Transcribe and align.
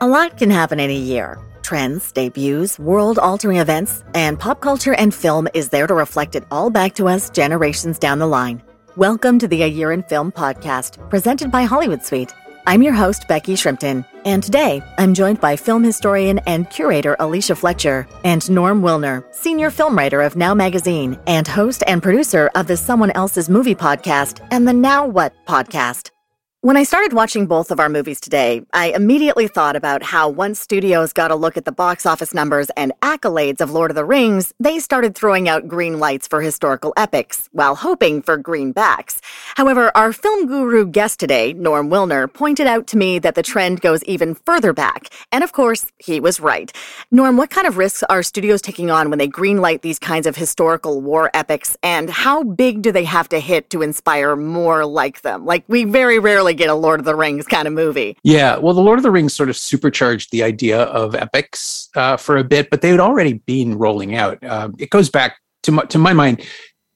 A 0.00 0.06
lot 0.06 0.38
can 0.38 0.48
happen 0.48 0.78
in 0.78 0.90
a 0.90 0.94
year. 0.94 1.40
Trends, 1.62 2.12
debuts, 2.12 2.78
world 2.78 3.18
altering 3.18 3.56
events, 3.56 4.04
and 4.14 4.38
pop 4.38 4.60
culture 4.60 4.94
and 4.94 5.12
film 5.12 5.48
is 5.54 5.70
there 5.70 5.88
to 5.88 5.94
reflect 5.94 6.36
it 6.36 6.44
all 6.52 6.70
back 6.70 6.94
to 6.94 7.08
us 7.08 7.30
generations 7.30 7.98
down 7.98 8.20
the 8.20 8.26
line. 8.28 8.62
Welcome 8.94 9.40
to 9.40 9.48
the 9.48 9.64
A 9.64 9.66
Year 9.66 9.90
in 9.90 10.04
Film 10.04 10.30
podcast, 10.30 11.10
presented 11.10 11.50
by 11.50 11.64
Hollywood 11.64 12.04
Suite. 12.04 12.32
I'm 12.64 12.80
your 12.80 12.92
host, 12.92 13.26
Becky 13.26 13.54
Shrimpton, 13.54 14.04
and 14.24 14.40
today 14.40 14.84
I'm 14.98 15.14
joined 15.14 15.40
by 15.40 15.56
film 15.56 15.82
historian 15.82 16.38
and 16.46 16.70
curator 16.70 17.16
Alicia 17.18 17.56
Fletcher 17.56 18.06
and 18.22 18.48
Norm 18.48 18.82
Wilner, 18.82 19.24
senior 19.34 19.68
film 19.68 19.98
writer 19.98 20.22
of 20.22 20.36
Now 20.36 20.54
Magazine 20.54 21.18
and 21.26 21.48
host 21.48 21.82
and 21.88 22.00
producer 22.00 22.52
of 22.54 22.68
the 22.68 22.76
Someone 22.76 23.10
Else's 23.16 23.48
Movie 23.48 23.74
podcast 23.74 24.46
and 24.52 24.68
the 24.68 24.72
Now 24.72 25.08
What 25.08 25.34
podcast. 25.44 26.12
When 26.60 26.76
I 26.76 26.82
started 26.82 27.12
watching 27.12 27.46
both 27.46 27.70
of 27.70 27.78
our 27.78 27.88
movies 27.88 28.20
today, 28.20 28.62
I 28.72 28.86
immediately 28.86 29.46
thought 29.46 29.76
about 29.76 30.02
how 30.02 30.28
once 30.28 30.58
studios 30.58 31.12
got 31.12 31.30
a 31.30 31.36
look 31.36 31.56
at 31.56 31.64
the 31.64 31.70
box 31.70 32.04
office 32.04 32.34
numbers 32.34 32.68
and 32.76 32.92
accolades 33.00 33.60
of 33.60 33.70
Lord 33.70 33.92
of 33.92 33.94
the 33.94 34.04
Rings, 34.04 34.52
they 34.58 34.80
started 34.80 35.14
throwing 35.14 35.48
out 35.48 35.68
green 35.68 36.00
lights 36.00 36.26
for 36.26 36.42
historical 36.42 36.92
epics, 36.96 37.48
while 37.52 37.76
hoping 37.76 38.22
for 38.22 38.36
greenbacks. 38.36 39.20
However, 39.54 39.96
our 39.96 40.12
film 40.12 40.48
guru 40.48 40.84
guest 40.84 41.20
today, 41.20 41.52
Norm 41.52 41.90
Wilner, 41.90 42.26
pointed 42.30 42.66
out 42.66 42.88
to 42.88 42.96
me 42.96 43.20
that 43.20 43.36
the 43.36 43.42
trend 43.44 43.80
goes 43.80 44.02
even 44.02 44.34
further 44.34 44.72
back. 44.72 45.10
And 45.30 45.44
of 45.44 45.52
course, 45.52 45.86
he 45.98 46.18
was 46.18 46.40
right. 46.40 46.72
Norm, 47.12 47.36
what 47.36 47.50
kind 47.50 47.68
of 47.68 47.76
risks 47.76 48.02
are 48.02 48.24
studios 48.24 48.62
taking 48.62 48.90
on 48.90 49.10
when 49.10 49.20
they 49.20 49.28
greenlight 49.28 49.82
these 49.82 50.00
kinds 50.00 50.26
of 50.26 50.34
historical 50.34 51.00
war 51.02 51.30
epics, 51.34 51.76
and 51.84 52.10
how 52.10 52.42
big 52.42 52.82
do 52.82 52.90
they 52.90 53.04
have 53.04 53.28
to 53.28 53.38
hit 53.38 53.70
to 53.70 53.80
inspire 53.80 54.34
more 54.34 54.84
like 54.84 55.20
them? 55.20 55.46
Like, 55.46 55.62
we 55.68 55.84
very 55.84 56.18
rarely 56.18 56.48
get 56.58 56.68
a 56.68 56.74
Lord 56.74 57.00
of 57.00 57.06
the 57.06 57.14
Rings 57.14 57.46
kind 57.46 57.66
of 57.66 57.72
movie. 57.72 58.18
Yeah, 58.22 58.58
well, 58.58 58.74
the 58.74 58.82
Lord 58.82 58.98
of 58.98 59.02
the 59.02 59.10
Rings 59.10 59.32
sort 59.32 59.48
of 59.48 59.56
supercharged 59.56 60.30
the 60.30 60.42
idea 60.42 60.82
of 60.82 61.14
epics 61.14 61.88
uh, 61.94 62.16
for 62.16 62.36
a 62.36 62.44
bit, 62.44 62.68
but 62.68 62.82
they 62.82 62.90
had 62.90 63.00
already 63.00 63.34
been 63.34 63.78
rolling 63.78 64.14
out. 64.14 64.42
Uh, 64.44 64.68
it 64.78 64.90
goes 64.90 65.08
back 65.08 65.38
to 65.62 65.72
my, 65.72 65.84
to 65.84 65.98
my 65.98 66.12
mind. 66.12 66.44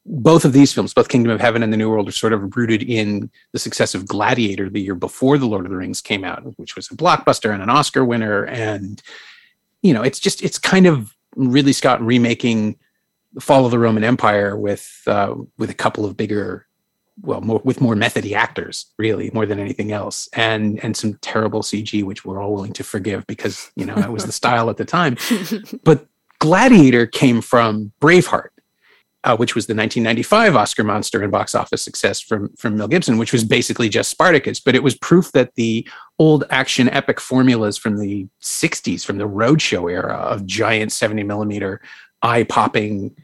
Both 0.05 0.45
of 0.45 0.53
these 0.53 0.73
films, 0.73 0.93
both 0.93 1.09
Kingdom 1.09 1.31
of 1.31 1.41
Heaven 1.41 1.63
and 1.63 1.73
The 1.73 1.77
New 1.77 1.89
World, 1.89 2.09
are 2.09 2.13
sort 2.13 2.33
of 2.33 2.57
rooted 2.57 2.83
in 2.83 3.31
the 3.53 3.59
success 3.59 3.95
of 3.95 4.09
Gladiator 4.09 4.69
the 4.69 4.81
year 4.81 4.97
before 4.97 5.39
The 5.39 5.47
Lord 5.47 5.65
of 5.65 5.71
the 5.71 5.77
Rings 5.77 6.01
came 6.01 6.25
out, 6.25 6.43
which 6.59 6.75
was 6.75 6.91
a 6.91 6.97
blockbuster 6.97 7.55
and 7.55 7.63
an 7.63 7.71
Oscar 7.71 8.05
winner. 8.05 8.43
And, 8.45 9.01
you 9.81 9.95
know, 9.95 10.03
it's 10.03 10.19
just, 10.19 10.43
it's 10.43 10.59
kind 10.59 10.87
of 10.87 11.15
Ridley 11.37 11.73
Scott 11.73 12.03
remaking 12.03 12.77
the 13.33 13.41
Fall 13.41 13.65
of 13.65 13.71
the 13.71 13.79
Roman 13.79 14.05
Empire 14.05 14.57
with 14.57 15.03
uh, 15.07 15.35
with 15.57 15.71
a 15.71 15.75
couple 15.75 16.05
of 16.05 16.17
bigger 16.19 16.67
well 17.23 17.41
more 17.41 17.61
with 17.65 17.81
more 17.81 17.97
methody 17.97 18.35
actors 18.35 18.87
really 18.99 19.31
more 19.33 19.47
than 19.47 19.59
anything 19.59 19.93
else 19.93 20.29
and 20.35 20.83
and 20.85 20.97
some 20.97 21.15
terrible 21.23 21.63
cg 21.63 22.03
which 22.05 22.25
we're 22.25 22.41
all 22.41 22.53
willing 22.53 22.73
to 22.73 22.85
forgive 22.85 23.27
because 23.27 23.71
you 23.77 23.87
know 23.87 23.95
that 23.95 24.13
was 24.13 24.25
the 24.25 24.33
style 24.33 24.69
at 24.71 24.77
the 24.77 24.85
time. 24.85 25.17
But 25.85 26.07
gladiator 26.39 27.07
came 27.07 27.41
from 27.41 27.93
braveheart 28.01 28.49
uh, 29.25 29.37
which 29.37 29.55
was 29.55 29.67
the 29.67 29.75
1995 29.75 30.57
oscar 30.57 30.85
monster 30.85 31.23
and 31.23 31.31
box 31.31 31.55
office 31.55 31.83
success 31.83 32.21
from 32.21 32.53
from 32.57 32.77
mel 32.77 32.89
gibson 32.89 33.19
which 33.19 33.33
was 33.33 33.45
basically 33.45 33.89
just 33.89 34.11
spartacus 34.11 34.59
but 34.59 34.75
it 34.75 34.83
was 34.83 34.97
proof 34.97 35.31
that 35.33 35.55
the 35.55 35.87
old 36.19 36.45
action 36.51 36.89
epic 36.89 37.21
formulas 37.21 37.79
from 37.79 37.99
the 37.99 38.27
60s 38.41 39.05
from 39.05 39.19
the 39.19 39.29
roadshow 39.29 39.91
era 39.91 40.15
of 40.15 40.47
giant 40.47 40.91
70 40.91 41.23
millimeter 41.23 41.81
eye 42.23 42.45
popping 42.45 43.15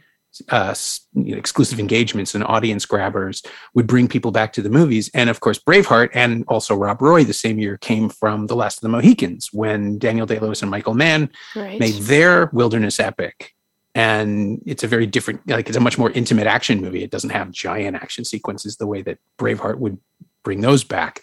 uh, 0.49 0.75
you 1.15 1.33
know, 1.33 1.39
exclusive 1.39 1.81
engagements 1.81 2.35
and 2.35 2.45
audience 2.45 2.87
grabbers 2.87 3.43
would 3.75 3.87
bring 3.87 4.09
people 4.09 4.31
back 4.31 4.53
to 4.55 4.63
the 4.63 4.71
movies. 4.71 5.11
And 5.15 5.31
of 5.31 5.41
course, 5.41 5.59
Braveheart 5.59 6.11
and 6.15 6.45
also 6.49 6.75
Rob 6.75 7.01
Roy 7.03 7.25
the 7.25 7.33
same 7.33 7.59
year 7.59 7.77
came 7.77 8.09
from 8.09 8.47
The 8.47 8.57
Last 8.57 8.79
of 8.79 8.83
the 8.83 8.89
Mohicans 8.89 9.53
when 9.53 9.99
Daniel 9.99 10.27
Day 10.27 10.39
Lewis 10.39 10.63
and 10.63 10.71
Michael 10.71 10.95
Mann 10.95 11.31
right. 11.55 11.79
made 11.79 11.95
their 11.95 12.47
wilderness 12.53 13.01
epic. 13.01 13.55
And 13.95 14.63
it's 14.65 14.85
a 14.85 14.89
very 14.89 15.07
different, 15.07 15.49
like 15.49 15.69
it's 15.69 15.77
a 15.77 15.81
much 15.81 15.99
more 15.99 16.11
intimate 16.11 16.47
action 16.47 16.81
movie. 16.81 17.03
It 17.03 17.11
doesn't 17.11 17.31
have 17.31 17.51
giant 17.51 17.97
action 17.97 18.25
sequences 18.25 18.77
the 18.77 18.87
way 18.87 19.03
that 19.03 19.19
Braveheart 19.39 19.79
would 19.79 19.99
bring 20.45 20.61
those 20.61 20.85
back. 20.85 21.23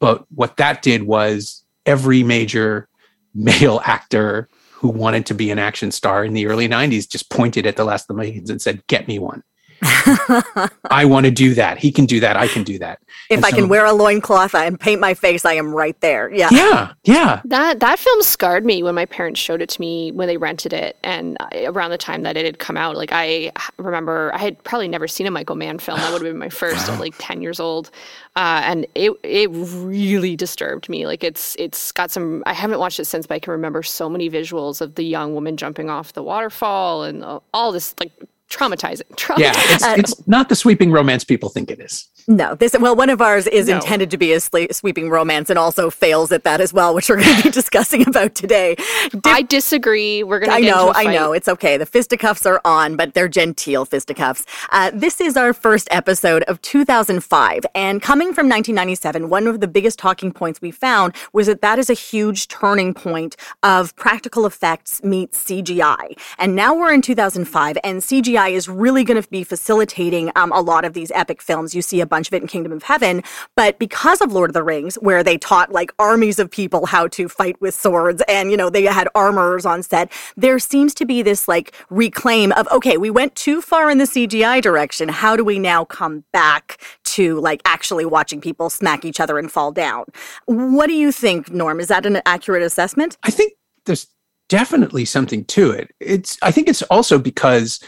But 0.00 0.24
what 0.34 0.56
that 0.56 0.82
did 0.82 1.04
was 1.04 1.64
every 1.84 2.22
major 2.22 2.88
male 3.34 3.80
actor 3.84 4.48
who 4.76 4.88
wanted 4.88 5.24
to 5.24 5.34
be 5.34 5.50
an 5.50 5.58
action 5.58 5.90
star 5.90 6.22
in 6.22 6.34
the 6.34 6.46
early 6.46 6.68
90s 6.68 7.08
just 7.08 7.30
pointed 7.30 7.66
at 7.66 7.76
the 7.76 7.84
last 7.84 8.02
of 8.02 8.08
the 8.08 8.22
Mohicans 8.22 8.50
and 8.50 8.60
said, 8.60 8.86
Get 8.88 9.08
me 9.08 9.18
one. 9.18 9.42
I 10.90 11.04
want 11.04 11.26
to 11.26 11.30
do 11.30 11.54
that. 11.54 11.78
He 11.78 11.92
can 11.92 12.06
do 12.06 12.20
that. 12.20 12.36
I 12.36 12.48
can 12.48 12.62
do 12.62 12.78
that. 12.78 13.00
If 13.30 13.38
and 13.38 13.46
I 13.46 13.50
so, 13.50 13.56
can 13.56 13.68
wear 13.68 13.84
a 13.84 13.92
loincloth 13.92 14.54
and 14.54 14.78
paint 14.78 15.00
my 15.00 15.14
face, 15.14 15.44
I 15.44 15.54
am 15.54 15.74
right 15.74 15.98
there. 16.00 16.32
Yeah. 16.32 16.48
Yeah. 16.50 16.92
Yeah. 17.04 17.40
That 17.44 17.80
that 17.80 17.98
film 17.98 18.22
scarred 18.22 18.64
me 18.64 18.82
when 18.82 18.94
my 18.94 19.06
parents 19.06 19.40
showed 19.40 19.62
it 19.62 19.68
to 19.70 19.80
me 19.80 20.12
when 20.12 20.28
they 20.28 20.36
rented 20.36 20.72
it 20.72 20.96
and 21.02 21.36
around 21.64 21.90
the 21.90 21.98
time 21.98 22.22
that 22.22 22.36
it 22.36 22.44
had 22.44 22.58
come 22.58 22.76
out. 22.76 22.96
Like 22.96 23.10
I 23.12 23.52
remember 23.78 24.30
I 24.34 24.38
had 24.38 24.62
probably 24.64 24.88
never 24.88 25.08
seen 25.08 25.26
a 25.26 25.30
Michael 25.30 25.56
Mann 25.56 25.78
film. 25.78 25.98
That 25.98 26.12
would 26.12 26.22
have 26.22 26.32
been 26.32 26.38
my 26.38 26.48
first 26.48 26.88
at 26.88 27.00
like 27.00 27.14
10 27.18 27.42
years 27.42 27.60
old. 27.60 27.90
Uh, 28.36 28.60
and 28.64 28.86
it 28.94 29.12
it 29.22 29.48
really 29.50 30.36
disturbed 30.36 30.88
me. 30.88 31.06
Like 31.06 31.24
it's 31.24 31.56
it's 31.58 31.92
got 31.92 32.10
some 32.10 32.42
I 32.46 32.52
haven't 32.52 32.78
watched 32.78 33.00
it 33.00 33.06
since, 33.06 33.26
but 33.26 33.34
I 33.34 33.38
can 33.38 33.52
remember 33.52 33.82
so 33.82 34.08
many 34.08 34.28
visuals 34.28 34.80
of 34.80 34.94
the 34.94 35.04
young 35.04 35.34
woman 35.34 35.56
jumping 35.56 35.90
off 35.90 36.12
the 36.12 36.22
waterfall 36.22 37.02
and 37.02 37.24
all 37.54 37.72
this 37.72 37.94
like 37.98 38.12
traumatizing. 38.50 39.02
Yeah, 39.38 39.52
it's, 39.54 39.84
it's 40.14 40.28
not 40.28 40.48
the 40.48 40.56
sweeping 40.56 40.90
romance 40.90 41.24
people 41.24 41.48
think 41.48 41.70
it 41.70 41.80
is. 41.80 42.08
No, 42.28 42.56
this 42.56 42.74
well, 42.78 42.96
one 42.96 43.08
of 43.08 43.20
ours 43.20 43.46
is 43.46 43.68
no. 43.68 43.76
intended 43.76 44.10
to 44.10 44.16
be 44.16 44.32
a 44.32 44.40
sweeping 44.40 45.10
romance 45.10 45.48
and 45.48 45.56
also 45.58 45.90
fails 45.90 46.32
at 46.32 46.42
that 46.42 46.60
as 46.60 46.72
well, 46.72 46.92
which 46.92 47.08
we're 47.08 47.22
going 47.22 47.36
to 47.36 47.42
be 47.44 47.50
discussing 47.62 48.06
about 48.08 48.34
today. 48.34 48.74
Dip- 49.10 49.26
I 49.26 49.42
disagree. 49.42 50.24
We're 50.24 50.40
going 50.40 50.50
to. 50.50 50.56
I 50.56 50.60
know, 50.70 50.92
I 50.92 51.04
know, 51.04 51.32
it's 51.32 51.46
okay. 51.46 51.76
The 51.76 51.86
fisticuffs 51.86 52.44
are 52.44 52.60
on, 52.64 52.96
but 52.96 53.14
they're 53.14 53.28
genteel 53.28 53.84
fisticuffs. 53.84 54.44
Uh, 54.72 54.90
this 54.92 55.20
is 55.20 55.36
our 55.36 55.52
first 55.52 55.86
episode 55.92 56.42
of 56.44 56.60
2005, 56.62 57.64
and 57.76 58.02
coming 58.02 58.28
from 58.32 58.48
1997, 58.48 59.28
one 59.28 59.46
of 59.46 59.60
the 59.60 59.68
biggest 59.68 59.98
talking 59.98 60.32
points 60.32 60.60
we 60.60 60.72
found 60.72 61.14
was 61.32 61.46
that 61.46 61.60
that 61.60 61.78
is 61.78 61.88
a 61.88 61.94
huge 61.94 62.48
turning 62.48 62.92
point 62.92 63.36
of 63.62 63.94
practical 63.94 64.46
effects 64.46 65.00
meets 65.04 65.44
CGI, 65.44 66.18
and 66.38 66.56
now 66.56 66.74
we're 66.74 66.92
in 66.92 67.02
2005, 67.02 67.78
and 67.84 68.00
CGI 68.00 68.50
is 68.50 68.68
really 68.68 69.04
going 69.04 69.22
to 69.22 69.28
be 69.28 69.44
facilitating 69.44 70.32
um, 70.34 70.50
a 70.50 70.60
lot 70.60 70.84
of 70.84 70.92
these 70.92 71.12
epic 71.14 71.40
films. 71.40 71.72
You 71.72 71.82
see 71.82 72.00
a 72.00 72.15
bunch 72.16 72.28
of 72.28 72.34
it 72.34 72.40
in 72.40 72.48
Kingdom 72.48 72.72
of 72.72 72.82
Heaven. 72.82 73.22
But 73.56 73.78
because 73.78 74.22
of 74.22 74.32
Lord 74.32 74.48
of 74.48 74.54
the 74.54 74.62
Rings, 74.62 74.94
where 74.96 75.22
they 75.22 75.36
taught 75.36 75.70
like 75.70 75.92
armies 75.98 76.38
of 76.38 76.50
people 76.50 76.86
how 76.86 77.08
to 77.08 77.28
fight 77.28 77.60
with 77.60 77.74
swords 77.74 78.22
and, 78.26 78.50
you 78.50 78.56
know, 78.56 78.70
they 78.70 78.84
had 78.84 79.06
armorers 79.14 79.66
on 79.66 79.82
set, 79.82 80.10
there 80.34 80.58
seems 80.58 80.94
to 80.94 81.04
be 81.04 81.20
this 81.20 81.46
like 81.46 81.74
reclaim 81.90 82.52
of, 82.52 82.66
okay, 82.68 82.96
we 82.96 83.10
went 83.10 83.34
too 83.34 83.60
far 83.60 83.90
in 83.90 83.98
the 83.98 84.04
CGI 84.04 84.62
direction. 84.62 85.10
How 85.10 85.36
do 85.36 85.44
we 85.44 85.58
now 85.58 85.84
come 85.84 86.24
back 86.32 86.80
to 87.04 87.38
like 87.40 87.60
actually 87.66 88.06
watching 88.06 88.40
people 88.40 88.70
smack 88.70 89.04
each 89.04 89.20
other 89.20 89.38
and 89.38 89.52
fall 89.52 89.72
down? 89.72 90.06
What 90.46 90.86
do 90.86 90.94
you 90.94 91.12
think, 91.12 91.52
Norm? 91.52 91.80
Is 91.80 91.88
that 91.88 92.06
an 92.06 92.22
accurate 92.24 92.62
assessment? 92.62 93.18
I 93.24 93.30
think 93.30 93.52
there's 93.84 94.06
definitely 94.48 95.04
something 95.04 95.44
to 95.44 95.70
it. 95.70 95.90
It's 96.00 96.38
I 96.40 96.50
think 96.50 96.68
it's 96.68 96.80
also 96.82 97.18
because 97.18 97.80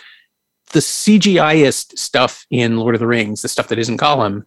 the 0.70 0.81
CGIist 0.81 1.99
stuff 1.99 2.47
in 2.50 2.76
Lord 2.76 2.94
of 2.94 3.00
the 3.00 3.06
Rings, 3.06 3.43
the 3.43 3.49
stuff 3.49 3.69
that 3.69 3.79
isn't 3.79 4.00
Gollum, 4.00 4.44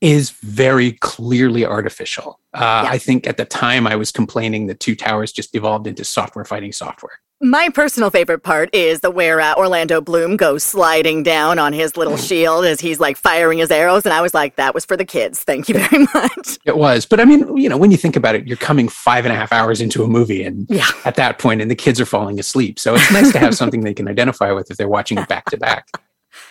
is 0.00 0.30
very 0.30 0.92
clearly 0.92 1.64
artificial. 1.64 2.38
Uh, 2.54 2.82
yeah. 2.84 2.90
I 2.90 2.98
think 2.98 3.26
at 3.26 3.36
the 3.36 3.44
time 3.44 3.86
I 3.86 3.96
was 3.96 4.12
complaining 4.12 4.66
that 4.66 4.80
Two 4.80 4.94
Towers 4.94 5.32
just 5.32 5.54
evolved 5.54 5.86
into 5.86 6.04
software 6.04 6.44
fighting 6.44 6.72
software. 6.72 7.20
My 7.42 7.68
personal 7.68 8.08
favorite 8.08 8.42
part 8.42 8.74
is 8.74 9.00
the 9.00 9.10
where 9.10 9.42
uh, 9.42 9.54
Orlando 9.56 10.00
Bloom 10.00 10.38
goes 10.38 10.64
sliding 10.64 11.22
down 11.22 11.58
on 11.58 11.74
his 11.74 11.94
little 11.94 12.16
shield 12.16 12.64
as 12.64 12.80
he's 12.80 12.98
like 12.98 13.18
firing 13.18 13.58
his 13.58 13.70
arrows, 13.70 14.06
and 14.06 14.14
I 14.14 14.22
was 14.22 14.32
like, 14.32 14.56
"That 14.56 14.74
was 14.74 14.86
for 14.86 14.96
the 14.96 15.04
kids." 15.04 15.40
Thank 15.40 15.68
you 15.68 15.74
very 15.74 16.06
much. 16.14 16.58
It 16.64 16.78
was, 16.78 17.04
but 17.04 17.20
I 17.20 17.26
mean, 17.26 17.54
you 17.58 17.68
know, 17.68 17.76
when 17.76 17.90
you 17.90 17.98
think 17.98 18.16
about 18.16 18.36
it, 18.36 18.46
you're 18.46 18.56
coming 18.56 18.88
five 18.88 19.26
and 19.26 19.34
a 19.34 19.36
half 19.36 19.52
hours 19.52 19.82
into 19.82 20.02
a 20.02 20.08
movie, 20.08 20.44
and 20.44 20.66
yeah. 20.70 20.88
at 21.04 21.16
that 21.16 21.38
point, 21.38 21.60
and 21.60 21.70
the 21.70 21.74
kids 21.74 22.00
are 22.00 22.06
falling 22.06 22.40
asleep. 22.40 22.78
So 22.78 22.94
it's 22.94 23.12
nice 23.12 23.32
to 23.32 23.38
have 23.38 23.54
something 23.54 23.82
they 23.82 23.92
can 23.92 24.08
identify 24.08 24.52
with 24.52 24.70
if 24.70 24.78
they're 24.78 24.88
watching 24.88 25.18
it 25.18 25.28
back 25.28 25.44
to 25.50 25.58
back. 25.58 25.88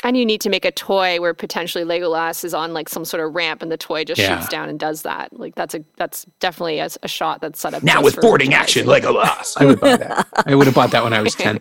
And 0.06 0.16
you 0.16 0.25
need 0.25 0.40
to 0.42 0.50
make 0.50 0.63
a 0.66 0.72
toy 0.72 1.19
where 1.19 1.34
potentially 1.34 1.84
Legolas 1.84 2.46
is 2.46 2.54
on 2.54 2.74
like 2.74 2.88
some 2.90 3.04
sort 3.06 3.25
of 3.25 3.34
ramp 3.34 3.62
and 3.63 3.72
the 3.72 3.78
toy 3.78 4.04
just 4.06 4.22
Yeah. 4.22 4.38
shoots 4.38 4.48
down 4.50 4.69
and 4.69 4.80
does 4.80 5.02
that. 5.02 5.38
Like 5.38 5.56
that's 5.56 5.74
a 5.74 5.84
that's 5.98 6.25
definitely 6.40 6.80
a, 6.80 6.90
a 7.04 7.07
shot 7.07 7.42
that's 7.42 7.60
set 7.60 7.74
up 7.74 7.81
now 7.84 8.02
with 8.04 8.22
boarding 8.22 8.52
merchandising. 8.52 8.88
action 8.92 9.12
Legolas. 9.13 9.54
I 9.60 9.66
would 9.66 9.80
buy 9.81 9.98
that. 9.98 10.28
I 10.46 10.56
would 10.56 10.68
have 10.68 10.75
bought 10.75 10.92
that 10.92 11.04
when 11.04 11.12
I 11.13 11.22
was 11.22 11.34
10. 11.46 11.60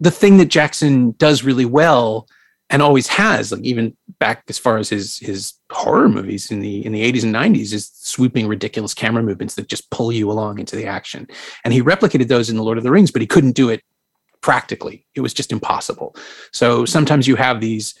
The 0.00 0.10
thing 0.10 0.36
that 0.36 0.46
Jackson 0.46 1.12
does 1.12 1.42
really 1.42 1.64
well 1.64 2.28
and 2.70 2.82
always 2.82 3.06
has, 3.08 3.50
like 3.50 3.62
even 3.62 3.96
back 4.18 4.44
as 4.48 4.58
far 4.58 4.76
as 4.76 4.88
his 4.90 5.18
his 5.18 5.54
horror 5.72 6.08
movies 6.08 6.50
in 6.50 6.60
the 6.60 6.84
in 6.84 6.92
the 6.92 7.10
80s 7.12 7.22
and 7.24 7.34
90s, 7.34 7.72
is 7.72 7.90
swooping 7.94 8.46
ridiculous 8.46 8.92
camera 8.92 9.22
movements 9.22 9.54
that 9.54 9.68
just 9.68 9.88
pull 9.90 10.12
you 10.12 10.30
along 10.30 10.58
into 10.58 10.76
the 10.76 10.86
action. 10.86 11.26
And 11.64 11.72
he 11.72 11.80
replicated 11.82 12.28
those 12.28 12.50
in 12.50 12.56
the 12.56 12.62
Lord 12.62 12.76
of 12.78 12.84
the 12.84 12.90
Rings, 12.90 13.10
but 13.10 13.22
he 13.22 13.26
couldn't 13.26 13.52
do 13.52 13.70
it 13.70 13.82
practically. 14.44 15.06
It 15.14 15.22
was 15.22 15.32
just 15.32 15.52
impossible. 15.52 16.14
So 16.52 16.84
sometimes 16.84 17.26
you 17.26 17.34
have 17.36 17.62
these 17.62 17.94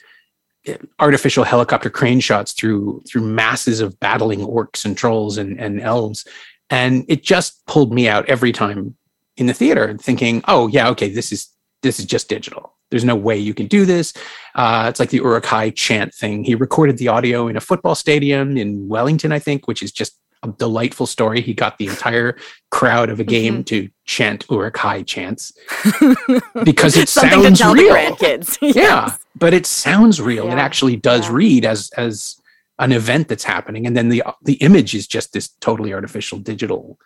eh, 0.66 0.76
artificial 1.00 1.42
helicopter 1.42 1.88
crane 1.88 2.20
shots 2.20 2.52
through 2.52 3.02
through 3.08 3.22
masses 3.22 3.80
of 3.80 3.98
battling 3.98 4.40
orcs 4.40 4.84
and 4.84 4.94
trolls 4.94 5.38
and, 5.38 5.58
and 5.58 5.80
elves 5.80 6.26
and 6.68 7.06
it 7.08 7.22
just 7.22 7.64
pulled 7.66 7.94
me 7.94 8.10
out 8.10 8.28
every 8.28 8.52
time 8.52 8.94
in 9.38 9.46
the 9.46 9.54
theater 9.54 9.96
thinking 9.98 10.42
oh 10.46 10.66
yeah 10.68 10.90
okay 10.90 11.08
this 11.08 11.32
is 11.32 11.48
this 11.82 11.98
is 11.98 12.04
just 12.04 12.28
digital 12.28 12.74
there's 12.90 13.04
no 13.04 13.16
way 13.16 13.38
you 13.38 13.54
can 13.54 13.66
do 13.66 13.86
this 13.86 14.12
uh, 14.54 14.84
it's 14.88 15.00
like 15.00 15.10
the 15.10 15.16
Uruk-hai 15.16 15.70
chant 15.70 16.14
thing 16.14 16.44
he 16.44 16.54
recorded 16.54 16.98
the 16.98 17.08
audio 17.08 17.48
in 17.48 17.56
a 17.56 17.60
football 17.60 17.94
stadium 17.94 18.58
in 18.58 18.86
wellington 18.86 19.32
i 19.32 19.38
think 19.38 19.66
which 19.66 19.82
is 19.82 19.92
just 19.92 20.20
a 20.44 20.48
delightful 20.52 21.06
story. 21.06 21.40
He 21.40 21.54
got 21.54 21.78
the 21.78 21.86
entire 21.88 22.36
crowd 22.70 23.10
of 23.10 23.18
a 23.20 23.24
game 23.24 23.64
to 23.64 23.88
chant 24.04 24.44
Uruk-hai 24.50 25.02
chants. 25.02 25.52
Because 26.64 26.96
it 26.96 27.08
sounds 27.08 27.58
to 27.58 27.62
tell 27.64 27.74
real. 27.74 27.92
the 27.94 28.00
grandkids. 28.16 28.58
yeah 28.74 29.16
but 29.36 29.52
it 29.52 29.66
sounds 29.66 30.20
real. 30.20 30.46
It 30.46 30.52
actually 30.58 30.96
does 30.96 31.26
Yeah. 31.26 31.32
read 31.34 31.64
as 31.64 31.90
as 31.96 32.36
an 32.78 32.92
event 32.92 33.28
that's 33.28 33.44
happening. 33.44 33.86
And 33.86 33.96
then 33.96 34.08
the 34.08 34.22
the 34.42 34.54
image 34.54 34.94
is 34.94 35.06
just 35.06 35.32
this 35.32 35.48
totally 35.60 35.92
artificial 35.92 36.38
digital 36.38 36.98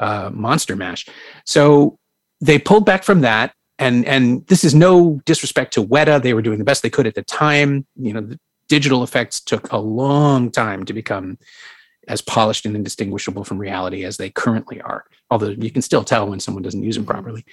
uh, 0.00 0.30
monster 0.32 0.76
mash. 0.76 1.06
So 1.44 1.98
they 2.40 2.58
pulled 2.58 2.86
back 2.86 3.04
from 3.04 3.20
that. 3.20 3.52
And 3.78 4.06
and 4.06 4.46
this 4.46 4.64
is 4.64 4.74
no 4.74 5.20
disrespect 5.24 5.74
to 5.74 5.84
weta. 5.84 6.22
They 6.22 6.32
were 6.34 6.42
doing 6.42 6.58
the 6.58 6.64
best 6.64 6.82
they 6.82 6.90
could 6.90 7.06
at 7.06 7.14
the 7.16 7.22
time. 7.24 7.86
You 7.96 8.12
know 8.14 8.20
the 8.20 8.38
digital 8.68 9.02
effects 9.02 9.40
took 9.40 9.70
a 9.72 9.76
long 9.78 10.50
time 10.50 10.84
to 10.86 10.92
become 10.94 11.38
as 12.08 12.20
polished 12.20 12.66
and 12.66 12.76
indistinguishable 12.76 13.44
from 13.44 13.58
reality 13.58 14.04
as 14.04 14.16
they 14.16 14.30
currently 14.30 14.80
are 14.80 15.04
although 15.30 15.48
you 15.50 15.70
can 15.70 15.82
still 15.82 16.04
tell 16.04 16.28
when 16.28 16.40
someone 16.40 16.62
doesn't 16.62 16.82
use 16.82 16.96
them 16.96 17.04
Mhm. 17.04 17.08
properly 17.10 17.44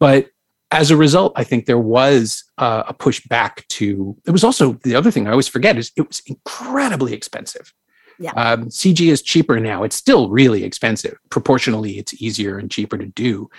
but 0.00 0.28
as 0.74 0.90
a 0.90 0.96
result, 0.96 1.34
I 1.36 1.44
think 1.44 1.66
there 1.66 1.78
was 1.78 2.44
uh, 2.56 2.84
a 2.88 2.94
push 2.94 3.20
back 3.26 3.68
to. 3.68 4.16
It 4.26 4.30
was 4.30 4.42
also 4.42 4.72
the 4.84 4.94
other 4.94 5.10
thing 5.10 5.26
I 5.28 5.30
always 5.32 5.46
forget 5.46 5.76
is 5.76 5.92
it 5.98 6.08
was 6.08 6.22
incredibly 6.24 7.12
expensive. 7.12 7.74
Yeah. 8.18 8.30
Um, 8.32 8.70
CG 8.70 9.10
is 9.10 9.20
cheaper 9.20 9.60
now. 9.60 9.82
It's 9.82 9.96
still 9.96 10.30
really 10.30 10.64
expensive. 10.64 11.18
Proportionally, 11.28 11.98
it's 11.98 12.22
easier 12.22 12.56
and 12.56 12.70
cheaper 12.70 12.96
to 12.96 13.04
do 13.04 13.50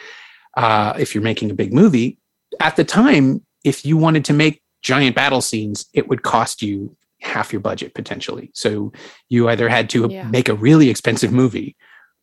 uh, 0.57 0.93
if 0.97 1.13
you're 1.13 1.23
making 1.23 1.51
a 1.51 1.53
big 1.53 1.71
movie. 1.71 2.17
At 2.59 2.77
the 2.77 2.83
time, 2.83 3.45
if 3.63 3.85
you 3.85 3.95
wanted 3.95 4.25
to 4.25 4.33
make 4.33 4.63
giant 4.81 5.15
battle 5.15 5.41
scenes, 5.41 5.85
it 5.93 6.07
would 6.07 6.23
cost 6.23 6.63
you 6.63 6.97
half 7.23 7.51
your 7.53 7.59
budget 7.61 7.93
potentially. 7.95 8.51
So 8.53 8.91
you 9.29 9.49
either 9.49 9.69
had 9.69 9.89
to 9.91 10.07
Yeah. 10.09 10.27
make 10.27 10.49
a 10.49 10.53
really 10.53 10.89
expensive 10.89 11.31
movie 11.31 11.75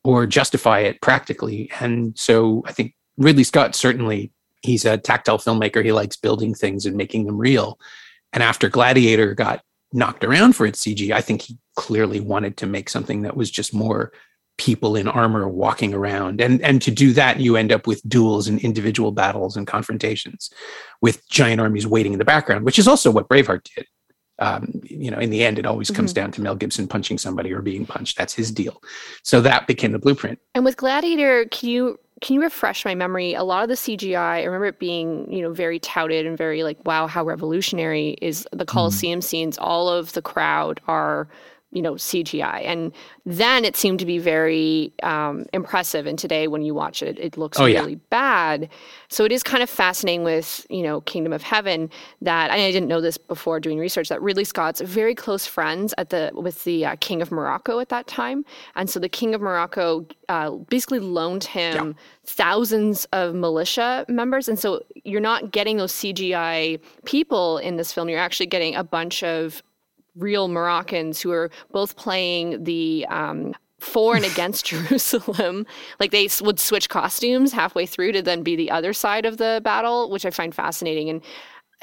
or 0.03 0.25
justify 0.25 0.79
it 0.79 1.01
practically. 1.01 1.69
And 1.79 2.17
so 2.17 2.63
I 2.65 2.71
think 2.71 2.95
Ridley 3.17 3.43
Scott 3.43 3.75
certainly 3.75 4.31
he's 4.61 4.85
a 4.85 4.97
tactile 4.97 5.39
filmmaker. 5.39 5.83
He 5.83 5.91
likes 5.91 6.15
building 6.15 6.53
things 6.53 6.85
and 6.85 6.95
making 6.95 7.25
them 7.25 7.37
real. 7.37 7.79
And 8.31 8.43
after 8.43 8.69
Gladiator 8.69 9.33
got 9.33 9.61
knocked 9.91 10.23
around 10.23 10.55
for 10.55 10.65
its 10.65 10.79
CG, 10.79 11.11
I 11.11 11.19
think 11.21 11.41
he 11.41 11.57
clearly 11.75 12.19
wanted 12.19 12.57
to 12.57 12.67
make 12.67 12.87
something 12.89 13.23
that 13.23 13.35
was 13.35 13.49
just 13.51 13.73
more 13.73 14.11
people 14.57 14.95
in 14.95 15.07
armor 15.07 15.47
walking 15.47 15.93
around. 15.93 16.39
And 16.39 16.61
and 16.61 16.79
to 16.83 16.91
do 16.91 17.13
that, 17.13 17.39
you 17.39 17.55
end 17.57 17.71
up 17.71 17.87
with 17.87 18.07
duels 18.07 18.47
and 18.47 18.59
individual 18.59 19.11
battles 19.11 19.57
and 19.57 19.65
confrontations 19.65 20.51
with 21.01 21.27
giant 21.27 21.59
armies 21.59 21.87
waiting 21.87 22.13
in 22.13 22.19
the 22.19 22.25
background, 22.25 22.63
which 22.63 22.77
is 22.77 22.87
also 22.87 23.09
what 23.09 23.27
Braveheart 23.27 23.63
did. 23.75 23.87
Um, 24.41 24.81
you 24.83 25.11
know, 25.11 25.19
in 25.19 25.29
the 25.29 25.43
end, 25.43 25.59
it 25.59 25.67
always 25.67 25.91
comes 25.91 26.13
down 26.13 26.31
to 26.31 26.41
Mel 26.41 26.55
Gibson 26.55 26.87
punching 26.87 27.19
somebody 27.19 27.53
or 27.53 27.61
being 27.61 27.85
punched. 27.85 28.17
That's 28.17 28.33
his 28.33 28.51
deal. 28.51 28.81
So 29.23 29.39
that 29.41 29.67
became 29.67 29.91
the 29.91 29.99
blueprint. 29.99 30.39
And 30.55 30.65
with 30.65 30.77
Gladiator, 30.77 31.45
can 31.45 31.69
you 31.69 31.99
can 32.21 32.35
you 32.35 32.41
refresh 32.41 32.85
my 32.85 32.95
memory? 32.95 33.33
A 33.33 33.43
lot 33.43 33.63
of 33.63 33.69
the 33.69 33.75
CGI, 33.75 34.17
I 34.17 34.43
remember 34.43 34.67
it 34.67 34.79
being, 34.79 35.31
you 35.31 35.41
know, 35.41 35.51
very 35.51 35.79
touted 35.79 36.25
and 36.27 36.37
very 36.37 36.63
like, 36.63 36.77
wow, 36.85 37.07
how 37.07 37.23
revolutionary 37.23 38.11
is 38.21 38.47
the 38.51 38.65
Colosseum 38.65 39.21
scenes. 39.21 39.57
All 39.57 39.89
of 39.89 40.13
the 40.13 40.21
crowd 40.21 40.79
are, 40.87 41.27
you 41.71 41.81
know, 41.81 41.93
CGI. 41.93 42.63
And 42.65 42.91
then 43.25 43.63
it 43.63 43.75
seemed 43.77 43.99
to 43.99 44.05
be 44.05 44.17
very 44.17 44.91
um, 45.03 45.45
impressive. 45.53 46.05
And 46.05 46.19
today 46.19 46.47
when 46.47 46.61
you 46.61 46.73
watch 46.73 47.01
it, 47.01 47.17
it 47.19 47.37
looks 47.37 47.59
Oh, 47.59 47.65
yeah. 47.65 47.79
really 47.79 47.95
bad. 47.95 48.69
So 49.07 49.23
it 49.23 49.31
is 49.31 49.41
kind 49.43 49.63
of 49.63 49.69
fascinating 49.69 50.23
with, 50.23 50.65
you 50.69 50.83
know, 50.83 51.01
Kingdom 51.01 51.31
of 51.33 51.41
Heaven 51.43 51.89
that 52.21 52.51
and 52.51 52.61
I 52.61 52.71
didn't 52.71 52.89
know 52.89 52.99
this 53.01 53.17
before 53.17 53.59
doing 53.59 53.79
research 53.79 54.09
that 54.09 54.21
Ridley 54.21 54.43
Scott's 54.43 54.81
very 54.81 55.15
close 55.15 55.45
friends 55.45 55.93
at 55.97 56.09
the 56.09 56.31
with 56.33 56.63
the 56.65 56.85
uh, 56.85 56.95
King 56.99 57.21
of 57.21 57.31
Morocco 57.31 57.79
at 57.79 57.89
that 57.89 58.07
time. 58.07 58.43
And 58.75 58.89
so 58.89 58.99
the 58.99 59.09
King 59.09 59.33
of 59.33 59.41
Morocco 59.41 60.05
uh, 60.29 60.51
basically 60.51 60.99
loaned 60.99 61.43
him 61.45 61.95
thousands 62.25 63.05
of 63.13 63.33
militia 63.35 64.05
members. 64.07 64.47
And 64.49 64.57
so 64.59 64.81
you're 65.03 65.21
not 65.21 65.51
getting 65.51 65.77
those 65.77 65.93
CGI 65.93 66.79
people 67.05 67.57
in 67.59 67.77
this 67.77 67.91
film. 67.93 68.09
You're 68.09 68.19
actually 68.19 68.45
getting 68.47 68.75
a 68.75 68.83
bunch 68.83 69.23
of 69.23 69.63
real 70.15 70.47
Moroccans 70.47 71.21
who 71.21 71.31
are 71.31 71.49
both 71.71 71.95
playing 71.95 72.63
the 72.63 73.05
um, 73.09 73.53
for 73.79 74.15
and 74.15 74.25
against 74.25 74.65
Jerusalem. 74.67 75.65
Like 75.99 76.11
they 76.11 76.29
would 76.41 76.59
switch 76.59 76.89
costumes 76.89 77.51
halfway 77.51 77.85
through 77.85 78.13
to 78.13 78.21
then 78.21 78.43
be 78.43 78.55
the 78.55 78.71
other 78.71 78.93
side 78.93 79.25
of 79.25 79.37
the 79.37 79.61
battle, 79.63 80.09
which 80.09 80.25
I 80.25 80.29
find 80.29 80.53
fascinating. 80.53 81.09
And 81.09 81.21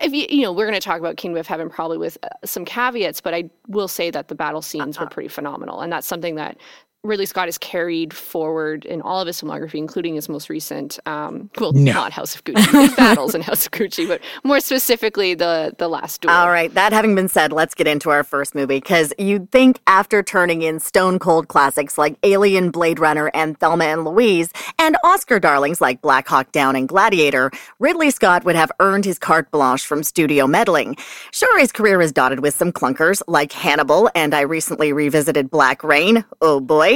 if 0.01 0.13
you, 0.13 0.27
you 0.29 0.43
know, 0.43 0.53
we're 0.53 0.67
going 0.67 0.81
to 0.81 0.85
talk 0.85 1.01
about 1.01 1.17
Kingdom 1.17 1.41
of 1.41 1.47
Heaven 1.47 1.69
probably 1.69 1.99
with 1.99 2.19
uh, 2.23 2.29
some 2.45 2.65
caveats, 2.65 3.21
but 3.21 3.35
I 3.35 3.51
will 3.67 3.89
say 3.89 4.11
that 4.11 4.29
the 4.29 4.35
battle 4.35 4.63
scenes 4.63 4.99
were 4.99 5.07
pretty 5.07 5.29
phenomenal, 5.29 5.81
and 5.81 5.93
that's 5.93 6.07
something 6.07 6.37
that 6.37 6.57
Ridley 7.05 7.27
Scott 7.27 7.47
has 7.47 7.59
carried 7.59 8.13
forward 8.13 8.85
in 8.85 9.01
all 9.03 9.21
of 9.21 9.29
his 9.29 9.41
filmography, 9.41 9.77
including 9.77 10.17
his 10.17 10.29
most 10.29 10.51
recent, 10.51 10.99
um, 11.07 11.49
well, 11.61 11.73
No. 11.73 11.93
not 11.93 12.13
House 12.13 12.35
of 12.35 12.43
Gucci, 12.43 12.81
his 12.83 12.95
battles 12.97 13.37
in 13.37 13.41
House 13.41 13.67
of 13.67 13.71
Gucci, 13.73 14.09
but 14.09 14.21
more 14.43 14.59
specifically 14.59 15.35
the 15.35 15.73
the 15.79 15.87
last 15.87 16.23
duel. 16.23 16.35
All 16.35 16.49
right, 16.49 16.75
that 16.75 16.93
having 16.93 17.15
been 17.15 17.29
said, 17.29 17.53
let's 17.53 17.73
get 17.75 17.87
into 17.87 18.11
our 18.11 18.25
first 18.25 18.53
movie 18.53 18.79
because 18.79 19.13
you'd 19.17 19.49
think 19.53 19.79
after 19.87 20.25
turning 20.25 20.63
in 20.63 20.81
stone 20.81 21.21
cold 21.21 21.47
classics 21.47 21.99
like 21.99 22.17
Alien, 22.25 22.73
Blade 22.73 22.99
Runner, 22.99 23.31
and 23.33 23.59
Thelma 23.61 23.85
and 23.85 24.05
Louise, 24.05 24.49
and 24.77 24.97
Oscar 25.05 25.39
darlings 25.39 25.81
like 25.81 26.03
Black 26.03 26.27
Hawk 26.27 26.51
Down 26.51 26.75
and 26.75 26.89
Gladiator, 26.89 27.53
Ridley 27.79 28.11
Scott 28.11 28.45
would 28.45 28.57
have 28.57 28.73
earned 28.81 29.05
his 29.05 29.21
carte 29.21 29.51
blanche 29.53 29.87
from 29.87 30.03
studio 30.03 30.49
meddling. 30.49 30.97
Sure, 31.31 31.61
his 31.61 31.71
career 31.71 32.01
is 32.01 32.11
dotted 32.11 32.41
with 32.41 32.55
some 32.55 32.73
clunkers 32.73 33.23
like 33.29 33.53
Hannibal, 33.53 34.11
and 34.17 34.35
I 34.35 34.41
recently 34.41 34.93
revisited 34.93 35.49
Black 35.49 35.85
Rain. 35.85 36.25
Oh 36.43 36.59
boy. 36.59 36.88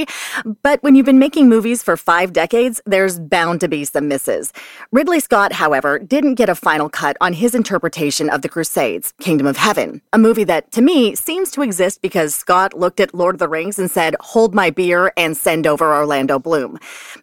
But 0.62 0.82
when 0.82 0.94
you've 0.94 1.06
been 1.06 1.18
making 1.18 1.48
movies 1.48 1.82
for 1.82 1.96
five 1.96 2.32
decades, 2.32 2.80
there's 2.86 3.18
bound 3.18 3.60
to 3.60 3.68
be 3.68 3.84
some 3.84 4.08
misses. 4.08 4.52
Ridley 4.90 5.20
Scott, 5.20 5.52
however, 5.52 5.98
didn't 5.98 6.34
get 6.34 6.48
a 6.48 6.54
final 6.54 6.88
cut 6.88 7.16
on 7.20 7.32
his 7.32 7.54
interpretation 7.54 8.28
of 8.30 8.42
The 8.42 8.48
Crusades, 8.48 9.12
Kingdom 9.20 9.46
of 9.46 9.56
Heaven, 9.56 10.00
a 10.12 10.18
movie 10.18 10.44
that, 10.44 10.72
to 10.72 10.82
me, 10.82 11.14
seems 11.14 11.50
to 11.52 11.62
exist 11.62 12.02
because 12.02 12.34
Scott 12.34 12.74
looked 12.74 13.00
at 13.00 13.14
Lord 13.14 13.34
of 13.34 13.38
the 13.38 13.48
Rings 13.48 13.78
and 13.78 13.90
said, 13.90 14.16
hold 14.20 14.54
my 14.54 14.70
beer 14.70 15.12
and 15.16 15.36
send 15.36 15.66
over 15.66 15.94
Orlando 15.94 16.38
Bloom. 16.38 16.78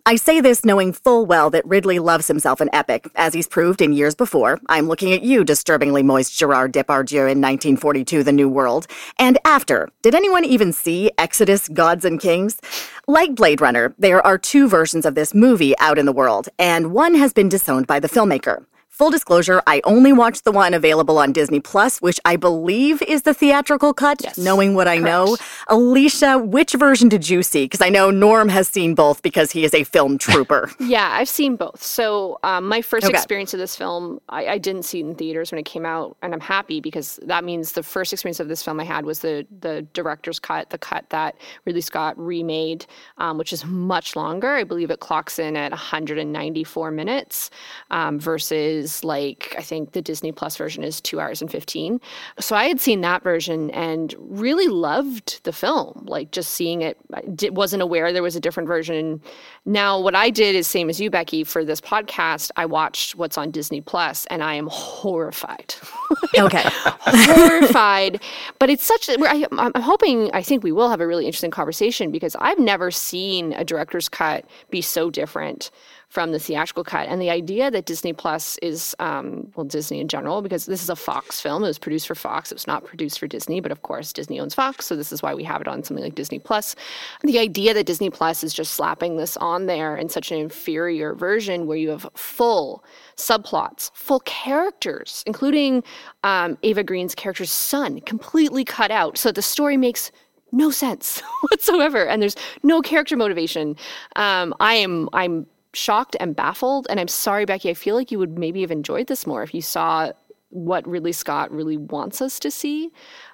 I 0.06 0.16
say 0.16 0.42
this 0.42 0.66
knowing 0.66 0.94
full 0.94 1.26
well 1.26 1.50
that 1.50 1.66
Ridley 1.66 2.00
loves 2.00 2.28
himself 2.28 2.62
an 2.62 2.70
epic, 2.74 3.10
as 3.16 3.34
he's 3.34 3.48
proved 3.48 3.82
in 3.82 3.94
years 3.94 4.16
before. 4.16 4.60
I'm 4.70 4.88
looking 4.88 5.14
at 5.14 5.24
you, 5.24 5.44
disturbingly 5.44 6.04
moist 6.04 6.38
Gerard 6.38 6.74
Depardieu 6.74 7.30
in 7.32 7.42
1942, 7.42 8.24
The 8.24 8.32
New 8.32 8.50
World. 8.50 8.88
And 9.18 9.38
after, 9.46 9.90
did 10.02 10.16
anyone 10.16 10.46
even 10.46 10.74
see 10.74 11.12
Exodus, 11.18 11.68
Gods 11.68 12.06
and 12.06 12.20
Kings? 12.20 12.59
Like 13.08 13.36
Blade 13.36 13.62
Runner, 13.62 13.94
there 13.98 14.26
are 14.26 14.38
two 14.38 14.68
versions 14.68 15.06
of 15.06 15.16
this 15.16 15.34
movie 15.34 15.78
out 15.80 15.98
in 15.98 16.06
the 16.06 16.12
world, 16.12 16.50
and 16.60 16.94
one 16.94 17.16
has 17.16 17.34
been 17.34 17.50
disowned 17.50 17.88
by 17.88 18.00
the 18.00 18.10
filmmaker. 18.10 18.66
Full 19.00 19.12
disclosure, 19.12 19.64
I 19.66 19.80
only 19.86 20.12
watched 20.12 20.44
the 20.44 20.52
one 20.52 20.74
available 20.74 21.20
on 21.20 21.32
Disney 21.32 21.62
Plus, 21.62 22.00
which 22.02 22.20
I 22.26 22.36
believe 22.36 23.02
is 23.04 23.22
the 23.22 23.34
theatrical 23.34 23.94
cut, 23.94 24.22
Yes, 24.22 24.38
knowing 24.38 24.74
what 24.74 24.90
I 24.90 24.98
know. 24.98 25.38
Alicia, 25.70 26.38
which 26.40 26.74
version 26.74 27.08
did 27.08 27.30
you 27.30 27.42
see? 27.42 27.64
Because 27.64 27.80
I 27.80 27.88
know 27.88 28.12
Norm 28.12 28.50
has 28.50 28.68
seen 28.68 28.96
both 28.96 29.22
because 29.22 29.52
he 29.52 29.64
is 29.64 29.74
a 29.74 29.86
film 29.86 30.18
trooper. 30.28 30.70
Yeah, 30.82 31.08
I've 31.14 31.30
seen 31.30 31.56
both. 31.56 31.82
So 31.82 32.40
um, 32.44 32.68
my 32.68 32.82
first 32.82 33.06
Okay. 33.08 33.16
experience 33.16 33.54
of 33.54 33.60
this 33.62 33.74
film, 33.74 34.20
I, 34.28 34.48
I 34.48 34.58
didn't 34.58 34.84
see 34.84 35.00
it 35.00 35.06
in 35.06 35.16
theaters 35.16 35.50
when 35.54 35.60
it 35.60 35.64
came 35.66 35.86
out, 35.86 36.18
and 36.22 36.34
I'm 36.34 36.42
happy 36.42 36.82
because 36.82 37.22
that 37.24 37.46
means 37.46 37.72
the 37.72 37.84
first 37.84 38.12
experience 38.12 38.42
of 38.42 38.50
this 38.50 38.62
film 38.64 38.82
I 38.82 38.84
had 38.84 39.06
was 39.06 39.20
the 39.20 39.48
the 39.62 39.84
director's 39.94 40.40
cut, 40.40 40.72
the 40.72 40.78
cut 40.78 41.10
that 41.12 41.38
Ridley 41.64 41.80
Scott 41.80 42.20
remade, 42.20 42.86
um, 43.18 43.38
which 43.38 43.54
is 43.54 43.64
much 43.64 44.18
longer. 44.18 44.56
I 44.56 44.66
believe 44.66 44.92
it 44.92 45.00
clocks 45.00 45.40
in 45.40 45.56
at 45.56 45.72
194 45.72 46.92
minutes 46.92 47.50
um, 47.92 48.20
versus 48.20 48.89
is 48.90 49.04
like 49.04 49.56
I 49.58 49.62
think 49.62 49.92
the 49.92 50.02
Disney 50.02 50.32
Plus 50.32 50.58
version 50.58 50.84
is 50.84 51.02
two 51.02 51.20
hours 51.20 51.42
and 51.42 51.52
fifteen. 51.52 52.00
So 52.40 52.56
I 52.56 52.68
had 52.68 52.80
seen 52.80 53.02
that 53.02 53.24
version 53.24 53.70
and 53.72 54.14
really 54.20 54.68
loved 54.68 55.44
the 55.44 55.54
film. 55.54 56.06
Like 56.08 56.32
just 56.32 56.52
seeing 56.52 56.82
it, 56.82 56.98
I 57.14 57.22
wasn't 57.52 57.82
aware 57.82 58.12
there 58.12 58.24
was 58.24 58.36
a 58.36 58.40
different 58.40 58.68
version. 58.68 59.22
Now 59.66 60.00
what 60.00 60.16
I 60.16 60.30
did 60.30 60.56
is 60.56 60.68
same 60.68 60.90
as 60.90 61.00
you, 61.00 61.10
Becky, 61.10 61.44
for 61.44 61.64
this 61.64 61.82
podcast. 61.82 62.52
I 62.56 62.66
watched 62.66 63.16
what's 63.16 63.38
on 63.38 63.52
Disney 63.52 63.82
Plus, 63.82 64.26
and 64.28 64.44
I 64.44 64.56
am 64.56 64.68
horrified. 64.68 65.76
okay, 66.38 66.64
horrified. 66.66 68.22
But 68.60 68.70
it's 68.70 68.84
such. 68.84 69.10
I, 69.10 69.46
I'm 69.52 69.82
hoping. 69.82 70.32
I 70.34 70.42
think 70.42 70.64
we 70.64 70.72
will 70.72 70.90
have 70.90 71.02
a 71.02 71.08
really 71.08 71.26
interesting 71.26 71.52
conversation 71.52 72.12
because 72.12 72.36
I've 72.40 72.60
never 72.60 72.92
seen 72.92 73.54
a 73.54 73.64
director's 73.64 74.10
cut 74.10 74.46
be 74.70 74.82
so 74.82 75.10
different 75.10 75.72
from 76.10 76.32
the 76.32 76.40
theatrical 76.40 76.84
cut. 76.84 77.08
And 77.08 77.22
the 77.22 77.30
idea 77.30 77.70
that 77.70 77.86
Disney 77.86 78.14
Plus 78.14 78.58
is, 78.64 78.96
um, 78.98 79.52
well, 79.56 79.64
Disney 79.64 80.00
in 80.00 80.08
general, 80.08 80.42
because 80.42 80.66
this 80.66 80.82
is 80.82 80.90
a 80.90 80.96
Fox 80.96 81.40
film. 81.40 81.64
It 81.64 81.68
was 81.68 81.78
produced 81.78 82.08
for 82.08 82.16
Fox. 82.16 82.52
It 82.52 82.56
was 82.56 82.66
not 82.66 82.84
produced 82.84 83.20
for 83.20 83.28
Disney, 83.28 83.60
but 83.60 83.72
of 83.72 83.84
course, 83.84 84.12
Disney 84.12 84.40
owns 84.40 84.56
Fox. 84.56 84.88
So 84.88 84.96
this 84.96 85.12
is 85.12 85.22
why 85.22 85.36
we 85.36 85.44
have 85.44 85.62
it 85.62 85.68
on 85.68 85.84
something 85.84 86.04
like 86.04 86.16
Disney 86.16 86.40
Plus. 86.40 86.76
The 87.22 87.38
idea 87.38 87.76
that 87.76 87.86
Disney 87.86 88.10
Plus 88.10 88.44
is 88.44 88.56
just 88.56 88.74
slapping 88.74 89.18
this 89.18 89.38
on 89.38 89.68
there 89.68 89.96
in 89.96 90.10
such 90.10 90.32
an 90.32 90.40
inferior 90.40 91.14
version 91.14 91.68
where 91.68 91.78
you 91.78 91.90
have 91.90 92.08
full 92.16 92.84
subplots, 93.16 93.92
full 93.94 94.22
characters, 94.22 95.24
including 95.28 95.84
um, 96.24 96.58
Eva 96.64 96.84
Green's 96.84 97.14
character's 97.14 97.52
son, 97.52 98.02
completely 98.02 98.66
cut 98.66 98.90
out. 98.90 99.16
So 99.16 99.32
the 99.32 99.44
story 99.44 99.78
makes 99.78 100.12
no 100.52 100.72
sense 100.72 101.22
whatsoever 101.52 102.08
and 102.08 102.20
there's 102.20 102.36
no 102.64 102.82
character 102.82 103.16
motivation 103.16 103.76
um, 104.16 104.52
i 104.60 104.74
am 104.74 105.08
i'm 105.14 105.46
shocked 105.74 106.16
and 106.20 106.36
baffled. 106.36 106.88
And 106.90 107.00
I'm 107.00 107.08
sorry, 107.08 107.46
Becky, 107.46 107.70
I 107.70 107.74
feel 107.74 107.96
like 107.96 108.12
you 108.12 108.20
would 108.20 108.38
maybe 108.38 108.62
have 108.62 108.72
enjoyed 108.72 109.08
this 109.08 109.28
more 109.28 109.44
if 109.44 109.54
you 109.54 109.62
saw 109.62 110.12
what 110.50 110.88
Ridley 110.88 111.12
Scott 111.12 111.52
really 111.52 111.78
wants 111.78 112.22
us 112.22 112.40
to 112.40 112.52
see. 112.52 112.92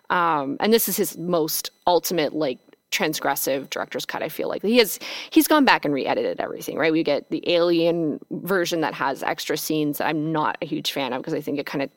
Um, 0.10 0.58
and 0.60 0.74
this 0.74 0.90
is 0.90 0.98
his 0.98 1.18
most 1.18 1.72
ultimate, 1.88 2.34
like, 2.34 2.60
transgressive 2.92 3.70
director's 3.72 4.06
cut 4.06 4.24
i 4.24 4.30
feel 4.30 4.48
like. 4.48 4.62
He 4.62 4.78
has 4.78 5.00
he's 5.30 5.48
gone 5.48 5.66
back 5.66 5.84
and 5.84 5.94
re-edited 5.94 6.40
everything 6.40 6.78
right? 6.78 6.94
We 6.94 7.04
get 7.04 7.30
the 7.30 7.44
alien 7.52 8.20
version 8.32 8.82
that 8.82 8.94
has 8.94 9.22
extra 9.22 9.58
scenes 9.58 9.98
that 9.98 10.08
i'm 10.08 10.32
not 10.32 10.58
a 10.62 10.66
huge 10.66 10.92
fan 10.94 11.12
of 11.12 11.22
because 11.22 11.34
i 11.34 11.42
think 11.42 11.60
it 11.60 11.66
kind 11.66 11.82
of 11.82 11.90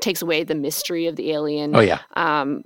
takes 0.00 0.20
away 0.20 0.42
the 0.42 0.54
mystery 0.54 1.06
of 1.06 1.16
the 1.16 1.30
alien. 1.30 1.76
Oh 1.76 1.80
yeah. 1.80 2.00
Um 2.14 2.64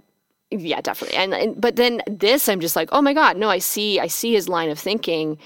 yeah 0.50 0.80
definitely. 0.80 1.18
And, 1.18 1.34
and 1.34 1.60
but 1.60 1.76
then 1.76 2.00
this 2.06 2.48
i'm 2.48 2.60
just 2.60 2.76
like 2.76 2.88
oh 2.92 3.02
my 3.02 3.12
god 3.12 3.36
no 3.36 3.50
i 3.50 3.58
see 3.58 4.00
i 4.00 4.06
see 4.06 4.32
his 4.32 4.48
line 4.48 4.70
of 4.70 4.78
thinking 4.78 5.36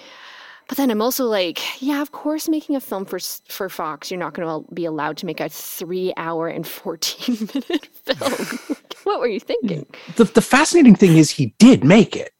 but 0.68 0.76
then 0.76 0.90
I'm 0.90 1.00
also 1.00 1.24
like, 1.24 1.82
yeah, 1.82 2.02
of 2.02 2.12
course, 2.12 2.48
making 2.48 2.76
a 2.76 2.80
film 2.80 3.06
for 3.06 3.18
for 3.18 3.68
Fox, 3.70 4.10
you're 4.10 4.20
not 4.20 4.34
going 4.34 4.46
to 4.46 4.74
be 4.74 4.84
allowed 4.84 5.16
to 5.18 5.26
make 5.26 5.40
a 5.40 5.48
three 5.48 6.12
hour 6.16 6.46
and 6.46 6.66
14 6.66 7.48
minute 7.54 7.86
film. 7.86 8.76
what 9.04 9.18
were 9.18 9.26
you 9.26 9.40
thinking? 9.40 9.86
The, 10.16 10.24
the 10.24 10.42
fascinating 10.42 10.94
thing 10.94 11.16
is 11.16 11.30
he 11.30 11.54
did 11.58 11.84
make 11.84 12.14
it, 12.14 12.32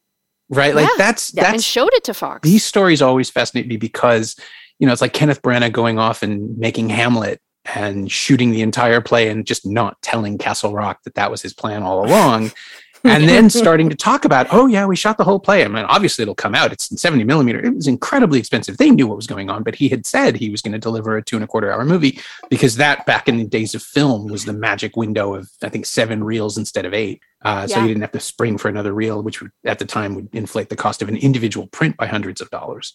right? 0.51 0.75
Like 0.75 0.85
yeah, 0.85 0.95
that's 0.99 1.33
yeah, 1.33 1.45
that's 1.45 1.55
and 1.55 1.65
showed 1.65 1.93
it 1.95 2.05
to 2.05 2.15
Fox. 2.15 2.41
These 2.43 2.65
stories 2.65 3.01
always 3.01 3.31
fascinate 3.31 3.67
me 3.67 3.79
because 3.79 4.37
you 4.79 4.87
know 4.87 4.93
it's 4.93 5.03
like 5.03 5.15
Kenneth 5.15 5.41
Branagh 5.41 5.73
going 5.73 5.99
off 5.99 6.23
and 6.23 6.57
making 6.59 6.91
Hamlet 6.91 7.41
and 7.75 8.11
shooting 8.11 8.51
the 8.51 8.63
entire 8.63 9.01
play 9.01 9.29
and 9.29 9.47
just 9.47 9.67
not 9.67 10.01
telling 10.03 10.37
Castle 10.37 10.75
Rock 10.75 11.03
that 11.05 11.15
that 11.15 11.31
was 11.31 11.43
his 11.43 11.55
plan 11.55 11.83
all 11.83 12.05
along 12.05 12.53
and 13.05 13.29
then 13.29 13.51
starting 13.51 13.89
to 13.89 13.97
talk 13.97 14.25
about, 14.25 14.47
oh 14.53 14.67
yeah, 14.67 14.87
we 14.87 14.97
shot 14.97 15.19
the 15.19 15.25
whole 15.25 15.41
play. 15.41 15.65
I 15.65 15.69
mean, 15.69 15.85
obviously 15.85 16.23
it'll 16.23 16.35
come 16.35 16.55
out. 16.55 16.73
It's 16.73 16.91
in 16.91 16.97
70 16.97 17.25
millimeter. 17.25 17.65
It 17.65 17.75
was 17.75 17.87
incredibly 17.87 18.39
expensive. 18.39 18.77
They 18.77 18.91
knew 18.91 19.07
what 19.07 19.17
was 19.17 19.27
going 19.27 19.51
on, 19.51 19.63
but 19.63 19.75
he 19.75 19.89
had 19.89 20.07
said 20.07 20.37
he 20.37 20.51
was 20.51 20.63
going 20.63 20.73
to 20.73 20.79
deliver 20.79 21.17
a 21.17 21.23
two 21.23 21.37
and 21.37 21.45
a 21.45 21.49
quarter 21.49 21.73
hour 21.73 21.85
movie 21.85 22.21
because 22.51 22.77
that 22.77 23.07
back 23.07 23.29
in 23.29 23.37
the 23.37 23.45
days 23.45 23.75
of 23.75 23.83
film 23.83 24.27
was 24.27 24.45
the 24.45 24.53
magic 24.53 24.97
window 24.97 25.35
of 25.35 25.51
I 25.63 25.69
think 25.69 25.87
seven 25.87 26.25
reels 26.25 26.59
instead 26.59 26.85
of 26.85 26.95
eight. 26.95 27.21
Uh, 27.45 27.67
so 27.69 27.77
Yeah. 27.77 27.83
you 27.83 27.89
didn't 27.89 28.01
have 28.01 28.11
to 28.13 28.21
spring 28.21 28.59
for 28.59 28.69
another 28.69 28.93
reel, 28.93 29.23
which 29.23 29.41
would, 29.41 29.53
at 29.65 29.79
the 29.79 29.85
time 29.85 30.15
would 30.17 30.29
inflate 30.33 30.71
the 30.71 30.77
cost 30.77 31.03
of 31.03 31.09
an 31.09 31.17
individual 31.17 31.69
print 31.69 31.97
by 31.97 32.07
hundreds 32.07 32.41
of 32.41 32.51
dollars. 32.51 32.95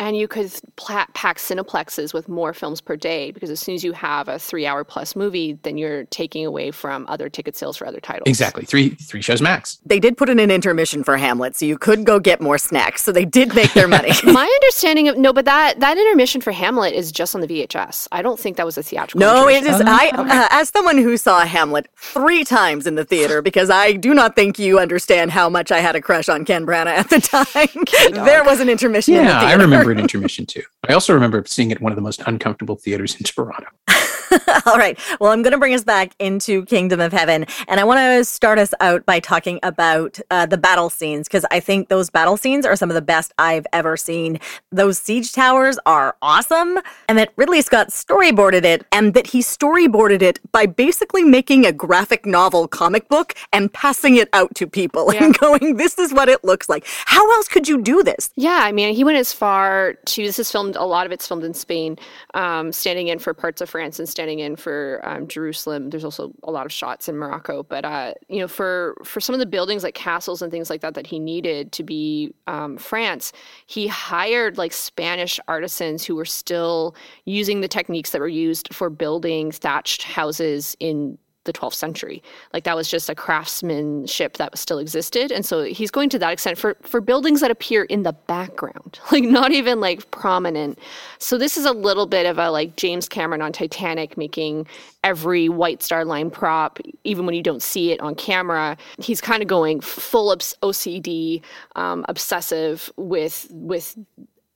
And 0.00 0.16
you 0.16 0.26
could 0.26 0.50
pla- 0.76 1.06
pack 1.14 1.38
cineplexes 1.38 2.12
with 2.12 2.28
more 2.28 2.52
films 2.52 2.80
per 2.80 2.96
day 2.96 3.30
because 3.30 3.50
as 3.50 3.60
soon 3.60 3.74
as 3.76 3.84
you 3.84 3.92
have 3.92 4.28
a 4.28 4.38
three 4.38 4.66
hour 4.66 4.82
plus 4.82 5.14
movie, 5.14 5.58
then 5.62 5.78
you're 5.78 6.04
taking 6.06 6.44
away 6.44 6.72
from 6.72 7.06
other 7.08 7.28
ticket 7.28 7.54
sales 7.56 7.76
for 7.76 7.86
other 7.86 8.00
titles. 8.00 8.24
Exactly, 8.26 8.64
three 8.64 8.90
three 8.90 9.22
shows 9.22 9.40
max. 9.40 9.78
they 9.86 10.00
did 10.00 10.16
put 10.16 10.28
in 10.28 10.40
an 10.40 10.50
intermission 10.50 11.04
for 11.04 11.16
Hamlet, 11.16 11.54
so 11.56 11.64
you 11.64 11.78
could 11.78 12.04
go 12.04 12.18
get 12.18 12.40
more 12.40 12.58
snacks. 12.58 13.04
So 13.04 13.12
they 13.12 13.24
did 13.24 13.54
make 13.54 13.72
their 13.74 13.86
money. 13.88 14.10
My 14.24 14.44
understanding 14.62 15.06
of 15.08 15.16
no, 15.18 15.32
but 15.32 15.44
that 15.44 15.78
that 15.80 15.96
intermission 15.98 16.40
for 16.40 16.50
Hamlet 16.50 16.94
is 16.94 17.12
just 17.12 17.34
on 17.36 17.40
the 17.42 17.46
VHS. 17.46 18.08
I 18.10 18.22
don't 18.22 18.40
think 18.40 18.56
that 18.56 18.66
was 18.66 18.76
a 18.76 18.82
theatrical. 18.82 19.20
No, 19.20 19.46
it 19.48 19.58
intermission. 19.58 19.86
is. 19.86 19.94
I, 19.94 20.08
uh, 20.08 20.48
as 20.50 20.68
someone 20.70 20.98
who 20.98 21.16
saw 21.16 21.44
Hamlet 21.46 21.86
three 21.96 22.42
times 22.44 22.86
in 22.88 22.96
the 22.96 23.04
theater, 23.04 23.40
because 23.40 23.70
I 23.70 23.83
do 23.92 24.14
not 24.14 24.34
think 24.36 24.58
you 24.58 24.78
understand 24.78 25.30
how 25.30 25.48
much 25.48 25.70
I 25.70 25.78
had 25.80 25.94
a 25.96 26.00
crush 26.00 26.28
on 26.28 26.44
Ken 26.44 26.66
Branagh 26.66 26.86
at 26.86 27.10
the 27.10 27.20
time. 28.12 28.24
there 28.24 28.42
was 28.44 28.60
an 28.60 28.68
intermission 28.68 29.14
in 29.14 29.24
the 29.24 29.30
Yeah. 29.30 29.40
I 29.40 29.54
remember 29.54 29.90
an 29.90 29.98
intermission 29.98 30.46
too. 30.46 30.62
I 30.88 30.92
also 30.94 31.12
remember 31.14 31.44
seeing 31.46 31.70
it 31.70 31.76
at 31.76 31.82
one 31.82 31.92
of 31.92 31.96
the 31.96 32.02
most 32.02 32.22
uncomfortable 32.26 32.76
theaters 32.76 33.14
in 33.16 33.22
Toronto. 33.24 33.66
All 34.66 34.76
right. 34.76 34.98
Well, 35.20 35.30
I'm 35.32 35.42
going 35.42 35.52
to 35.52 35.58
bring 35.58 35.74
us 35.74 35.84
back 35.84 36.14
into 36.18 36.64
Kingdom 36.66 37.00
of 37.00 37.12
Heaven. 37.12 37.46
And 37.68 37.80
I 37.80 37.84
want 37.84 37.98
to 37.98 38.24
start 38.24 38.58
us 38.58 38.72
out 38.80 39.04
by 39.06 39.20
talking 39.20 39.60
about 39.62 40.18
uh, 40.30 40.46
the 40.46 40.58
battle 40.58 40.90
scenes, 40.90 41.28
because 41.28 41.44
I 41.50 41.60
think 41.60 41.88
those 41.88 42.10
battle 42.10 42.36
scenes 42.36 42.66
are 42.66 42.76
some 42.76 42.90
of 42.90 42.94
the 42.94 43.02
best 43.02 43.32
I've 43.38 43.66
ever 43.72 43.96
seen. 43.96 44.40
Those 44.72 44.98
siege 44.98 45.32
towers 45.32 45.78
are 45.86 46.16
awesome. 46.22 46.78
And 47.08 47.18
that 47.18 47.32
Ridley 47.36 47.62
Scott 47.62 47.88
storyboarded 47.88 48.64
it, 48.64 48.86
and 48.92 49.14
that 49.14 49.26
he 49.28 49.40
storyboarded 49.40 50.22
it 50.22 50.40
by 50.52 50.66
basically 50.66 51.24
making 51.24 51.66
a 51.66 51.72
graphic 51.72 52.26
novel 52.26 52.66
comic 52.68 53.08
book 53.08 53.34
and 53.52 53.72
passing 53.72 54.16
it 54.16 54.28
out 54.32 54.54
to 54.56 54.66
people 54.66 55.12
Yeah. 55.12 55.24
and 55.24 55.38
going, 55.38 55.76
this 55.76 55.98
is 55.98 56.12
what 56.12 56.28
it 56.28 56.42
looks 56.44 56.68
like. 56.68 56.84
How 57.06 57.30
else 57.34 57.48
could 57.48 57.68
you 57.68 57.80
do 57.82 58.02
this? 58.02 58.30
Yeah, 58.36 58.60
I 58.62 58.72
mean, 58.72 58.94
he 58.94 59.04
went 59.04 59.18
as 59.18 59.32
far 59.32 59.94
to 60.06 60.22
this 60.22 60.38
is 60.38 60.50
filmed. 60.50 60.76
A 60.76 60.84
lot 60.84 61.06
of 61.06 61.12
it's 61.12 61.26
filmed 61.26 61.44
in 61.44 61.54
Spain, 61.54 61.98
um, 62.34 62.72
standing 62.72 63.08
in 63.08 63.18
for 63.18 63.34
parts 63.34 63.60
of 63.60 63.68
France 63.70 63.98
and 63.98 64.08
standing 64.08 64.23
in 64.28 64.56
for 64.56 65.00
um, 65.04 65.26
Jerusalem. 65.28 65.90
There's 65.90 66.04
also 66.04 66.32
a 66.42 66.50
lot 66.50 66.66
of 66.66 66.72
shots 66.72 67.08
in 67.08 67.16
Morocco, 67.16 67.62
but 67.62 67.84
uh, 67.84 68.14
you 68.28 68.38
know, 68.38 68.48
for 68.48 68.96
for 69.04 69.20
some 69.20 69.34
of 69.34 69.38
the 69.38 69.46
buildings 69.46 69.82
like 69.82 69.94
castles 69.94 70.42
and 70.42 70.50
things 70.50 70.70
like 70.70 70.80
that 70.80 70.94
that 70.94 71.06
he 71.06 71.18
needed 71.18 71.72
to 71.72 71.82
be 71.82 72.34
um, 72.46 72.76
France, 72.76 73.32
he 73.66 73.86
hired 73.86 74.58
like 74.58 74.72
Spanish 74.72 75.38
artisans 75.48 76.04
who 76.04 76.16
were 76.16 76.24
still 76.24 76.94
using 77.24 77.60
the 77.60 77.68
techniques 77.68 78.10
that 78.10 78.20
were 78.20 78.28
used 78.28 78.72
for 78.74 78.90
building 78.90 79.50
thatched 79.52 80.02
houses 80.02 80.76
in 80.80 81.18
the 81.44 81.52
12th 81.52 81.74
century. 81.74 82.22
Like 82.52 82.64
that 82.64 82.76
was 82.76 82.88
just 82.88 83.08
a 83.08 83.14
craftsmanship 83.14 84.36
that 84.38 84.56
still 84.58 84.78
existed. 84.78 85.30
And 85.30 85.44
so 85.44 85.62
he's 85.64 85.90
going 85.90 86.08
to 86.10 86.18
that 86.18 86.32
extent 86.32 86.58
for, 86.58 86.76
for 86.82 87.00
buildings 87.00 87.40
that 87.40 87.50
appear 87.50 87.84
in 87.84 88.02
the 88.02 88.12
background, 88.12 88.98
like 89.12 89.24
not 89.24 89.52
even 89.52 89.80
like 89.80 90.10
prominent. 90.10 90.78
So 91.18 91.38
this 91.38 91.56
is 91.56 91.64
a 91.64 91.72
little 91.72 92.06
bit 92.06 92.26
of 92.26 92.38
a 92.38 92.50
like 92.50 92.76
James 92.76 93.08
Cameron 93.08 93.42
on 93.42 93.52
Titanic 93.52 94.16
making 94.16 94.66
every 95.02 95.48
White 95.48 95.82
Star 95.82 96.04
Line 96.04 96.30
prop, 96.30 96.78
even 97.04 97.26
when 97.26 97.34
you 97.34 97.42
don't 97.42 97.62
see 97.62 97.92
it 97.92 98.00
on 98.00 98.14
camera. 98.14 98.76
He's 98.98 99.20
kind 99.20 99.42
of 99.42 99.48
going 99.48 99.80
full 99.80 100.30
obs- 100.30 100.56
OCD, 100.62 101.42
um, 101.76 102.04
obsessive 102.08 102.90
with 102.96 103.46
with 103.50 103.96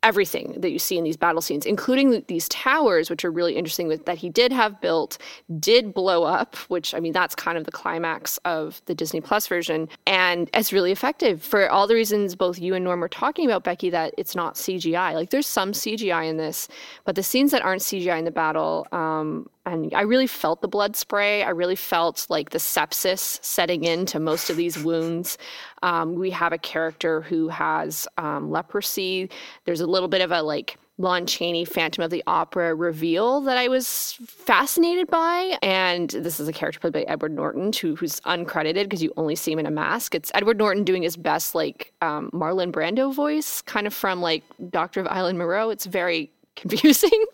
everything 0.02 0.55
that 0.61 0.71
you 0.71 0.78
see 0.78 0.97
in 0.97 1.05
these 1.05 1.17
battle 1.17 1.40
scenes, 1.40 1.67
including 1.67 2.23
these 2.28 2.49
towers, 2.49 3.11
which 3.11 3.25
are 3.25 3.31
really 3.31 3.57
interesting 3.57 3.88
with 3.88 4.05
that 4.07 4.19
he 4.19 4.31
did 4.31 4.52
have 4.52 4.81
built, 4.81 5.19
did 5.59 5.93
blow 5.93 6.25
up, 6.25 6.57
which 6.69 6.95
I 6.95 7.00
mean 7.00 7.12
that's 7.12 7.35
kind 7.35 7.59
of 7.59 7.64
the 7.64 7.73
climax 7.73 8.38
of 8.45 8.81
the 8.87 8.95
Disney 8.95 9.21
Plus 9.21 9.47
version, 9.47 9.88
and 10.07 10.49
it's 10.55 10.73
really 10.73 10.93
effective 10.93 11.43
for 11.43 11.69
all 11.69 11.87
the 11.87 11.95
reasons 11.95 12.37
both 12.37 12.59
you 12.59 12.75
and 12.75 12.85
Norm 12.85 13.00
were 13.00 13.09
talking 13.09 13.47
about, 13.47 13.64
Becky. 13.64 13.90
That 13.90 14.14
it's 14.17 14.37
not 14.37 14.55
CGI. 14.55 15.14
Like 15.14 15.31
there's 15.31 15.47
some 15.47 15.73
CGI 15.73 16.28
in 16.28 16.37
this, 16.37 16.69
but 17.05 17.17
the 17.17 17.23
scenes 17.23 17.50
that 17.50 17.62
aren't 17.62 17.83
CGI 17.83 18.19
in 18.19 18.25
the 18.25 18.31
battle. 18.31 18.87
Um, 18.93 19.49
and 19.73 19.93
I 19.95 20.02
really 20.02 20.26
felt 20.26 20.62
the 20.62 20.69
blood 20.69 20.97
spray. 20.97 21.43
I 21.43 21.50
really 21.50 21.76
felt 21.76 22.26
like 22.28 22.50
the 22.50 22.59
sepsis 22.59 23.45
setting 23.45 23.85
into 23.85 24.19
most 24.19 24.50
of 24.50 24.57
these 24.57 24.83
wounds. 24.83 25.37
Um, 25.82 26.14
we 26.14 26.30
have 26.30 26.52
a 26.52 26.58
character 26.58 27.20
who 27.23 27.49
has 27.49 28.06
um, 28.18 28.50
leprosy. 28.50 29.30
There's 29.64 29.80
a 29.80 29.87
little 29.87 30.08
bit 30.08 30.20
of 30.20 30.32
a 30.32 30.42
like 30.42 30.78
Lon 30.99 31.26
Chaney 31.26 31.64
Phantom 31.64 32.02
of 32.02 32.11
the 32.11 32.25
Opera 32.26 32.75
reveal 32.75 33.40
that 33.42 33.56
I 33.56 33.68
was 33.68 34.18
fascinated 34.26 35.06
by. 35.06 35.56
And 35.62 36.11
this 36.11 36.40
is 36.40 36.49
a 36.49 36.52
character 36.52 36.80
played 36.80 36.92
by 36.92 37.02
Edward 37.02 37.32
Norton, 37.32 37.73
who, 37.73 37.94
who's 37.94 38.20
uncredited 38.20 38.85
because 38.85 39.02
you 39.02 39.12
only 39.16 39.37
see 39.37 39.52
him 39.52 39.61
in 39.61 39.66
a 39.66 39.70
mask. 39.70 40.16
It's 40.16 40.32
Edward 40.35 40.58
Norton 40.58 40.82
doing 40.82 41.02
his 41.02 41.16
best, 41.16 41.54
like 41.54 41.92
um, 42.02 42.30
Marlon 42.32 42.73
Brando 42.73 43.14
voice, 43.14 43.62
kind 43.62 43.87
of 43.87 43.94
from 43.94 44.20
like 44.20 44.42
Doctor 44.70 45.00
of 45.00 45.06
Island 45.06 45.38
Moreau. 45.38 45.70
It's 45.70 45.87
very 45.87 46.32
confusing. 46.56 47.25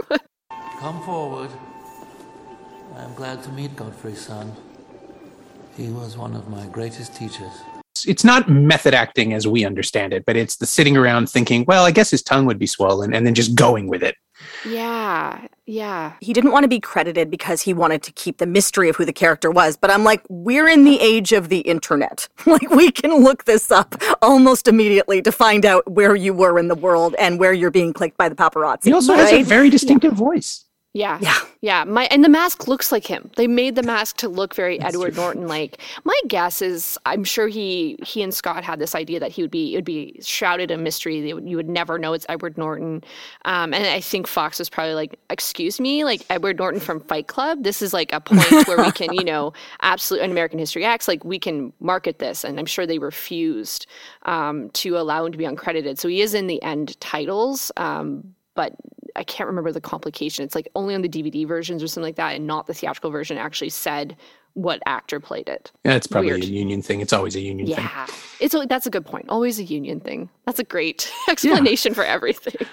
Come 0.78 1.02
forward. 1.04 1.50
I 2.96 3.02
am 3.02 3.14
glad 3.14 3.42
to 3.44 3.48
meet 3.50 3.74
Godfrey's 3.74 4.20
son. 4.20 4.52
He 5.76 5.88
was 5.88 6.16
one 6.16 6.36
of 6.36 6.48
my 6.48 6.66
greatest 6.66 7.16
teachers. 7.16 7.50
It's- 8.04 8.14
It's 8.14 8.24
not 8.24 8.48
method 8.48 8.94
acting 8.94 9.32
as 9.32 9.46
we 9.46 9.64
understand 9.64 10.12
it, 10.12 10.24
but 10.24 10.36
it's 10.36 10.56
the 10.56 10.66
sitting 10.66 10.96
around 10.96 11.28
thinking, 11.28 11.64
well, 11.66 11.84
I 11.84 11.90
guess 11.90 12.10
his 12.10 12.22
tongue 12.22 12.46
would 12.46 12.58
be 12.58 12.66
swollen, 12.66 13.12
and 13.12 13.26
then 13.26 13.34
just 13.34 13.54
going 13.54 13.88
with 13.88 14.02
it. 14.02 14.14
Yeah. 14.66 15.46
Yeah. 15.66 16.12
He 16.20 16.32
didn't 16.32 16.52
want 16.52 16.64
to 16.64 16.68
be 16.68 16.80
credited 16.80 17.30
because 17.30 17.62
he 17.62 17.72
wanted 17.74 18.02
to 18.02 18.12
keep 18.12 18.38
the 18.38 18.46
mystery 18.46 18.88
of 18.88 18.96
who 18.96 19.04
the 19.04 19.12
character 19.12 19.50
was. 19.50 19.76
But 19.76 19.90
I'm 19.90 20.04
like, 20.04 20.22
we're 20.28 20.68
in 20.68 20.84
the 20.84 21.00
age 21.00 21.32
of 21.32 21.48
the 21.48 21.60
internet. 21.60 22.28
like, 22.46 22.68
we 22.70 22.90
can 22.90 23.22
look 23.22 23.44
this 23.44 23.70
up 23.70 23.94
almost 24.22 24.68
immediately 24.68 25.22
to 25.22 25.32
find 25.32 25.64
out 25.64 25.90
where 25.90 26.14
you 26.16 26.34
were 26.34 26.58
in 26.58 26.68
the 26.68 26.74
world 26.74 27.14
and 27.18 27.38
where 27.38 27.52
you're 27.52 27.70
being 27.70 27.92
clicked 27.92 28.16
by 28.18 28.28
the 28.28 28.34
paparazzi. 28.34 28.84
He 28.84 28.92
also 28.92 29.12
right? 29.14 29.20
has 29.20 29.32
a 29.32 29.42
very 29.42 29.70
distinctive 29.70 30.12
voice. 30.12 30.64
Yeah. 30.94 31.18
Yeah. 31.20 31.38
Yeah. 31.60 31.82
My 31.82 32.04
and 32.04 32.24
the 32.24 32.28
mask 32.28 32.68
looks 32.68 32.92
like 32.92 33.04
him. 33.04 33.28
They 33.36 33.48
made 33.48 33.74
the 33.74 33.82
mask 33.82 34.16
to 34.18 34.28
look 34.28 34.54
very 34.54 34.80
Edward 34.80 35.16
Norton 35.16 35.48
like. 35.48 35.80
My 36.04 36.18
guess 36.28 36.62
is 36.62 36.96
I'm 37.04 37.24
sure 37.24 37.48
he 37.48 37.98
he 38.06 38.22
and 38.22 38.32
Scott 38.32 38.62
had 38.62 38.78
this 38.78 38.94
idea 38.94 39.18
that 39.18 39.32
he 39.32 39.42
would 39.42 39.50
be 39.50 39.74
it 39.74 39.78
would 39.78 39.84
be 39.84 40.16
shrouded 40.22 40.70
in 40.70 40.84
mystery. 40.84 41.20
They 41.20 41.34
would, 41.34 41.48
you 41.48 41.56
would 41.56 41.68
never 41.68 41.98
know 41.98 42.12
it's 42.12 42.24
Edward 42.28 42.56
Norton. 42.56 43.02
Um, 43.44 43.74
and 43.74 43.84
I 43.86 44.00
think 44.00 44.28
Fox 44.28 44.60
was 44.60 44.70
probably 44.70 44.94
like, 44.94 45.18
"Excuse 45.30 45.80
me, 45.80 46.04
like 46.04 46.24
Edward 46.30 46.58
Norton 46.58 46.80
from 46.80 47.00
Fight 47.00 47.26
Club. 47.26 47.64
This 47.64 47.82
is 47.82 47.92
like 47.92 48.12
a 48.12 48.20
point 48.24 48.68
where 48.68 48.78
we 48.78 48.92
can, 48.92 49.12
you 49.14 49.24
know, 49.24 49.52
absolute 49.82 50.22
an 50.22 50.30
American 50.30 50.60
History 50.60 50.84
X. 50.84 51.08
Like 51.08 51.24
we 51.24 51.40
can 51.40 51.72
market 51.80 52.20
this." 52.20 52.44
And 52.44 52.56
I'm 52.56 52.66
sure 52.66 52.86
they 52.86 53.00
refused 53.00 53.88
um, 54.26 54.70
to 54.74 54.96
allow 54.96 55.26
him 55.26 55.32
to 55.32 55.38
be 55.38 55.44
uncredited. 55.44 55.98
So 55.98 56.06
he 56.06 56.20
is 56.20 56.34
in 56.34 56.46
the 56.46 56.62
end 56.62 57.00
titles. 57.00 57.72
Um, 57.76 58.34
but 58.54 58.76
I 59.16 59.24
can't 59.24 59.46
remember 59.46 59.72
the 59.72 59.80
complication. 59.80 60.44
It's 60.44 60.54
like 60.54 60.68
only 60.74 60.94
on 60.94 61.02
the 61.02 61.08
DVD 61.08 61.46
versions 61.46 61.82
or 61.82 61.88
something 61.88 62.08
like 62.08 62.16
that, 62.16 62.34
and 62.34 62.46
not 62.46 62.66
the 62.66 62.74
theatrical 62.74 63.10
version 63.10 63.38
actually 63.38 63.70
said 63.70 64.16
what 64.54 64.80
actor 64.86 65.20
played 65.20 65.48
it. 65.48 65.70
Yeah, 65.84 65.94
it's 65.94 66.06
probably 66.06 66.30
Weird. 66.30 66.44
a 66.44 66.46
union 66.46 66.80
thing. 66.80 67.00
It's 67.00 67.12
always 67.12 67.36
a 67.36 67.40
union 67.40 67.66
thing. 67.66 67.76
Yeah, 67.76 68.06
it's 68.40 68.54
that's 68.68 68.86
a 68.86 68.90
good 68.90 69.04
point. 69.04 69.26
Always 69.28 69.58
a 69.58 69.64
union 69.64 70.00
thing. 70.00 70.28
That's 70.46 70.58
a 70.58 70.64
great 70.64 71.10
explanation 71.28 71.94
for 71.94 72.04
everything. 72.04 72.54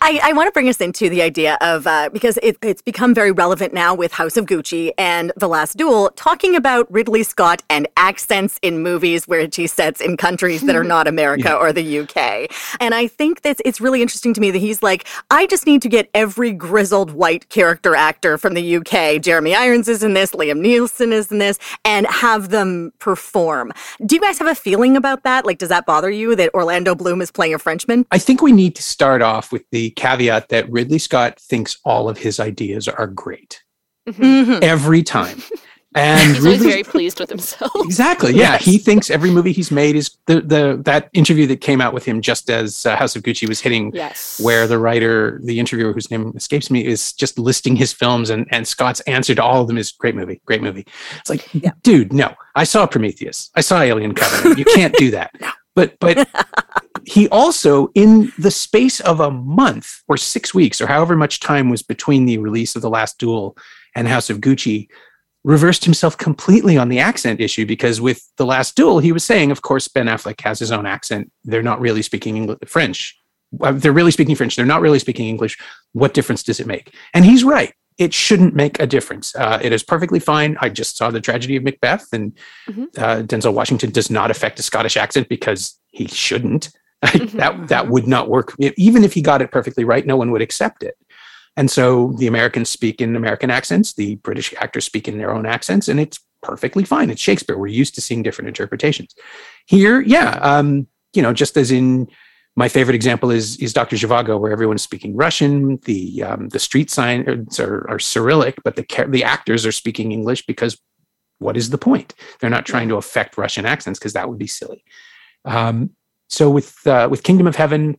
I, 0.00 0.20
I 0.22 0.32
want 0.34 0.46
to 0.46 0.52
bring 0.52 0.68
us 0.68 0.80
into 0.80 1.08
the 1.08 1.22
idea 1.22 1.56
of 1.60 1.86
uh, 1.86 2.10
because 2.10 2.38
it, 2.42 2.56
it's 2.62 2.82
become 2.82 3.14
very 3.14 3.32
relevant 3.32 3.72
now 3.72 3.94
with 3.94 4.12
House 4.12 4.36
of 4.36 4.46
Gucci 4.46 4.92
and 4.96 5.32
The 5.36 5.48
Last 5.48 5.76
Duel, 5.76 6.10
talking 6.14 6.54
about 6.54 6.90
Ridley 6.92 7.22
Scott 7.22 7.62
and 7.68 7.88
accents 7.96 8.58
in 8.62 8.82
movies 8.82 9.26
where 9.26 9.48
he 9.52 9.66
sets 9.66 10.00
in 10.00 10.16
countries 10.16 10.60
that 10.62 10.76
are 10.76 10.84
not 10.84 11.08
America 11.14 11.54
or 11.54 11.72
the 11.72 12.00
UK. 12.00 12.50
And 12.78 12.94
I 12.94 13.06
think 13.06 13.42
that 13.42 13.60
it's 13.64 13.80
really 13.80 14.02
interesting 14.02 14.34
to 14.34 14.40
me 14.40 14.50
that 14.50 14.58
he's 14.58 14.82
like, 14.82 15.06
I 15.30 15.46
just 15.46 15.66
need 15.66 15.82
to 15.82 15.88
get 15.88 16.08
every 16.14 16.52
grizzled 16.52 17.10
white 17.10 17.48
character 17.48 17.96
actor 17.96 18.38
from 18.38 18.54
the 18.54 18.76
UK. 18.76 19.20
Jeremy 19.20 19.54
Irons 19.54 19.88
is 19.88 20.02
in 20.02 20.14
this, 20.14 20.32
Liam 20.32 20.60
Neeson 20.60 20.99
is 21.00 21.32
in 21.32 21.38
this, 21.38 21.58
and 21.84 22.06
have 22.06 22.50
them 22.50 22.92
perform. 22.98 23.72
Do 24.04 24.14
you 24.14 24.20
guys 24.20 24.38
have 24.38 24.48
a 24.48 24.54
feeling 24.54 24.96
about 24.96 25.22
that? 25.24 25.46
Like, 25.46 25.58
does 25.58 25.68
that 25.70 25.86
bother 25.86 26.10
you 26.10 26.36
that 26.36 26.52
Orlando 26.54 26.94
Bloom 26.94 27.20
is 27.22 27.30
playing 27.30 27.54
a 27.54 27.58
Frenchman? 27.58 28.06
I 28.10 28.18
think 28.18 28.42
we 28.42 28.52
need 28.52 28.76
to 28.76 28.82
start 28.82 29.22
off 29.22 29.50
with 29.52 29.64
the 29.70 29.90
caveat 29.92 30.48
that 30.50 30.70
Ridley 30.70 30.98
Scott 30.98 31.40
thinks 31.40 31.78
all 31.84 32.08
of 32.08 32.18
his 32.18 32.38
ideas 32.38 32.86
are 32.88 33.06
great 33.06 33.62
Mhm. 34.08 34.62
every 34.62 35.02
time. 35.02 35.42
And 35.96 36.20
He's 36.36 36.44
always 36.44 36.58
Ridley- 36.60 36.70
very 36.70 36.82
pleased 36.84 37.18
with 37.18 37.28
himself. 37.30 37.72
Exactly. 37.76 38.32
Yeah, 38.34 38.58
he 38.58 38.78
thinks 38.78 39.10
every 39.10 39.30
movie 39.30 39.50
he's 39.52 39.70
made 39.72 39.96
is 39.96 40.16
the 40.26 40.40
the 40.40 40.80
that 40.84 41.08
interview 41.14 41.46
that 41.48 41.60
came 41.60 41.80
out 41.80 41.92
with 41.92 42.04
him 42.04 42.20
just 42.20 42.48
as 42.48 42.86
uh, 42.86 42.94
House 42.94 43.16
of 43.16 43.22
Gucci 43.24 43.48
was 43.48 43.60
hitting, 43.60 43.90
Yes. 43.92 44.40
where 44.40 44.66
the 44.68 44.78
writer, 44.78 45.40
the 45.42 45.58
interviewer 45.58 45.92
whose 45.92 46.08
name 46.10 46.32
escapes 46.36 46.70
me, 46.70 46.84
is 46.86 47.12
just 47.12 47.38
listing 47.38 47.74
his 47.74 47.92
films, 47.92 48.30
and 48.30 48.46
and 48.52 48.68
Scott's 48.68 49.00
answer 49.00 49.34
to 49.34 49.42
all 49.42 49.62
of 49.62 49.66
them 49.66 49.78
is 49.78 49.90
great 49.90 50.14
movie, 50.14 50.40
great 50.46 50.62
movie. 50.62 50.86
It's 51.18 51.30
like, 51.30 51.48
dude, 51.82 52.12
no, 52.12 52.34
I 52.54 52.62
saw 52.64 52.86
Prometheus, 52.86 53.50
I 53.56 53.60
saw 53.60 53.80
Alien 53.80 54.14
Covenant. 54.14 54.58
You 54.58 54.64
can't 54.66 54.94
do 54.96 55.10
that. 55.10 55.32
But 55.76 55.96
but 56.00 56.28
he 57.06 57.28
also 57.28 57.90
in 57.94 58.32
the 58.38 58.50
space 58.50 58.98
of 59.00 59.20
a 59.20 59.30
month 59.30 60.02
or 60.08 60.16
six 60.16 60.52
weeks 60.52 60.80
or 60.80 60.88
however 60.88 61.14
much 61.14 61.38
time 61.38 61.70
was 61.70 61.80
between 61.80 62.26
the 62.26 62.38
release 62.38 62.74
of 62.74 62.82
the 62.82 62.90
last 62.90 63.18
duel 63.20 63.56
and 63.94 64.08
house 64.08 64.30
of 64.30 64.38
gucci 64.40 64.88
reversed 65.44 65.84
himself 65.84 66.18
completely 66.18 66.76
on 66.76 66.88
the 66.90 66.98
accent 66.98 67.40
issue 67.40 67.64
because 67.64 68.00
with 68.00 68.30
the 68.36 68.44
last 68.44 68.76
duel 68.76 68.98
he 68.98 69.10
was 69.12 69.24
saying 69.24 69.50
of 69.50 69.62
course 69.62 69.88
ben 69.88 70.06
affleck 70.06 70.40
has 70.42 70.58
his 70.58 70.70
own 70.70 70.86
accent. 70.86 71.30
They're 71.44 71.62
not 71.62 71.80
really 71.80 72.02
speaking 72.02 72.36
English, 72.36 72.58
french. 72.66 73.16
Uh, 73.60 73.72
they're 73.72 73.92
really 73.92 74.10
speaking 74.12 74.36
french. 74.36 74.54
They're 74.56 74.66
not 74.66 74.80
really 74.82 74.98
speaking 74.98 75.26
english. 75.28 75.58
What 75.92 76.14
difference 76.14 76.42
does 76.42 76.60
it 76.60 76.66
make? 76.66 76.94
And 77.14 77.24
he's 77.24 77.42
right. 77.42 77.72
It 77.98 78.14
shouldn't 78.14 78.54
make 78.54 78.80
a 78.80 78.86
difference. 78.86 79.34
Uh, 79.34 79.58
it 79.62 79.72
is 79.72 79.82
perfectly 79.82 80.20
fine. 80.20 80.56
I 80.60 80.68
just 80.68 80.96
saw 80.96 81.10
the 81.10 81.20
tragedy 81.20 81.56
of 81.56 81.64
macbeth 81.64 82.06
and 82.12 82.32
Mhm. 82.68 82.86
uh, 82.98 83.22
denzel 83.22 83.54
washington 83.54 83.90
does 83.90 84.10
not 84.10 84.30
affect 84.30 84.58
a 84.58 84.62
scottish 84.62 84.96
accent 84.96 85.28
because 85.28 85.78
he 85.88 86.06
shouldn't. 86.06 86.70
That 87.42 87.68
that 87.68 87.88
would 87.88 88.06
not 88.06 88.28
work. 88.28 88.54
Even 88.76 89.04
if 89.04 89.14
he 89.14 89.22
got 89.22 89.40
it 89.40 89.50
perfectly 89.50 89.84
right 89.84 90.06
no 90.06 90.16
one 90.18 90.30
would 90.32 90.42
accept 90.42 90.82
it 90.82 90.96
and 91.60 91.70
so 91.70 92.14
the 92.18 92.26
americans 92.26 92.68
speak 92.70 93.00
in 93.00 93.14
american 93.14 93.50
accents 93.50 93.92
the 93.92 94.14
british 94.16 94.54
actors 94.58 94.84
speak 94.84 95.06
in 95.06 95.18
their 95.18 95.32
own 95.32 95.46
accents 95.46 95.88
and 95.88 96.00
it's 96.00 96.18
perfectly 96.42 96.84
fine 96.84 97.10
it's 97.10 97.20
shakespeare 97.20 97.58
we're 97.58 97.66
used 97.66 97.94
to 97.94 98.00
seeing 98.00 98.22
different 98.22 98.48
interpretations 98.48 99.14
here 99.66 100.00
yeah 100.00 100.38
um 100.40 100.86
you 101.12 101.22
know 101.22 101.34
just 101.34 101.56
as 101.56 101.70
in 101.70 102.08
my 102.56 102.68
favorite 102.68 102.94
example 102.94 103.30
is 103.30 103.56
is 103.58 103.72
Dr. 103.72 103.96
Zhivago, 103.96 104.38
where 104.38 104.50
everyone's 104.50 104.82
speaking 104.82 105.16
Russian. 105.16 105.78
The 105.84 106.24
um, 106.24 106.48
the 106.48 106.58
street 106.58 106.90
signs 106.90 107.60
are, 107.60 107.88
are 107.88 108.00
Cyrillic, 108.00 108.56
but 108.64 108.74
the 108.74 108.84
the 109.08 109.22
actors 109.22 109.64
are 109.64 109.72
speaking 109.72 110.10
English 110.10 110.44
because 110.46 110.76
what 111.38 111.56
is 111.56 111.70
the 111.70 111.78
point? 111.78 112.12
They're 112.38 112.50
not 112.50 112.66
trying 112.66 112.88
to 112.88 112.96
affect 112.96 113.38
Russian 113.38 113.66
accents 113.66 113.98
because 113.98 114.14
that 114.14 114.28
would 114.28 114.38
be 114.38 114.48
silly. 114.48 114.84
Um, 115.44 115.90
so 116.28 116.50
with 116.50 116.86
uh, 116.86 117.08
with 117.10 117.22
Kingdom 117.22 117.46
of 117.46 117.56
Heaven, 117.56 117.96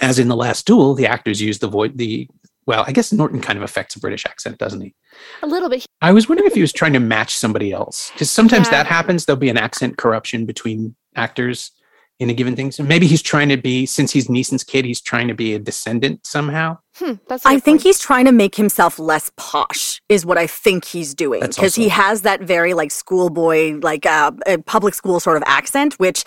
as 0.00 0.18
in 0.18 0.28
the 0.28 0.36
Last 0.36 0.66
Duel, 0.66 0.94
the 0.94 1.06
actors 1.06 1.40
use 1.40 1.58
the 1.58 1.68
voice. 1.68 1.92
The 1.94 2.28
well, 2.66 2.84
I 2.86 2.92
guess 2.92 3.12
Norton 3.12 3.40
kind 3.40 3.56
of 3.56 3.62
affects 3.62 3.96
a 3.96 4.00
British 4.00 4.26
accent, 4.26 4.58
doesn't 4.58 4.80
he? 4.80 4.94
a 5.42 5.46
little 5.46 5.68
bit. 5.70 5.86
I 6.02 6.12
was 6.12 6.28
wondering 6.28 6.46
if 6.46 6.54
he 6.54 6.60
was 6.60 6.72
trying 6.72 6.92
to 6.92 7.00
match 7.00 7.34
somebody 7.36 7.72
else 7.72 8.10
because 8.12 8.30
sometimes 8.30 8.66
Yeah. 8.66 8.72
that 8.82 8.86
happens. 8.86 9.24
There'll 9.24 9.38
be 9.40 9.48
an 9.48 9.56
accent 9.56 9.96
corruption 9.96 10.44
between 10.44 10.94
actors 11.14 11.70
in 12.18 12.28
a 12.30 12.34
given 12.34 12.54
thing. 12.56 12.70
So 12.72 12.82
maybe 12.82 13.06
he's 13.06 13.22
trying 13.22 13.48
to 13.50 13.56
be, 13.56 13.86
since 13.86 14.10
he's 14.12 14.28
Neeson's 14.28 14.64
kid, 14.64 14.84
he's 14.84 15.00
trying 15.00 15.28
to 15.28 15.34
be 15.34 15.54
a 15.54 15.58
descendant 15.58 16.26
somehow. 16.26 16.78
Hmm, 16.98 17.12
that's. 17.28 17.44
a 17.44 17.48
I 17.48 17.52
think 17.58 17.78
point. 17.78 17.82
he's 17.82 17.98
trying 17.98 18.24
to 18.24 18.32
make 18.32 18.54
himself 18.54 18.98
less 18.98 19.30
posh, 19.36 20.00
is 20.08 20.24
what 20.24 20.38
I 20.38 20.46
think 20.46 20.86
he's 20.86 21.14
doing. 21.14 21.40
That's 21.40 21.56
Because 21.56 21.74
he 21.74 21.90
has 21.90 22.22
that 22.22 22.40
very 22.40 22.72
like 22.72 22.90
schoolboy, 22.90 23.78
like 23.82 24.06
uh, 24.06 24.32
uh, 24.46 24.56
public 24.64 24.94
school 24.94 25.20
sort 25.20 25.36
of 25.36 25.42
accent, 25.46 25.94
which 25.94 26.24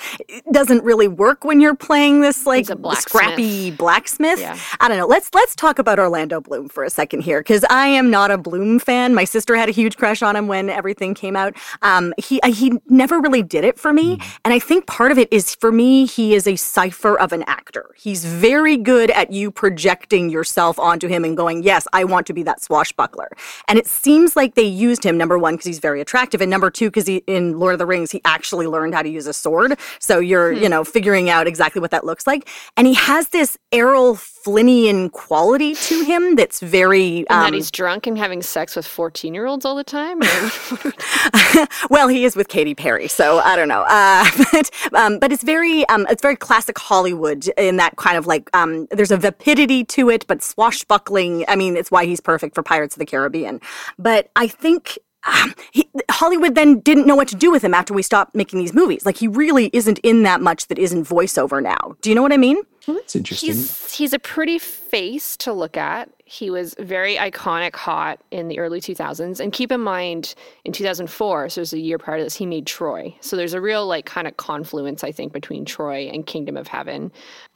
doesn't 0.52 0.84
really 0.84 1.08
work 1.08 1.44
when 1.44 1.60
you're 1.60 1.76
playing 1.76 2.22
this 2.22 2.46
like 2.46 2.68
blacksmith. 2.68 3.00
scrappy 3.00 3.72
blacksmith. 3.72 4.40
Yeah. 4.40 4.58
I 4.80 4.88
don't 4.88 4.98
know. 4.98 5.08
Let's 5.08 5.32
let's 5.34 5.56
talk 5.56 5.80
about 5.80 5.98
Orlando 5.98 6.40
Bloom 6.40 6.70
for 6.70 6.84
a 6.84 6.90
second 6.92 7.22
here, 7.22 7.40
because 7.40 7.66
I 7.72 7.88
am 7.88 8.12
not 8.12 8.30
a 8.30 8.38
Bloom 8.38 8.78
fan. 8.78 9.16
My 9.16 9.24
sister 9.24 9.56
had 9.56 9.70
a 9.70 9.72
huge 9.72 9.98
crush 9.98 10.22
on 10.22 10.36
him 10.36 10.48
when 10.48 10.70
everything 10.70 11.16
came 11.16 11.36
out. 11.36 11.56
Um, 11.82 12.14
he 12.20 12.40
uh, 12.42 12.52
he 12.52 12.74
never 12.90 13.20
really 13.20 13.42
did 13.42 13.64
it 13.64 13.80
for 13.80 13.92
me, 13.92 14.20
and 14.46 14.54
I 14.54 14.60
think 14.60 14.86
part 14.86 15.12
of 15.12 15.18
it 15.18 15.30
is 15.32 15.56
for 15.56 15.72
me 15.72 16.06
he 16.06 16.36
is 16.36 16.46
a 16.46 16.56
cipher 16.58 17.20
of 17.20 17.34
an 17.34 17.42
actor. 17.48 17.96
He's 17.98 18.24
very 18.24 18.78
good 18.78 19.10
at 19.10 19.32
you 19.32 19.50
projecting 19.50 20.30
yourself 20.30 20.59
onto 20.60 21.08
him 21.08 21.24
and 21.24 21.38
going, 21.38 21.64
"Yes, 21.64 21.88
I 21.94 22.04
want 22.04 22.28
to 22.28 22.34
be 22.34 22.44
that 22.44 22.62
swashbuckler." 22.62 23.30
And 23.68 23.80
it 23.80 23.88
seems 23.88 24.36
like 24.36 24.56
they 24.56 24.64
used 24.64 25.04
him 25.04 25.18
number 25.18 25.38
one 25.38 25.54
because 25.54 25.66
he's 25.66 25.80
very 25.80 26.02
attractive, 26.02 26.42
and 26.42 26.50
number 26.50 26.70
two 26.70 26.90
because 26.90 27.08
he 27.08 27.24
in 27.28 27.60
Lord 27.60 27.74
of 27.74 27.80
the 27.80 27.86
Rings 27.86 28.12
he 28.12 28.22
actually 28.26 28.68
learned 28.68 28.94
how 28.94 29.02
to 29.02 29.10
use 29.10 29.28
a 29.28 29.34
sword. 29.34 29.78
So 30.00 30.20
you're 30.20 30.52
you 30.52 30.70
know 30.70 30.84
figuring 30.84 31.30
out 31.30 31.48
exactly 31.48 31.80
what 31.80 31.92
that 31.92 32.06
looks 32.06 32.28
like, 32.28 32.50
and 32.76 32.88
he 32.88 32.94
has 32.96 33.30
this 33.30 33.58
Errol 33.72 34.16
Flynnian 34.16 35.12
quality 35.12 35.76
to 35.76 36.04
him 36.04 36.36
that's 36.36 36.60
very 36.60 37.20
And 37.20 37.28
that 37.30 37.48
um, 37.48 37.54
he's 37.54 37.72
drunk 37.72 38.08
and 38.08 38.18
having 38.18 38.42
sex 38.42 38.76
with 38.76 38.88
fourteen-year-olds 38.88 39.66
all 39.66 39.76
the 39.76 39.84
time. 39.84 40.20
Well, 41.90 42.08
he 42.08 42.26
is 42.26 42.36
with 42.36 42.50
Katy 42.50 42.76
Perry, 42.76 43.08
so 43.08 43.40
I 43.40 43.56
don't 43.56 43.68
know. 43.68 43.84
Uh, 43.88 44.26
but 44.52 44.72
um, 44.94 45.20
but 45.20 45.32
it's 45.32 45.44
very 45.44 45.88
um, 45.90 46.06
it's 46.10 46.22
very 46.22 46.36
classic 46.36 46.78
Hollywood 46.78 47.48
in 47.58 47.78
that 47.78 47.96
kind 47.98 48.18
of 48.18 48.28
like 48.28 48.50
um, 48.54 48.88
there's 48.92 49.12
a 49.12 49.18
vapidity 49.18 49.84
to 49.86 50.10
it, 50.10 50.26
but 50.28 50.42
swashbuckling. 50.50 51.46
I 51.48 51.56
mean, 51.56 51.78
it's 51.78 51.92
why 51.92 52.06
he's 52.06 52.20
perfect 52.20 52.56
for 52.56 52.64
Pirates 52.64 52.96
of 52.96 53.00
the 53.00 53.06
Caribbean. 53.06 53.62
But 53.98 54.30
I 54.36 54.48
think. 54.48 54.98
Um, 55.26 55.54
he, 55.72 55.90
Hollywood 56.10 56.56
then 56.56 56.80
didn't 56.80 57.06
know 57.06 57.16
what 57.16 57.28
to 57.28 57.36
do 57.36 57.52
with 57.52 57.62
him 57.62 57.74
after 57.74 57.94
we 57.94 58.02
stopped 58.02 58.34
making 58.36 58.60
these 58.60 58.74
movies. 58.74 59.06
Like 59.06 59.18
he 59.18 59.28
really 59.28 59.70
isn't 59.74 60.00
in 60.00 60.24
that 60.24 60.40
much 60.40 60.68
that 60.68 60.80
isn't 60.80 61.04
voiceover 61.04 61.62
now. 61.62 61.98
Do 62.00 62.10
you 62.10 62.16
know 62.16 62.22
what 62.22 62.32
I 62.32 62.38
mean? 62.38 62.62
Well, 62.88 62.96
that's 62.96 63.18
interesting. 63.18 63.50
he's 63.50 63.94
he's 63.94 64.14
a 64.14 64.20
pretty 64.20 64.60
face 64.60 65.36
to 65.38 65.52
look 65.52 65.76
at. 65.76 66.10
He 66.30 66.52
was 66.52 66.76
very 66.78 67.16
iconic, 67.16 67.76
hot 67.76 68.20
in 68.30 68.50
the 68.50 68.60
early 68.60 68.80
2000s. 68.80 69.40
And 69.40 69.52
keep 69.52 69.72
in 69.72 69.82
mind, 69.82 70.36
in 70.64 70.72
2004, 70.72 71.50
so 71.50 71.60
it 71.60 71.62
was 71.64 71.74
a 71.74 71.80
year 71.80 71.98
prior 71.98 72.20
to 72.20 72.24
this, 72.24 72.36
he 72.36 72.46
made 72.46 72.68
Troy. 72.68 73.16
So 73.20 73.36
there's 73.36 73.56
a 73.56 73.62
real 73.62 73.88
like 73.88 74.06
kind 74.06 74.28
of 74.28 74.38
confluence, 74.38 75.04
I 75.04 75.12
think, 75.12 75.34
between 75.34 75.66
Troy 75.66 76.08
and 76.14 76.28
Kingdom 76.28 76.56
of 76.56 76.68
Heaven. 76.68 77.12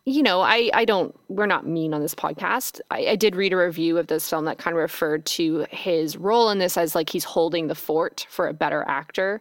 You 0.05 0.23
know, 0.23 0.41
I 0.41 0.71
I 0.73 0.85
don't. 0.85 1.15
We're 1.29 1.45
not 1.45 1.67
mean 1.67 1.93
on 1.93 2.01
this 2.01 2.15
podcast. 2.15 2.81
I, 2.89 3.09
I 3.09 3.15
did 3.15 3.35
read 3.35 3.53
a 3.53 3.57
review 3.57 3.99
of 3.99 4.07
this 4.07 4.27
film 4.27 4.45
that 4.45 4.57
kind 4.57 4.75
of 4.75 4.81
referred 4.81 5.27
to 5.27 5.67
his 5.69 6.17
role 6.17 6.49
in 6.49 6.57
this 6.57 6.75
as 6.75 6.95
like 6.95 7.11
he's 7.11 7.23
holding 7.23 7.67
the 7.67 7.75
fort 7.75 8.25
for 8.27 8.47
a 8.47 8.53
better 8.53 8.83
actor 8.87 9.39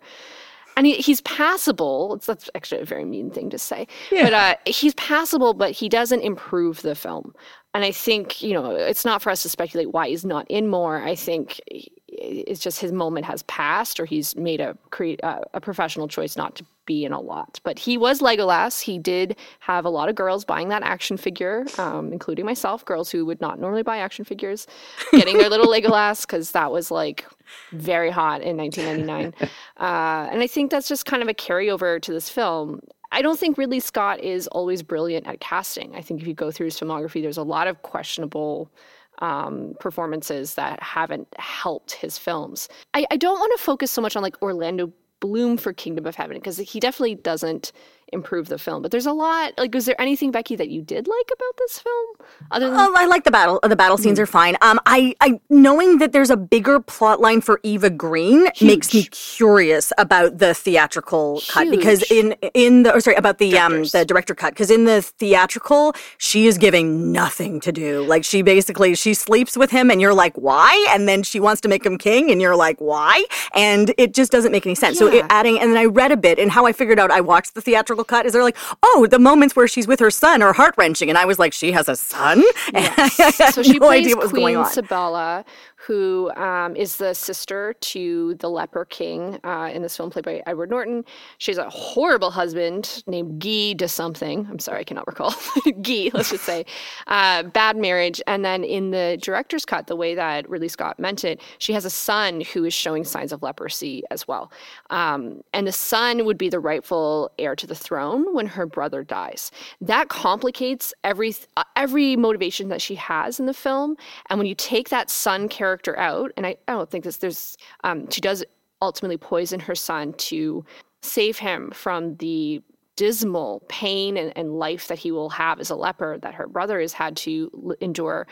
and 0.76 0.86
he, 0.86 0.94
he's 0.94 1.20
passable. 1.22 2.14
It's 2.14 2.26
that's 2.26 2.48
actually 2.54 2.80
a 2.80 2.84
very 2.84 3.04
mean 3.04 3.30
thing 3.30 3.50
to 3.50 3.58
say, 3.58 3.86
but 4.10 4.32
uh, 4.32 4.54
he's 4.66 4.94
passable. 4.94 5.54
But 5.54 5.72
he 5.72 5.88
doesn't 5.88 6.20
improve 6.20 6.82
the 6.82 6.94
film. 6.94 7.34
And 7.74 7.84
I 7.84 7.92
think 7.92 8.42
you 8.42 8.54
know 8.54 8.72
it's 8.72 9.04
not 9.04 9.22
for 9.22 9.30
us 9.30 9.42
to 9.42 9.48
speculate 9.48 9.92
why 9.92 10.08
he's 10.08 10.24
not 10.24 10.50
in 10.50 10.68
more. 10.68 11.02
I 11.02 11.14
think 11.14 11.60
it's 12.08 12.60
just 12.60 12.80
his 12.80 12.92
moment 12.92 13.26
has 13.26 13.42
passed, 13.44 13.98
or 13.98 14.04
he's 14.04 14.36
made 14.36 14.60
a 14.60 14.76
create 14.90 15.20
a 15.22 15.60
professional 15.60 16.08
choice 16.08 16.36
not 16.36 16.54
to 16.56 16.64
be 16.84 17.04
in 17.04 17.12
a 17.12 17.20
lot. 17.20 17.60
But 17.64 17.78
he 17.78 17.96
was 17.96 18.20
Legolas. 18.20 18.80
He 18.80 18.98
did 18.98 19.36
have 19.60 19.84
a 19.84 19.88
lot 19.88 20.08
of 20.08 20.14
girls 20.14 20.44
buying 20.44 20.68
that 20.68 20.82
action 20.82 21.16
figure, 21.16 21.64
um, 21.78 22.12
including 22.12 22.44
myself, 22.44 22.84
girls 22.84 23.10
who 23.10 23.24
would 23.24 23.40
not 23.40 23.58
normally 23.58 23.82
buy 23.82 23.98
action 23.98 24.24
figures, 24.24 24.66
getting 25.12 25.38
their 25.38 25.48
little 25.48 25.66
Legolas 25.72 26.22
because 26.22 26.50
that 26.52 26.70
was 26.70 26.90
like 26.90 27.26
very 27.72 28.10
hot 28.10 28.42
in 28.42 28.56
1999. 28.56 29.34
Uh, 29.78 30.28
and 30.30 30.42
I 30.42 30.46
think 30.46 30.70
that's 30.70 30.86
just 30.86 31.06
kind 31.06 31.24
of 31.24 31.28
a 31.28 31.34
carryover 31.34 32.00
to 32.02 32.12
this 32.12 32.28
film. 32.28 32.80
I 33.12 33.22
don't 33.22 33.38
think 33.38 33.58
Ridley 33.58 33.80
Scott 33.80 34.20
is 34.20 34.48
always 34.48 34.82
brilliant 34.82 35.26
at 35.26 35.40
casting. 35.40 35.94
I 35.94 36.00
think 36.00 36.20
if 36.20 36.26
you 36.26 36.34
go 36.34 36.50
through 36.50 36.66
his 36.66 36.80
filmography, 36.80 37.22
there's 37.22 37.36
a 37.36 37.42
lot 37.42 37.68
of 37.68 37.82
questionable 37.82 38.70
um, 39.18 39.74
performances 39.78 40.54
that 40.54 40.82
haven't 40.82 41.28
helped 41.38 41.92
his 41.92 42.18
films. 42.18 42.68
I, 42.94 43.06
I 43.10 43.16
don't 43.16 43.38
want 43.38 43.52
to 43.56 43.62
focus 43.62 43.90
so 43.90 44.00
much 44.00 44.16
on 44.16 44.22
like 44.22 44.40
Orlando 44.42 44.90
Bloom 45.20 45.56
for 45.56 45.72
Kingdom 45.72 46.06
of 46.06 46.16
Heaven 46.16 46.38
because 46.38 46.56
he 46.56 46.80
definitely 46.80 47.14
doesn't 47.14 47.70
improve 48.12 48.48
the 48.48 48.58
film. 48.58 48.82
But 48.82 48.90
there's 48.90 49.06
a 49.06 49.12
lot. 49.12 49.54
Like, 49.58 49.74
was 49.74 49.86
there 49.86 50.00
anything, 50.00 50.30
Becky, 50.30 50.56
that 50.56 50.68
you 50.68 50.82
did 50.82 51.06
like 51.06 51.30
about 51.32 51.56
this 51.58 51.78
film? 51.78 52.06
Other 52.50 52.70
than 52.70 52.78
oh, 52.78 52.94
I 52.96 53.06
like 53.06 53.24
the 53.24 53.30
battle. 53.30 53.60
The 53.62 53.76
battle 53.76 53.96
scenes 53.96 54.18
mm. 54.18 54.22
are 54.22 54.26
fine. 54.26 54.56
Um, 54.60 54.80
I, 54.86 55.14
I 55.20 55.40
knowing 55.48 55.98
that 55.98 56.12
there's 56.12 56.30
a 56.30 56.36
bigger 56.36 56.80
plot 56.80 57.20
line 57.20 57.40
for 57.40 57.60
Eva 57.62 57.90
Green 57.90 58.46
Huge. 58.54 58.62
makes 58.62 58.94
me 58.94 59.04
curious 59.04 59.92
about 59.98 60.38
the 60.38 60.54
theatrical 60.54 61.36
Huge. 61.36 61.48
cut 61.48 61.70
because 61.70 62.10
in 62.10 62.32
in 62.54 62.82
the 62.82 62.94
or 62.94 63.00
sorry 63.00 63.16
about 63.16 63.38
the 63.38 63.50
Directors. 63.50 63.94
um 63.94 64.00
the 64.00 64.04
director 64.04 64.34
cut 64.34 64.52
because 64.52 64.70
in 64.70 64.84
the 64.84 65.02
theatrical 65.02 65.94
she 66.18 66.46
is 66.46 66.58
giving 66.58 67.12
nothing 67.12 67.60
to 67.60 67.72
do. 67.72 68.04
Like 68.04 68.24
she 68.24 68.42
basically 68.42 68.94
she 68.94 69.14
sleeps 69.14 69.56
with 69.56 69.70
him 69.70 69.90
and 69.90 70.00
you're 70.00 70.14
like 70.14 70.36
why, 70.36 70.86
and 70.90 71.08
then 71.08 71.22
she 71.22 71.40
wants 71.40 71.60
to 71.62 71.68
make 71.68 71.84
him 71.84 71.98
king 71.98 72.30
and 72.30 72.40
you're 72.40 72.56
like 72.56 72.78
why, 72.80 73.24
and 73.54 73.94
it 73.98 74.14
just 74.14 74.32
doesn't 74.32 74.52
make 74.52 74.66
any 74.66 74.74
sense. 74.74 74.96
Yeah. 75.00 75.08
So 75.10 75.12
it, 75.12 75.26
adding 75.30 75.58
and 75.58 75.70
then 75.70 75.78
I 75.78 75.86
read 75.86 76.12
a 76.12 76.16
bit 76.16 76.38
and 76.38 76.50
how 76.50 76.66
I 76.66 76.72
figured 76.72 76.98
out 76.98 77.10
I 77.10 77.20
watched 77.20 77.54
the 77.54 77.60
theatrical 77.60 78.01
cut 78.04 78.26
is 78.26 78.32
they're 78.32 78.42
like, 78.42 78.56
oh, 78.82 79.06
the 79.10 79.18
moments 79.18 79.56
where 79.56 79.68
she's 79.68 79.86
with 79.86 80.00
her 80.00 80.10
son 80.10 80.42
are 80.42 80.52
heart 80.52 80.74
wrenching, 80.76 81.08
and 81.08 81.18
I 81.18 81.24
was 81.24 81.38
like, 81.38 81.52
she 81.52 81.72
has 81.72 81.88
a 81.88 81.96
son. 81.96 82.42
Yes. 82.72 83.54
so 83.54 83.62
she 83.62 83.78
no 83.78 83.86
plays 83.86 84.14
Queen 84.14 84.64
Sibylla, 84.64 85.44
who 85.86 86.30
um, 86.36 86.76
is 86.76 86.96
the 86.96 87.12
sister 87.12 87.74
to 87.80 88.34
the 88.34 88.48
leper 88.48 88.84
king 88.84 89.40
uh, 89.42 89.68
in 89.72 89.82
this 89.82 89.96
film, 89.96 90.10
played 90.10 90.24
by 90.24 90.40
Edward 90.46 90.70
Norton. 90.70 91.04
She 91.38 91.50
has 91.50 91.58
a 91.58 91.68
horrible 91.70 92.30
husband 92.30 93.02
named 93.08 93.40
Guy 93.40 93.72
de 93.72 93.88
something. 93.88 94.46
I'm 94.48 94.60
sorry, 94.60 94.80
I 94.80 94.84
cannot 94.84 95.08
recall. 95.08 95.34
Guy, 95.82 96.10
let's 96.12 96.30
just 96.30 96.44
say. 96.44 96.64
Uh, 97.06 97.42
bad 97.42 97.76
marriage. 97.76 98.22
And 98.26 98.44
then 98.44 98.64
in 98.64 98.90
the 98.90 99.18
director's 99.20 99.64
cut, 99.64 99.86
the 99.86 99.96
way 99.96 100.14
that 100.14 100.48
Ridley 100.48 100.68
Scott 100.68 100.98
meant 100.98 101.24
it, 101.24 101.40
she 101.58 101.72
has 101.72 101.84
a 101.84 101.90
son 101.90 102.40
who 102.40 102.64
is 102.64 102.72
showing 102.72 103.04
signs 103.04 103.32
of 103.32 103.42
leprosy 103.42 104.02
as 104.10 104.26
well. 104.26 104.50
Um, 104.90 105.42
and 105.52 105.66
the 105.66 105.72
son 105.72 106.24
would 106.24 106.38
be 106.38 106.48
the 106.48 106.60
rightful 106.60 107.30
heir 107.38 107.54
to 107.56 107.66
the 107.66 107.74
throne 107.74 108.34
when 108.34 108.46
her 108.46 108.66
brother 108.66 109.04
dies. 109.04 109.50
That 109.80 110.08
complicates 110.08 110.94
every 111.04 111.34
uh, 111.56 111.64
every 111.76 112.16
motivation 112.16 112.68
that 112.68 112.80
she 112.80 112.94
has 112.94 113.38
in 113.40 113.46
the 113.46 113.54
film. 113.54 113.96
And 114.30 114.38
when 114.38 114.46
you 114.46 114.54
take 114.54 114.88
that 114.88 115.10
son 115.10 115.48
character 115.48 115.71
character 115.72 115.98
out, 115.98 116.32
and 116.36 116.46
I, 116.46 116.56
I 116.68 116.72
don't 116.72 116.90
think 116.90 117.04
this. 117.04 117.16
There's 117.16 117.56
um, 117.82 118.10
she 118.10 118.20
does 118.20 118.44
ultimately 118.82 119.16
poison 119.16 119.58
her 119.60 119.74
son 119.74 120.12
to 120.14 120.64
save 121.00 121.38
him 121.38 121.70
from 121.70 122.16
the 122.16 122.62
dismal 122.96 123.62
pain 123.68 124.18
and, 124.18 124.36
and, 124.36 124.58
life 124.58 124.88
that 124.88 124.98
he 124.98 125.10
will 125.10 125.30
have 125.30 125.58
as 125.58 125.70
a 125.70 125.74
leper 125.74 126.18
that 126.18 126.34
her 126.34 126.46
brother 126.46 126.78
has 126.78 126.92
had 126.92 127.16
to 127.16 127.74
endure 127.80 128.26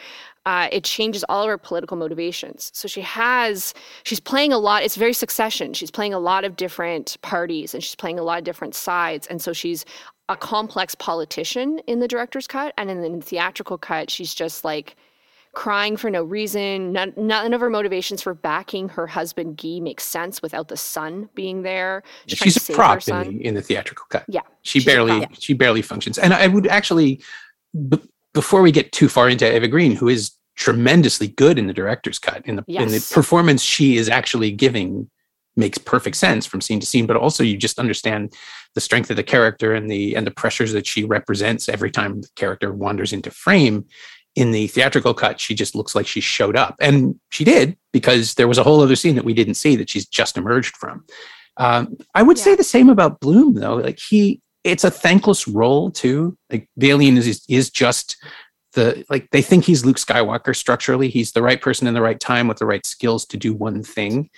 uh, 0.45 0.69
it 0.71 0.85
changes 0.85 1.25
all 1.31 1.45
of 1.45 1.49
her 1.49 1.57
political 1.57 1.97
motivations 1.97 2.71
so 2.75 2.87
she 2.87 3.01
has 3.01 3.73
she's 4.03 4.21
playing 4.21 4.53
a 4.53 4.59
lot 4.59 4.83
it's 4.83 4.97
very 4.97 5.15
succession 5.15 5.73
she's 5.73 5.91
playing 5.91 6.13
a 6.13 6.19
lot 6.19 6.45
of 6.45 6.57
different 6.57 7.17
parties 7.23 7.73
and 7.73 7.83
she's 7.83 7.95
playing 7.95 8.19
a 8.19 8.23
lot 8.23 8.37
of 8.37 8.45
different 8.45 8.75
sides 8.75 9.27
and 9.29 9.41
so 9.41 9.51
she's 9.55 9.87
a 10.29 10.37
complex 10.37 10.95
politician 10.95 11.81
in 11.87 12.01
the 12.01 12.07
director's 12.07 12.47
cut 12.47 12.75
and 12.77 12.91
in 12.91 13.01
the 13.01 13.25
theatrical 13.25 13.79
cut 13.79 14.11
she's 14.11 14.35
just 14.35 14.63
like 14.63 14.95
crying 15.53 15.97
for 15.97 16.11
no 16.11 16.23
reason. 16.23 16.93
None, 16.93 17.13
none, 17.17 17.53
of 17.53 17.61
her 17.61 17.71
motivations 17.71 18.23
for 18.23 18.35
backing 18.35 18.89
her 18.91 19.07
husband 19.07 19.57
Guy 19.57 19.81
makes 19.81 20.05
sense 20.05 20.43
without 20.43 20.69
the 20.69 20.77
son 20.77 21.29
being 21.35 21.63
there. 21.63 22.03
She's, 22.27 22.39
she's 22.39 22.71
a 22.71 22.73
prop 22.73 23.07
in 23.09 23.39
the, 23.39 23.47
in 23.47 23.55
the, 23.55 23.63
theatrical 23.63 24.07
cut. 24.09 24.25
Yeah, 24.29 24.43
she 24.63 24.85
barely 24.85 25.27
she 25.33 25.55
barely 25.55 25.83
functions. 25.83 26.19
And 26.19 26.33
I 26.33 26.47
would 26.47 26.67
actually, 26.67 27.23
b- 27.89 28.03
before 28.33 28.63
we 28.63 28.73
get 28.73 28.93
too 28.93 29.09
far 29.09 29.29
into 29.29 29.51
Eva 29.53 29.69
Green, 29.69 29.93
who 29.93 30.09
is 30.09 30.33
tremendously 30.57 31.29
good 31.29 31.59
in 31.59 31.67
the 31.67 31.73
director's 31.73 32.19
cut, 32.19 32.45
in 32.47 32.57
the 32.57 32.65
yes. 32.67 32.83
in 32.83 32.89
the 32.89 33.07
performance 33.13 33.63
she 33.63 33.97
is 33.97 34.09
actually 34.09 34.51
giving 34.51 35.11
makes 35.57 35.79
perfect 35.79 36.17
sense 36.17 36.47
from 36.47 36.61
scene 36.61 36.79
to 36.79 36.87
scene 36.87 37.07
but 37.07 37.17
also 37.17 37.43
you 37.43 37.57
just 37.57 37.79
understand 37.81 38.33
the 38.75 38.81
strength 38.81 39.11
of 39.11 39.17
the 39.17 39.23
character 39.23 39.75
and 39.75 39.91
the 39.91 40.15
and 40.15 40.27
the 40.27 40.31
pressures 40.31 40.73
that 40.73 40.87
she 40.87 41.05
represents 41.05 41.69
every 41.69 41.91
time 41.91 42.21
the 42.21 42.29
character 42.37 42.73
wanders 42.73 43.13
into 43.13 43.31
frame 43.31 43.85
in 44.37 44.53
the 44.53 44.69
theatrical 44.69 45.15
cut, 45.15 45.41
she 45.41 45.55
just 45.55 45.75
looks 45.75 45.95
like 45.95 46.07
she 46.07 46.21
showed 46.21 46.57
up. 46.57 46.77
And 46.81 47.19
she 47.31 47.45
did 47.45 47.77
because 47.93 48.35
there 48.35 48.49
was 48.49 48.59
a 48.59 48.63
whole 48.63 48.81
other 48.81 48.97
scene 48.97 49.17
that 49.17 49.25
we 49.25 49.35
didn't 49.35 49.55
see 49.55 49.77
that 49.77 49.91
she's 49.91 50.07
just 50.07 50.37
emerged 50.37 50.77
from. 50.77 51.05
Um, 51.57 51.97
I 52.15 52.23
would 52.23 52.39
yeah. 52.39 52.45
say 52.45 52.55
the 52.55 52.65
same 52.65 52.89
about 52.89 53.21
Bloom, 53.21 53.55
though. 53.55 53.77
Like 53.77 53.99
he, 53.99 54.41
it's 54.65 54.85
a 54.85 54.91
thankless 54.91 55.49
role 55.49 55.91
too. 55.91 56.37
Like 56.51 56.69
the 56.77 56.91
alien 56.91 57.17
is 57.17 57.45
is 57.49 57.71
just 57.71 58.17
the 58.75 59.05
like 59.11 59.31
they 59.31 59.43
think 59.43 59.65
he's 59.65 59.85
Luke 59.85 59.97
Skywalker 59.97 60.55
structurally. 60.55 61.09
He's 61.09 61.33
the 61.33 61.43
right 61.43 61.61
person 61.61 61.87
in 61.87 61.95
the 61.95 62.03
right 62.03 62.21
time 62.21 62.47
with 62.47 62.59
the 62.59 62.67
right 62.67 62.85
skills 62.87 63.27
to 63.27 63.37
do 63.37 63.53
one 63.53 63.83
thing. 63.83 64.31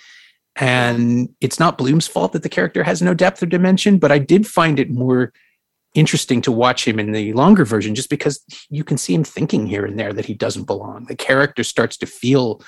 And 0.55 1.29
it's 1.41 1.59
not 1.59 1.77
Bloom's 1.77 2.07
fault 2.07 2.33
that 2.33 2.43
the 2.43 2.49
character 2.49 2.83
has 2.83 3.01
no 3.01 3.13
depth 3.13 3.41
or 3.41 3.47
dimension, 3.47 3.97
but 3.97 4.11
I 4.11 4.19
did 4.19 4.45
find 4.45 4.79
it 4.79 4.89
more 4.89 5.33
interesting 5.93 6.41
to 6.41 6.51
watch 6.51 6.87
him 6.87 6.99
in 6.99 7.11
the 7.11 7.33
longer 7.33 7.65
version 7.65 7.95
just 7.95 8.09
because 8.09 8.43
you 8.69 8.83
can 8.83 8.97
see 8.97 9.13
him 9.13 9.23
thinking 9.23 9.67
here 9.67 9.85
and 9.85 9.99
there 9.99 10.13
that 10.13 10.25
he 10.25 10.33
doesn't 10.33 10.65
belong. 10.65 11.05
The 11.05 11.15
character 11.15 11.63
starts 11.63 11.97
to 11.97 12.05
feel 12.05 12.61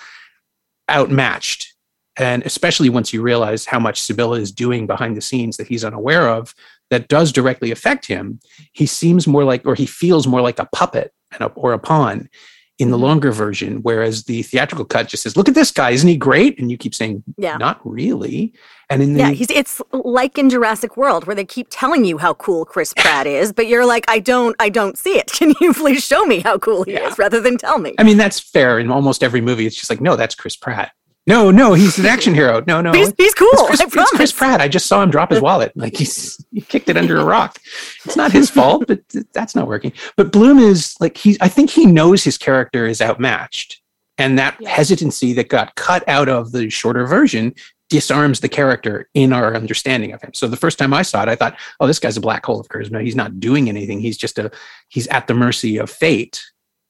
outmatched. 0.90 1.74
And 2.18 2.44
especially 2.46 2.90
once 2.90 3.12
you 3.12 3.22
realize 3.22 3.66
how 3.66 3.80
much 3.80 4.02
Sibylla 4.02 4.40
is 4.40 4.52
doing 4.52 4.88
behind 4.88 5.18
the 5.18 5.22
scenes 5.22 5.58
that 5.58 5.68
he's 5.68 5.84
unaware 5.84 6.30
of, 6.30 6.54
that 6.92 7.08
does 7.08 7.32
directly 7.32 7.72
affect 7.72 8.06
him, 8.06 8.40
he 8.72 8.86
seems 8.86 9.28
more 9.28 9.44
like, 9.44 9.66
or 9.66 9.76
he 9.76 9.86
feels 9.86 10.28
more 10.28 10.42
like 10.42 10.60
a 10.60 10.70
puppet 10.74 11.12
or 11.56 11.74
a 11.74 11.80
pawn 11.80 12.30
in 12.78 12.92
the 12.92 12.98
mm-hmm. 12.98 13.06
longer 13.06 13.32
version, 13.32 13.78
whereas 13.84 14.26
the 14.26 14.44
theatrical 14.44 14.86
cut 14.86 15.08
just 15.08 15.24
says, 15.24 15.38
"Look 15.38 15.48
at 15.48 15.56
this 15.56 15.72
guy, 15.72 15.92
isn't 15.92 16.08
he 16.08 16.18
great?" 16.18 16.60
And 16.60 16.70
you 16.70 16.78
keep 16.78 16.94
saying, 16.94 17.24
"Yeah, 17.38 17.58
not 17.58 17.80
really." 17.84 18.54
And 18.90 19.02
in 19.02 19.14
the 19.14 19.20
yeah, 19.20 19.32
he's 19.32 19.50
it's 19.50 19.82
like 19.92 20.38
in 20.38 20.50
Jurassic 20.50 20.98
World 20.98 21.26
where 21.26 21.36
they 21.36 21.46
keep 21.46 21.68
telling 21.70 22.06
you 22.06 22.18
how 22.18 22.34
cool 22.34 22.66
Chris 22.66 22.94
Pratt 22.98 23.28
is, 23.28 23.54
but 23.54 23.68
you're 23.68 23.86
like, 23.86 24.06
"I 24.10 24.20
don't, 24.20 24.56
I 24.60 24.70
don't 24.70 24.98
see 24.98 25.18
it. 25.18 25.28
Can 25.32 25.54
you 25.62 25.74
please 25.74 26.04
show 26.04 26.26
me 26.26 26.40
how 26.42 26.58
cool 26.58 26.84
he 26.84 26.94
yeah. 26.94 27.08
is, 27.08 27.18
rather 27.18 27.40
than 27.40 27.58
tell 27.58 27.78
me?" 27.78 27.96
I 27.98 28.04
mean, 28.04 28.18
that's 28.18 28.40
fair 28.40 28.80
in 28.80 28.92
almost 28.92 29.24
every 29.24 29.42
movie. 29.42 29.66
It's 29.66 29.76
just 29.76 29.90
like, 29.90 30.02
no, 30.02 30.16
that's 30.16 30.36
Chris 30.36 30.56
Pratt. 30.56 30.92
No, 31.28 31.50
no, 31.50 31.74
he's 31.74 31.98
an 31.98 32.06
action 32.06 32.36
hero. 32.36 32.64
No, 32.68 32.82
no, 32.82 32.92
he's, 32.92 33.12
he's 33.18 33.34
cool. 33.34 33.50
It's 33.54 33.64
Chris, 33.64 33.82
it's 33.82 34.12
Chris, 34.12 34.32
Pratt. 34.32 34.62
I 34.62 34.68
just 34.68 34.86
saw 34.86 35.02
him 35.02 35.10
drop 35.10 35.32
his 35.32 35.42
wallet. 35.42 35.72
Like 35.76 35.98
he's 35.98 36.44
he 36.52 36.62
kicked 36.62 36.88
it 36.88 36.98
under 36.98 37.18
a 37.18 37.26
rock. 37.26 37.60
It's 38.06 38.16
not 38.16 38.32
his 38.32 38.50
fault, 38.50 38.86
but 38.88 39.02
that's 39.34 39.56
not 39.56 39.68
working. 39.68 39.92
But 40.18 40.32
Bloom 40.32 40.60
is 40.60 40.96
like 41.00 41.18
he. 41.18 41.36
I 41.42 41.48
think 41.48 41.72
he 41.72 41.88
knows 41.88 42.24
his 42.24 42.38
character 42.38 42.86
is 42.86 43.02
outmatched, 43.02 43.82
and 44.20 44.38
that 44.38 44.58
yeah. 44.60 44.70
hesitancy 44.70 45.34
that 45.34 45.50
got 45.50 45.74
cut 45.76 46.08
out 46.08 46.30
of 46.30 46.52
the 46.52 46.70
shorter 46.70 47.08
version 47.08 47.56
disarms 47.90 48.40
the 48.40 48.50
character 48.50 49.10
in 49.16 49.34
our 49.34 49.56
understanding 49.56 50.12
of 50.12 50.22
him. 50.22 50.34
So 50.34 50.48
the 50.48 50.58
first 50.58 50.78
time 50.78 50.94
I 50.94 51.02
saw 51.02 51.24
it, 51.24 51.30
I 51.30 51.36
thought, 51.36 51.58
"Oh, 51.80 51.88
this 51.88 52.00
guy's 52.00 52.18
a 52.18 52.22
black 52.22 52.46
hole 52.46 52.60
of 52.60 52.68
charisma. 52.68 53.02
He's 53.02 53.16
not 53.16 53.40
doing 53.40 53.68
anything. 53.68 54.00
He's 54.00 54.18
just 54.18 54.38
a 54.38 54.52
he's 54.90 55.08
at 55.08 55.26
the 55.26 55.34
mercy 55.34 55.78
of 55.78 55.90
fate." 55.90 56.44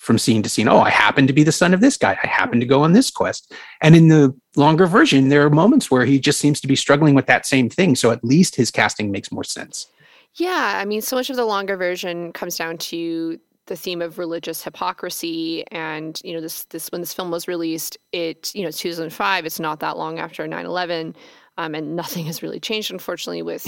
From 0.05 0.19
scene 0.19 0.43
to 0.43 0.49
scene. 0.49 0.67
Oh, 0.67 0.79
I 0.79 0.91
happen 0.91 1.25
to 1.25 1.33
be 1.33 1.43
the 1.43 1.51
son 1.51 1.73
of 1.73 1.81
this 1.81 1.97
guy. 1.97 2.17
I 2.23 2.27
happen 2.27 2.59
to 2.59 2.65
go 2.65 2.83
on 2.83 2.93
this 2.93 3.09
quest. 3.09 3.51
And 3.81 3.95
in 3.95 4.07
the 4.09 4.35
longer 4.55 4.85
version, 4.85 5.29
there 5.29 5.43
are 5.43 5.49
moments 5.49 5.89
where 5.89 6.05
he 6.05 6.19
just 6.19 6.39
seems 6.39 6.61
to 6.61 6.67
be 6.67 6.75
struggling 6.75 7.15
with 7.15 7.25
that 7.25 7.45
same 7.45 7.69
thing. 7.69 7.95
So 7.95 8.11
at 8.11 8.23
least 8.23 8.55
his 8.55 8.69
casting 8.69 9.11
makes 9.11 9.31
more 9.31 9.43
sense. 9.43 9.87
Yeah. 10.35 10.73
I 10.75 10.85
mean, 10.85 11.01
so 11.01 11.15
much 11.15 11.31
of 11.31 11.37
the 11.37 11.45
longer 11.45 11.75
version 11.75 12.31
comes 12.33 12.55
down 12.55 12.77
to 12.77 13.39
the 13.67 13.75
theme 13.75 14.01
of 14.01 14.19
religious 14.19 14.63
hypocrisy 14.63 15.65
and 15.71 16.21
you 16.23 16.33
know 16.33 16.41
this 16.41 16.65
this 16.65 16.91
when 16.91 17.01
this 17.01 17.15
film 17.15 17.31
was 17.31 17.47
released 17.47 17.97
it 18.11 18.53
you 18.53 18.63
know 18.63 18.69
2005 18.69 19.43
it's 19.43 19.59
not 19.59 19.79
that 19.79 19.97
long 19.97 20.19
after 20.19 20.47
9-11 20.47 21.15
um, 21.57 21.73
and 21.73 21.95
nothing 21.95 22.25
has 22.25 22.43
really 22.43 22.59
changed 22.59 22.91
unfortunately 22.91 23.41
with 23.41 23.67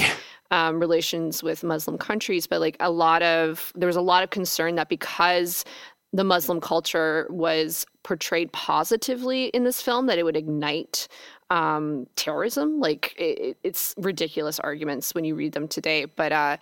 um, 0.52 0.80
relations 0.80 1.42
with 1.42 1.64
muslim 1.64 1.98
countries 1.98 2.46
but 2.46 2.60
like 2.60 2.78
a 2.80 2.92
lot 2.92 3.24
of 3.24 3.74
there 3.76 3.88
was 3.88 3.96
a 3.96 4.02
lot 4.02 4.24
of 4.24 4.30
concern 4.30 4.76
that 4.76 4.88
because 4.88 5.66
the 6.14 6.24
Muslim 6.24 6.62
culture 6.62 7.28
was 7.30 7.86
portrayed 8.04 8.52
positively 8.54 9.46
in 9.48 9.64
this 9.64 9.82
film, 9.82 10.08
that 10.08 10.18
it 10.18 10.24
would 10.24 10.38
ignite 10.38 11.08
um, 11.50 12.08
terrorism. 12.16 12.80
Like 12.80 13.14
it, 13.18 13.58
it's 13.64 13.94
ridiculous 13.98 14.60
arguments 14.60 15.14
when 15.14 15.26
you 15.26 15.36
read 15.36 15.54
them 15.54 15.68
today, 15.68 16.06
but 16.06 16.32
uh, 16.32 16.58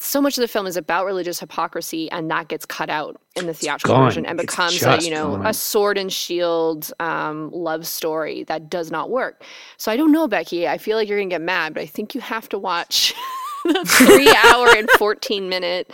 so 0.00 0.20
much 0.20 0.38
of 0.38 0.42
the 0.42 0.48
film 0.48 0.66
is 0.66 0.76
about 0.76 1.06
religious 1.06 1.40
hypocrisy, 1.40 2.10
and 2.12 2.30
that 2.30 2.48
gets 2.48 2.64
cut 2.64 2.88
out 2.88 3.20
in 3.34 3.46
the 3.46 3.54
theatrical 3.54 3.96
version 3.96 4.24
and 4.24 4.38
becomes 4.38 4.82
a, 4.82 4.98
you 5.00 5.10
know 5.10 5.36
gone. 5.36 5.46
a 5.46 5.52
sword 5.52 5.98
and 5.98 6.12
shield 6.12 6.92
um, 7.00 7.50
love 7.52 7.86
story 7.86 8.44
that 8.44 8.70
does 8.70 8.90
not 8.90 9.10
work. 9.10 9.42
So 9.76 9.90
I 9.90 9.96
don't 9.96 10.12
know, 10.12 10.28
Becky. 10.28 10.68
I 10.68 10.78
feel 10.78 10.96
like 10.96 11.08
you're 11.08 11.18
gonna 11.18 11.30
get 11.30 11.40
mad, 11.40 11.74
but 11.74 11.82
I 11.82 11.86
think 11.86 12.14
you 12.14 12.20
have 12.20 12.48
to 12.50 12.58
watch 12.58 13.12
the 13.64 13.84
three 13.86 14.34
hour 14.44 14.68
and 14.76 14.88
fourteen 14.92 15.48
minute. 15.48 15.92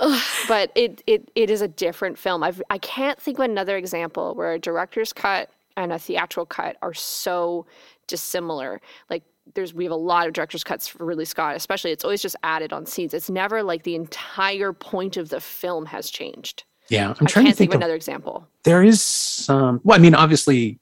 But 0.48 0.70
it, 0.76 1.02
it 1.06 1.30
it 1.34 1.50
is 1.50 1.60
a 1.60 1.68
different 1.68 2.18
film. 2.18 2.42
I've, 2.44 2.62
I 2.70 2.78
can't 2.78 3.20
think 3.20 3.38
of 3.38 3.44
another 3.44 3.76
example 3.76 4.34
where 4.34 4.52
a 4.52 4.58
director's 4.58 5.12
cut 5.12 5.50
and 5.76 5.92
a 5.92 5.98
theatrical 5.98 6.46
cut 6.46 6.76
are 6.82 6.94
so 6.94 7.66
dissimilar. 8.06 8.80
Like 9.10 9.24
there's 9.54 9.74
we 9.74 9.84
have 9.84 9.92
a 9.92 9.96
lot 9.96 10.26
of 10.28 10.32
director's 10.34 10.62
cuts 10.62 10.86
for 10.86 11.04
Ridley 11.04 11.24
Scott, 11.24 11.56
especially 11.56 11.90
it's 11.90 12.04
always 12.04 12.22
just 12.22 12.36
added 12.44 12.72
on 12.72 12.86
scenes. 12.86 13.12
It's 13.12 13.28
never 13.30 13.62
like 13.62 13.82
the 13.82 13.96
entire 13.96 14.72
point 14.72 15.16
of 15.16 15.30
the 15.30 15.40
film 15.40 15.86
has 15.86 16.10
changed. 16.10 16.64
Yeah, 16.88 17.14
I'm 17.18 17.26
trying 17.26 17.26
to 17.26 17.32
can't 17.32 17.46
think 17.46 17.56
think 17.56 17.70
of 17.70 17.74
of 17.76 17.80
another 17.80 17.96
example. 17.96 18.46
there 18.62 18.84
is 18.84 19.00
some 19.02 19.80
well 19.82 19.98
i 19.98 20.00
mean 20.00 20.14
obviously 20.14 20.78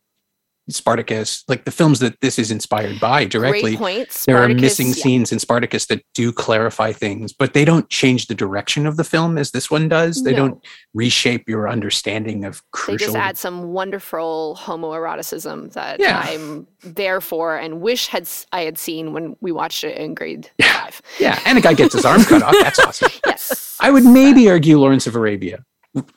spartacus 0.68 1.44
like 1.46 1.64
the 1.64 1.70
films 1.70 2.00
that 2.00 2.18
this 2.20 2.38
is 2.38 2.50
inspired 2.50 2.98
by 2.98 3.24
directly 3.24 3.77
there 4.27 4.38
are 4.42 4.48
missing 4.48 4.87
yeah. 4.88 4.92
scenes 4.94 5.31
in 5.33 5.38
spartacus 5.38 5.87
that 5.87 6.03
do 6.14 6.33
clarify 6.33 6.90
things 6.90 7.33
but 7.35 7.53
they 7.53 7.64
don't 7.64 7.90
change 7.90 8.27
the 8.29 8.35
direction 8.35 8.87
of 8.87 8.96
the 8.96 9.05
film 9.05 9.37
as 9.37 9.50
this 9.50 9.70
one 9.70 9.88
does 9.88 10.22
they 10.22 10.31
No. 10.33 10.48
don't 10.48 10.66
reshape 10.94 11.48
your 11.48 11.68
understanding 11.68 12.44
of 12.44 12.62
crucial. 12.70 12.96
They 13.09 13.12
just 13.12 13.16
add 13.16 13.37
some 13.37 13.72
wonderful 13.72 14.59
homoeroticism 14.61 15.72
that 15.74 16.00
Yeah. 16.00 16.20
I'm 16.24 16.66
there 16.83 17.20
for 17.20 17.57
and 17.57 17.81
wish 17.81 18.07
had 18.09 18.29
I 18.53 18.62
had 18.62 18.79
seen 18.79 19.12
when 19.12 19.37
we 19.40 19.53
watched 19.53 19.85
it 19.85 19.96
in 19.98 20.14
grade 20.14 20.50
five. 20.62 21.00
yeah 21.18 21.38
and 21.46 21.59
a 21.59 21.61
guy 21.61 21.74
gets 21.74 21.94
his 21.94 22.05
arm 22.05 22.22
cut 22.24 22.42
off 22.42 22.55
that's 22.61 22.79
awesome 22.87 23.11
Yes. 23.27 23.77
i 23.81 23.90
would 23.90 24.05
maybe 24.05 24.48
argue 24.48 24.79
lawrence 24.79 25.07
of 25.07 25.14
arabia 25.16 25.64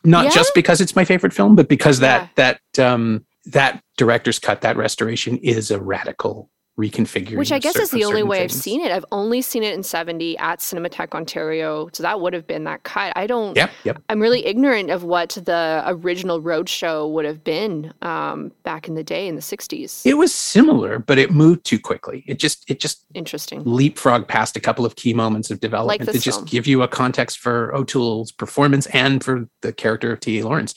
not 0.04 0.26
Yeah? 0.26 0.32
just 0.32 0.54
because 0.56 0.82
it's 0.82 0.96
my 0.96 1.06
favorite 1.06 1.34
film 1.34 1.56
but 1.56 1.68
because 1.70 2.00
Yeah. 2.02 2.28
that 2.36 2.62
that 2.76 2.86
um 2.86 3.26
that 3.48 3.82
director's 3.98 4.40
cut 4.40 4.62
that 4.62 4.78
restoration 4.78 5.38
is 5.38 5.72
a 5.72 5.80
radical 5.80 6.50
reconfiguring 6.80 7.38
Which 7.38 7.52
I 7.52 7.58
guess 7.58 7.76
is 7.76 7.90
the 7.90 8.06
only 8.06 8.22
way 8.22 8.44
I've 8.44 8.52
seen 8.52 8.82
it. 8.82 8.92
I've 8.92 9.06
only 9.12 9.42
seen 9.42 9.63
it 9.63 9.74
in 9.74 9.82
70 9.82 10.38
at 10.38 10.60
Cinematheque 10.60 11.13
Ontario. 11.13 11.90
So 11.92 12.04
that 12.04 12.22
would 12.22 12.34
have 12.34 12.46
been 12.46 12.66
that 12.66 12.84
cut. 12.84 13.13
I 13.16 13.26
don't, 13.26 13.56
yep 13.58 13.72
yep 13.84 14.02
I'm 14.10 14.22
really 14.22 14.46
ignorant 14.46 14.92
of 14.92 15.04
what 15.04 15.30
the 15.30 15.84
original 15.88 16.40
Roadshow 16.40 17.12
would 17.12 17.26
have 17.26 17.44
been 17.44 17.94
um, 18.04 18.52
back 18.63 18.88
in 18.88 18.94
the 18.94 19.04
day 19.04 19.28
in 19.28 19.36
the 19.36 19.42
60s. 19.42 20.06
It 20.06 20.13
was 20.13 20.34
similar, 20.34 21.00
but 21.00 21.18
it 21.18 21.32
moved 21.32 21.66
too 21.66 21.80
quickly. 21.80 22.24
It 22.28 22.38
just 22.38 22.70
it 22.70 22.80
just 22.80 23.06
Interesting. 23.16 23.63
leapfrogged 23.63 24.28
past 24.28 24.56
a 24.56 24.60
couple 24.60 24.86
of 24.86 24.96
key 24.96 25.13
moments 25.13 25.50
of 25.50 25.60
development 25.60 26.06
this 26.06 26.18
to 26.18 26.22
just 26.22 26.40
film. 26.40 26.46
give 26.48 26.68
you 26.68 26.84
a 26.84 26.88
context 26.88 27.40
for 27.40 27.74
O'Toole's 27.74 28.32
performance 28.32 28.86
and 28.88 29.24
for 29.24 29.50
the 29.62 29.74
character 29.74 30.12
of 30.12 30.20
T.A. 30.20 30.44
Lawrence. 30.44 30.76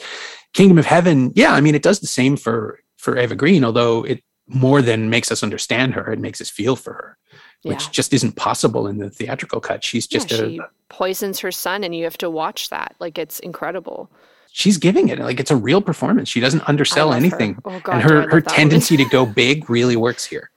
Kingdom 0.55 0.79
of 0.79 0.87
Heaven, 0.87 1.33
yeah, 1.35 1.53
I 1.53 1.61
mean 1.61 1.75
it 1.75 1.83
does 1.83 2.01
the 2.01 2.07
same 2.07 2.37
for 2.37 2.81
for 2.97 3.19
Eva 3.19 3.35
Green, 3.35 3.65
although 3.65 4.05
it 4.05 4.23
more 4.53 4.83
than 4.83 5.11
makes 5.11 5.31
us 5.33 5.43
understand 5.43 5.95
her, 5.95 6.13
it 6.13 6.19
makes 6.19 6.41
us 6.41 6.51
feel 6.51 6.77
for 6.77 6.93
her, 6.93 7.17
which 7.63 7.85
Yeah. 7.85 7.91
just 7.93 8.13
isn't 8.13 8.33
possible 8.37 8.87
in 8.87 8.99
the 8.99 9.09
theatrical 9.11 9.61
cut. 9.61 9.83
She's 9.85 10.07
just 10.07 10.31
yeah, 10.31 10.37
a 10.39 10.49
she 10.51 10.61
poisons 10.89 11.41
her 11.41 11.53
son, 11.53 11.85
and 11.85 11.95
you 11.95 12.05
have 12.05 12.19
to 12.19 12.29
watch 12.31 12.69
that. 12.71 12.95
Like 12.99 13.17
it's 13.19 13.39
incredible. 13.41 14.11
she's 14.53 14.79
giving 14.79 15.09
it 15.09 15.19
like 15.21 15.39
it's 15.39 15.53
a 15.53 15.57
real 15.57 15.81
performance. 15.81 16.29
She 16.29 16.41
doesn't 16.41 16.69
undersell 16.69 17.07
love 17.07 17.15
her. 17.15 17.27
anything. 17.27 17.57
Oh, 17.65 17.81
God, 17.85 17.93
and 17.95 18.03
her 18.03 18.29
her 18.31 18.41
tendency 18.41 18.97
to 18.97 19.05
go 19.05 19.25
big 19.43 19.71
really 19.71 19.95
works 19.97 20.25
here. 20.25 20.51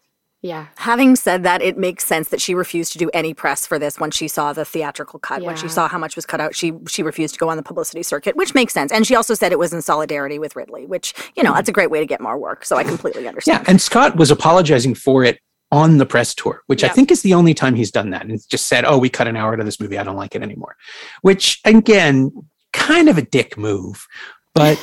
Yeah. 0.44 0.68
Having 0.76 1.16
said 1.16 1.44
that, 1.44 1.62
it 1.62 1.78
makes 1.78 2.06
sense 2.06 2.28
that 2.28 2.42
she 2.42 2.54
refused 2.54 2.92
to 2.92 2.98
do 2.98 3.10
any 3.14 3.34
press 3.34 3.66
for 3.66 3.80
this 3.80 3.98
when 3.98 4.12
she 4.12 4.28
saw 4.28 4.52
the 4.52 4.66
theatrical 4.66 5.18
cut. 5.18 5.42
When 5.42 5.56
she 5.56 5.70
saw 5.70 5.88
how 5.88 5.98
much 5.98 6.18
was 6.18 6.26
cut 6.26 6.42
out, 6.42 6.54
she 6.54 6.74
she 6.86 7.02
refused 7.02 7.36
to 7.36 7.40
go 7.40 7.48
on 7.48 7.56
the 7.56 7.64
publicity 7.64 8.04
circuit, 8.04 8.36
which 8.36 8.54
makes 8.54 8.74
sense. 8.74 8.92
And 8.92 9.08
she 9.08 9.16
also 9.16 9.36
said 9.36 9.54
it 9.54 9.58
was 9.58 9.72
in 9.72 9.82
solidarity 9.82 10.40
with 10.40 10.58
Ridley, 10.58 10.86
which 10.86 11.14
you 11.38 11.44
know 11.44 11.54
that's 11.54 11.70
a 11.70 11.72
great 11.72 11.90
way 11.90 12.02
to 12.02 12.06
get 12.06 12.20
more 12.20 12.38
work. 12.38 12.66
So 12.66 12.76
I 12.76 12.84
completely 12.84 13.26
understand. 13.26 13.64
Yeah, 13.64 13.72
and 13.72 13.82
Scott 13.82 14.18
was 14.18 14.32
apologizing 14.32 14.96
for 14.96 15.24
it 15.24 15.40
on 15.72 15.98
the 15.98 16.06
press 16.06 16.36
tour, 16.36 16.62
which 16.68 16.84
I 16.84 16.90
think 16.90 17.10
is 17.10 17.22
the 17.22 17.34
only 17.34 17.54
time 17.54 17.74
he's 17.74 17.90
done 17.90 18.10
that. 18.10 18.26
And 18.26 18.38
just 18.50 18.68
said, 18.68 18.84
"Oh, 18.84 18.98
we 18.98 19.10
cut 19.10 19.30
an 19.30 19.38
hour 19.38 19.54
out 19.54 19.62
of 19.62 19.66
this 19.66 19.80
movie. 19.80 19.98
I 19.98 20.04
don't 20.04 20.18
like 20.18 20.36
it 20.36 20.44
anymore," 20.44 20.76
which 21.22 21.62
again, 21.64 22.34
kind 22.74 23.08
of 23.08 23.18
a 23.18 23.22
dick 23.22 23.58
move, 23.58 24.06
but 24.54 24.78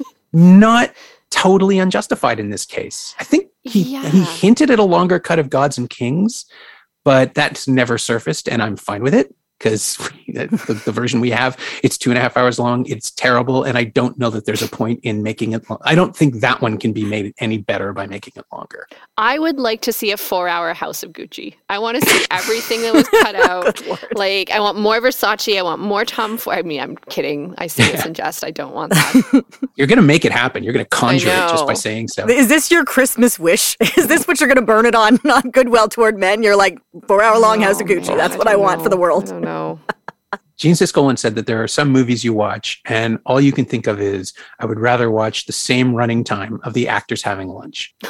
not 0.32 0.94
totally 1.30 1.78
unjustified 1.78 2.40
in 2.40 2.48
this 2.48 2.64
case. 2.64 3.14
I 3.20 3.24
think 3.24 3.48
he 3.64 3.82
he 3.96 4.24
hinted 4.24 4.70
at 4.70 4.78
a 4.78 4.84
longer 4.84 5.18
cut 5.18 5.38
of 5.38 5.50
Gods 5.50 5.78
and 5.78 5.88
Kings, 5.90 6.44
but 7.04 7.34
that's 7.34 7.66
never 7.66 7.98
surfaced, 7.98 8.48
and 8.48 8.62
I'm 8.62 8.76
fine 8.76 9.02
with 9.02 9.14
it 9.14 9.34
because 9.64 9.96
the, 10.28 10.82
the 10.84 10.92
version 10.92 11.20
we 11.20 11.30
have 11.30 11.56
it's 11.82 11.96
two 11.96 12.10
and 12.10 12.18
a 12.18 12.20
half 12.20 12.36
hours 12.36 12.58
long 12.58 12.84
it's 12.86 13.10
terrible 13.10 13.64
and 13.64 13.78
i 13.78 13.84
don't 13.84 14.18
know 14.18 14.28
that 14.28 14.44
there's 14.44 14.62
a 14.62 14.68
point 14.68 15.00
in 15.02 15.22
making 15.22 15.52
it 15.52 15.68
long. 15.70 15.78
i 15.82 15.94
don't 15.94 16.14
think 16.14 16.40
that 16.40 16.60
one 16.60 16.76
can 16.76 16.92
be 16.92 17.04
made 17.04 17.34
any 17.38 17.58
better 17.58 17.92
by 17.92 18.06
making 18.06 18.32
it 18.36 18.44
longer 18.52 18.86
I 19.16 19.38
would 19.38 19.60
like 19.60 19.80
to 19.82 19.92
see 19.92 20.10
a 20.10 20.16
four 20.16 20.48
hour 20.48 20.74
House 20.74 21.04
of 21.04 21.12
Gucci. 21.12 21.54
I 21.68 21.78
want 21.78 22.02
to 22.02 22.10
see 22.10 22.26
everything 22.32 22.82
that 22.82 22.94
was 22.94 23.08
cut 23.08 23.36
out. 23.36 23.80
like, 24.16 24.50
I 24.50 24.58
want 24.58 24.78
more 24.78 25.00
Versace. 25.00 25.56
I 25.56 25.62
want 25.62 25.80
more 25.80 26.04
Tom 26.04 26.36
Ford. 26.36 26.58
I 26.58 26.62
mean, 26.62 26.80
I'm 26.80 26.96
kidding. 26.96 27.54
I 27.58 27.68
say 27.68 27.92
this 27.92 28.04
in 28.04 28.14
jest. 28.14 28.44
I 28.44 28.50
don't 28.50 28.74
want 28.74 28.92
that. 28.92 29.44
you're 29.76 29.86
going 29.86 29.98
to 29.98 30.02
make 30.02 30.24
it 30.24 30.32
happen 30.32 30.64
you're 30.64 30.72
going 30.72 30.84
to 30.84 30.88
conjure 30.90 31.28
it 31.28 31.48
just 31.48 31.66
by 31.66 31.74
saying 31.74 32.08
so 32.08 32.28
Is 32.28 32.48
this 32.48 32.70
your 32.70 32.84
Christmas 32.84 33.38
wish? 33.38 33.76
Is 33.96 34.08
this 34.08 34.26
what 34.26 34.40
you're 34.40 34.48
going 34.48 34.56
to 34.56 34.66
burn 34.66 34.86
it 34.86 34.94
on? 34.94 35.18
Not 35.24 35.52
goodwill 35.52 35.88
toward 35.88 36.18
men. 36.18 36.42
You're 36.42 36.56
like 36.56 36.78
four 37.06 37.22
hour 37.22 37.38
long 37.38 37.60
House 37.60 37.80
of 37.80 37.86
Gucci. 37.86 38.16
That's 38.16 38.36
what 38.36 38.48
I 38.48 38.52
don't 38.52 38.62
want 38.62 38.82
for 38.82 38.88
the 38.88 38.96
know. 38.96 39.02
world. 39.02 39.28
I 39.54 39.58
don't 39.58 39.78
know. 39.78 39.80
gene 40.56 40.74
siskel 40.74 41.04
once 41.04 41.20
said 41.20 41.34
that 41.34 41.46
there 41.46 41.62
are 41.62 41.68
some 41.68 41.90
movies 41.90 42.24
you 42.24 42.32
watch 42.32 42.80
and 42.86 43.18
all 43.26 43.40
you 43.40 43.52
can 43.52 43.64
think 43.64 43.86
of 43.86 44.00
is 44.00 44.32
i 44.60 44.66
would 44.66 44.78
rather 44.78 45.10
watch 45.10 45.46
the 45.46 45.52
same 45.52 45.94
running 45.94 46.22
time 46.22 46.60
of 46.62 46.74
the 46.74 46.88
actors 46.88 47.22
having 47.22 47.48
lunch 47.48 47.94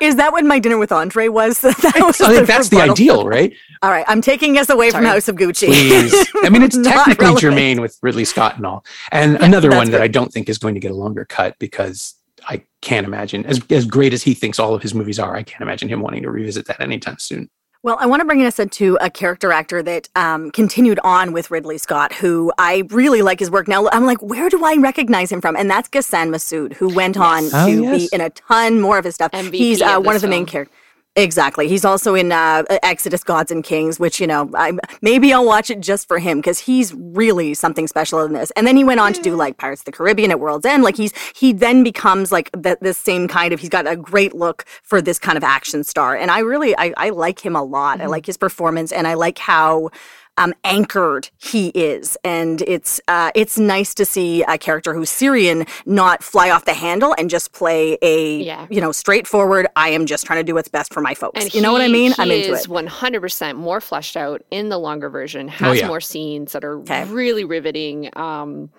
Is 0.00 0.16
that 0.16 0.32
what 0.32 0.44
my 0.44 0.58
dinner 0.58 0.78
with 0.78 0.90
Andre 0.90 1.28
was? 1.28 1.60
that 1.60 1.94
was 2.00 2.20
i 2.20 2.34
think 2.34 2.46
that's 2.46 2.68
the 2.68 2.80
ideal 2.80 3.26
right 3.26 3.52
All 3.82 3.90
right, 3.90 4.04
I'm 4.08 4.20
taking 4.20 4.58
us 4.58 4.68
away 4.70 4.90
from 4.90 5.04
House 5.04 5.28
of 5.28 5.36
Gucci. 5.36 5.66
please 5.66 6.28
i 6.42 6.48
mean 6.48 6.62
it's 6.62 6.76
technically 6.76 7.24
relevant. 7.24 7.40
germane 7.40 7.80
with 7.80 7.98
ridley 8.02 8.24
scott 8.24 8.56
and 8.56 8.66
all 8.66 8.84
and 9.12 9.36
another 9.36 9.70
one 9.70 9.86
that 9.90 9.98
good. 9.98 10.02
i 10.02 10.08
don't 10.08 10.32
think 10.32 10.48
is 10.48 10.58
going 10.58 10.74
to 10.74 10.80
get 10.80 10.90
a 10.90 10.96
longer 10.96 11.24
cut 11.24 11.56
because 11.58 12.14
i 12.48 12.62
can't 12.82 13.06
imagine 13.06 13.46
as, 13.46 13.60
as 13.70 13.84
great 13.84 14.12
as 14.12 14.22
he 14.22 14.34
thinks 14.34 14.58
all 14.58 14.74
of 14.74 14.82
his 14.82 14.94
movies 14.94 15.18
are 15.18 15.36
i 15.36 15.42
can't 15.42 15.62
imagine 15.62 15.88
him 15.88 16.00
wanting 16.00 16.22
to 16.22 16.30
revisit 16.30 16.66
that 16.66 16.80
anytime 16.80 17.18
soon 17.18 17.48
Well, 17.84 17.98
I 18.00 18.06
want 18.06 18.20
to 18.20 18.24
bring 18.24 18.42
us 18.46 18.58
into 18.58 18.96
a 19.02 19.10
character 19.10 19.52
actor 19.52 19.82
that 19.82 20.08
um, 20.16 20.50
continued 20.52 20.98
on 21.04 21.34
with 21.34 21.50
Ridley 21.50 21.76
Scott, 21.76 22.14
who 22.14 22.50
I 22.56 22.84
really 22.88 23.20
like 23.20 23.38
his 23.38 23.50
work. 23.50 23.68
Now, 23.68 23.90
I'm 23.92 24.06
like, 24.06 24.22
where 24.22 24.48
do 24.48 24.64
I 24.64 24.76
recognize 24.76 25.30
him 25.30 25.42
from? 25.42 25.54
And 25.54 25.70
that's 25.70 25.90
Ghassan 25.90 26.30
Massoud, 26.30 26.72
who 26.72 26.88
went 26.88 27.18
on 27.18 27.44
Oh, 27.52 27.66
to 27.66 27.82
yes. 27.82 28.08
be 28.08 28.08
in 28.14 28.22
a 28.22 28.30
ton 28.30 28.80
more 28.80 28.96
of 28.96 29.04
his 29.04 29.16
stuff. 29.16 29.32
MVP 29.32 29.52
He's 29.52 29.82
uh, 29.82 29.98
of 29.98 30.06
one 30.06 30.16
of 30.16 30.22
the 30.22 30.28
main 30.28 30.46
characters. 30.46 30.74
Exactly. 31.16 31.68
He's 31.68 31.84
also 31.84 32.16
in 32.16 32.32
uh, 32.32 32.64
Exodus, 32.82 33.22
Gods 33.22 33.52
and 33.52 33.62
Kings, 33.62 34.00
which 34.00 34.20
you 34.20 34.26
know, 34.26 34.50
I 34.54 34.72
maybe 35.00 35.32
I'll 35.32 35.46
watch 35.46 35.70
it 35.70 35.78
just 35.78 36.08
for 36.08 36.18
him 36.18 36.38
because 36.38 36.58
he's 36.58 36.92
really 36.92 37.54
something 37.54 37.86
special 37.86 38.20
in 38.22 38.32
this. 38.32 38.50
And 38.52 38.66
then 38.66 38.76
he 38.76 38.82
went 38.82 38.98
on 38.98 39.12
to 39.12 39.22
do 39.22 39.36
like 39.36 39.56
Pirates 39.56 39.82
of 39.82 39.84
the 39.84 39.92
Caribbean 39.92 40.32
at 40.32 40.40
World's 40.40 40.66
End. 40.66 40.82
Like 40.82 40.96
he's 40.96 41.12
he 41.36 41.52
then 41.52 41.84
becomes 41.84 42.32
like 42.32 42.50
the, 42.50 42.76
this 42.80 42.98
same 42.98 43.28
kind 43.28 43.54
of. 43.54 43.60
He's 43.60 43.70
got 43.70 43.86
a 43.86 43.94
great 43.94 44.34
look 44.34 44.64
for 44.82 45.00
this 45.00 45.20
kind 45.20 45.36
of 45.36 45.44
action 45.44 45.84
star, 45.84 46.16
and 46.16 46.32
I 46.32 46.40
really 46.40 46.76
I, 46.76 46.92
I 46.96 47.10
like 47.10 47.38
him 47.38 47.54
a 47.54 47.62
lot. 47.62 48.00
I 48.00 48.06
like 48.06 48.26
his 48.26 48.36
performance, 48.36 48.90
and 48.90 49.06
I 49.06 49.14
like 49.14 49.38
how. 49.38 49.90
Um, 50.36 50.52
anchored 50.64 51.30
he 51.38 51.68
is, 51.68 52.16
and 52.24 52.60
it's 52.62 53.00
uh, 53.06 53.30
it's 53.36 53.56
nice 53.56 53.94
to 53.94 54.04
see 54.04 54.42
a 54.42 54.58
character 54.58 54.92
who's 54.92 55.08
Syrian 55.08 55.64
not 55.86 56.24
fly 56.24 56.50
off 56.50 56.64
the 56.64 56.74
handle 56.74 57.14
and 57.16 57.30
just 57.30 57.52
play 57.52 57.96
a 58.02 58.38
Yeah. 58.42 58.66
you 58.68 58.80
know 58.80 58.90
straightforward. 58.90 59.68
I 59.76 59.90
am 59.90 60.06
just 60.06 60.26
trying 60.26 60.40
to 60.40 60.42
do 60.44 60.54
what's 60.54 60.68
best 60.68 60.92
for 60.92 61.00
my 61.00 61.14
folks. 61.14 61.40
And 61.40 61.54
you 61.54 61.60
know 61.62 61.72
what 61.72 61.82
I 61.82 61.88
mean? 61.88 62.10
He 62.14 62.20
I'm 62.22 62.30
into 62.32 62.52
is 62.52 62.64
it. 62.64 62.68
100% 62.68 63.56
more 63.56 63.80
fleshed 63.80 64.16
out 64.16 64.42
in 64.50 64.70
the 64.70 64.78
longer 64.78 65.08
version. 65.08 65.46
Has 65.46 65.78
yeah. 65.78 65.86
more 65.86 66.00
scenes 66.00 66.50
that 66.50 66.64
are 66.64 66.78
Okay. 66.80 67.04
really 67.04 67.44
riveting. 67.44 68.10
Um, 68.16 68.70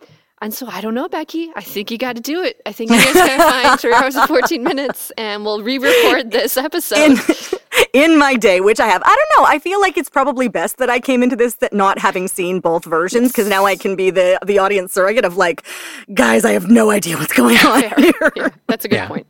and 0.42 0.54
so 0.54 0.68
I 0.68 0.82
don't 0.82 0.94
know, 0.94 1.08
Becky. 1.08 1.52
I 1.56 1.62
think 1.62 1.90
you 1.90 1.98
got 1.98 2.18
to 2.18 2.22
do 2.22 2.44
it. 2.44 2.62
I 2.66 2.74
think 2.74 2.92
you 2.96 2.98
guys 2.98 3.14
got 3.14 3.38
to 3.38 3.44
find 3.68 3.80
three 3.80 3.94
hours 3.94 4.16
and 4.16 4.28
14 4.28 4.62
minutes, 4.62 5.10
and 5.18 5.46
we'll 5.46 5.64
re-record 5.64 6.32
this 6.32 6.58
episode. 6.58 6.98
in 7.12 7.18
in 7.94 8.18
my 8.18 8.36
day, 8.36 8.62
which 8.62 8.80
I 8.80 8.88
have. 8.88 9.02
I 9.06 9.08
don't 9.16 9.42
know. 9.42 9.48
I 9.48 9.60
feel 9.60 9.80
like 9.82 9.98
it's 9.98 10.10
probably 10.10 10.48
best 10.48 10.78
that 10.78 10.90
I 10.90 11.00
came 11.00 11.24
into 11.24 11.36
this 11.36 11.56
that 11.56 11.74
not 11.74 12.00
having 12.00 12.28
seen 12.28 12.60
both 12.60 12.86
versions 12.86 13.32
because 13.32 13.48
now 13.48 13.66
I 13.66 13.76
can 13.76 13.96
be 13.96 14.10
the 14.10 14.40
the 14.46 14.60
audience 14.60 14.94
surrogate 14.94 15.26
of 15.26 15.38
like, 15.38 15.64
guys, 16.14 16.46
I 16.46 16.52
have 16.52 16.70
no 16.70 16.90
idea 16.92 17.18
what's 17.18 17.34
going 17.34 17.58
on 17.58 17.82
Fair. 17.82 17.94
here. 17.98 18.32
Yeah, 18.36 18.50
that's 18.68 18.86
a 18.86 18.88
good 18.88 18.96
Yeah. 18.96 19.08
point. 19.08 19.28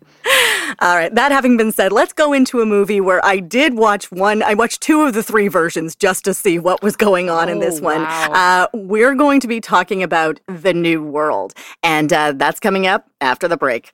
All 0.79 0.95
right. 0.95 1.13
That 1.13 1.31
having 1.31 1.55
been 1.57 1.71
said, 1.71 1.91
let's 1.91 2.11
go 2.13 2.33
into 2.33 2.59
a 2.61 2.65
movie 2.65 2.99
where 2.99 3.23
I 3.23 3.39
did 3.39 3.75
watch 3.75 4.11
one. 4.11 4.41
I 4.41 4.55
watched 4.55 4.81
two 4.81 5.01
of 5.03 5.13
the 5.13 5.21
three 5.23 5.47
versions 5.47 5.95
just 5.95 6.25
to 6.25 6.33
see 6.33 6.57
what 6.59 6.81
was 6.81 6.95
going 6.95 7.29
on 7.29 7.47
in 7.47 7.59
this 7.59 7.79
one. 7.79 8.01
wow. 8.01 8.31
Uh, 8.33 8.67
we're 8.73 9.13
going 9.15 9.39
to 9.41 9.47
be 9.47 9.61
talking 9.61 10.01
about 10.03 10.39
the 10.47 10.73
New 10.73 11.03
World, 11.03 11.53
and 11.83 12.11
uh, 12.11 12.31
that's 12.33 12.59
coming 12.59 12.87
up 12.87 13.07
after 13.21 13.47
the 13.47 13.57
break. 13.57 13.93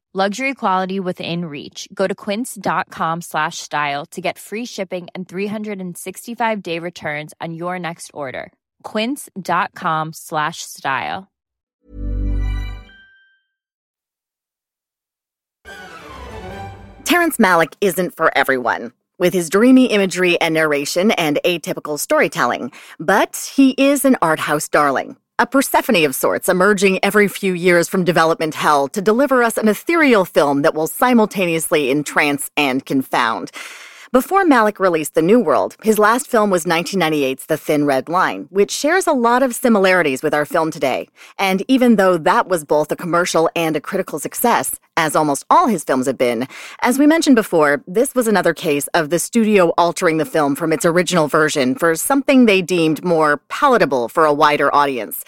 Luxury 0.13 0.53
quality 0.53 0.99
within 0.99 1.45
reach. 1.45 1.87
Go 1.93 2.05
to 2.05 2.13
quince.com 2.13 3.21
slash 3.21 3.59
style 3.59 4.05
to 4.07 4.19
get 4.19 4.37
free 4.37 4.65
shipping 4.65 5.07
and 5.15 5.25
365 5.25 6.61
day 6.61 6.79
returns 6.79 7.33
on 7.39 7.53
your 7.53 7.79
next 7.79 8.11
order. 8.13 8.51
Quince.com 8.83 10.11
slash 10.11 10.63
style. 10.63 11.29
Terrence 17.05 17.37
Malick 17.37 17.73
isn't 17.79 18.13
for 18.13 18.37
everyone. 18.37 18.91
With 19.17 19.33
his 19.33 19.49
dreamy 19.49 19.85
imagery 19.85 20.39
and 20.41 20.53
narration 20.53 21.11
and 21.11 21.39
atypical 21.45 21.97
storytelling, 21.97 22.73
but 22.99 23.49
he 23.55 23.69
is 23.77 24.03
an 24.03 24.17
art 24.21 24.41
house 24.41 24.67
darling. 24.67 25.15
A 25.41 25.47
Persephone 25.47 26.05
of 26.05 26.13
sorts, 26.13 26.49
emerging 26.49 26.99
every 27.01 27.27
few 27.27 27.53
years 27.53 27.89
from 27.89 28.03
development 28.03 28.53
hell 28.53 28.87
to 28.89 29.01
deliver 29.01 29.41
us 29.41 29.57
an 29.57 29.67
ethereal 29.69 30.23
film 30.23 30.61
that 30.61 30.75
will 30.75 30.85
simultaneously 30.85 31.89
entrance 31.89 32.51
and 32.55 32.85
confound. 32.85 33.49
Before 34.13 34.43
Malick 34.43 34.77
released 34.77 35.13
The 35.13 35.21
New 35.21 35.39
World, 35.39 35.77
his 35.83 35.97
last 35.97 36.27
film 36.27 36.49
was 36.49 36.65
1998's 36.65 37.45
The 37.45 37.55
Thin 37.55 37.85
Red 37.85 38.09
Line, 38.09 38.45
which 38.49 38.69
shares 38.69 39.07
a 39.07 39.13
lot 39.13 39.41
of 39.41 39.55
similarities 39.55 40.21
with 40.21 40.33
our 40.33 40.43
film 40.43 40.69
today. 40.69 41.07
And 41.39 41.63
even 41.69 41.95
though 41.95 42.17
that 42.17 42.49
was 42.49 42.65
both 42.65 42.91
a 42.91 42.97
commercial 42.97 43.49
and 43.55 43.77
a 43.77 43.79
critical 43.79 44.19
success, 44.19 44.81
as 44.97 45.15
almost 45.15 45.45
all 45.49 45.67
his 45.67 45.85
films 45.85 46.07
have 46.07 46.17
been, 46.17 46.45
as 46.81 46.99
we 46.99 47.07
mentioned 47.07 47.37
before, 47.37 47.85
this 47.87 48.13
was 48.13 48.27
another 48.27 48.53
case 48.53 48.87
of 48.87 49.11
the 49.11 49.17
studio 49.17 49.69
altering 49.77 50.17
the 50.17 50.25
film 50.25 50.57
from 50.57 50.73
its 50.73 50.85
original 50.85 51.29
version 51.29 51.73
for 51.73 51.95
something 51.95 52.47
they 52.47 52.61
deemed 52.61 53.05
more 53.05 53.37
palatable 53.47 54.09
for 54.09 54.25
a 54.25 54.33
wider 54.33 54.75
audience. 54.75 55.23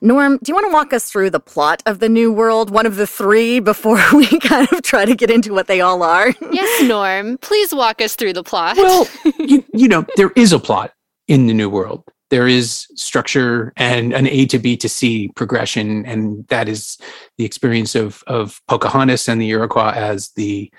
Norm, 0.00 0.38
do 0.42 0.50
you 0.50 0.54
want 0.54 0.66
to 0.66 0.72
walk 0.72 0.92
us 0.92 1.10
through 1.10 1.30
the 1.30 1.40
plot 1.40 1.82
of 1.86 1.98
the 1.98 2.08
New 2.08 2.32
World, 2.32 2.70
one 2.70 2.86
of 2.86 2.96
the 2.96 3.06
three, 3.06 3.60
before 3.60 4.00
we 4.14 4.26
kind 4.40 4.70
of 4.72 4.82
try 4.82 5.04
to 5.04 5.14
get 5.14 5.30
into 5.30 5.52
what 5.52 5.66
they 5.66 5.80
all 5.80 6.02
are? 6.02 6.34
yes, 6.52 6.82
Norm. 6.82 7.38
Please 7.38 7.74
walk 7.74 8.00
us 8.00 8.14
through 8.16 8.32
the 8.32 8.42
plot. 8.42 8.76
Well, 8.76 9.08
you, 9.38 9.64
you 9.72 9.88
know, 9.88 10.04
there 10.16 10.32
is 10.36 10.52
a 10.52 10.58
plot 10.58 10.92
in 11.28 11.46
the 11.46 11.54
New 11.54 11.70
World. 11.70 12.04
There 12.30 12.48
is 12.48 12.88
structure 12.96 13.72
and 13.76 14.12
an 14.12 14.26
A 14.26 14.46
to 14.46 14.58
B 14.58 14.76
to 14.78 14.88
C 14.88 15.28
progression, 15.36 16.04
and 16.06 16.46
that 16.48 16.68
is 16.68 16.98
the 17.38 17.44
experience 17.44 17.94
of 17.94 18.24
of 18.26 18.60
Pocahontas 18.66 19.28
and 19.28 19.40
the 19.40 19.50
Iroquois 19.50 19.92
as 19.94 20.30
the 20.30 20.72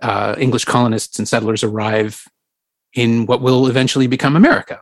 uh, 0.00 0.34
English 0.38 0.64
colonists 0.64 1.18
and 1.18 1.28
settlers 1.28 1.62
arrive 1.62 2.24
in 2.94 3.26
what 3.26 3.42
will 3.42 3.66
eventually 3.66 4.06
become 4.06 4.34
America. 4.34 4.80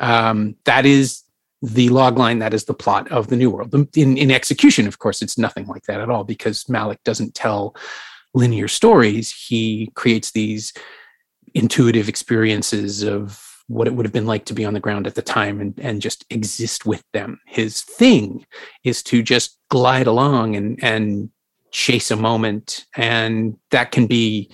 Um, 0.00 0.56
that 0.64 0.86
is 0.86 1.22
the 1.64 1.88
log 1.88 2.18
line 2.18 2.38
that 2.40 2.52
is 2.52 2.64
the 2.64 2.74
plot 2.74 3.10
of 3.10 3.28
the 3.28 3.36
new 3.36 3.50
world. 3.50 3.74
In, 3.96 4.16
in 4.16 4.30
execution 4.30 4.86
of 4.86 4.98
course 4.98 5.22
it's 5.22 5.38
nothing 5.38 5.66
like 5.66 5.84
that 5.84 6.00
at 6.00 6.10
all 6.10 6.24
because 6.24 6.64
malick 6.64 6.98
doesn't 7.04 7.34
tell 7.34 7.74
linear 8.34 8.68
stories. 8.68 9.32
He 9.32 9.90
creates 9.94 10.32
these 10.32 10.72
intuitive 11.54 12.08
experiences 12.08 13.02
of 13.02 13.40
what 13.68 13.86
it 13.86 13.94
would 13.94 14.04
have 14.04 14.12
been 14.12 14.26
like 14.26 14.44
to 14.44 14.54
be 14.54 14.64
on 14.64 14.74
the 14.74 14.80
ground 14.80 15.06
at 15.06 15.14
the 15.14 15.22
time 15.22 15.60
and, 15.60 15.78
and 15.78 16.02
just 16.02 16.26
exist 16.28 16.84
with 16.84 17.02
them. 17.12 17.40
His 17.46 17.82
thing 17.82 18.44
is 18.82 19.02
to 19.04 19.22
just 19.22 19.58
glide 19.70 20.06
along 20.06 20.56
and 20.56 20.82
and 20.82 21.30
chase 21.70 22.10
a 22.12 22.16
moment 22.16 22.86
and 22.94 23.58
that 23.72 23.90
can 23.90 24.06
be 24.06 24.48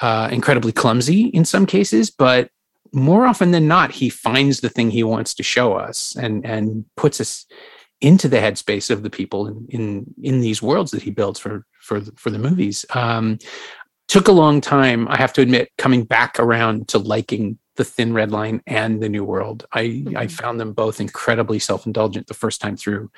uh, 0.00 0.28
incredibly 0.30 0.70
clumsy 0.70 1.26
in 1.26 1.44
some 1.44 1.66
cases 1.66 2.12
but 2.12 2.48
more 2.94 3.26
often 3.26 3.50
than 3.50 3.68
not, 3.68 3.90
he 3.90 4.08
finds 4.08 4.60
the 4.60 4.68
thing 4.68 4.90
he 4.90 5.04
wants 5.04 5.34
to 5.34 5.42
show 5.42 5.74
us 5.74 6.16
and 6.16 6.44
and 6.46 6.84
puts 6.96 7.20
us 7.20 7.46
into 8.00 8.28
the 8.28 8.36
headspace 8.36 8.90
of 8.90 9.02
the 9.02 9.10
people 9.10 9.46
in 9.46 9.66
in, 9.68 10.14
in 10.22 10.40
these 10.40 10.62
worlds 10.62 10.90
that 10.92 11.02
he 11.02 11.10
builds 11.10 11.40
for 11.40 11.66
for 11.80 12.00
for 12.16 12.30
the 12.30 12.38
movies. 12.38 12.84
Um, 12.90 13.38
took 14.08 14.28
a 14.28 14.32
long 14.32 14.60
time, 14.60 15.08
I 15.08 15.16
have 15.16 15.32
to 15.34 15.40
admit, 15.40 15.70
coming 15.78 16.04
back 16.04 16.38
around 16.38 16.88
to 16.88 16.98
liking 16.98 17.58
the 17.76 17.84
Thin 17.84 18.12
Red 18.12 18.30
Line 18.30 18.62
and 18.66 19.02
the 19.02 19.08
New 19.08 19.24
World. 19.24 19.66
I 19.72 19.84
mm-hmm. 19.84 20.16
I 20.16 20.28
found 20.28 20.60
them 20.60 20.72
both 20.72 21.00
incredibly 21.00 21.58
self 21.58 21.86
indulgent 21.86 22.26
the 22.26 22.34
first 22.34 22.60
time 22.60 22.76
through 22.76 23.10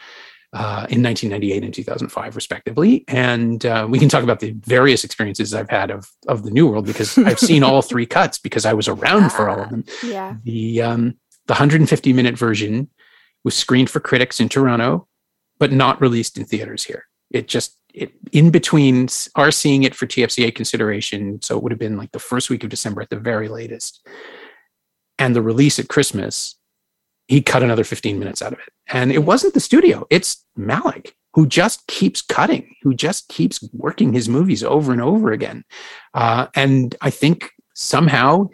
uh, 0.53 0.87
in 0.89 1.03
1998 1.03 1.65
and 1.65 1.75
2005, 1.75 2.37
respectively. 2.37 3.05
And 3.09 3.65
uh, 3.67 3.87
we 3.89 3.99
can 3.99 4.09
talk 4.09 4.23
about 4.23 4.41
the 4.41 4.53
various 4.53 5.05
experiences 5.05 5.55
I've 5.55 5.71
had 5.71 5.91
of 5.91 6.11
of 6.29 6.45
the 6.45 6.51
New 6.51 6.67
World 6.69 6.87
because 6.87 7.19
I've 7.19 7.39
seen 7.39 7.63
all 7.63 7.83
three 7.91 8.07
cuts 8.07 8.39
because 8.39 8.65
I 8.65 8.73
was 8.73 8.89
around 8.89 9.33
for 9.33 9.49
all 9.49 9.61
of 9.61 9.71
them. 9.71 9.85
Yeah. 10.03 10.37
The 10.45 10.83
um, 10.83 11.19
the 11.47 11.55
150 11.55 12.13
minute 12.13 12.39
version 12.39 12.89
was 13.45 13.55
screened 13.55 13.91
for 13.91 14.01
critics 14.01 14.41
in 14.41 14.49
Toronto, 14.49 15.07
but 15.59 15.73
not 15.73 16.01
released 16.01 16.39
in 16.39 16.45
theaters 16.45 16.85
here. 16.85 17.05
It 17.31 17.49
just 17.49 17.77
it 17.93 18.13
in 18.33 18.51
between 18.51 19.09
are 19.35 19.51
seeing 19.51 19.83
it 19.83 19.95
for 19.95 20.07
TFCA 20.07 20.55
consideration, 20.55 21.41
so 21.43 21.57
it 21.57 21.63
would 21.63 21.73
have 21.73 21.79
been 21.79 21.97
like 21.97 22.13
the 22.13 22.19
first 22.19 22.51
week 22.51 22.63
of 22.65 22.71
December 22.71 23.03
at 23.03 23.11
the 23.11 23.19
very 23.19 23.49
latest, 23.49 24.07
and 25.19 25.35
the 25.35 25.43
release 25.43 25.79
at 25.79 25.89
Christmas 25.89 26.57
he 27.29 27.43
cut 27.43 27.63
another 27.63 27.85
15 27.85 28.19
minutes 28.19 28.43
out 28.43 28.53
of 28.53 28.59
it. 28.59 28.73
And 28.89 29.13
it 29.13 29.25
wasn't 29.25 29.55
the 29.55 29.61
studio, 29.61 30.07
it's 30.11 30.45
Malick 30.59 31.13
who 31.37 31.47
just 31.47 31.87
keeps 31.87 32.23
cutting, 32.23 32.75
who 32.81 32.95
just 32.95 33.29
keeps 33.29 33.63
working 33.75 34.15
his 34.15 34.27
movies 34.27 34.65
over 34.65 34.91
and 34.91 35.03
over 35.03 35.33
again. 35.33 35.63
Uh, 36.15 36.47
and 36.55 36.97
I 37.03 37.11
think 37.11 37.51
somehow 37.75 38.49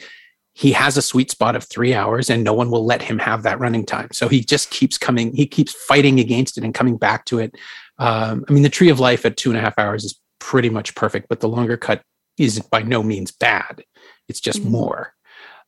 he 0.53 0.73
has 0.73 0.97
a 0.97 1.03
sweet 1.03 1.31
spot 1.31 1.55
of 1.55 1.63
three 1.63 1.95
hours 1.95 2.29
and 2.29 2.43
no 2.43 2.53
one 2.53 2.73
will 2.73 2.85
let 2.85 3.01
him 3.01 3.21
have 3.21 3.45
that 3.45 3.61
running 3.61 3.87
time. 3.87 4.09
So 4.11 4.29
he 4.29 4.41
just 4.41 4.71
keeps 4.71 4.99
coming, 4.99 5.33
he 5.33 5.47
keeps 5.47 5.73
fighting 5.73 6.19
against 6.19 6.59
it 6.59 6.65
and 6.65 6.75
coming 6.75 6.97
back 6.97 7.25
to 7.27 7.39
it. 7.39 7.55
Um, 7.99 8.45
I 8.49 8.53
mean, 8.53 8.65
the 8.65 8.69
Tree 8.69 8.91
of 8.91 8.99
Life 8.99 9.25
at 9.25 9.37
two 9.37 9.51
and 9.51 9.59
a 9.59 9.63
half 9.63 9.79
hours 9.79 10.03
is 10.03 10.21
pretty 10.41 10.69
much 10.69 10.97
perfect, 10.97 11.29
but 11.29 11.39
the 11.39 11.49
longer 11.49 11.77
cut 11.77 12.03
is 12.37 12.59
by 12.59 12.83
no 12.83 13.05
means 13.05 13.31
bad. 13.31 13.85
It's 14.29 14.41
just 14.41 14.61
mm-hmm. 14.61 14.73
more. 14.73 15.15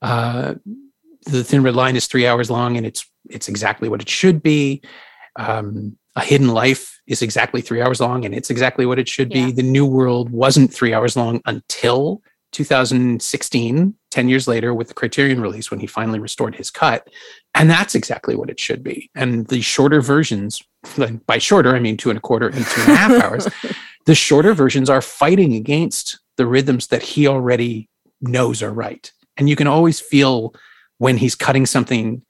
Uh, 0.02 0.56
the 1.24 1.44
thin 1.44 1.62
red 1.62 1.74
line 1.74 1.96
is 1.96 2.06
three 2.06 2.26
hours 2.26 2.50
long 2.50 2.76
and 2.76 2.86
it's 2.86 3.06
it's 3.30 3.48
exactly 3.48 3.88
what 3.88 4.00
it 4.00 4.08
should 4.08 4.42
be. 4.42 4.82
Um, 5.36 5.96
a 6.16 6.20
hidden 6.20 6.48
life 6.48 7.00
is 7.06 7.22
exactly 7.22 7.60
three 7.60 7.82
hours 7.82 8.00
long 8.00 8.24
and 8.24 8.34
it's 8.34 8.50
exactly 8.50 8.86
what 8.86 8.98
it 8.98 9.08
should 9.08 9.30
be. 9.30 9.50
The 9.50 9.62
new 9.62 9.86
world 9.86 10.30
wasn't 10.30 10.72
three 10.72 10.94
hours 10.94 11.16
long 11.16 11.40
until 11.46 12.22
2016 12.52 13.94
10 14.12 14.28
years 14.28 14.46
later 14.46 14.72
with 14.72 14.86
the 14.86 14.94
criterion 14.94 15.40
release 15.40 15.72
when 15.72 15.80
he 15.80 15.88
finally 15.88 16.20
restored 16.20 16.54
his 16.54 16.70
cut. 16.70 17.08
And 17.56 17.68
that's 17.68 17.96
exactly 17.96 18.36
what 18.36 18.48
it 18.48 18.60
should 18.60 18.84
be. 18.84 19.10
And 19.16 19.48
the 19.48 19.60
shorter 19.60 20.00
versions 20.00 20.62
by 21.26 21.38
shorter 21.38 21.74
i 21.74 21.80
mean 21.80 21.96
two 21.96 22.10
and 22.10 22.18
a 22.18 22.20
quarter 22.20 22.48
and 22.48 22.62
two 22.66 22.80
and 22.82 22.92
a 22.92 22.94
half 22.94 23.22
hours 23.24 23.48
the 24.04 24.14
shorter 24.14 24.52
versions 24.52 24.90
are 24.90 25.00
fighting 25.00 25.54
against 25.54 26.20
the 26.36 26.46
rhythms 26.46 26.88
that 26.88 27.02
he 27.02 27.26
already 27.26 27.88
knows 28.20 28.62
are 28.62 28.72
right. 28.72 29.10
And 29.36 29.48
you 29.48 29.56
can 29.56 29.66
always 29.66 30.00
feel 30.00 30.54
when 30.98 31.16
he's 31.16 31.34
cutting 31.34 31.66
something 31.66 32.22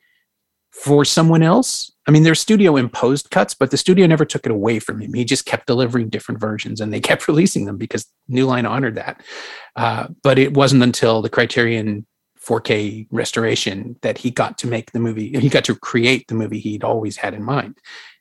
for 0.72 1.04
someone 1.04 1.42
else. 1.42 1.92
I 2.06 2.10
mean, 2.10 2.24
there's 2.24 2.40
studio 2.40 2.76
imposed 2.76 3.30
cuts, 3.30 3.54
but 3.54 3.70
the 3.70 3.76
studio 3.76 4.06
never 4.06 4.24
took 4.24 4.44
it 4.44 4.52
away 4.52 4.78
from 4.80 5.00
him. 5.00 5.14
He 5.14 5.24
just 5.24 5.46
kept 5.46 5.66
delivering 5.66 6.08
different 6.10 6.40
versions 6.40 6.80
and 6.80 6.92
they 6.92 7.00
kept 7.00 7.28
releasing 7.28 7.64
them 7.64 7.78
because 7.78 8.06
New 8.28 8.46
Line 8.46 8.66
honored 8.66 8.96
that. 8.96 9.22
Uh, 9.76 10.08
but 10.22 10.38
it 10.38 10.54
wasn't 10.54 10.82
until 10.82 11.22
the 11.22 11.30
Criterion 11.30 12.06
4K 12.44 13.06
restoration 13.10 13.96
that 14.02 14.18
he 14.18 14.30
got 14.30 14.58
to 14.58 14.66
make 14.66 14.92
the 14.92 15.00
movie, 15.00 15.38
he 15.38 15.48
got 15.48 15.64
to 15.64 15.74
create 15.74 16.28
the 16.28 16.34
movie 16.34 16.58
he'd 16.58 16.84
always 16.84 17.16
had 17.16 17.34
in 17.34 17.42
mind. 17.42 17.78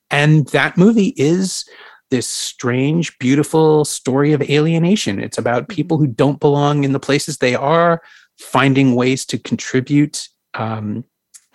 And 0.10 0.48
that 0.50 0.78
movie 0.78 1.14
is 1.18 1.66
this 2.12 2.28
strange, 2.28 3.18
beautiful 3.18 3.84
story 3.84 4.34
of 4.34 4.42
alienation. 4.44 5.20
It's 5.20 5.40
about 5.40 5.68
people 5.68 5.98
who 5.98 6.06
don't 6.06 6.40
belong 6.40 6.84
in 6.84 6.94
the 6.94 7.00
places 7.00 7.40
they 7.40 7.56
are, 7.56 8.04
finding 8.38 8.94
ways 8.94 9.26
to 9.26 9.40
contribute. 9.40 10.30
Um, 10.54 11.06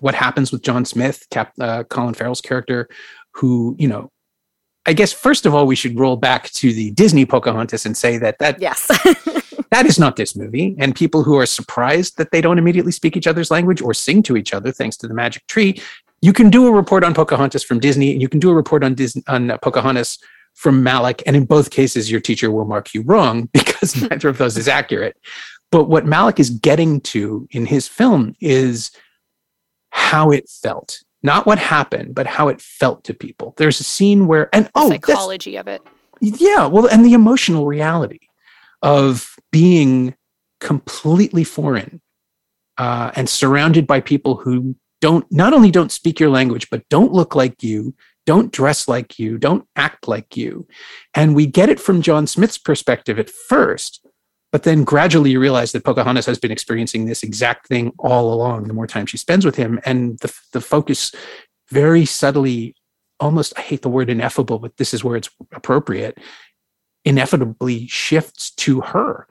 what 0.00 0.14
happens 0.14 0.52
with 0.52 0.62
John 0.62 0.84
Smith, 0.84 1.26
Cap, 1.30 1.52
uh, 1.60 1.84
Colin 1.84 2.14
Farrell's 2.14 2.40
character, 2.40 2.88
who 3.34 3.76
you 3.78 3.88
know 3.88 4.10
I 4.88 4.94
guess 4.94 5.12
first 5.12 5.44
of 5.44 5.54
all, 5.54 5.66
we 5.66 5.76
should 5.76 5.98
roll 5.98 6.16
back 6.16 6.50
to 6.52 6.72
the 6.72 6.90
Disney 6.92 7.26
Pocahontas 7.26 7.84
and 7.84 7.94
say 7.94 8.16
that 8.16 8.38
that 8.38 8.58
yes, 8.58 8.86
that 9.70 9.84
is 9.84 9.98
not 9.98 10.16
this 10.16 10.34
movie. 10.34 10.74
And 10.78 10.94
people 10.94 11.22
who 11.22 11.36
are 11.36 11.44
surprised 11.44 12.16
that 12.16 12.30
they 12.30 12.40
don't 12.40 12.56
immediately 12.58 12.92
speak 12.92 13.14
each 13.14 13.26
other's 13.26 13.50
language 13.50 13.82
or 13.82 13.92
sing 13.92 14.22
to 14.22 14.36
each 14.36 14.54
other, 14.54 14.72
thanks 14.72 14.96
to 14.98 15.06
the 15.06 15.12
magic 15.12 15.46
tree, 15.46 15.82
you 16.22 16.32
can 16.32 16.48
do 16.48 16.66
a 16.66 16.72
report 16.72 17.04
on 17.04 17.12
Pocahontas 17.12 17.62
from 17.62 17.80
Disney, 17.80 18.12
and 18.12 18.22
you 18.22 18.30
can 18.30 18.40
do 18.40 18.48
a 18.48 18.54
report 18.54 18.82
on 18.82 18.94
Disney 18.94 19.22
on 19.28 19.56
Pocahontas 19.60 20.18
from 20.54 20.82
Malick, 20.82 21.22
and 21.26 21.36
in 21.36 21.44
both 21.44 21.70
cases, 21.70 22.10
your 22.10 22.20
teacher 22.20 22.50
will 22.50 22.64
mark 22.64 22.94
you 22.94 23.02
wrong 23.02 23.50
because 23.52 23.94
neither 24.00 24.30
of 24.30 24.38
those 24.38 24.56
is 24.56 24.68
accurate. 24.68 25.18
But 25.70 25.84
what 25.84 26.04
Malick 26.04 26.38
is 26.38 26.50
getting 26.50 27.00
to 27.02 27.46
in 27.50 27.66
his 27.66 27.86
film 27.86 28.34
is 28.40 28.90
how 29.90 30.30
it 30.30 30.48
felt 30.48 31.00
not 31.22 31.46
what 31.46 31.58
happened, 31.58 32.14
but 32.14 32.26
how 32.26 32.48
it 32.48 32.60
felt 32.60 33.04
to 33.04 33.14
people. 33.14 33.54
There's 33.56 33.80
a 33.80 33.84
scene 33.84 34.26
where, 34.26 34.54
and 34.54 34.70
oh, 34.74 34.88
psychology 34.88 35.56
of 35.56 35.66
it. 35.68 35.82
Yeah, 36.20 36.66
well, 36.66 36.86
and 36.86 37.04
the 37.04 37.12
emotional 37.12 37.66
reality 37.66 38.20
of 38.82 39.34
being 39.50 40.14
completely 40.60 41.44
foreign 41.44 42.00
uh, 42.76 43.10
and 43.14 43.28
surrounded 43.28 43.86
by 43.86 44.00
people 44.00 44.36
who 44.36 44.76
don't 45.00 45.30
not 45.30 45.52
only 45.52 45.70
don't 45.70 45.92
speak 45.92 46.18
your 46.18 46.30
language, 46.30 46.68
but 46.70 46.88
don't 46.88 47.12
look 47.12 47.34
like 47.34 47.62
you, 47.62 47.94
don't 48.26 48.52
dress 48.52 48.88
like 48.88 49.18
you, 49.18 49.38
don't 49.38 49.66
act 49.76 50.08
like 50.08 50.36
you. 50.36 50.66
And 51.14 51.34
we 51.34 51.46
get 51.46 51.68
it 51.68 51.80
from 51.80 52.02
John 52.02 52.26
Smith's 52.26 52.58
perspective 52.58 53.18
at 53.18 53.30
first, 53.30 54.04
but 54.50 54.62
then 54.62 54.84
gradually 54.84 55.30
you 55.30 55.40
realize 55.40 55.72
that 55.72 55.84
Pocahontas 55.84 56.26
has 56.26 56.38
been 56.38 56.50
experiencing 56.50 57.06
this 57.06 57.22
exact 57.22 57.66
thing 57.68 57.92
all 57.98 58.32
along 58.32 58.64
the 58.64 58.74
more 58.74 58.86
time 58.86 59.06
she 59.06 59.18
spends 59.18 59.44
with 59.44 59.56
him. 59.56 59.78
And 59.84 60.18
the, 60.20 60.34
the 60.52 60.60
focus 60.60 61.12
very 61.68 62.06
subtly, 62.06 62.74
almost, 63.20 63.52
I 63.58 63.60
hate 63.60 63.82
the 63.82 63.90
word 63.90 64.08
ineffable, 64.08 64.58
but 64.58 64.76
this 64.78 64.94
is 64.94 65.04
where 65.04 65.16
it's 65.16 65.28
appropriate, 65.52 66.18
inevitably 67.04 67.86
shifts 67.88 68.50
to 68.52 68.80
her. 68.80 69.26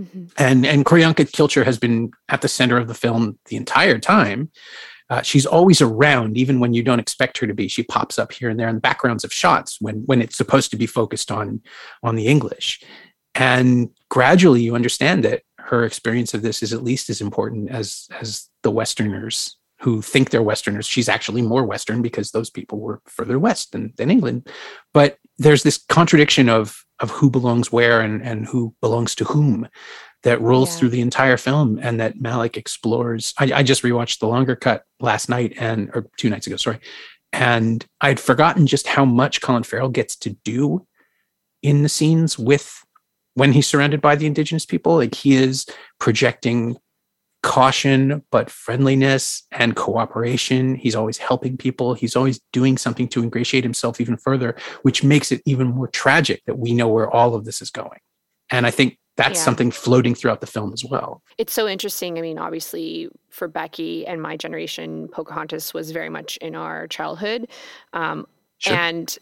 Mm-hmm. 0.00 0.24
And 0.38 0.66
and 0.66 0.84
Q'orianka 0.84 1.30
Kilcher 1.30 1.64
has 1.64 1.78
been 1.78 2.10
at 2.28 2.40
the 2.40 2.48
center 2.48 2.76
of 2.76 2.88
the 2.88 2.94
film 2.94 3.38
the 3.46 3.56
entire 3.56 3.98
time. 3.98 4.50
Uh, 5.08 5.22
she's 5.22 5.46
always 5.46 5.80
around, 5.80 6.36
even 6.36 6.58
when 6.58 6.72
you 6.74 6.82
don't 6.82 6.98
expect 6.98 7.38
her 7.38 7.46
to 7.46 7.54
be. 7.54 7.68
She 7.68 7.84
pops 7.84 8.18
up 8.18 8.32
here 8.32 8.48
and 8.48 8.58
there 8.58 8.68
in 8.68 8.74
the 8.76 8.80
backgrounds 8.80 9.22
of 9.22 9.32
shots 9.32 9.80
when 9.80 9.98
when 10.06 10.20
it's 10.20 10.36
supposed 10.36 10.72
to 10.72 10.76
be 10.76 10.86
focused 10.86 11.30
on 11.30 11.60
on 12.02 12.16
the 12.16 12.26
English. 12.26 12.82
And 13.34 13.90
gradually 14.08 14.62
you 14.62 14.74
understand 14.74 15.24
that 15.24 15.42
her 15.58 15.84
experience 15.84 16.34
of 16.34 16.42
this 16.42 16.62
is 16.62 16.72
at 16.72 16.84
least 16.84 17.10
as 17.10 17.20
important 17.20 17.70
as 17.70 18.06
as 18.20 18.48
the 18.62 18.70
Westerners 18.70 19.56
who 19.80 20.00
think 20.00 20.30
they're 20.30 20.42
Westerners. 20.42 20.86
She's 20.86 21.08
actually 21.08 21.42
more 21.42 21.64
Western 21.64 22.00
because 22.00 22.30
those 22.30 22.48
people 22.48 22.78
were 22.78 23.02
further 23.06 23.38
west 23.38 23.72
than, 23.72 23.92
than 23.96 24.10
England. 24.10 24.48
But 24.94 25.18
there's 25.36 25.62
this 25.62 25.78
contradiction 25.88 26.48
of 26.48 26.84
of 27.00 27.10
who 27.10 27.28
belongs 27.28 27.72
where 27.72 28.00
and, 28.00 28.22
and 28.22 28.46
who 28.46 28.74
belongs 28.80 29.14
to 29.16 29.24
whom 29.24 29.68
that 30.22 30.40
rolls 30.40 30.72
yeah. 30.72 30.78
through 30.78 30.88
the 30.90 31.00
entire 31.00 31.36
film 31.36 31.78
and 31.82 32.00
that 32.00 32.16
malick 32.18 32.56
explores. 32.56 33.34
I, 33.38 33.52
I 33.52 33.62
just 33.62 33.82
rewatched 33.82 34.20
the 34.20 34.28
longer 34.28 34.54
cut 34.54 34.84
last 35.00 35.28
night 35.28 35.54
and 35.58 35.90
or 35.92 36.06
two 36.16 36.30
nights 36.30 36.46
ago, 36.46 36.56
sorry. 36.56 36.78
And 37.32 37.84
I'd 38.00 38.20
forgotten 38.20 38.66
just 38.66 38.86
how 38.86 39.04
much 39.04 39.40
Colin 39.40 39.64
Farrell 39.64 39.88
gets 39.88 40.14
to 40.16 40.30
do 40.44 40.86
in 41.62 41.82
the 41.82 41.88
scenes 41.88 42.38
with 42.38 42.84
when 43.34 43.52
he's 43.52 43.66
surrounded 43.66 44.00
by 44.00 44.16
the 44.16 44.26
indigenous 44.26 44.64
people 44.64 44.96
like 44.96 45.14
he 45.14 45.34
is 45.36 45.66
projecting 45.98 46.76
caution 47.44 48.22
but 48.30 48.48
friendliness 48.48 49.42
and 49.52 49.76
cooperation. 49.76 50.76
He's 50.76 50.94
always 50.94 51.18
helping 51.18 51.58
people. 51.58 51.92
He's 51.92 52.16
always 52.16 52.40
doing 52.54 52.78
something 52.78 53.06
to 53.08 53.22
ingratiate 53.22 53.64
himself 53.64 54.00
even 54.00 54.16
further 54.16 54.56
which 54.80 55.04
makes 55.04 55.30
it 55.30 55.42
even 55.44 55.66
more 55.66 55.86
tragic 55.88 56.42
that 56.46 56.58
we 56.58 56.72
know 56.72 56.88
where 56.88 57.10
all 57.10 57.34
of 57.34 57.44
this 57.44 57.60
is 57.60 57.70
going. 57.70 58.00
And 58.50 58.66
i 58.66 58.70
think 58.70 58.98
that's 59.16 59.38
yeah. 59.38 59.44
something 59.44 59.70
floating 59.70 60.14
throughout 60.14 60.40
the 60.40 60.46
film 60.46 60.72
as 60.72 60.84
well. 60.84 61.22
It's 61.38 61.52
so 61.52 61.68
interesting. 61.68 62.18
I 62.18 62.22
mean 62.22 62.38
obviously 62.38 63.10
for 63.28 63.46
becky 63.46 64.06
and 64.06 64.22
my 64.22 64.38
generation 64.38 65.08
pocahontas 65.08 65.74
was 65.74 65.90
very 65.90 66.08
much 66.08 66.38
in 66.38 66.54
our 66.54 66.88
childhood. 66.88 67.48
Um, 67.92 68.26
sure. 68.58 68.74
and 68.74 69.18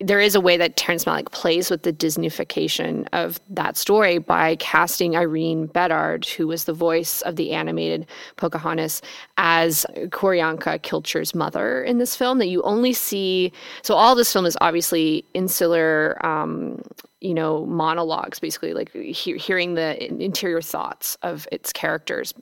there 0.00 0.20
is 0.20 0.36
a 0.36 0.40
way 0.40 0.56
that 0.56 0.76
Terrence 0.76 1.04
Malick 1.04 1.32
plays 1.32 1.70
with 1.70 1.82
the 1.82 1.92
Disneyfication 1.92 3.08
of 3.12 3.40
that 3.50 3.76
story 3.76 4.18
by 4.18 4.54
casting 4.56 5.16
Irene 5.16 5.66
Bedard, 5.66 6.24
who 6.24 6.46
was 6.46 6.64
the 6.64 6.72
voice 6.72 7.20
of 7.22 7.34
the 7.34 7.50
animated 7.50 8.06
Pocahontas, 8.36 9.02
as 9.38 9.84
Q'orianka 9.96 10.80
Kilcher's 10.82 11.34
mother 11.34 11.82
in 11.82 11.98
this 11.98 12.14
film. 12.14 12.38
That 12.38 12.46
you 12.46 12.62
only 12.62 12.92
see. 12.92 13.52
So 13.82 13.94
all 13.94 14.14
this 14.14 14.32
film 14.32 14.46
is 14.46 14.56
obviously 14.60 15.24
insular 15.34 16.24
um, 16.24 16.80
you 17.20 17.34
know 17.34 17.66
monologues 17.66 18.38
basically 18.38 18.74
like 18.74 18.92
he- 18.92 19.36
hearing 19.38 19.74
the 19.74 20.02
interior 20.22 20.60
thoughts 20.60 21.16
of 21.22 21.48
its 21.50 21.72
characters 21.72 22.32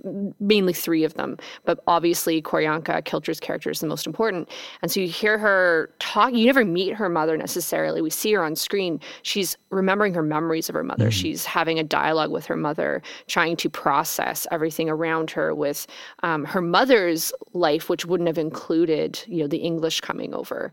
mainly 0.40 0.72
three 0.72 1.04
of 1.04 1.14
them 1.14 1.36
but 1.64 1.80
obviously 1.86 2.42
Q'orianka, 2.42 3.02
Kilcher's 3.04 3.40
character 3.40 3.70
is 3.70 3.80
the 3.80 3.86
most 3.86 4.06
important. 4.06 4.48
And 4.82 4.90
so 4.90 5.00
you 5.00 5.08
hear 5.08 5.38
her 5.38 5.90
talk 5.98 6.32
you 6.32 6.46
never 6.46 6.64
meet 6.64 6.94
her 6.94 7.08
mother 7.08 7.36
necessarily. 7.36 8.00
We 8.00 8.10
see 8.10 8.32
her 8.32 8.42
on 8.42 8.56
screen. 8.56 9.00
She's 9.22 9.56
remembering 9.70 10.14
her 10.14 10.22
memories 10.22 10.68
of 10.68 10.74
her 10.74 10.84
mother. 10.84 11.06
Mm-hmm. 11.06 11.10
she's 11.10 11.44
having 11.44 11.78
a 11.78 11.84
dialogue 11.84 12.30
with 12.30 12.46
her 12.46 12.56
mother 12.56 13.02
trying 13.26 13.56
to 13.56 13.68
process 13.68 14.46
everything 14.50 14.88
around 14.88 15.30
her 15.30 15.54
with 15.54 15.86
um, 16.22 16.44
her 16.44 16.62
mother's 16.62 17.32
life 17.52 17.88
which 17.88 18.06
wouldn't 18.06 18.28
have 18.28 18.38
included 18.38 19.22
you 19.26 19.38
know 19.38 19.48
the 19.48 19.58
English 19.58 20.00
coming 20.00 20.34
over 20.34 20.72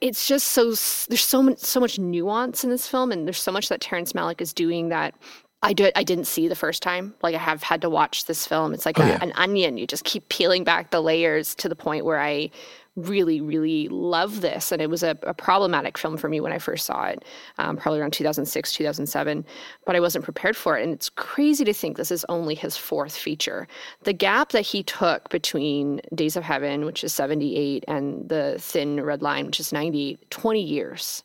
it's 0.00 0.26
just 0.26 0.48
so 0.48 0.64
there's 1.08 1.24
so 1.24 1.42
much 1.42 1.58
so 1.58 1.80
much 1.80 1.98
nuance 1.98 2.64
in 2.64 2.70
this 2.70 2.88
film, 2.88 3.12
and 3.12 3.26
there's 3.26 3.40
so 3.40 3.52
much 3.52 3.68
that 3.68 3.80
Terrence 3.80 4.12
Malick 4.12 4.40
is 4.40 4.52
doing 4.52 4.88
that 4.88 5.14
I 5.62 5.72
did 5.72 5.92
I 5.96 6.04
didn't 6.04 6.26
see 6.26 6.48
the 6.48 6.54
first 6.54 6.82
time. 6.82 7.14
Like 7.22 7.34
I 7.34 7.38
have 7.38 7.62
had 7.62 7.82
to 7.82 7.90
watch 7.90 8.26
this 8.26 8.46
film. 8.46 8.72
It's 8.72 8.86
like 8.86 8.98
oh, 8.98 9.02
a, 9.02 9.08
yeah. 9.08 9.18
an 9.20 9.32
onion. 9.34 9.78
You 9.78 9.86
just 9.86 10.04
keep 10.04 10.28
peeling 10.28 10.64
back 10.64 10.90
the 10.90 11.02
layers 11.02 11.54
to 11.56 11.68
the 11.68 11.76
point 11.76 12.04
where 12.04 12.20
I 12.20 12.50
really, 12.96 13.42
really 13.42 13.88
love 13.88 14.40
this. 14.40 14.72
And 14.72 14.80
it 14.80 14.88
was 14.88 15.02
a, 15.02 15.16
a, 15.22 15.34
problematic 15.34 15.98
film 15.98 16.16
for 16.16 16.28
me 16.28 16.40
when 16.40 16.52
I 16.52 16.58
first 16.58 16.86
saw 16.86 17.04
it, 17.04 17.24
um, 17.58 17.76
probably 17.76 18.00
around 18.00 18.12
2006, 18.12 18.72
2007, 18.72 19.44
but 19.84 19.94
I 19.94 20.00
wasn't 20.00 20.24
prepared 20.24 20.56
for 20.56 20.78
it. 20.78 20.82
And 20.82 20.94
it's 20.94 21.10
crazy 21.10 21.64
to 21.64 21.74
think 21.74 21.96
this 21.98 22.10
is 22.10 22.24
only 22.30 22.54
his 22.54 22.76
fourth 22.76 23.14
feature. 23.14 23.68
The 24.04 24.14
gap 24.14 24.52
that 24.52 24.62
he 24.62 24.82
took 24.82 25.28
between 25.28 26.00
Days 26.14 26.36
of 26.36 26.42
Heaven, 26.42 26.86
which 26.86 27.04
is 27.04 27.12
78, 27.12 27.84
and 27.86 28.26
The 28.28 28.56
Thin 28.58 29.02
Red 29.02 29.20
Line, 29.20 29.46
which 29.46 29.60
is 29.60 29.72
98, 29.72 30.30
20 30.30 30.62
years. 30.62 31.22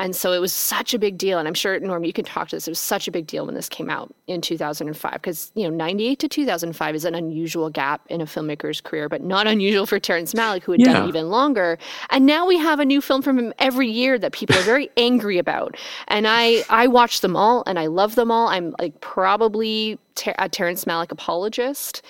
And 0.00 0.16
so 0.16 0.32
it 0.32 0.38
was 0.38 0.50
such 0.50 0.94
a 0.94 0.98
big 0.98 1.18
deal. 1.18 1.38
And 1.38 1.46
I'm 1.46 1.52
sure, 1.52 1.78
Norm, 1.78 2.04
you 2.04 2.12
can 2.14 2.24
talk 2.24 2.48
to 2.48 2.56
this. 2.56 2.66
It 2.66 2.70
was 2.70 2.78
such 2.78 3.06
a 3.06 3.10
big 3.10 3.26
deal 3.26 3.44
when 3.44 3.54
this 3.54 3.68
came 3.68 3.90
out 3.90 4.14
in 4.28 4.40
2005 4.40 5.12
because, 5.12 5.52
you 5.54 5.64
know, 5.64 5.76
98 5.76 6.18
to 6.20 6.28
2005 6.28 6.94
is 6.94 7.04
an 7.04 7.14
unusual 7.14 7.68
gap 7.68 8.00
in 8.08 8.22
a 8.22 8.24
filmmaker's 8.24 8.80
career, 8.80 9.10
but 9.10 9.22
not 9.22 9.46
unusual 9.46 9.84
for 9.84 9.98
Terrence 10.00 10.32
Malick, 10.32 10.62
who 10.62 10.72
had 10.72 10.80
yeah. 10.80 10.94
done 10.94 11.04
it 11.04 11.08
even 11.08 11.28
longer. 11.28 11.78
And 12.08 12.24
now 12.24 12.46
we 12.46 12.56
have 12.56 12.80
a 12.80 12.84
new 12.86 13.02
film 13.02 13.20
from 13.20 13.38
him 13.38 13.52
every 13.58 13.88
year 13.88 14.18
that 14.18 14.32
people 14.32 14.56
are 14.56 14.62
very 14.62 14.88
angry 14.96 15.36
about. 15.36 15.76
And 16.08 16.26
I, 16.26 16.64
I 16.70 16.86
watch 16.86 17.20
them 17.20 17.36
all 17.36 17.62
and 17.66 17.78
I 17.78 17.86
love 17.86 18.14
them 18.14 18.30
all. 18.30 18.48
I'm 18.48 18.74
like 18.80 18.98
probably 19.02 19.98
ter- 20.14 20.34
a 20.38 20.48
Terrence 20.48 20.86
Malick 20.86 21.12
apologist, 21.12 22.00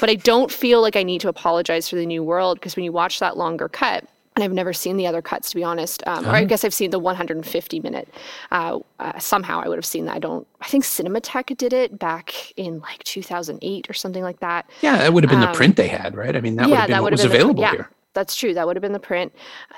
but 0.00 0.10
I 0.10 0.16
don't 0.16 0.52
feel 0.52 0.82
like 0.82 0.96
I 0.96 1.02
need 1.02 1.22
to 1.22 1.28
apologize 1.30 1.88
for 1.88 1.96
the 1.96 2.04
new 2.04 2.22
world 2.22 2.58
because 2.58 2.76
when 2.76 2.84
you 2.84 2.92
watch 2.92 3.20
that 3.20 3.38
longer 3.38 3.70
cut, 3.70 4.04
and 4.38 4.44
I've 4.44 4.52
never 4.52 4.72
seen 4.72 4.96
the 4.96 5.06
other 5.08 5.20
cuts 5.20 5.50
to 5.50 5.56
be 5.56 5.64
honest. 5.64 6.06
Um, 6.06 6.24
Or 6.24 6.28
I 6.28 6.38
uh-huh. 6.38 6.44
guess 6.44 6.64
I've 6.64 6.72
seen 6.72 6.92
the 6.92 6.98
150 7.00 7.80
minute. 7.80 8.08
Uh, 8.52 8.78
uh, 9.00 9.18
somehow 9.18 9.60
I 9.60 9.68
would 9.68 9.76
have 9.76 9.84
seen 9.84 10.04
that. 10.04 10.14
I 10.14 10.18
don't. 10.20 10.46
I 10.60 10.66
think 10.68 10.84
Cinematheque 10.84 11.56
did 11.56 11.72
it 11.72 11.98
back 11.98 12.52
in 12.56 12.78
like 12.78 13.02
2008 13.02 13.90
or 13.90 13.92
something 13.94 14.22
like 14.22 14.38
that. 14.38 14.70
Yeah, 14.80 14.98
that 14.98 15.12
would 15.12 15.24
have 15.24 15.30
been 15.30 15.42
um, 15.42 15.50
the 15.50 15.56
print 15.56 15.74
they 15.74 15.88
had, 15.88 16.14
right? 16.14 16.36
I 16.36 16.40
mean, 16.40 16.54
that 16.54 16.68
yeah, 16.68 16.74
would 16.74 16.78
have 16.78 16.88
been 16.88 17.02
what 17.02 17.12
was 17.12 17.24
available 17.24 17.54
the, 17.54 17.60
yeah. 17.62 17.70
here 17.72 17.90
that's 18.18 18.34
true. 18.34 18.52
That 18.52 18.66
would 18.66 18.74
have 18.74 18.82
been 18.82 18.92
the 18.92 18.98
print. 18.98 19.32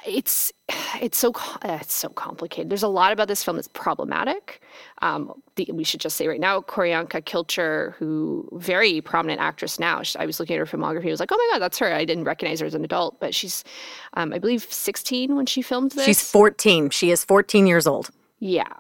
It's 0.06 0.50
it's 1.00 1.18
so 1.18 1.32
it's 1.62 1.92
so 1.92 2.08
complicated. 2.08 2.70
There's 2.70 2.82
a 2.82 2.88
lot 2.88 3.12
about 3.12 3.28
this 3.28 3.44
film 3.44 3.56
that's 3.56 3.68
problematic. 3.68 4.62
Um, 5.02 5.42
the, 5.56 5.68
we 5.74 5.84
should 5.84 6.00
just 6.00 6.16
say 6.16 6.26
right 6.26 6.40
now, 6.40 6.62
Q'orianka 6.62 7.22
Kilcher, 7.22 7.94
who 7.96 8.48
very 8.52 9.02
prominent 9.02 9.42
actress 9.42 9.78
now. 9.78 10.00
I 10.18 10.24
was 10.24 10.40
looking 10.40 10.56
at 10.56 10.58
her 10.58 10.78
filmography. 10.78 11.08
I 11.08 11.10
was 11.10 11.20
like, 11.20 11.30
oh 11.30 11.36
my 11.36 11.54
god, 11.54 11.62
that's 11.62 11.78
her. 11.78 11.92
I 11.92 12.06
didn't 12.06 12.24
recognize 12.24 12.60
her 12.60 12.66
as 12.66 12.74
an 12.74 12.82
adult, 12.82 13.20
but 13.20 13.34
she's, 13.34 13.62
um, 14.14 14.32
I 14.32 14.38
believe, 14.38 14.62
16 14.62 15.36
when 15.36 15.44
she 15.44 15.60
filmed 15.60 15.92
this. 15.92 16.06
She's 16.06 16.30
14. 16.30 16.88
She 16.90 17.10
is 17.10 17.24
14 17.24 17.66
years 17.66 17.86
old. 17.86 18.10
Yeah. 18.38 18.72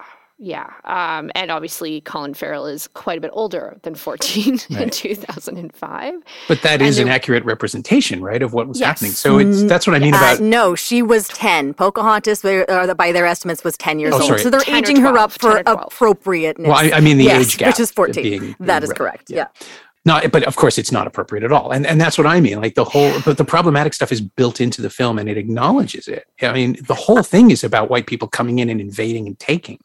Yeah. 0.42 0.72
Um, 0.84 1.30
and 1.34 1.50
obviously, 1.50 2.00
Colin 2.00 2.32
Farrell 2.32 2.64
is 2.64 2.88
quite 2.88 3.18
a 3.18 3.20
bit 3.20 3.30
older 3.34 3.78
than 3.82 3.94
14 3.94 4.58
right. 4.70 4.82
in 4.82 4.90
2005. 4.90 6.14
But 6.48 6.62
that 6.62 6.80
and 6.80 6.82
is 6.82 6.98
an 6.98 7.08
accurate 7.08 7.44
representation, 7.44 8.22
right, 8.22 8.42
of 8.42 8.54
what 8.54 8.66
was 8.66 8.80
yes. 8.80 8.86
happening. 8.86 9.12
So 9.12 9.36
it's 9.36 9.62
that's 9.64 9.86
what 9.86 9.94
I 9.94 9.98
mean 9.98 10.14
uh, 10.14 10.16
about. 10.16 10.40
No, 10.40 10.74
she 10.74 11.02
was 11.02 11.28
10. 11.28 11.74
Pocahontas, 11.74 12.42
uh, 12.42 12.94
by 12.94 13.12
their 13.12 13.26
estimates, 13.26 13.62
was 13.62 13.76
10 13.76 13.98
years 13.98 14.14
oh, 14.16 14.22
old. 14.22 14.40
So 14.40 14.48
they're 14.48 14.62
aging 14.66 15.00
12, 15.00 15.14
her 15.14 15.18
up 15.18 15.32
for 15.32 15.62
appropriateness. 15.66 16.68
Well, 16.68 16.78
I, 16.78 16.96
I 16.96 17.00
mean 17.00 17.18
the 17.18 17.24
yes, 17.24 17.44
age 17.44 17.58
gap. 17.58 17.68
Which 17.68 17.80
is 17.80 17.90
14. 17.90 18.22
Being, 18.22 18.56
that 18.60 18.82
is 18.82 18.94
correct. 18.94 19.28
Yeah. 19.28 19.48
yeah. 19.60 19.66
No, 20.06 20.26
but 20.32 20.44
of 20.44 20.56
course 20.56 20.78
it's 20.78 20.90
not 20.90 21.06
appropriate 21.06 21.44
at 21.44 21.52
all. 21.52 21.72
And 21.72 21.86
and 21.86 22.00
that's 22.00 22.16
what 22.16 22.26
I 22.26 22.40
mean. 22.40 22.58
Like 22.58 22.74
the 22.74 22.84
whole 22.84 23.12
but 23.26 23.36
the 23.36 23.44
problematic 23.44 23.92
stuff 23.92 24.10
is 24.10 24.22
built 24.22 24.58
into 24.58 24.80
the 24.80 24.88
film 24.88 25.18
and 25.18 25.28
it 25.28 25.36
acknowledges 25.36 26.08
it. 26.08 26.24
I 26.40 26.54
mean, 26.54 26.78
the 26.86 26.94
whole 26.94 27.22
thing 27.22 27.50
is 27.50 27.62
about 27.62 27.90
white 27.90 28.06
people 28.06 28.26
coming 28.26 28.60
in 28.60 28.70
and 28.70 28.80
invading 28.80 29.26
and 29.26 29.38
taking. 29.38 29.78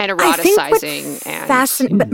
And 0.00 0.20
I 0.20 0.32
think 0.32 0.58
what's 0.58 0.82
eroticizing 0.82 1.26
and 1.26 1.50
fascin- 1.50 1.98
but 1.98 2.08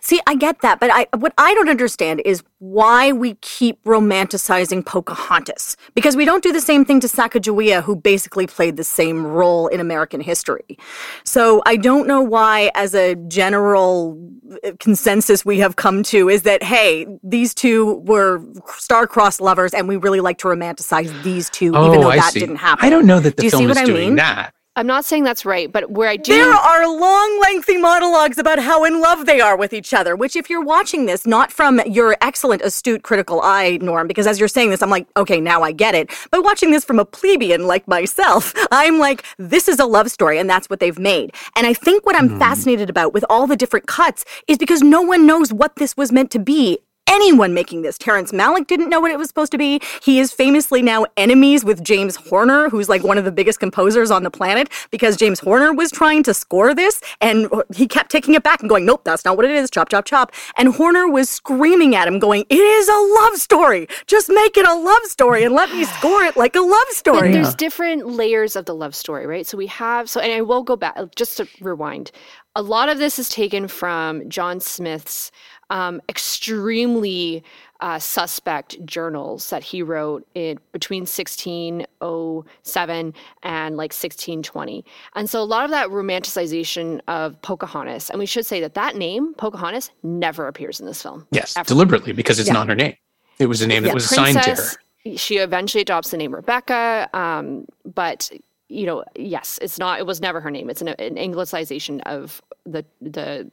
see, 0.00 0.20
I 0.26 0.34
get 0.34 0.60
that, 0.62 0.80
but 0.80 0.90
I 0.92 1.06
what 1.16 1.32
I 1.38 1.52
don't 1.54 1.68
understand 1.68 2.22
is 2.24 2.42
why 2.58 3.12
we 3.12 3.34
keep 3.42 3.82
romanticizing 3.84 4.84
Pocahontas 4.84 5.76
because 5.94 6.16
we 6.16 6.24
don't 6.24 6.42
do 6.42 6.52
the 6.52 6.60
same 6.60 6.84
thing 6.84 7.00
to 7.00 7.06
Sacagawea, 7.06 7.82
who 7.82 7.94
basically 7.94 8.46
played 8.46 8.76
the 8.76 8.84
same 8.84 9.26
role 9.26 9.66
in 9.68 9.78
American 9.80 10.20
history. 10.20 10.78
So 11.24 11.62
I 11.66 11.76
don't 11.76 12.06
know 12.06 12.22
why, 12.22 12.70
as 12.74 12.94
a 12.94 13.14
general 13.28 14.18
uh, 14.64 14.72
consensus 14.80 15.44
we 15.44 15.58
have 15.58 15.76
come 15.76 16.02
to, 16.04 16.28
is 16.30 16.42
that 16.42 16.62
hey, 16.62 17.06
these 17.22 17.52
two 17.54 17.96
were 18.06 18.42
star-crossed 18.78 19.40
lovers, 19.40 19.74
and 19.74 19.86
we 19.88 19.96
really 19.96 20.20
like 20.20 20.38
to 20.38 20.48
romanticize 20.48 21.10
these 21.22 21.50
two, 21.50 21.66
even 21.66 21.76
Oh, 21.76 22.00
though 22.00 22.10
I 22.10 22.16
that 22.16 22.32
see. 22.32 22.40
didn't 22.40 22.56
happen. 22.56 22.84
I 22.86 22.88
don't 22.90 23.06
know 23.06 23.20
that 23.20 23.36
the 23.36 23.42
Do 23.42 23.46
you 23.46 23.50
see 23.50 23.56
film 23.58 23.68
what 23.68 23.76
is 23.76 23.82
I 23.82 23.84
doing 23.84 24.06
mean? 24.08 24.16
that. 24.16 24.52
I'm 24.78 24.86
not 24.86 25.06
saying 25.06 25.24
that's 25.24 25.46
right, 25.46 25.72
but 25.72 25.90
where 25.90 26.06
I 26.06 26.16
do 26.16 26.34
There 26.34 26.52
are 26.52 26.86
long, 26.86 27.40
lengthy 27.40 27.78
monologues 27.78 28.36
about 28.36 28.58
how 28.58 28.84
in 28.84 29.00
love 29.00 29.24
they 29.24 29.40
are 29.40 29.56
with 29.56 29.72
each 29.72 29.94
other, 29.94 30.14
which, 30.14 30.36
if 30.36 30.50
you're 30.50 30.62
watching 30.62 31.06
this, 31.06 31.26
not 31.26 31.50
from 31.50 31.80
your 31.86 32.14
excellent, 32.20 32.60
astute, 32.60 33.02
critical 33.02 33.40
eye, 33.40 33.78
Norm, 33.80 34.06
because 34.06 34.26
as 34.26 34.38
you're 34.38 34.48
saying 34.48 34.68
this, 34.68 34.82
I'm 34.82 34.90
like, 34.90 35.06
okay, 35.16 35.40
now 35.40 35.62
I 35.62 35.72
get 35.72 35.94
it. 35.94 36.10
But 36.30 36.44
watching 36.44 36.72
this 36.72 36.84
from 36.84 36.98
a 36.98 37.06
plebeian 37.06 37.66
like 37.66 37.88
myself, 37.88 38.52
I'm 38.70 38.98
like, 38.98 39.24
this 39.38 39.66
is 39.66 39.78
a 39.78 39.86
love 39.86 40.10
story, 40.10 40.38
and 40.38 40.48
that's 40.48 40.68
what 40.68 40.78
they've 40.78 40.98
made. 40.98 41.34
And 41.56 41.66
I 41.66 41.72
think 41.72 42.04
what 42.04 42.14
I'm 42.14 42.28
hmm. 42.28 42.38
fascinated 42.38 42.90
about 42.90 43.14
with 43.14 43.24
all 43.30 43.46
the 43.46 43.56
different 43.56 43.86
cuts 43.86 44.26
is 44.46 44.58
because 44.58 44.82
no 44.82 45.00
one 45.00 45.24
knows 45.24 45.54
what 45.54 45.76
this 45.76 45.96
was 45.96 46.12
meant 46.12 46.30
to 46.32 46.38
be 46.38 46.78
anyone 47.06 47.54
making 47.54 47.82
this. 47.82 47.98
Terrence 47.98 48.32
Malick 48.32 48.66
didn't 48.66 48.88
know 48.88 49.00
what 49.00 49.10
it 49.10 49.18
was 49.18 49.28
supposed 49.28 49.52
to 49.52 49.58
be. 49.58 49.80
He 50.02 50.18
is 50.18 50.32
famously 50.32 50.82
now 50.82 51.06
enemies 51.16 51.64
with 51.64 51.82
James 51.82 52.16
Horner, 52.16 52.68
who's 52.68 52.88
like 52.88 53.02
one 53.02 53.18
of 53.18 53.24
the 53.24 53.32
biggest 53.32 53.60
composers 53.60 54.10
on 54.10 54.22
the 54.22 54.30
planet, 54.30 54.68
because 54.90 55.16
James 55.16 55.40
Horner 55.40 55.72
was 55.72 55.90
trying 55.90 56.22
to 56.24 56.34
score 56.34 56.74
this 56.74 57.00
and 57.20 57.48
he 57.74 57.86
kept 57.86 58.10
taking 58.10 58.34
it 58.34 58.42
back 58.42 58.60
and 58.60 58.68
going, 58.68 58.84
nope, 58.84 59.02
that's 59.04 59.24
not 59.24 59.36
what 59.36 59.44
it 59.44 59.50
is. 59.50 59.70
Chop, 59.70 59.88
chop, 59.88 60.04
chop. 60.04 60.32
And 60.56 60.74
Horner 60.74 61.08
was 61.08 61.28
screaming 61.28 61.94
at 61.94 62.08
him, 62.08 62.18
going, 62.18 62.44
it 62.48 62.54
is 62.58 62.88
a 62.88 63.20
love 63.22 63.36
story. 63.36 63.86
Just 64.06 64.28
make 64.28 64.56
it 64.56 64.66
a 64.66 64.74
love 64.74 65.04
story 65.04 65.44
and 65.44 65.54
let 65.54 65.70
me 65.70 65.84
score 65.98 66.22
it 66.24 66.36
like 66.36 66.56
a 66.56 66.60
love 66.60 66.88
story. 66.90 67.16
But 67.16 67.18
story. 67.18 67.32
there's 67.32 67.54
different 67.54 68.06
layers 68.06 68.56
of 68.56 68.66
the 68.66 68.74
love 68.74 68.94
story, 68.94 69.26
right? 69.26 69.46
So 69.46 69.56
we 69.56 69.66
have 69.68 70.10
so, 70.10 70.20
and 70.20 70.32
I 70.32 70.42
will 70.42 70.62
go 70.62 70.76
back 70.76 70.96
just 71.14 71.36
to 71.38 71.48
rewind. 71.60 72.10
A 72.54 72.62
lot 72.62 72.88
of 72.88 72.98
this 72.98 73.18
is 73.18 73.28
taken 73.28 73.68
from 73.68 74.28
John 74.30 74.60
Smith's 74.60 75.30
um, 75.70 76.00
extremely 76.08 77.42
uh, 77.80 77.98
suspect 77.98 78.84
journals 78.86 79.50
that 79.50 79.62
he 79.62 79.82
wrote 79.82 80.26
in 80.34 80.58
between 80.72 81.02
1607 81.02 83.14
and 83.42 83.76
like 83.76 83.92
1620. 83.92 84.84
And 85.14 85.28
so 85.28 85.42
a 85.42 85.44
lot 85.44 85.64
of 85.64 85.70
that 85.70 85.88
romanticization 85.88 87.00
of 87.08 87.40
Pocahontas, 87.42 88.10
and 88.10 88.18
we 88.18 88.26
should 88.26 88.46
say 88.46 88.60
that 88.60 88.74
that 88.74 88.96
name, 88.96 89.34
Pocahontas, 89.34 89.90
never 90.02 90.48
appears 90.48 90.80
in 90.80 90.86
this 90.86 91.02
film. 91.02 91.26
Yes, 91.30 91.56
ever. 91.56 91.66
deliberately 91.66 92.12
because 92.12 92.38
it's 92.38 92.50
not 92.50 92.68
her 92.68 92.74
name. 92.74 92.96
It 93.38 93.46
was 93.46 93.60
a 93.60 93.66
name 93.66 93.82
that 93.82 93.94
was 93.94 94.10
assigned 94.10 94.42
to 94.42 94.54
her. 94.54 95.16
She 95.16 95.36
eventually 95.36 95.82
adopts 95.82 96.10
the 96.10 96.16
name 96.16 96.34
Rebecca, 96.34 97.08
um, 97.12 97.66
but 97.84 98.30
you 98.68 98.84
know, 98.86 99.04
yes, 99.14 99.58
it's 99.62 99.78
not. 99.78 100.00
It 100.00 100.06
was 100.06 100.20
never 100.20 100.40
her 100.40 100.50
name. 100.50 100.68
It's 100.68 100.82
an, 100.82 100.88
an 100.88 101.14
anglicization 101.16 102.00
of 102.06 102.42
the 102.64 102.84
the 103.00 103.48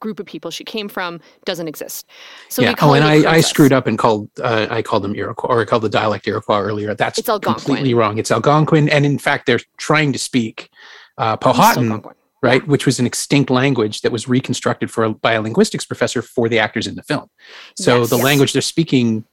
group 0.00 0.18
of 0.18 0.26
people 0.26 0.50
she 0.50 0.64
came 0.64 0.88
from. 0.88 1.20
Doesn't 1.44 1.68
exist. 1.68 2.06
So 2.48 2.62
yeah. 2.62 2.74
Oh, 2.80 2.94
and 2.94 3.04
I, 3.04 3.34
I 3.34 3.40
screwed 3.40 3.72
up 3.72 3.86
and 3.86 3.96
called 3.98 4.28
uh, 4.42 4.66
I 4.70 4.82
called 4.82 5.04
them 5.04 5.14
Iroquois 5.14 5.48
or 5.48 5.60
I 5.62 5.64
called 5.64 5.82
the 5.82 5.88
dialect 5.88 6.26
Iroquois 6.26 6.60
earlier. 6.60 6.94
That's 6.94 7.18
It's 7.18 7.28
Algonquin. 7.28 7.64
completely 7.64 7.94
wrong. 7.94 8.18
It's 8.18 8.30
Algonquin, 8.32 8.88
and 8.88 9.06
in 9.06 9.18
fact, 9.18 9.46
they're 9.46 9.60
trying 9.76 10.12
to 10.12 10.18
speak 10.18 10.70
uh, 11.18 11.36
Powhatan, 11.36 12.02
right, 12.42 12.66
which 12.66 12.84
was 12.84 12.98
an 12.98 13.06
extinct 13.06 13.50
language 13.50 14.00
that 14.00 14.10
was 14.10 14.28
reconstructed 14.28 14.90
for 14.90 15.08
by 15.10 15.34
a 15.34 15.40
linguistics 15.42 15.84
professor 15.84 16.20
for 16.20 16.48
the 16.48 16.58
actors 16.58 16.86
in 16.88 16.96
the 16.96 17.02
film. 17.04 17.28
So 17.76 18.00
Yes. 18.00 18.10
the 18.10 18.16
Yes. 18.16 18.24
language 18.24 18.52
they're 18.54 18.62
speaking 18.62 19.24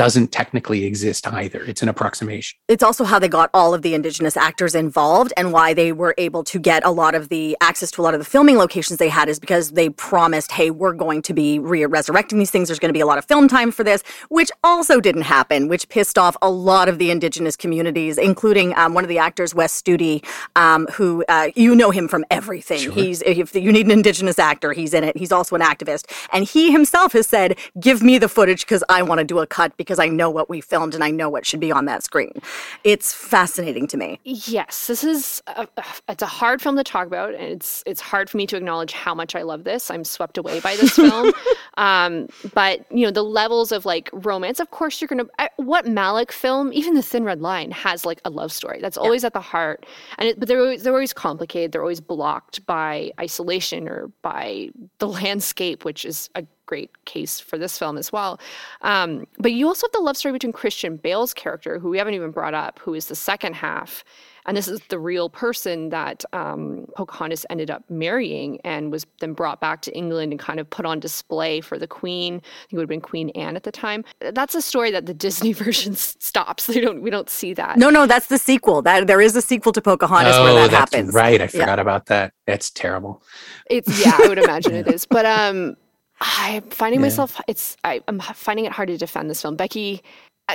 doesn't 0.00 0.32
technically 0.32 0.84
exist 0.84 1.26
either. 1.30 1.62
It's 1.62 1.82
an 1.82 1.88
approximation. 1.90 2.58
it's 2.68 2.82
also 2.82 3.04
how 3.04 3.18
they 3.18 3.28
got 3.28 3.50
all 3.52 3.74
of 3.74 3.82
the 3.82 3.92
indigenous 3.94 4.34
actors 4.34 4.74
involved 4.74 5.30
and 5.36 5.52
why 5.52 5.74
they 5.74 5.92
were 5.92 6.14
able 6.16 6.42
to 6.44 6.58
get 6.58 6.82
a 6.86 6.90
lot 6.90 7.14
of 7.14 7.28
the 7.28 7.54
access 7.60 7.90
to 7.90 8.00
a 8.00 8.04
lot 8.04 8.14
of 8.14 8.20
the 8.20 8.24
filming 8.24 8.56
locations 8.56 8.98
they 8.98 9.10
had 9.10 9.28
is 9.28 9.38
because 9.38 9.72
they 9.72 9.90
promised 9.90 10.52
hey 10.52 10.70
we're 10.70 10.94
going 10.94 11.20
to 11.20 11.34
be 11.34 11.58
re- 11.58 11.84
resurrecting 11.84 12.38
these 12.38 12.50
things. 12.50 12.68
There's 12.68 12.78
going 12.78 12.88
to 12.88 12.94
be 12.94 13.00
a 13.00 13.06
lot 13.06 13.18
of 13.18 13.26
film 13.26 13.46
time 13.46 13.70
for 13.70 13.84
this 13.84 14.02
which 14.30 14.50
also 14.64 15.00
didn't 15.00 15.26
happen 15.36 15.68
which 15.68 15.86
pissed 15.90 16.16
off 16.16 16.34
a 16.40 16.48
lot 16.48 16.88
of 16.88 16.96
the 16.96 17.10
indigenous 17.10 17.54
communities 17.54 18.16
including 18.16 18.74
um, 18.76 18.94
one 18.94 19.04
of 19.04 19.08
the 19.08 19.18
actors 19.18 19.54
wes 19.54 19.82
studi 19.82 20.24
um, 20.56 20.86
who 20.94 21.22
uh, 21.28 21.48
you 21.54 21.74
know 21.74 21.90
him 21.90 22.08
from 22.08 22.24
everything. 22.30 22.90
He's 22.90 23.20
if 23.22 23.54
you 23.54 23.70
need 23.70 23.84
an 23.84 23.92
indigenous 23.92 24.38
actor 24.38 24.72
he's 24.72 24.94
in 24.94 25.04
it. 25.04 25.18
He's 25.18 25.32
also 25.32 25.56
an 25.56 25.62
activist. 25.62 26.10
And 26.32 26.46
he 26.46 26.72
himself 26.72 27.12
has 27.12 27.26
said 27.26 27.58
give 27.78 28.02
me 28.02 28.16
the 28.16 28.30
footage 28.30 28.62
because 28.64 28.82
i 28.88 29.02
want 29.02 29.18
to 29.18 29.24
do 29.24 29.38
a 29.40 29.46
cut 29.46 29.76
because 29.76 29.89
i 29.98 30.08
know 30.08 30.30
what 30.30 30.48
we 30.48 30.60
filmed 30.60 30.94
and 30.94 31.02
i 31.02 31.10
know 31.10 31.28
what 31.28 31.44
should 31.44 31.60
be 31.60 31.72
on 31.72 31.86
that 31.86 32.02
screen 32.02 32.32
it's 32.84 33.12
fascinating 33.12 33.86
to 33.88 33.96
me. 33.96 34.20
Yes, 34.24 34.86
this 34.86 35.04
is 35.04 35.42
a, 35.46 35.66
it's 36.08 36.22
a 36.22 36.26
hard 36.26 36.62
film 36.62 36.76
to 36.76 36.84
talk 36.84 37.06
about, 37.06 37.34
and 37.34 37.44
it's 37.44 37.82
it's 37.86 38.00
hard 38.00 38.30
for 38.30 38.36
me 38.36 38.46
to 38.46 38.56
acknowledge 38.56 38.92
how 38.92 39.14
much 39.14 39.34
I 39.34 39.42
love 39.42 39.64
this. 39.64 39.90
I'm 39.90 40.04
swept 40.04 40.38
away 40.38 40.60
by 40.60 40.76
this 40.76 40.90
film, 40.96 41.32
um, 41.76 42.28
but 42.54 42.84
you 42.90 43.04
know 43.04 43.10
the 43.10 43.24
levels 43.24 43.72
of 43.72 43.84
like 43.84 44.10
romance. 44.12 44.60
Of 44.60 44.70
course, 44.70 45.00
you're 45.00 45.08
gonna 45.08 45.26
what 45.56 45.84
Malick 45.84 46.32
film, 46.32 46.72
even 46.72 46.94
The 46.94 47.02
Thin 47.02 47.24
Red 47.24 47.40
Line, 47.40 47.70
has 47.70 48.04
like 48.04 48.20
a 48.24 48.30
love 48.30 48.52
story. 48.52 48.80
That's 48.80 48.96
always 48.96 49.24
at 49.24 49.34
the 49.34 49.40
heart, 49.40 49.86
and 50.18 50.28
it, 50.28 50.38
but 50.40 50.48
they're 50.48 50.60
always, 50.60 50.82
they're 50.82 50.92
always 50.92 51.12
complicated. 51.12 51.72
They're 51.72 51.82
always 51.82 52.00
blocked 52.00 52.64
by 52.66 53.12
isolation 53.20 53.88
or 53.88 54.10
by 54.22 54.70
the 54.98 55.08
landscape, 55.20 55.84
which 55.84 56.04
is 56.04 56.30
a 56.34 56.44
great 56.70 56.90
case 57.04 57.40
for 57.40 57.58
this 57.58 57.76
film 57.78 57.98
as 57.98 58.12
well. 58.12 58.38
Um, 58.82 59.26
but 59.38 59.52
you 59.52 59.66
also 59.66 59.86
have 59.86 59.92
the 59.92 60.00
love 60.08 60.16
story 60.16 60.32
between 60.32 60.52
Christian 60.52 60.96
Bale's 60.96 61.34
character, 61.34 61.78
who 61.80 61.90
we 61.90 61.98
haven't 61.98 62.14
even 62.14 62.30
brought 62.30 62.54
up, 62.54 62.78
who 62.78 62.94
is 62.94 63.06
the 63.06 63.16
second 63.16 63.54
half. 63.54 64.04
And 64.46 64.56
this 64.56 64.68
is 64.68 64.80
the 64.88 64.98
real 64.98 65.28
person 65.28 65.90
that 65.90 66.24
um, 66.32 66.86
Pocahontas 66.96 67.44
ended 67.50 67.70
up 67.70 67.82
marrying 67.90 68.58
and 68.64 68.90
was 68.90 69.04
then 69.20 69.34
brought 69.34 69.60
back 69.60 69.82
to 69.82 69.90
England 69.94 70.32
and 70.32 70.40
kind 70.40 70.58
of 70.58 70.68
put 70.70 70.86
on 70.86 70.98
display 70.98 71.60
for 71.60 71.76
the 71.78 71.86
Queen. 71.86 72.36
I 72.36 72.38
think 72.40 72.72
it 72.72 72.76
would 72.76 72.82
have 72.84 72.88
been 72.88 73.02
Queen 73.02 73.28
Anne 73.30 73.54
at 73.56 73.64
the 73.64 73.70
time. 73.72 74.02
That's 74.20 74.54
a 74.54 74.62
story 74.62 74.90
that 74.92 75.04
the 75.06 75.14
Disney 75.26 75.52
version 75.52 75.94
stops. 75.94 76.66
They 76.66 76.80
don't. 76.80 77.02
We 77.02 77.10
don't 77.10 77.28
see 77.28 77.52
that. 77.54 77.76
No, 77.76 77.90
no, 77.90 78.06
that's 78.06 78.28
the 78.28 78.38
sequel. 78.38 78.80
That 78.82 79.06
there 79.06 79.20
is 79.20 79.36
a 79.36 79.42
sequel 79.42 79.72
to 79.72 79.82
Pocahontas 79.82 80.38
where 80.38 80.52
oh, 80.52 80.54
that 80.54 80.70
that's 80.70 80.94
happens. 80.94 81.12
right. 81.14 81.40
I 81.40 81.44
Yeah. 81.44 81.60
forgot 81.60 81.78
about 81.78 82.06
that. 82.06 82.32
That's 82.46 82.70
terrible. 82.70 83.22
It's 83.68 83.90
yeah, 84.04 84.16
I 84.24 84.26
would 84.28 84.38
imagine 84.38 84.74
it 84.74 84.88
is. 84.94 85.04
But 85.04 85.26
um 85.26 85.76
I'm 86.20 86.62
finding 86.62 87.00
myself 87.00 87.40
it's 87.48 87.76
I, 87.82 88.00
I'm 88.06 88.20
finding 88.20 88.66
it 88.66 88.72
hard 88.72 88.88
to 88.88 88.98
defend 88.98 89.30
this 89.30 89.40
film. 89.42 89.56
Becky, 89.56 90.02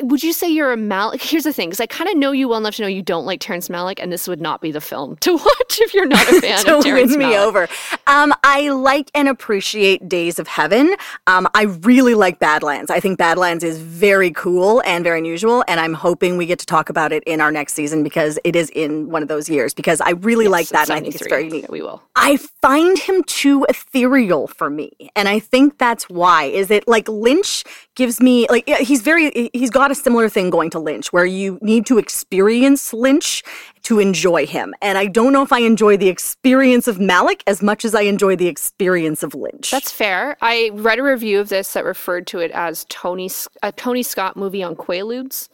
would 0.04 0.24
you 0.24 0.34
say 0.34 0.50
you're 0.50 0.72
a 0.72 0.78
Malick? 0.78 1.22
Here's 1.30 1.44
the 1.44 1.54
thing, 1.54 1.70
because 1.70 1.80
I 1.80 1.88
kind 1.88 2.10
of 2.10 2.18
know 2.18 2.32
you 2.32 2.48
well 2.48 2.60
enough 2.60 2.76
to 2.76 2.82
know 2.82 2.88
you 2.88 3.02
don't 3.02 3.26
like 3.26 3.40
Terrence 3.40 3.70
Malick, 3.70 4.00
and 4.02 4.12
this 4.12 4.28
would 4.28 4.42
not 4.42 4.62
be 4.62 4.72
the 4.72 4.82
film 4.82 5.18
to 5.18 5.34
watch 5.38 5.80
if 5.80 5.94
you're 5.94 6.06
not 6.08 6.28
a 6.28 6.42
fan 6.42 6.64
to 6.66 6.78
of 6.78 6.84
Terrence 6.84 7.12
win 7.12 7.20
me 7.20 7.26
Malick. 7.26 7.46
over. 7.46 7.68
Um, 8.08 8.34
I 8.44 8.70
like 8.70 9.10
and 9.14 9.28
appreciate 9.28 10.08
Days 10.08 10.40
of 10.40 10.48
Heaven. 10.48 10.96
Um, 11.28 11.48
I 11.54 11.64
really 11.64 12.16
like 12.16 12.40
Badlands. 12.40 12.92
I 12.92 13.00
think 13.00 13.18
Badlands 13.18 13.64
is 13.64 13.80
very 13.80 14.32
cool 14.32 14.82
and 14.86 15.04
very 15.04 15.20
unusual, 15.20 15.64
and 15.68 15.80
I'm 15.80 15.94
hoping 15.94 16.38
we 16.38 16.46
get 16.46 16.60
to 16.60 16.66
talk 16.66 16.90
about 16.90 17.12
it 17.12 17.24
in 17.26 17.42
our 17.42 17.52
next 17.52 17.74
season 17.74 18.04
because 18.04 18.40
it 18.44 18.56
is 18.56 18.70
in 18.72 19.10
one 19.10 19.22
of 19.22 19.28
those 19.28 19.50
years. 19.50 19.74
Because 19.74 20.02
I 20.02 20.12
really 20.12 20.48
like 20.48 20.70
that, 20.70 20.90
and 20.90 20.98
I 20.98 21.02
think 21.02 21.16
it's 21.16 21.28
very 21.28 21.46
unique. 21.46 21.64
Yeah, 21.64 21.72
we 21.72 21.82
will. 21.82 22.02
I 22.16 22.38
find 22.62 22.98
him 22.98 23.24
too 23.24 23.66
ethereal 23.70 24.48
for 24.48 24.70
me. 24.70 24.92
And 25.16 25.28
I 25.28 25.40
think 25.40 25.78
that's 25.78 26.10
why. 26.10 26.46
Is 26.46 26.72
it 26.72 26.88
like 26.88 27.08
Lynch 27.08 27.64
gives 27.96 28.20
me 28.22 28.48
like 28.50 28.68
he's 28.68 29.02
very 29.02 29.50
he's 29.54 29.70
got 29.70 29.85
a 29.92 29.96
similar 29.96 30.30
thing 30.30 30.50
going 30.50 30.70
to 30.72 30.80
Lynch 30.80 31.12
where 31.14 31.26
you 31.26 31.60
need 31.62 31.86
to 31.88 31.98
experience 31.98 32.94
Lynch 32.94 33.44
to 33.84 34.00
enjoy 34.00 34.46
him. 34.46 34.74
And 34.82 34.98
I 34.98 35.06
don't 35.06 35.32
know 35.32 35.44
if 35.44 35.54
I 35.54 35.60
enjoy 35.60 35.98
the 35.98 36.10
experience 36.10 36.88
of 36.88 36.98
Malick 36.98 37.42
as 37.46 37.62
much 37.62 37.86
as 37.86 37.94
I 37.94 38.02
enjoy 38.02 38.36
the 38.36 38.48
experience 38.48 39.22
of 39.24 39.36
Lynch. 39.36 39.72
That's 39.72 39.92
fair. 39.92 40.38
I 40.42 40.72
read 40.74 41.00
a 41.00 41.04
review 41.04 41.40
of 41.40 41.50
this 41.50 41.74
that 41.74 41.86
referred 41.86 42.28
to 42.28 42.40
it 42.40 42.52
as 42.52 42.86
Tony 42.90 43.30
a 43.62 43.72
Tony 43.72 44.04
Scott 44.04 44.36
movie 44.38 44.64
on 44.64 44.76
Quaaludes. 44.76 45.50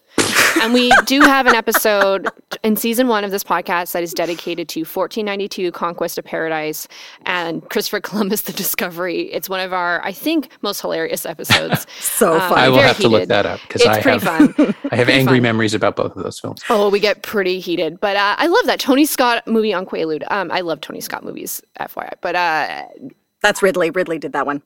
And 0.60 0.74
we 0.74 0.92
do 1.06 1.22
have 1.22 1.48
an 1.48 1.56
episode 1.56 2.28
in 2.64 2.76
season 2.76 3.08
one 3.08 3.24
of 3.24 3.32
this 3.32 3.44
podcast 3.44 3.92
that 3.94 4.04
is 4.04 4.14
dedicated 4.14 4.68
to 4.70 4.82
1492 4.82 5.72
Conquest 5.72 6.18
of 6.18 6.26
Paradise 6.26 6.88
and 7.26 7.68
Christopher 7.70 8.00
Columbus 8.00 8.42
the 8.42 8.54
Discovery. 8.54 9.32
It's 9.32 9.50
one 9.50 9.60
of 9.60 9.74
our, 9.74 10.04
I 10.04 10.12
think, 10.12 10.50
most 10.62 10.82
hilarious 10.82 11.26
episodes. 11.26 11.88
so 12.00 12.34
Um, 12.34 12.40
fun. 12.42 12.60
I 12.60 12.70
will 12.70 12.76
very 12.78 12.88
have 12.88 12.98
to 12.98 13.10
look 13.10 13.28
that 13.30 13.46
up 13.46 13.60
because 13.62 13.82
I 13.86 14.00
have 14.02 14.24
fun. 14.24 14.76
I 14.92 14.96
have 14.96 15.10
angry 15.10 15.40
memories 15.40 15.74
about 15.74 15.96
both 15.96 16.16
of 16.16 16.24
those 16.24 16.40
films. 16.40 16.62
Oh, 16.70 16.90
we 16.90 17.00
get 17.00 17.22
pretty 17.24 17.60
heated, 17.60 18.00
but 18.00 18.16
uh, 18.16 18.36
I 18.38 18.48
love 18.48 18.66
that 18.66 18.80
Tony 18.80 19.06
Scott 19.06 19.48
movie 19.48 19.74
on 19.74 19.86
Quaalude. 19.86 20.24
Um, 20.32 20.52
I 20.52 20.62
love 20.62 20.82
Tony 20.82 21.02
Scott 21.02 21.24
movies, 21.24 21.62
FYI. 21.80 22.14
But 22.22 22.36
uh, 22.36 22.84
That's 23.42 23.62
Ridley. 23.64 23.90
Ridley 23.90 24.20
did 24.20 24.34
that 24.34 24.46
one. 24.46 24.62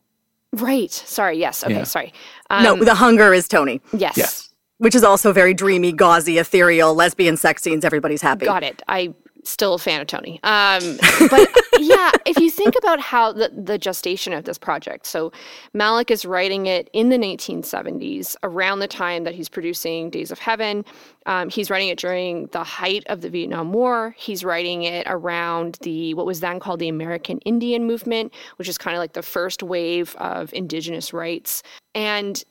Right. 0.54 0.92
Sorry. 0.92 1.38
Yes. 1.38 1.64
Okay. 1.64 1.74
Yeah. 1.76 1.84
Sorry. 1.84 2.14
no, 2.50 2.74
Um, 2.74 2.80
the 2.80 2.96
hunger 2.96 3.34
is 3.34 3.48
Tony, 3.48 3.82
yes. 3.92 4.16
Yes. 4.18 4.45
Which 4.78 4.96
is 4.96 5.04
also 5.04 5.32
very 5.32 5.54
dreamy, 5.54 5.94
gauzy, 5.94 6.38
ethereal, 6.38 6.94
lesbian 6.94 7.38
sex 7.38 7.64
scenes. 7.64 7.86
Everybody's 7.86 8.22
happy. 8.22 8.46
Got 8.46 8.64
it. 8.64 8.82
I 8.88 9.14
still 9.48 9.76
a 9.76 9.80
fan 9.80 10.02
of 10.02 10.08
Tony. 10.08 10.40
Um, 10.44 10.98
but 11.30 11.50
yeah, 11.80 12.12
if 12.26 12.38
you 12.40 12.50
think 12.50 12.76
about 12.78 13.00
how 13.00 13.32
the, 13.32 13.50
the 13.50 13.78
gestation 13.78 14.34
of 14.34 14.46
this 14.46 14.58
project, 14.58 15.06
so 15.06 15.32
Malick 15.74 16.12
is 16.12 16.26
writing 16.26 16.66
it 16.66 16.90
in 16.94 17.10
the 17.10 17.18
1970s, 17.18 18.36
around 18.44 18.80
the 18.80 18.88
time 18.88 19.24
that 19.24 19.36
he's 19.36 19.50
producing 19.50 20.10
Days 20.10 20.32
of 20.32 20.40
Heaven. 20.40 20.84
Um, 21.26 21.50
he's 21.50 21.70
writing 21.70 21.90
it 21.90 22.00
during 22.00 22.48
the 22.48 22.64
height 22.64 23.04
of 23.08 23.22
the 23.22 23.30
Vietnam 23.30 23.74
War. 23.74 24.16
He's 24.18 24.44
writing 24.44 24.84
it 24.84 25.06
around 25.10 25.80
the 25.82 26.14
what 26.14 26.26
was 26.26 26.40
then 26.40 26.60
called 26.60 26.80
the 26.80 26.90
American 26.90 27.40
Indian 27.40 27.86
Movement, 27.86 28.34
which 28.58 28.68
is 28.68 28.78
kind 28.78 28.96
of 28.96 29.00
like 29.00 29.14
the 29.14 29.24
first 29.24 29.64
wave 29.64 30.16
of 30.18 30.54
indigenous 30.54 31.14
rights. 31.14 31.64
And 31.94 32.44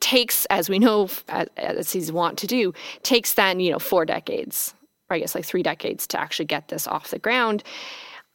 takes, 0.00 0.44
as 0.46 0.68
we 0.68 0.78
know, 0.78 1.08
as, 1.28 1.48
as 1.56 1.92
he's 1.92 2.12
wont 2.12 2.38
to 2.38 2.46
do, 2.46 2.72
takes 3.02 3.34
then 3.34 3.60
you 3.60 3.70
know 3.72 3.78
four 3.78 4.04
decades, 4.04 4.74
or 5.10 5.16
I 5.16 5.20
guess 5.20 5.34
like 5.34 5.44
three 5.44 5.62
decades 5.62 6.06
to 6.08 6.20
actually 6.20 6.46
get 6.46 6.68
this 6.68 6.86
off 6.86 7.10
the 7.10 7.18
ground. 7.18 7.62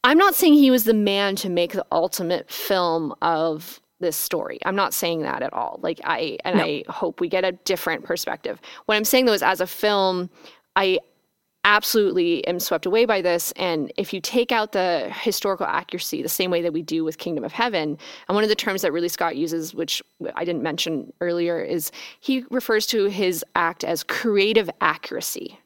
I'm 0.02 0.18
not 0.18 0.34
saying 0.34 0.54
he 0.54 0.70
was 0.70 0.84
the 0.84 0.94
man 0.94 1.36
to 1.36 1.48
make 1.48 1.72
the 1.72 1.86
ultimate 1.90 2.50
film 2.50 3.14
of 3.22 3.80
this 4.00 4.16
story. 4.16 4.58
I'm 4.64 4.76
not 4.76 4.92
saying 4.92 5.22
that 5.22 5.42
at 5.42 5.52
all. 5.52 5.80
Like 5.82 6.00
I 6.04 6.38
and 6.44 6.60
I 6.60 6.84
hope 6.88 7.20
we 7.20 7.28
get 7.28 7.44
a 7.44 7.52
different 7.52 8.04
perspective. 8.04 8.60
What 8.86 8.96
I'm 8.96 9.04
saying 9.04 9.24
though 9.24 9.32
is 9.32 9.42
as 9.42 9.60
a 9.60 9.66
film, 9.66 10.28
I 10.76 10.98
absolutely 11.64 12.46
am 12.46 12.60
swept 12.60 12.86
away 12.86 13.04
by 13.04 13.20
this. 13.20 13.52
And 13.56 13.92
if 13.96 14.12
you 14.12 14.20
take 14.20 14.52
out 14.52 14.72
the 14.72 15.10
historical 15.20 15.66
accuracy, 15.66 16.22
the 16.22 16.28
same 16.28 16.50
way 16.50 16.62
that 16.62 16.72
we 16.72 16.82
do 16.82 17.04
with 17.04 17.18
Kingdom 17.18 17.44
of 17.44 17.52
Heaven, 17.52 17.98
and 18.28 18.34
one 18.34 18.44
of 18.44 18.50
the 18.50 18.54
terms 18.54 18.82
that 18.82 18.92
really 18.92 19.08
Scott 19.08 19.36
uses, 19.36 19.74
which 19.74 20.02
I 20.34 20.44
didn't 20.44 20.62
mention 20.62 21.12
earlier, 21.20 21.60
is 21.60 21.90
he 22.20 22.44
refers 22.50 22.86
to 22.88 23.06
his 23.06 23.44
act 23.56 23.84
as 23.84 24.04
creative 24.04 24.70
accuracy. 24.80 25.58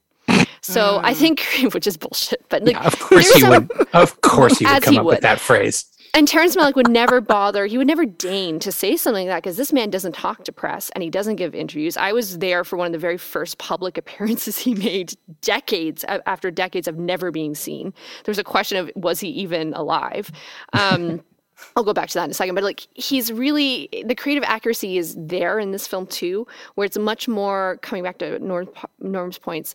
So 0.60 1.00
I 1.02 1.12
hmm. 1.14 1.18
think, 1.18 1.46
which 1.72 1.86
is 1.86 1.96
bullshit, 1.96 2.44
but 2.48 2.62
like, 2.62 2.74
Yeah, 2.74 2.86
of 2.86 2.98
course 2.98 3.32
he 3.32 3.44
a- 3.44 3.50
would. 3.50 3.70
Of 3.92 4.20
course 4.20 4.58
he 4.58 4.66
would 4.66 4.82
come 4.82 4.92
he 4.92 4.98
up 4.98 5.04
would. 5.04 5.12
with 5.16 5.22
that 5.22 5.40
phrase. 5.40 5.84
And 6.14 6.26
Terrence 6.26 6.56
Malick 6.56 6.74
would 6.74 6.88
never 6.88 7.20
bother, 7.20 7.66
he 7.66 7.78
would 7.78 7.86
never 7.86 8.04
deign 8.04 8.58
to 8.60 8.72
say 8.72 8.96
something 8.96 9.26
like 9.26 9.34
that 9.34 9.42
because 9.42 9.56
this 9.56 9.72
man 9.72 9.90
doesn't 9.90 10.14
talk 10.14 10.44
to 10.44 10.52
press 10.52 10.90
and 10.90 11.02
he 11.02 11.10
doesn't 11.10 11.36
give 11.36 11.54
interviews. 11.54 11.96
I 11.96 12.12
was 12.12 12.38
there 12.38 12.64
for 12.64 12.76
one 12.76 12.86
of 12.86 12.92
the 12.92 12.98
very 12.98 13.18
first 13.18 13.58
public 13.58 13.98
appearances 13.98 14.58
he 14.58 14.74
made 14.74 15.14
decades 15.40 16.04
after 16.08 16.50
decades 16.50 16.88
of 16.88 16.98
never 16.98 17.30
being 17.30 17.54
seen. 17.54 17.92
There 18.24 18.32
was 18.32 18.38
a 18.38 18.44
question 18.44 18.78
of 18.78 18.90
was 18.94 19.20
he 19.20 19.28
even 19.28 19.74
alive? 19.74 20.30
Um, 20.72 21.22
I'll 21.76 21.82
go 21.82 21.92
back 21.92 22.08
to 22.10 22.14
that 22.14 22.24
in 22.24 22.30
a 22.30 22.34
second, 22.34 22.54
but 22.54 22.62
like 22.62 22.86
he's 22.94 23.32
really 23.32 23.88
the 24.06 24.14
creative 24.14 24.44
accuracy 24.44 24.96
is 24.96 25.16
there 25.18 25.58
in 25.58 25.72
this 25.72 25.88
film 25.88 26.06
too, 26.06 26.46
where 26.76 26.84
it's 26.84 26.96
much 26.96 27.26
more 27.26 27.78
coming 27.82 28.04
back 28.04 28.18
to 28.18 28.38
Norm, 28.38 28.68
Norm's 29.00 29.38
points 29.38 29.74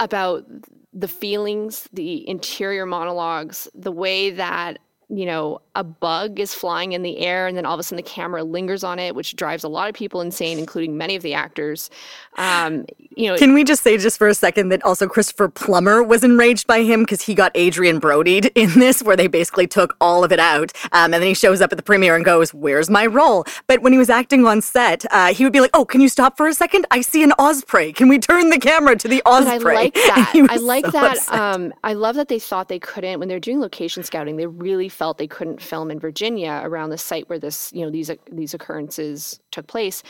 about 0.00 0.44
the 0.92 1.08
feelings, 1.08 1.88
the 1.92 2.28
interior 2.28 2.84
monologues, 2.84 3.68
the 3.74 3.92
way 3.92 4.30
that 4.30 4.78
you 5.08 5.26
know 5.26 5.60
a 5.74 5.84
bug 5.84 6.38
is 6.38 6.54
flying 6.54 6.92
in 6.92 7.02
the 7.02 7.18
air 7.18 7.46
and 7.46 7.56
then 7.56 7.66
all 7.66 7.74
of 7.74 7.80
a 7.80 7.82
sudden 7.82 7.96
the 7.96 8.08
camera 8.08 8.44
lingers 8.44 8.84
on 8.84 8.98
it, 8.98 9.14
which 9.14 9.34
drives 9.36 9.64
a 9.64 9.68
lot 9.68 9.88
of 9.88 9.94
people 9.94 10.20
insane, 10.20 10.58
including 10.58 10.96
many 10.96 11.16
of 11.16 11.22
the 11.22 11.34
actors. 11.34 11.90
Um, 12.36 12.86
you 13.16 13.28
know, 13.28 13.36
Can 13.36 13.54
we 13.54 13.64
just 13.64 13.82
say 13.82 13.96
just 13.98 14.18
for 14.18 14.28
a 14.28 14.34
second 14.34 14.68
that 14.70 14.84
also 14.84 15.06
Christopher 15.08 15.48
Plummer 15.48 16.02
was 16.02 16.24
enraged 16.24 16.66
by 16.66 16.82
him 16.82 17.00
because 17.02 17.22
he 17.22 17.34
got 17.34 17.56
Adrien 17.56 18.00
Brodied 18.00 18.50
in 18.54 18.70
this, 18.78 19.02
where 19.02 19.16
they 19.16 19.26
basically 19.26 19.66
took 19.66 19.96
all 20.00 20.24
of 20.24 20.32
it 20.32 20.40
out, 20.40 20.72
um, 20.92 21.12
and 21.12 21.14
then 21.14 21.22
he 21.22 21.34
shows 21.34 21.60
up 21.60 21.72
at 21.72 21.76
the 21.76 21.82
premiere 21.82 22.16
and 22.16 22.24
goes, 22.24 22.54
"Where's 22.54 22.90
my 22.90 23.06
role?" 23.06 23.44
But 23.66 23.82
when 23.82 23.92
he 23.92 23.98
was 23.98 24.10
acting 24.10 24.46
on 24.46 24.60
set, 24.60 25.04
uh, 25.10 25.34
he 25.34 25.44
would 25.44 25.52
be 25.52 25.60
like, 25.60 25.70
"Oh, 25.74 25.84
can 25.84 26.00
you 26.00 26.08
stop 26.08 26.36
for 26.36 26.46
a 26.46 26.54
second? 26.54 26.86
I 26.90 27.00
see 27.00 27.22
an 27.22 27.32
osprey. 27.32 27.92
Can 27.92 28.08
we 28.08 28.18
turn 28.18 28.50
the 28.50 28.58
camera 28.58 28.96
to 28.96 29.08
the 29.08 29.22
But 29.24 29.46
I 29.46 29.56
osprey?" 29.56 29.74
like 29.74 29.94
that. 30.08 30.46
I 30.48 30.56
like 30.56 30.86
so 30.86 30.92
that. 30.92 31.28
Um, 31.32 31.72
I 31.84 31.92
love 31.94 32.16
that 32.16 32.28
they 32.28 32.38
thought 32.38 32.68
they 32.68 32.78
couldn't 32.78 33.18
when 33.18 33.28
they 33.28 33.34
were 33.34 33.40
doing 33.40 33.60
location 33.60 34.02
scouting. 34.02 34.36
They 34.36 34.46
really 34.46 34.88
felt 34.88 35.03
they 35.12 35.26
couldn't 35.26 35.60
film 35.60 35.90
in 35.90 35.98
Virginia 35.98 36.62
around 36.64 36.90
the 36.90 36.98
site 36.98 37.28
where 37.28 37.38
this, 37.38 37.72
you 37.72 37.84
know, 37.84 37.90
these 37.90 38.10
these 38.32 38.54
occurrences 38.54 39.40
took 39.50 39.66
place, 39.66 40.02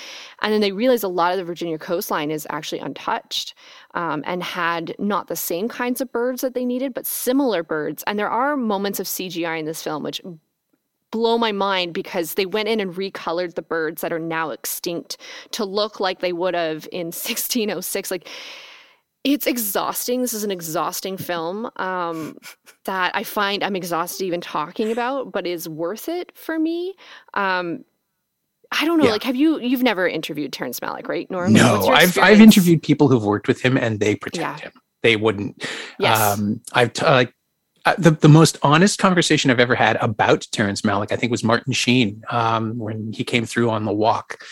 and 0.43 0.53
then 0.53 0.61
they 0.61 0.73
realized 0.73 1.05
a 1.05 1.09
lot 1.09 1.33
of 1.33 1.39
the 1.39 1.45
Virginia 1.45 1.79
coastline 1.79 2.31
is 2.31 2.47
actually 2.51 2.79
untouched. 2.79 3.55
Um, 3.95 4.25
and 4.27 4.43
had 4.43 4.95
not 4.99 5.29
the 5.29 5.37
same 5.37 5.69
kinds 5.69 6.01
of 6.01 6.11
birds 6.11 6.41
that 6.41 6.55
they 6.55 6.65
needed, 6.65 6.95
but 6.95 7.07
similar 7.07 7.63
birds. 7.63 8.03
And 8.09 8.19
there 8.19 8.29
are 8.29 8.57
moments 8.57 8.99
of 8.99 9.07
CGI 9.07 9.61
in 9.61 9.67
this 9.67 9.83
film 9.83 10.03
which 10.03 10.21
blow 11.15 11.39
my 11.39 11.53
mind 11.53 11.95
because 11.95 12.35
they 12.35 12.45
went 12.45 12.69
in 12.69 12.81
and 12.81 12.93
recolored 12.93 13.55
the 13.55 13.63
birds 13.63 14.03
that 14.03 14.13
are 14.13 14.19
now 14.19 14.51
extinct 14.51 15.17
to 15.53 15.65
look 15.65 16.01
like 16.01 16.19
they 16.19 16.33
would 16.33 16.55
have 16.55 16.89
in 16.91 17.07
1606. 17.13 18.11
Like 18.11 18.29
it's 19.25 19.47
exhausting. 19.47 20.21
This 20.21 20.35
is 20.35 20.45
an 20.45 20.51
exhausting 20.51 21.17
film 21.17 21.71
um, 21.77 22.37
that 22.85 23.17
I 23.17 23.25
find 23.25 23.65
I'm 23.65 23.75
exhausted 23.75 24.25
even 24.25 24.41
talking 24.41 24.93
about, 24.93 25.33
but 25.33 25.47
is 25.47 25.69
worth 25.69 26.09
it 26.09 26.31
for 26.37 26.59
me. 26.59 26.95
Um, 27.33 27.85
I 28.71 28.85
don't 28.85 28.99
know. 28.99 29.05
Yeah. 29.05 29.13
Like, 29.13 29.23
have 29.23 29.37
you? 29.37 29.61
You've 29.61 29.83
never 29.83 30.07
interviewed 30.09 30.53
Terrence 30.53 30.81
Malick, 30.81 31.09
right? 31.09 31.31
Norm? 31.31 31.53
No, 31.53 31.87
I've 31.89 32.19
I've 32.19 32.41
interviewed 32.41 32.83
people 32.83 33.09
who've 33.09 33.25
worked 33.25 33.49
with 33.49 33.61
him 33.61 33.77
and 33.77 34.01
they 34.01 34.15
protect 34.17 34.61
Yeah. 34.61 34.69
him. 34.69 34.73
They 35.03 35.17
wouldn't. 35.17 35.65
Yes. 35.99 36.19
Um, 36.21 36.61
I've 36.73 36.93
t- 36.93 37.05
like 37.05 37.33
uh, 37.85 37.95
the 37.99 38.11
the 38.13 38.29
most 38.29 38.59
honest 38.63 38.99
conversation 38.99 39.51
I've 39.51 39.61
ever 39.61 39.75
had 39.75 39.97
about 40.01 40.47
Terrence 40.51 40.81
Malick, 40.81 41.13
I 41.13 41.17
think, 41.17 41.31
was 41.31 41.45
Martin 41.45 41.73
Sheen 41.73 42.23
um, 42.31 42.77
when 42.79 43.13
he 43.13 43.23
came 43.23 43.45
through 43.45 43.71
on 43.71 43.85
the 43.85 43.93
walk 43.93 44.43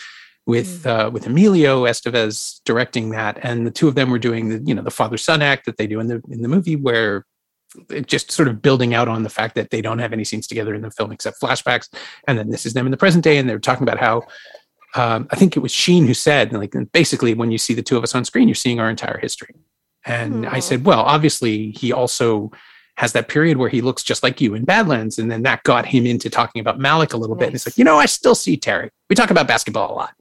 with 0.47 0.85
Mm. 0.85 1.07
uh, 1.07 1.11
with 1.11 1.27
Emilio 1.27 1.85
Estevez 1.85 2.61
directing 2.65 3.11
that, 3.11 3.39
and 3.43 3.67
the 3.67 3.71
two 3.71 3.89
of 3.89 3.95
them 3.95 4.11
were 4.11 4.19
doing 4.19 4.49
the 4.49 4.63
you 4.65 4.75
know 4.75 4.83
the 4.83 4.91
father 4.91 5.17
son 5.17 5.43
act 5.43 5.67
that 5.67 5.77
they 5.77 5.87
do 5.87 6.01
in 6.01 6.09
the 6.09 6.23
in 6.31 6.43
the 6.43 6.49
movie 6.49 6.77
where 6.77 7.25
it 7.89 8.07
just 8.07 8.31
sort 8.31 8.49
of 8.49 8.61
building 8.61 8.93
out 8.93 9.09
on 9.09 9.23
the 9.23 9.31
fact 9.31 9.55
that 9.55 9.71
they 9.71 9.81
don't 9.81 9.99
have 9.99 10.13
any 10.13 10.25
scenes 10.25 10.47
together 10.47 10.75
in 10.75 10.83
the 10.83 10.91
film 10.91 11.11
except 11.13 11.41
flashbacks, 11.41 11.89
and 12.29 12.39
then 12.39 12.51
this 12.51 12.67
is 12.67 12.75
them 12.75 12.87
in 12.87 12.91
the 12.91 12.97
present 12.97 13.25
day, 13.25 13.39
and 13.39 13.49
they're 13.49 13.59
talking 13.59 13.85
about 13.85 13.99
how 13.99 14.23
um, 14.95 15.27
I 15.31 15.37
think 15.37 15.57
it 15.57 15.61
was 15.61 15.73
Sheen 15.73 16.07
who 16.07 16.15
said, 16.15 16.53
like, 16.53 16.75
basically, 16.93 17.33
when 17.33 17.51
you 17.51 17.59
see 17.59 17.73
the 17.73 17.83
two 17.83 17.97
of 17.97 18.03
us 18.03 18.15
on 18.15 18.25
screen, 18.27 18.47
you're 18.47 18.55
seeing 18.55 18.79
our 18.79 18.91
entire 18.91 19.19
history. 19.19 19.55
And 20.05 20.47
I 20.47 20.59
said, 20.59 20.85
well, 20.85 21.01
obviously, 21.01 21.71
he 21.71 21.93
also 21.93 22.51
has 22.97 23.13
that 23.13 23.29
period 23.29 23.57
where 23.57 23.71
he 23.71 23.81
looks 23.81 24.03
just 24.03 24.23
like 24.23 24.41
you 24.41 24.55
in 24.55 24.65
Badlands. 24.65 25.19
And 25.19 25.31
then 25.31 25.43
that 25.45 25.63
got 25.63 25.87
him 25.87 26.05
into 26.05 26.29
talking 26.29 26.61
about 26.61 26.79
Malick 26.79 27.15
a 27.15 27.17
little 27.17 27.37
bit. 27.37 27.47
And 27.47 27.55
it's 27.55 27.67
like, 27.67 27.79
you 27.79 27.85
know, 27.85 27.99
I 27.99 28.07
still 28.07 28.35
see 28.35 28.57
Terry. 28.57 28.91
We 29.09 29.17
talk 29.17 29.31
about 29.31 29.47
basketball 29.47 29.93
a 29.93 29.95
lot. 29.95 30.15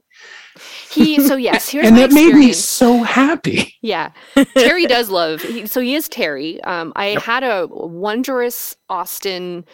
He. 0.92 1.20
So 1.26 1.36
yes, 1.36 1.68
here's 1.68 1.86
and 1.86 1.96
my 1.96 2.02
that 2.02 2.12
made 2.12 2.34
me 2.34 2.52
so 2.52 3.02
happy. 3.02 3.74
Yeah, 3.80 4.12
Terry 4.56 4.86
does 4.86 5.10
love. 5.10 5.40
He, 5.42 5.66
so 5.66 5.80
he 5.80 5.94
is 5.94 6.08
Terry. 6.08 6.62
Um, 6.62 6.92
I 6.94 7.18
had 7.20 7.42
a 7.42 7.66
wondrous 7.68 8.76
Austin 8.88 9.64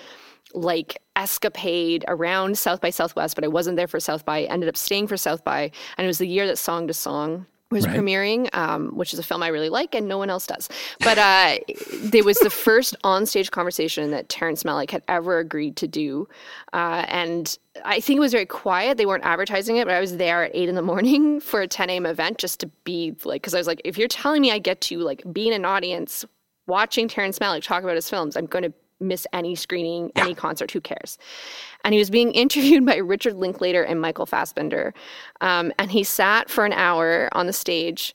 like 0.54 1.02
escapade 1.16 2.04
around 2.08 2.56
South 2.56 2.80
by 2.80 2.90
Southwest, 2.90 3.34
but 3.34 3.44
I 3.44 3.48
wasn't 3.48 3.76
there 3.76 3.88
for 3.88 4.00
South 4.00 4.24
by. 4.24 4.38
I 4.38 4.42
ended 4.44 4.68
up 4.68 4.76
staying 4.76 5.08
for 5.08 5.16
South 5.16 5.44
by, 5.44 5.70
and 5.96 6.04
it 6.04 6.06
was 6.06 6.18
the 6.18 6.28
year 6.28 6.46
that 6.46 6.58
Song 6.58 6.86
to 6.86 6.94
Song 6.94 7.46
was 7.70 7.86
Right. 7.86 7.96
premiering, 7.96 8.48
um, 8.54 8.96
which 8.96 9.12
is 9.12 9.18
a 9.18 9.22
film 9.22 9.42
I 9.42 9.48
really 9.48 9.68
like 9.68 9.94
and 9.94 10.08
no 10.08 10.16
one 10.16 10.30
else 10.30 10.46
does. 10.46 10.68
But 11.00 11.18
uh, 11.18 11.58
there 12.00 12.24
was 12.24 12.38
the 12.38 12.48
first 12.50 12.96
onstage 13.04 13.50
conversation 13.50 14.10
that 14.12 14.28
Terrence 14.28 14.62
Malick 14.62 14.90
had 14.90 15.02
ever 15.08 15.38
agreed 15.38 15.76
to 15.76 15.86
do, 15.86 16.28
uh, 16.72 17.04
and 17.08 17.58
I 17.84 18.00
think 18.00 18.16
it 18.16 18.20
was 18.20 18.32
very 18.32 18.46
quiet. 18.46 18.96
They 18.96 19.06
weren't 19.06 19.24
advertising 19.24 19.76
it, 19.76 19.86
but 19.86 19.94
I 19.94 20.00
was 20.00 20.16
there 20.16 20.44
at 20.44 20.50
eight 20.54 20.68
in 20.68 20.74
the 20.74 20.82
morning 20.82 21.40
for 21.50 21.60
a 21.60 21.68
10 21.68 21.90
a.m. 21.90 22.06
event 22.06 22.38
just 22.38 22.60
to 22.60 22.68
be 22.84 23.14
like, 23.24 23.42
because 23.42 23.54
I 23.54 23.58
was 23.58 23.66
like, 23.66 23.82
if 23.84 23.98
you're 23.98 24.08
telling 24.08 24.40
me 24.42 24.50
I 24.50 24.58
get 24.58 24.80
to 24.82 24.98
like 25.00 25.22
be 25.32 25.46
in 25.46 25.52
an 25.52 25.64
audience 25.64 26.24
watching 26.66 27.06
Terrence 27.08 27.38
Malick 27.38 27.62
talk 27.62 27.82
about 27.82 27.94
his 27.96 28.08
films, 28.08 28.36
I'm 28.36 28.46
going 28.46 28.64
to 28.64 28.72
miss 29.00 29.26
any 29.32 29.54
screening, 29.54 30.10
any 30.16 30.34
concert. 30.34 30.70
Who 30.70 30.80
cares? 30.80 31.18
And 31.84 31.94
he 31.94 31.98
was 31.98 32.10
being 32.10 32.32
interviewed 32.34 32.84
by 32.84 32.96
Richard 32.96 33.34
Linklater 33.34 33.82
and 33.82 34.00
Michael 34.00 34.26
Fassbender, 34.26 34.94
um, 35.40 35.72
and 35.78 35.90
he 35.90 36.04
sat 36.04 36.50
for 36.50 36.64
an 36.64 36.72
hour 36.72 37.28
on 37.32 37.46
the 37.46 37.52
stage. 37.52 38.14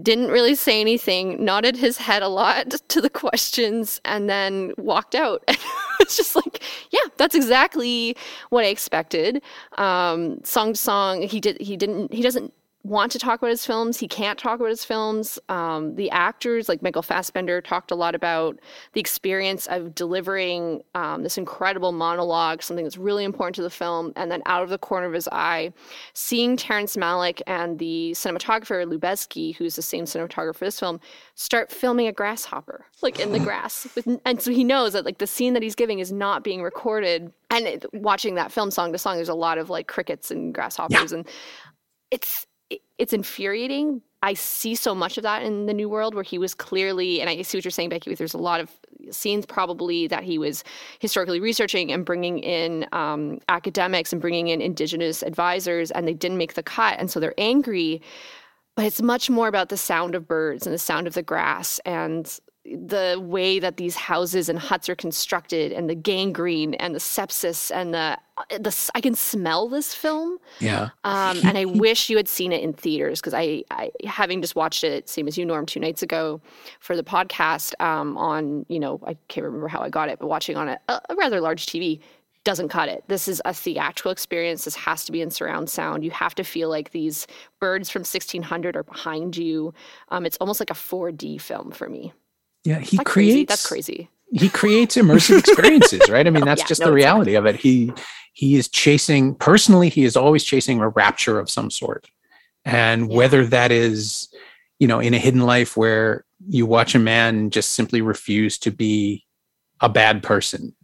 Didn't 0.00 0.28
really 0.28 0.54
say 0.54 0.80
anything, 0.80 1.44
nodded 1.44 1.76
his 1.76 1.98
head 1.98 2.22
a 2.22 2.28
lot 2.28 2.70
to 2.88 3.00
the 3.00 3.10
questions, 3.10 4.00
and 4.04 4.30
then 4.30 4.72
walked 4.78 5.14
out. 5.14 5.44
it's 6.00 6.16
just 6.16 6.34
like, 6.34 6.62
yeah, 6.90 7.10
that's 7.18 7.34
exactly 7.34 8.16
what 8.50 8.64
I 8.64 8.68
expected. 8.68 9.42
Um, 9.76 10.40
song 10.42 10.72
to 10.72 10.78
song, 10.78 11.22
he 11.22 11.40
did. 11.40 11.60
He 11.60 11.76
didn't. 11.76 12.14
He 12.14 12.22
doesn't 12.22 12.52
want 12.84 13.10
to 13.12 13.18
talk 13.18 13.40
about 13.40 13.50
his 13.50 13.64
films. 13.64 13.98
He 13.98 14.06
can't 14.06 14.38
talk 14.38 14.60
about 14.60 14.68
his 14.68 14.84
films. 14.84 15.38
Um, 15.48 15.96
the 15.96 16.10
actors, 16.10 16.68
like 16.68 16.82
Michael 16.82 17.00
Fassbender, 17.00 17.62
talked 17.62 17.90
a 17.90 17.94
lot 17.94 18.14
about 18.14 18.60
the 18.92 19.00
experience 19.00 19.66
of 19.66 19.94
delivering 19.94 20.82
um, 20.94 21.22
this 21.22 21.38
incredible 21.38 21.92
monologue, 21.92 22.62
something 22.62 22.84
that's 22.84 22.98
really 22.98 23.24
important 23.24 23.54
to 23.56 23.62
the 23.62 23.70
film, 23.70 24.12
and 24.16 24.30
then 24.30 24.42
out 24.44 24.62
of 24.62 24.68
the 24.68 24.76
corner 24.76 25.06
of 25.06 25.14
his 25.14 25.26
eye, 25.32 25.72
seeing 26.12 26.58
Terrence 26.58 26.94
Malick 26.94 27.40
and 27.46 27.78
the 27.78 28.12
cinematographer 28.12 28.86
Lubezki, 28.86 29.56
who's 29.56 29.76
the 29.76 29.82
same 29.82 30.04
cinematographer 30.04 30.54
for 30.54 30.66
this 30.66 30.78
film, 30.78 31.00
start 31.36 31.72
filming 31.72 32.06
a 32.06 32.12
grasshopper, 32.12 32.84
like 33.00 33.18
in 33.18 33.32
the 33.32 33.40
grass. 33.40 33.88
With, 33.96 34.20
and 34.26 34.42
so 34.42 34.50
he 34.50 34.62
knows 34.62 34.92
that 34.92 35.06
like 35.06 35.18
the 35.18 35.26
scene 35.26 35.54
that 35.54 35.62
he's 35.62 35.74
giving 35.74 36.00
is 36.00 36.12
not 36.12 36.44
being 36.44 36.62
recorded. 36.62 37.32
And 37.50 37.66
it, 37.66 37.86
watching 37.94 38.34
that 38.34 38.52
film 38.52 38.70
song 38.70 38.92
to 38.92 38.98
song, 38.98 39.16
there's 39.16 39.28
a 39.30 39.34
lot 39.34 39.56
of 39.56 39.70
like 39.70 39.88
crickets 39.88 40.30
and 40.30 40.52
grasshoppers, 40.52 41.12
yeah. 41.12 41.18
and 41.18 41.28
it's 42.10 42.46
it's 42.98 43.12
infuriating. 43.12 44.02
I 44.22 44.34
see 44.34 44.74
so 44.74 44.94
much 44.94 45.18
of 45.18 45.22
that 45.22 45.42
in 45.42 45.66
the 45.66 45.74
New 45.74 45.88
World 45.88 46.14
where 46.14 46.24
he 46.24 46.38
was 46.38 46.54
clearly, 46.54 47.20
and 47.20 47.28
I 47.28 47.42
see 47.42 47.58
what 47.58 47.64
you're 47.64 47.70
saying, 47.70 47.90
Becky. 47.90 48.14
There's 48.14 48.34
a 48.34 48.38
lot 48.38 48.60
of 48.60 48.70
scenes 49.10 49.44
probably 49.44 50.06
that 50.06 50.22
he 50.22 50.38
was 50.38 50.64
historically 50.98 51.40
researching 51.40 51.92
and 51.92 52.06
bringing 52.06 52.38
in 52.38 52.86
um, 52.92 53.40
academics 53.48 54.12
and 54.12 54.22
bringing 54.22 54.48
in 54.48 54.62
indigenous 54.62 55.22
advisors, 55.22 55.90
and 55.90 56.08
they 56.08 56.14
didn't 56.14 56.38
make 56.38 56.54
the 56.54 56.62
cut, 56.62 56.98
and 56.98 57.10
so 57.10 57.20
they're 57.20 57.34
angry. 57.36 58.00
But 58.76 58.86
it's 58.86 59.02
much 59.02 59.30
more 59.30 59.46
about 59.46 59.68
the 59.68 59.76
sound 59.76 60.14
of 60.14 60.26
birds 60.26 60.66
and 60.66 60.74
the 60.74 60.78
sound 60.78 61.06
of 61.06 61.14
the 61.14 61.22
grass 61.22 61.78
and 61.84 62.40
the 62.64 63.18
way 63.20 63.58
that 63.58 63.76
these 63.76 63.94
houses 63.94 64.48
and 64.48 64.58
huts 64.58 64.88
are 64.88 64.94
constructed 64.94 65.70
and 65.70 65.88
the 65.88 65.94
gangrene 65.94 66.74
and 66.74 66.94
the 66.94 66.98
sepsis 66.98 67.70
and 67.74 67.92
the 67.92 68.18
the 68.58 68.90
I 68.94 69.00
can 69.00 69.14
smell 69.14 69.68
this 69.68 69.94
film. 69.94 70.38
Yeah. 70.60 70.88
Um, 71.04 71.38
and 71.44 71.58
I 71.58 71.64
wish 71.66 72.08
you 72.08 72.16
had 72.16 72.26
seen 72.26 72.52
it 72.52 72.62
in 72.62 72.72
theaters 72.72 73.20
because 73.20 73.34
I, 73.34 73.64
I, 73.70 73.90
having 74.04 74.40
just 74.40 74.56
watched 74.56 74.82
it, 74.82 75.08
same 75.08 75.28
as 75.28 75.38
you, 75.38 75.44
Norm, 75.44 75.66
two 75.66 75.78
nights 75.78 76.02
ago 76.02 76.40
for 76.80 76.96
the 76.96 77.04
podcast 77.04 77.80
um, 77.80 78.16
on, 78.16 78.66
you 78.68 78.80
know, 78.80 79.00
I 79.06 79.16
can't 79.28 79.44
remember 79.44 79.68
how 79.68 79.80
I 79.80 79.90
got 79.90 80.08
it, 80.08 80.18
but 80.18 80.26
watching 80.26 80.56
on 80.56 80.68
a, 80.68 80.78
a 80.88 81.14
rather 81.16 81.40
large 81.40 81.66
TV 81.66 82.00
doesn't 82.44 82.68
cut 82.68 82.88
it. 82.88 83.04
This 83.08 83.28
is 83.28 83.40
a 83.44 83.54
theatrical 83.54 84.10
experience. 84.10 84.64
This 84.64 84.74
has 84.74 85.04
to 85.04 85.12
be 85.12 85.20
in 85.20 85.30
surround 85.30 85.70
sound. 85.70 86.04
You 86.04 86.10
have 86.10 86.34
to 86.36 86.44
feel 86.44 86.68
like 86.68 86.90
these 86.90 87.26
birds 87.60 87.88
from 87.88 88.00
1600 88.00 88.76
are 88.76 88.82
behind 88.82 89.36
you. 89.36 89.72
Um, 90.10 90.26
it's 90.26 90.36
almost 90.38 90.60
like 90.60 90.70
a 90.70 90.74
4D 90.74 91.40
film 91.40 91.70
for 91.70 91.88
me. 91.88 92.12
Yeah, 92.64 92.78
he 92.78 92.96
creates. 92.98 93.10
Crazy? 93.12 93.44
That's 93.44 93.66
crazy. 93.66 94.10
He 94.32 94.48
creates 94.48 94.96
immersive 94.96 95.38
experiences, 95.38 96.08
right? 96.08 96.26
I 96.26 96.30
mean, 96.30 96.44
that's 96.46 96.62
yeah, 96.62 96.66
just 96.66 96.80
no, 96.80 96.88
the 96.88 96.92
reality 96.92 97.34
of 97.34 97.46
it. 97.46 97.56
He 97.56 97.92
he 98.32 98.56
is 98.56 98.68
chasing 98.68 99.34
personally. 99.34 99.88
He 99.88 100.04
is 100.04 100.16
always 100.16 100.44
chasing 100.44 100.80
a 100.80 100.88
rapture 100.88 101.38
of 101.38 101.50
some 101.50 101.70
sort, 101.70 102.10
and 102.64 103.10
yeah. 103.10 103.16
whether 103.16 103.46
that 103.46 103.70
is, 103.70 104.28
you 104.78 104.88
know, 104.88 104.98
in 104.98 105.14
a 105.14 105.18
hidden 105.18 105.42
life 105.42 105.76
where 105.76 106.24
you 106.48 106.66
watch 106.66 106.94
a 106.94 106.98
man 106.98 107.50
just 107.50 107.70
simply 107.70 108.00
refuse 108.00 108.58
to 108.58 108.70
be 108.70 109.24
a 109.80 109.88
bad 109.88 110.22
person 110.22 110.74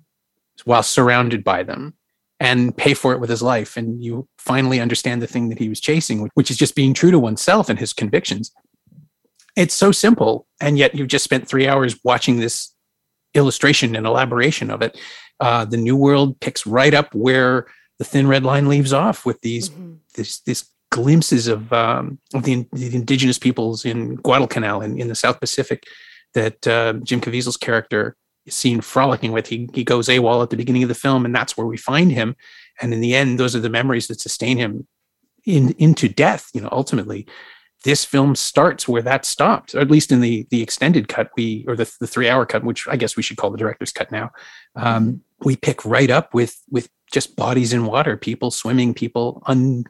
while 0.64 0.82
surrounded 0.82 1.42
by 1.42 1.62
them 1.62 1.94
and 2.38 2.76
pay 2.76 2.94
for 2.94 3.12
it 3.12 3.20
with 3.20 3.30
his 3.30 3.42
life 3.42 3.76
and 3.76 4.02
you 4.02 4.26
finally 4.38 4.80
understand 4.80 5.20
the 5.20 5.26
thing 5.26 5.48
that 5.48 5.58
he 5.58 5.68
was 5.68 5.80
chasing 5.80 6.28
which 6.34 6.50
is 6.50 6.56
just 6.56 6.74
being 6.74 6.94
true 6.94 7.10
to 7.10 7.18
oneself 7.18 7.68
and 7.68 7.78
his 7.78 7.92
convictions 7.92 8.52
it's 9.56 9.74
so 9.74 9.92
simple, 9.92 10.46
and 10.60 10.78
yet 10.78 10.94
you've 10.94 11.08
just 11.08 11.24
spent 11.24 11.48
three 11.48 11.66
hours 11.66 11.98
watching 12.04 12.40
this 12.40 12.74
illustration 13.34 13.96
and 13.96 14.06
elaboration 14.06 14.70
of 14.70 14.82
it. 14.82 14.98
Uh, 15.40 15.64
the 15.64 15.76
New 15.76 15.96
World 15.96 16.38
picks 16.40 16.66
right 16.66 16.92
up 16.92 17.14
where 17.14 17.66
the 17.98 18.04
Thin 18.04 18.26
Red 18.26 18.44
Line 18.44 18.68
leaves 18.68 18.92
off 18.92 19.24
with 19.24 19.40
these 19.40 19.70
mm-hmm. 19.70 19.94
this, 20.14 20.40
this 20.40 20.68
glimpses 20.90 21.46
of 21.46 21.72
um, 21.72 22.18
of 22.34 22.42
the, 22.42 22.66
the, 22.72 22.94
indigenous 22.94 23.38
peoples 23.38 23.84
in 23.84 24.16
Guadalcanal 24.16 24.82
in, 24.82 25.00
in 25.00 25.08
the 25.08 25.14
South 25.14 25.40
Pacific 25.40 25.84
that 26.34 26.66
uh, 26.66 26.94
Jim 27.02 27.20
Caviezel's 27.20 27.56
character 27.56 28.16
is 28.46 28.54
seen 28.54 28.80
frolicking 28.80 29.32
with. 29.32 29.46
He 29.46 29.68
he 29.72 29.84
goes 29.84 30.08
AWOL 30.08 30.42
at 30.42 30.50
the 30.50 30.56
beginning 30.56 30.82
of 30.82 30.88
the 30.88 30.94
film, 30.94 31.24
and 31.24 31.34
that's 31.34 31.56
where 31.56 31.66
we 31.66 31.76
find 31.76 32.12
him. 32.12 32.36
And 32.80 32.92
in 32.92 33.00
the 33.00 33.14
end, 33.14 33.38
those 33.38 33.54
are 33.54 33.60
the 33.60 33.70
memories 33.70 34.08
that 34.08 34.20
sustain 34.20 34.56
him 34.56 34.86
in 35.44 35.74
into 35.78 36.08
death. 36.08 36.48
You 36.52 36.62
know, 36.62 36.68
ultimately 36.72 37.26
this 37.84 38.04
film 38.04 38.34
starts 38.34 38.86
where 38.86 39.02
that 39.02 39.24
stopped, 39.24 39.74
or 39.74 39.80
at 39.80 39.90
least 39.90 40.12
in 40.12 40.20
the 40.20 40.46
the 40.50 40.62
extended 40.62 41.08
cut, 41.08 41.30
we 41.36 41.64
or 41.66 41.76
the, 41.76 41.90
the 42.00 42.06
three 42.06 42.28
hour 42.28 42.44
cut, 42.44 42.64
which 42.64 42.86
I 42.88 42.96
guess 42.96 43.16
we 43.16 43.22
should 43.22 43.36
call 43.36 43.50
the 43.50 43.58
director's 43.58 43.92
cut 43.92 44.12
now. 44.12 44.30
Um, 44.76 45.22
we 45.44 45.56
pick 45.56 45.84
right 45.84 46.10
up 46.10 46.34
with 46.34 46.60
with 46.70 46.88
just 47.12 47.36
bodies 47.36 47.72
in 47.72 47.86
water, 47.86 48.16
people 48.16 48.50
swimming, 48.50 48.94
people 48.94 49.42
un, 49.46 49.84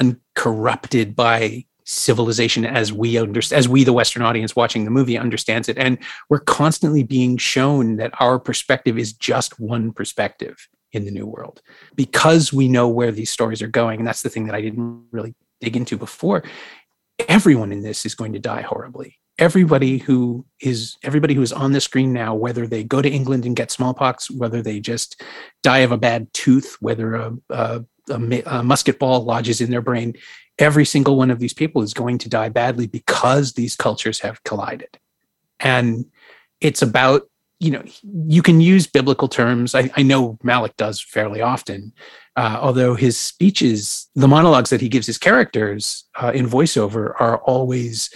uncorrupted 0.00 1.14
by 1.14 1.66
civilization 1.84 2.64
as 2.64 2.92
we 2.92 3.16
understand, 3.18 3.58
as 3.58 3.68
we 3.68 3.84
the 3.84 3.92
Western 3.92 4.22
audience 4.22 4.56
watching 4.56 4.84
the 4.84 4.90
movie 4.90 5.18
understands 5.18 5.68
it, 5.68 5.76
and 5.76 5.98
we're 6.30 6.40
constantly 6.40 7.02
being 7.02 7.36
shown 7.36 7.96
that 7.96 8.12
our 8.20 8.38
perspective 8.38 8.98
is 8.98 9.12
just 9.12 9.60
one 9.60 9.92
perspective 9.92 10.68
in 10.92 11.04
the 11.04 11.10
new 11.10 11.26
world 11.26 11.60
because 11.94 12.52
we 12.52 12.66
know 12.66 12.88
where 12.88 13.12
these 13.12 13.30
stories 13.30 13.60
are 13.60 13.68
going, 13.68 13.98
and 13.98 14.08
that's 14.08 14.22
the 14.22 14.30
thing 14.30 14.46
that 14.46 14.54
I 14.54 14.62
didn't 14.62 15.04
really 15.10 15.34
dig 15.60 15.76
into 15.76 15.96
before 15.96 16.42
everyone 17.28 17.72
in 17.72 17.82
this 17.82 18.06
is 18.06 18.14
going 18.14 18.32
to 18.32 18.38
die 18.38 18.62
horribly. 18.62 19.18
Everybody 19.38 19.98
who 19.98 20.46
is 20.60 20.96
everybody 21.02 21.34
who 21.34 21.42
is 21.42 21.52
on 21.52 21.72
the 21.72 21.80
screen 21.80 22.12
now 22.12 22.34
whether 22.34 22.66
they 22.66 22.82
go 22.82 23.02
to 23.02 23.10
england 23.10 23.44
and 23.44 23.54
get 23.54 23.70
smallpox 23.70 24.30
whether 24.30 24.62
they 24.62 24.80
just 24.80 25.22
die 25.62 25.80
of 25.80 25.92
a 25.92 25.98
bad 25.98 26.32
tooth 26.32 26.78
whether 26.80 27.16
a, 27.16 27.32
a, 27.50 27.84
a, 28.08 28.42
a 28.46 28.62
musket 28.62 28.98
ball 28.98 29.24
lodges 29.24 29.60
in 29.60 29.70
their 29.70 29.82
brain 29.82 30.14
every 30.58 30.84
single 30.84 31.16
one 31.16 31.30
of 31.30 31.38
these 31.38 31.52
people 31.52 31.82
is 31.82 31.94
going 31.94 32.18
to 32.18 32.28
die 32.28 32.48
badly 32.48 32.86
because 32.86 33.52
these 33.52 33.76
cultures 33.76 34.20
have 34.20 34.42
collided. 34.44 34.98
And 35.60 36.06
it's 36.60 36.82
about 36.82 37.28
you 37.58 37.70
know 37.70 37.82
you 38.04 38.42
can 38.42 38.60
use 38.60 38.86
biblical 38.86 39.28
terms 39.28 39.74
i, 39.74 39.90
I 39.96 40.02
know 40.02 40.38
malick 40.44 40.76
does 40.76 41.00
fairly 41.00 41.40
often 41.40 41.92
uh, 42.36 42.58
although 42.60 42.94
his 42.94 43.18
speeches, 43.18 44.08
the 44.14 44.28
monologues 44.28 44.68
that 44.68 44.82
he 44.82 44.90
gives 44.90 45.06
his 45.06 45.16
characters 45.16 46.04
uh, 46.20 46.32
in 46.34 46.46
voiceover 46.46 47.18
are 47.18 47.38
always 47.38 48.10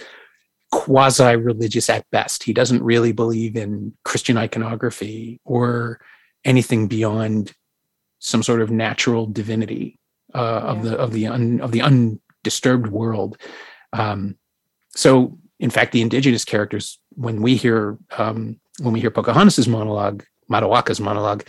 quasi 0.71 1.35
religious 1.35 1.89
at 1.89 2.05
best. 2.11 2.43
He 2.43 2.53
doesn't 2.53 2.83
really 2.83 3.11
believe 3.11 3.55
in 3.55 3.93
Christian 4.05 4.37
iconography 4.37 5.41
or 5.43 5.99
anything 6.45 6.87
beyond 6.87 7.51
some 8.19 8.43
sort 8.43 8.61
of 8.61 8.69
natural 8.69 9.25
divinity 9.25 9.97
uh, 10.35 10.61
yeah. 10.63 10.69
of 10.69 10.83
the 10.83 10.97
of 10.97 11.13
the 11.13 11.27
un, 11.27 11.59
of 11.59 11.71
the 11.71 11.81
undisturbed 11.81 12.87
world. 12.87 13.37
Um, 13.91 14.37
so, 14.95 15.39
in 15.59 15.71
fact, 15.71 15.93
the 15.93 16.01
indigenous 16.01 16.45
characters, 16.45 16.99
when 17.15 17.41
we 17.41 17.55
hear 17.55 17.97
um, 18.19 18.60
when 18.79 18.93
we 18.93 18.99
hear 18.99 19.11
Pocahontas's 19.11 19.67
monologue, 19.67 20.23
Matoaka's 20.49 20.99
monologue, 20.99 21.43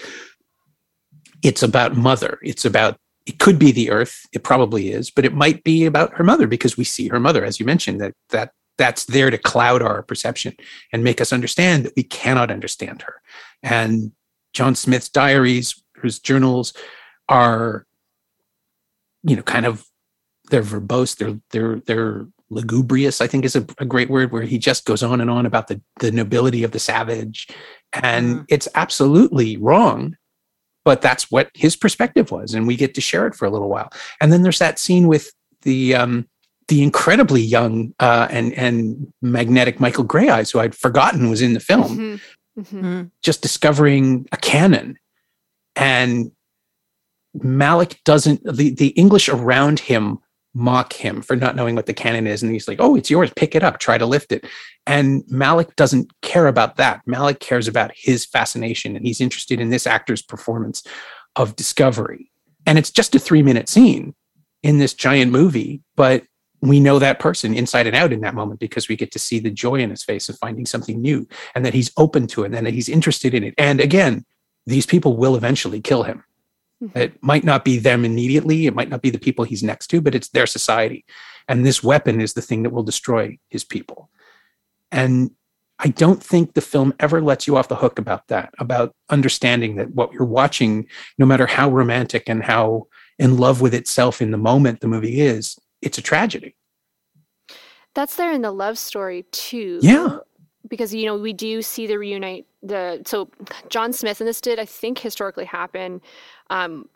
it's 1.43 1.63
about 1.63 1.97
mother. 1.97 2.39
It's 2.43 2.65
about 2.65 2.97
it 3.27 3.39
could 3.39 3.59
be 3.59 3.73
the 3.73 3.91
earth. 3.91 4.27
It 4.33 4.43
probably 4.43 4.91
is, 4.91 5.11
but 5.11 5.25
it 5.25 5.35
might 5.35 5.63
be 5.63 5.87
about 5.87 6.15
her 6.15 6.25
mother 6.25 6.47
because 6.47 6.77
we 6.77 6.85
see 6.85 7.09
her 7.09 7.21
mother, 7.21 7.45
as 7.45 7.61
you 7.61 7.67
mentioned, 7.67 8.01
that 8.01 8.15
that 8.31 8.53
that's 8.79 9.05
there 9.05 9.31
to 9.31 9.39
cloud 9.39 9.83
our 9.83 10.03
perception 10.03 10.57
and 10.93 11.05
make 11.05 11.21
us 11.21 11.33
understand 11.33 11.85
that 11.85 11.93
we 11.97 12.03
cannot 12.03 12.51
understand 12.51 13.03
her. 13.03 13.21
And 13.63 14.13
John 14.53 14.75
Smith's 14.75 15.09
diaries, 15.09 15.83
his 16.03 16.19
journals, 16.19 16.73
are, 17.29 17.87
you 19.23 19.37
know, 19.37 19.43
kind 19.43 19.67
of 19.67 19.87
they're 20.51 20.63
verbose. 20.63 21.17
They're 21.17 21.41
they're 21.51 21.81
they're 21.87 22.27
lugubrious. 22.53 23.21
I 23.21 23.27
think 23.27 23.45
is 23.45 23.57
a, 23.57 23.67
a 23.79 23.85
great 23.85 24.11
word 24.11 24.33
where 24.33 24.43
he 24.43 24.59
just 24.59 24.85
goes 24.85 25.03
on 25.03 25.21
and 25.21 25.31
on 25.31 25.47
about 25.47 25.69
the 25.69 25.81
the 26.01 26.13
nobility 26.13 26.65
of 26.65 26.73
the 26.73 26.79
savage, 26.79 27.49
and 27.93 28.37
mm. 28.37 28.45
it's 28.49 28.69
absolutely 28.75 29.57
wrong 29.57 30.17
but 30.85 31.01
that's 31.01 31.31
what 31.31 31.49
his 31.55 31.77
perspective 31.77 32.33
was 32.33 32.55
and 32.55 32.67
we 32.67 32.75
get 32.75 32.93
to 32.93 33.01
share 33.01 33.29
it 33.29 33.37
for 33.37 33.45
a 33.45 33.51
little 33.51 33.69
while 33.69 33.89
and 34.21 34.33
then 34.33 34.43
there's 34.43 34.59
that 34.59 34.81
scene 34.81 35.07
with 35.07 35.33
the 35.61 35.95
um 35.95 36.27
the 36.69 36.83
incredibly 36.83 37.43
young 37.43 37.95
uh, 38.01 38.29
and 38.31 38.53
and 38.55 39.13
magnetic 39.21 39.81
Michael 39.81 40.05
Greyeyes, 40.05 40.53
who 40.53 40.59
I'd 40.59 40.75
forgotten 40.75 41.29
was 41.29 41.43
in 41.43 41.55
the 41.55 41.61
film, 41.61 41.83
mm-hmm. 41.83 42.61
Mm-hmm. 42.61 42.79
mm-hmm. 42.79 43.03
just 43.23 43.43
discovering 43.43 44.27
a 44.33 44.37
cannon, 44.37 44.99
and 45.77 46.33
Malick 47.37 48.03
doesn't 48.05 48.43
the 48.45 48.71
the 48.71 48.89
English 48.89 49.29
around 49.29 49.81
him 49.81 50.19
mock 50.55 50.93
him 50.93 51.23
for 51.23 51.35
not 51.35 51.57
knowing 51.57 51.75
what 51.75 51.87
the 51.87 51.95
cannon 51.95 52.27
is. 52.27 52.43
And 52.43 52.53
he's 52.53 52.69
like, 52.69 52.81
oh, 52.81 52.95
it's 52.95 53.11
yours. 53.11 53.33
Pick 53.37 53.55
it 53.55 53.63
up. 53.63 53.79
Try 53.79 53.99
to 53.99 54.07
lift 54.07 54.33
it. 54.33 54.47
And 54.87 55.23
Malick 55.25 55.75
doesn't 55.77 56.11
care 56.21 56.47
about 56.47 56.77
that. 56.77 57.01
Malick 57.07 57.41
cares 57.41 57.69
about 57.69 57.91
his 57.95 58.27
fascination 58.27 58.97
and 58.97 59.07
he's 59.07 59.21
interested 59.21 59.61
in 59.61 59.71
this 59.71 59.87
actor's 59.87 60.23
performance 60.23 60.83
of 61.37 61.57
discovery. 61.57 62.31
And 62.67 62.79
it's 62.79 62.91
just 62.91 63.15
a 63.15 63.19
three 63.19 63.43
minute 63.43 63.69
scene 63.69 64.15
in 64.63 64.79
this 64.79 64.95
giant 64.95 65.33
movie, 65.33 65.83
but 65.97 66.25
we 66.61 66.79
know 66.79 67.01
that 67.01 67.19
person 67.19 67.55
inside 67.55 67.89
and 67.89 67.97
out 67.97 68.13
in 68.13 68.21
that 68.21 68.37
moment 68.37 68.61
because 68.61 68.89
we 68.89 68.95
get 68.95 69.11
to 69.13 69.19
see 69.19 69.41
the 69.41 69.51
joy 69.51 69.77
in 69.77 69.91
his 69.91 70.05
face 70.05 70.29
of 70.29 70.39
finding 70.39 70.65
something 70.65 71.01
new 71.01 71.27
and 71.57 71.67
that 71.67 71.75
he's 71.75 71.91
open 71.97 72.29
to 72.29 72.45
it 72.45 72.55
and 72.55 72.65
that 72.65 72.73
he's 72.73 72.89
interested 72.89 73.35
in 73.35 73.43
it. 73.43 73.55
And 73.59 73.81
again, 73.81 74.25
these 74.67 74.87
people 74.87 75.17
will 75.17 75.35
eventually 75.35 75.81
kill 75.81 76.05
him. 76.05 76.23
Mm-hmm. 76.83 76.99
It 76.99 77.23
might 77.23 77.45
not 77.45 77.65
be 77.65 77.79
them 77.79 78.05
immediately. 78.05 78.67
It 78.67 78.75
might 78.75 78.89
not 78.89 79.03
be 79.03 79.11
the 79.11 79.19
people 79.19 79.45
he's 79.45 79.63
next 79.63 79.87
to, 79.89 80.01
but 80.01 80.15
it's 80.15 80.29
their 80.31 80.47
society. 80.47 81.05
and 81.49 81.65
this 81.67 81.83
weapon 81.83 82.21
is 82.21 82.35
the 82.35 82.43
thing 82.43 82.63
that 82.63 82.71
will 82.71 82.83
destroy 82.83 83.39
his 83.49 83.65
people. 83.65 84.11
And 84.91 85.31
I 85.79 85.89
don't 85.89 86.23
think 86.23 86.55
the 86.55 86.61
film 86.61 86.95
ever 87.01 87.21
lets 87.21 87.47
you 87.47 87.57
off 87.57 87.69
the 87.69 87.75
hook 87.75 87.99
about 87.99 88.29
that, 88.29 88.55
about 88.59 88.95
understanding 89.11 89.77
that 89.77 89.93
what 89.95 90.13
you're 90.13 90.25
watching, 90.25 90.87
no 91.19 91.27
matter 91.27 91.47
how 91.47 91.71
romantic 91.71 92.29
and 92.29 92.43
how 92.43 92.87
in 93.19 93.37
love 93.37 93.61
with 93.61 93.75
itself 93.75 94.23
in 94.23 94.31
the 94.31 94.39
moment 94.39 94.81
the 94.81 94.87
movie 94.87 95.21
is, 95.21 95.59
it's 95.81 95.99
a 95.99 96.03
tragedy. 96.03 96.55
That's 97.95 98.17
there 98.17 98.33
in 98.33 98.43
the 98.43 98.53
love 98.53 98.79
story 98.79 99.25
too. 99.33 99.81
Yeah. 99.83 100.19
Because 100.69 100.95
you 100.95 101.05
know 101.05 101.17
we 101.17 101.33
do 101.33 101.61
see 101.61 101.87
the 101.87 101.99
reunite 101.99 102.47
the 102.63 103.03
so 103.05 103.29
John 103.69 103.93
Smith 103.93 104.21
and 104.21 104.29
this 104.29 104.41
did 104.41 104.61
I 104.61 104.65
think 104.65 104.99
historically 104.99 105.45
happen. 105.45 106.01
Um, 106.53 106.89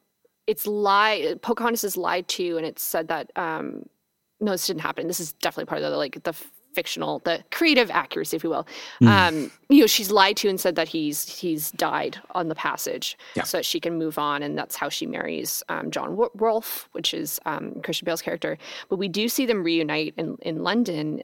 it's 0.46 0.66
lie 0.66 1.34
Pocahontas 1.42 1.84
is 1.84 1.96
lied 1.96 2.28
to 2.28 2.57
and 2.57 2.64
it's 2.64 2.82
said 2.82 3.09
that 3.09 3.32
um, 3.36 3.88
no 4.40 4.52
this 4.52 4.66
didn't 4.66 4.82
happen. 4.82 5.07
This 5.09 5.20
is 5.20 5.32
definitely 5.32 5.66
part 5.66 5.82
of 5.82 5.90
the 5.90 5.96
like 5.96 6.22
the 6.22 6.34
fictional, 6.76 7.20
the 7.20 7.42
creative 7.50 7.90
accuracy, 7.90 8.36
if 8.36 8.44
you 8.44 8.50
will. 8.50 8.66
Mm. 9.02 9.09
Um, 9.09 9.50
you 9.70 9.80
know, 9.80 9.86
she's 9.86 10.11
lied 10.11 10.36
to 10.36 10.48
and 10.48 10.61
said 10.61 10.76
that 10.76 10.86
he's 10.86 11.26
he's 11.26 11.72
died 11.72 12.20
on 12.32 12.48
the 12.48 12.54
passage, 12.54 13.18
yeah. 13.34 13.42
so 13.42 13.59
that 13.59 13.64
she 13.64 13.80
can 13.80 13.98
move 13.98 14.18
on, 14.18 14.42
and 14.42 14.57
that's 14.57 14.76
how 14.76 14.88
she 14.90 15.07
marries 15.07 15.64
um, 15.70 15.90
John 15.90 16.16
Rolfe, 16.34 16.88
which 16.92 17.14
is 17.14 17.40
um, 17.46 17.80
Christian 17.82 18.04
Bale's 18.04 18.22
character. 18.22 18.59
But 18.88 18.96
we 18.96 19.09
do 19.09 19.28
see 19.28 19.46
them 19.46 19.64
reunite 19.64 20.14
in 20.16 20.36
in 20.42 20.62
London. 20.62 21.22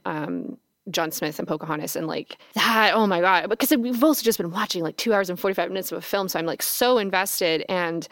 John 0.91 1.11
Smith 1.11 1.39
and 1.39 1.47
Pocahontas 1.47 1.95
and 1.95 2.07
like 2.07 2.37
that. 2.55 2.93
Oh 2.93 3.07
my 3.07 3.21
god! 3.21 3.49
Because 3.49 3.75
we've 3.75 4.03
also 4.03 4.23
just 4.23 4.37
been 4.37 4.51
watching 4.51 4.83
like 4.83 4.97
two 4.97 5.13
hours 5.13 5.29
and 5.29 5.39
forty 5.39 5.53
five 5.53 5.69
minutes 5.69 5.91
of 5.91 5.97
a 5.97 6.01
film, 6.01 6.27
so 6.27 6.39
I'm 6.39 6.45
like 6.45 6.61
so 6.61 6.97
invested, 6.97 7.65
and 7.69 8.07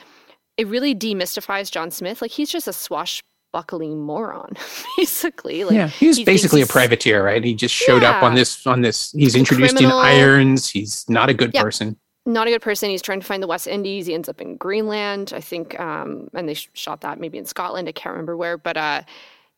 it 0.57 0.67
really 0.67 0.95
demystifies 0.95 1.72
John 1.72 1.91
Smith. 1.91 2.22
Like 2.22 2.32
he's 2.32 2.49
just 2.49 2.67
a 2.67 2.74
swashbuckling 2.74 3.99
moron, 3.99 4.53
basically. 4.97 5.63
Like, 5.63 5.74
yeah, 5.74 5.88
he's 5.88 6.17
he 6.17 6.24
basically 6.24 6.61
a 6.61 6.67
privateer, 6.67 7.24
right? 7.24 7.43
He 7.43 7.53
just 7.53 7.76
showed 7.76 8.03
yeah. 8.03 8.11
up 8.11 8.24
on 8.24 8.36
this 8.36 8.65
on 8.65 8.82
this. 8.82 9.11
He's 9.11 9.36
introduced 9.36 9.76
criminal. 9.76 9.99
in 9.99 10.05
irons. 10.05 10.69
He's 10.69 11.07
not 11.09 11.30
a 11.30 11.34
good 11.34 11.51
yeah. 11.53 11.63
person. 11.63 11.97
Not 12.28 12.47
a 12.47 12.51
good 12.51 12.61
person. 12.61 12.91
He's 12.91 13.01
trying 13.01 13.19
to 13.19 13.26
find 13.26 13.41
the 13.41 13.47
West 13.47 13.65
Indies. 13.65 14.05
He 14.05 14.13
ends 14.13 14.30
up 14.30 14.39
in 14.41 14.55
Greenland, 14.55 15.34
I 15.36 15.41
think, 15.41 15.80
um, 15.80 16.30
and 16.36 16.47
they 16.47 16.53
shot 16.53 17.01
that 17.01 17.19
maybe 17.19 17.39
in 17.39 17.45
Scotland. 17.45 17.89
I 17.89 17.93
can't 17.93 18.13
remember 18.13 18.38
where, 18.38 18.59
but 18.59 18.78
uh, 18.78 19.01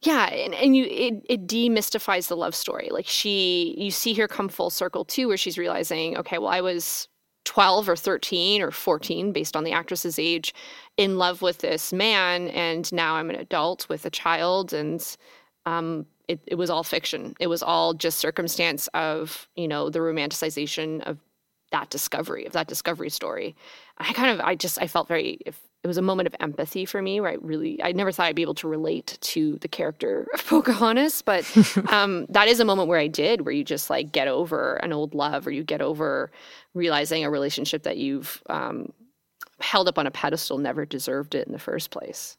yeah, 0.03 0.25
and, 0.25 0.53
and 0.53 0.75
you 0.75 0.85
it, 0.85 1.25
it 1.29 1.47
demystifies 1.47 2.27
the 2.27 2.37
love 2.37 2.55
story. 2.55 2.89
Like 2.91 3.07
she, 3.07 3.75
you 3.77 3.91
see 3.91 4.13
her 4.15 4.27
come 4.27 4.49
full 4.49 4.69
circle 4.69 5.05
too, 5.05 5.27
where 5.27 5.37
she's 5.37 5.57
realizing, 5.57 6.17
okay, 6.17 6.37
well, 6.37 6.49
I 6.49 6.61
was 6.61 7.07
12 7.45 7.89
or 7.89 7.95
13 7.95 8.61
or 8.61 8.71
14 8.71 9.31
based 9.31 9.55
on 9.55 9.63
the 9.63 9.71
actress's 9.71 10.17
age 10.17 10.53
in 10.97 11.17
love 11.17 11.41
with 11.41 11.59
this 11.59 11.91
man 11.91 12.47
and 12.49 12.91
now 12.93 13.15
i'm 13.15 13.29
an 13.29 13.35
adult 13.35 13.87
with 13.89 14.05
a 14.05 14.09
child 14.09 14.71
and 14.71 15.17
um, 15.65 16.05
it, 16.27 16.39
it 16.47 16.55
was 16.55 16.69
all 16.69 16.83
fiction 16.83 17.33
it 17.39 17.47
was 17.47 17.61
all 17.61 17.93
just 17.93 18.19
circumstance 18.19 18.87
of 18.93 19.47
you 19.55 19.67
know 19.67 19.89
the 19.89 19.99
romanticization 19.99 21.01
of 21.01 21.17
that 21.71 21.89
discovery 21.89 22.45
of 22.45 22.53
that 22.53 22.67
discovery 22.67 23.09
story 23.09 23.55
i 23.97 24.13
kind 24.13 24.29
of 24.31 24.39
i 24.45 24.55
just 24.55 24.81
i 24.81 24.87
felt 24.87 25.07
very 25.07 25.39
it 25.83 25.87
was 25.87 25.97
a 25.97 26.01
moment 26.01 26.27
of 26.27 26.35
empathy 26.39 26.85
for 26.85 27.01
me 27.01 27.19
where 27.19 27.31
I 27.31 27.37
really 27.41 27.81
I 27.83 27.91
never 27.91 28.11
thought 28.11 28.27
I'd 28.27 28.35
be 28.35 28.41
able 28.41 28.55
to 28.55 28.67
relate 28.69 29.17
to 29.19 29.57
the 29.59 29.67
character 29.67 30.27
of 30.33 30.45
Pocahontas, 30.47 31.21
but 31.21 31.45
um, 31.91 32.25
that 32.29 32.47
is 32.47 32.59
a 32.59 32.65
moment 32.65 32.87
where 32.87 32.99
I 32.99 33.07
did, 33.07 33.41
where 33.41 33.53
you 33.53 33.63
just 33.63 33.89
like 33.89 34.11
get 34.11 34.27
over 34.27 34.75
an 34.75 34.93
old 34.93 35.13
love, 35.13 35.45
or 35.45 35.51
you 35.51 35.63
get 35.63 35.81
over 35.81 36.31
realizing 36.73 37.25
a 37.25 37.29
relationship 37.29 37.83
that 37.83 37.97
you've 37.97 38.41
um, 38.49 38.93
held 39.59 39.89
up 39.89 39.97
on 39.97 40.07
a 40.07 40.11
pedestal 40.11 40.57
never 40.57 40.85
deserved 40.85 41.35
it 41.35 41.47
in 41.47 41.53
the 41.53 41.59
first 41.59 41.91
place. 41.91 42.37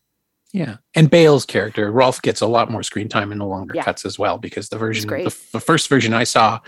Yeah, 0.53 0.76
and 0.95 1.11
Bale's 1.11 1.45
character 1.45 1.90
Rolfe 1.90 2.22
gets 2.22 2.40
a 2.40 2.47
lot 2.47 2.70
more 2.70 2.82
screen 2.82 3.09
time 3.09 3.30
in 3.30 3.38
the 3.38 3.47
longer 3.47 3.74
yeah. 3.74 3.82
cuts 3.82 4.07
as 4.07 4.18
well 4.18 4.38
because 4.38 4.70
the 4.70 4.78
version, 4.78 5.09
the, 5.09 5.36
the 5.53 5.61
first 5.61 5.88
version 5.88 6.14
I 6.14 6.24
saw, 6.24 6.61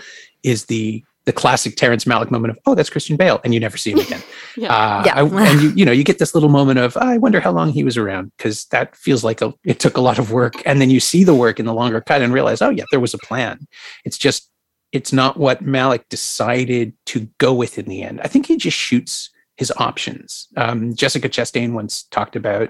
is 0.43 0.65
the 0.65 1.03
the 1.27 1.33
classic 1.33 1.75
Terrence 1.75 2.05
Malick 2.05 2.31
moment 2.31 2.51
of, 2.51 2.59
oh, 2.65 2.73
that's 2.73 2.89
Christian 2.89 3.17
Bale, 3.17 3.41
and 3.43 3.53
you 3.53 3.59
never 3.59 3.75
see 3.75 3.91
him 3.91 3.99
again. 3.99 4.23
yeah. 4.57 4.73
Uh, 4.73 5.03
yeah. 5.05 5.15
I, 5.15 5.51
and 5.51 5.61
you, 5.61 5.69
you 5.71 5.85
know, 5.85 5.91
you 5.91 6.05
get 6.05 6.19
this 6.19 6.33
little 6.33 6.47
moment 6.47 6.79
of, 6.79 6.95
oh, 6.95 7.05
I 7.05 7.17
wonder 7.17 7.41
how 7.41 7.51
long 7.51 7.69
he 7.69 7.83
was 7.83 7.97
around 7.97 8.31
because 8.37 8.63
that 8.67 8.95
feels 8.95 9.25
like 9.25 9.41
a, 9.41 9.53
it 9.65 9.77
took 9.79 9.97
a 9.97 10.01
lot 10.01 10.19
of 10.19 10.31
work. 10.31 10.53
And 10.65 10.79
then 10.79 10.89
you 10.89 11.01
see 11.01 11.25
the 11.25 11.35
work 11.35 11.59
in 11.59 11.65
the 11.65 11.73
longer 11.73 11.99
cut 11.99 12.21
and 12.21 12.31
realize, 12.31 12.61
oh, 12.61 12.69
yeah, 12.69 12.85
there 12.91 13.01
was 13.01 13.13
a 13.13 13.17
plan. 13.17 13.67
It's 14.05 14.17
just, 14.17 14.49
it's 14.93 15.11
not 15.11 15.35
what 15.35 15.61
Malick 15.61 16.07
decided 16.07 16.93
to 17.07 17.27
go 17.39 17.53
with 17.53 17.77
in 17.77 17.87
the 17.87 18.03
end. 18.03 18.21
I 18.21 18.27
think 18.29 18.45
he 18.45 18.55
just 18.55 18.77
shoots 18.77 19.29
his 19.57 19.69
options. 19.75 20.47
Um, 20.55 20.95
Jessica 20.95 21.27
Chastain 21.27 21.73
once 21.73 22.03
talked 22.03 22.37
about 22.37 22.69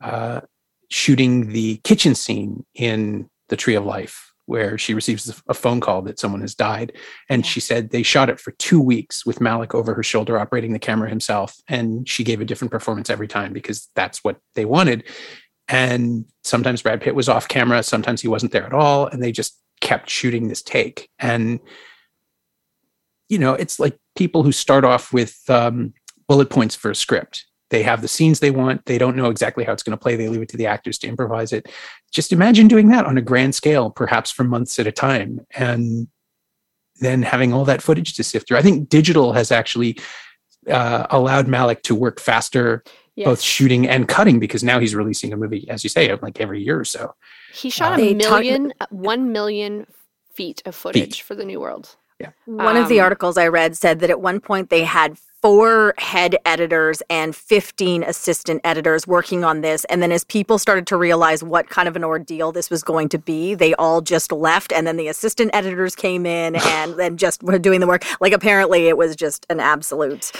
uh, 0.00 0.40
shooting 0.88 1.52
the 1.52 1.76
kitchen 1.84 2.14
scene 2.14 2.64
in 2.74 3.28
The 3.50 3.56
Tree 3.56 3.74
of 3.74 3.84
Life 3.84 4.32
where 4.46 4.76
she 4.76 4.94
receives 4.94 5.42
a 5.48 5.54
phone 5.54 5.80
call 5.80 6.02
that 6.02 6.18
someone 6.18 6.40
has 6.40 6.54
died. 6.54 6.92
And 7.28 7.46
she 7.46 7.60
said 7.60 7.90
they 7.90 8.02
shot 8.02 8.28
it 8.28 8.38
for 8.38 8.50
two 8.52 8.80
weeks 8.80 9.24
with 9.24 9.38
Malick 9.38 9.74
over 9.74 9.94
her 9.94 10.02
shoulder 10.02 10.38
operating 10.38 10.72
the 10.72 10.78
camera 10.78 11.08
himself. 11.08 11.56
And 11.68 12.08
she 12.08 12.24
gave 12.24 12.40
a 12.40 12.44
different 12.44 12.72
performance 12.72 13.10
every 13.10 13.28
time 13.28 13.52
because 13.52 13.88
that's 13.94 14.22
what 14.22 14.38
they 14.54 14.64
wanted. 14.64 15.04
And 15.68 16.26
sometimes 16.42 16.82
Brad 16.82 17.00
Pitt 17.00 17.14
was 17.14 17.28
off 17.28 17.48
camera, 17.48 17.82
sometimes 17.82 18.20
he 18.20 18.28
wasn't 18.28 18.52
there 18.52 18.66
at 18.66 18.74
all. 18.74 19.06
And 19.06 19.22
they 19.22 19.32
just 19.32 19.58
kept 19.80 20.10
shooting 20.10 20.48
this 20.48 20.62
take. 20.62 21.08
And, 21.18 21.60
you 23.28 23.38
know, 23.38 23.54
it's 23.54 23.80
like 23.80 23.98
people 24.14 24.42
who 24.42 24.52
start 24.52 24.84
off 24.84 25.12
with 25.12 25.38
um, 25.48 25.94
bullet 26.28 26.50
points 26.50 26.74
for 26.74 26.90
a 26.90 26.94
script 26.94 27.46
they 27.74 27.82
have 27.82 28.02
the 28.02 28.08
scenes 28.08 28.38
they 28.38 28.52
want. 28.52 28.84
They 28.86 28.98
don't 28.98 29.16
know 29.16 29.30
exactly 29.30 29.64
how 29.64 29.72
it's 29.72 29.82
going 29.82 29.98
to 29.98 30.00
play. 30.00 30.14
They 30.14 30.28
leave 30.28 30.42
it 30.42 30.48
to 30.50 30.56
the 30.56 30.66
actors 30.66 30.96
to 30.98 31.08
improvise 31.08 31.52
it. 31.52 31.66
Just 32.12 32.32
imagine 32.32 32.68
doing 32.68 32.86
that 32.90 33.04
on 33.04 33.18
a 33.18 33.20
grand 33.20 33.56
scale, 33.56 33.90
perhaps 33.90 34.30
for 34.30 34.44
months 34.44 34.78
at 34.78 34.86
a 34.86 34.92
time, 34.92 35.44
and 35.56 36.06
then 37.00 37.22
having 37.22 37.52
all 37.52 37.64
that 37.64 37.82
footage 37.82 38.14
to 38.14 38.22
sift 38.22 38.46
through. 38.46 38.58
I 38.58 38.62
think 38.62 38.88
digital 38.88 39.32
has 39.32 39.50
actually 39.50 39.98
uh, 40.70 41.08
allowed 41.10 41.48
Malick 41.48 41.82
to 41.82 41.96
work 41.96 42.20
faster, 42.20 42.84
yes. 43.16 43.26
both 43.26 43.40
shooting 43.40 43.88
and 43.88 44.06
cutting, 44.06 44.38
because 44.38 44.62
now 44.62 44.78
he's 44.78 44.94
releasing 44.94 45.32
a 45.32 45.36
movie, 45.36 45.68
as 45.68 45.82
you 45.82 45.90
say, 45.90 46.14
like 46.22 46.40
every 46.40 46.62
year 46.62 46.78
or 46.78 46.84
so. 46.84 47.12
He 47.52 47.70
shot 47.70 47.98
uh, 47.98 48.02
a 48.02 48.14
million, 48.14 48.72
talk- 48.78 48.88
one 48.90 49.32
million 49.32 49.88
feet 50.32 50.62
of 50.64 50.76
footage 50.76 51.16
feet. 51.16 51.24
for 51.24 51.34
the 51.34 51.44
New 51.44 51.58
World. 51.58 51.96
Yeah. 52.20 52.30
One 52.46 52.76
um, 52.76 52.84
of 52.84 52.88
the 52.88 53.00
um, 53.00 53.04
articles 53.04 53.36
I 53.36 53.48
read 53.48 53.76
said 53.76 53.98
that 53.98 54.10
at 54.10 54.20
one 54.20 54.38
point 54.38 54.70
they 54.70 54.84
had 54.84 55.18
four 55.44 55.92
head 55.98 56.34
editors 56.46 57.02
and 57.10 57.36
15 57.36 58.02
assistant 58.02 58.62
editors 58.64 59.06
working 59.06 59.44
on 59.44 59.60
this. 59.60 59.84
And 59.90 60.02
then 60.02 60.10
as 60.10 60.24
people 60.24 60.56
started 60.58 60.86
to 60.86 60.96
realize 60.96 61.44
what 61.44 61.68
kind 61.68 61.86
of 61.86 61.96
an 61.96 62.02
ordeal 62.02 62.50
this 62.50 62.70
was 62.70 62.82
going 62.82 63.10
to 63.10 63.18
be, 63.18 63.54
they 63.54 63.74
all 63.74 64.00
just 64.00 64.32
left. 64.32 64.72
And 64.72 64.86
then 64.86 64.96
the 64.96 65.06
assistant 65.06 65.50
editors 65.52 65.94
came 65.94 66.24
in 66.24 66.56
and 66.64 66.94
then 66.94 67.18
just 67.18 67.42
were 67.42 67.58
doing 67.58 67.80
the 67.80 67.86
work. 67.86 68.06
Like 68.22 68.32
apparently 68.32 68.86
it 68.88 68.96
was 68.96 69.16
just 69.16 69.44
an 69.50 69.60
absolute 69.60 70.32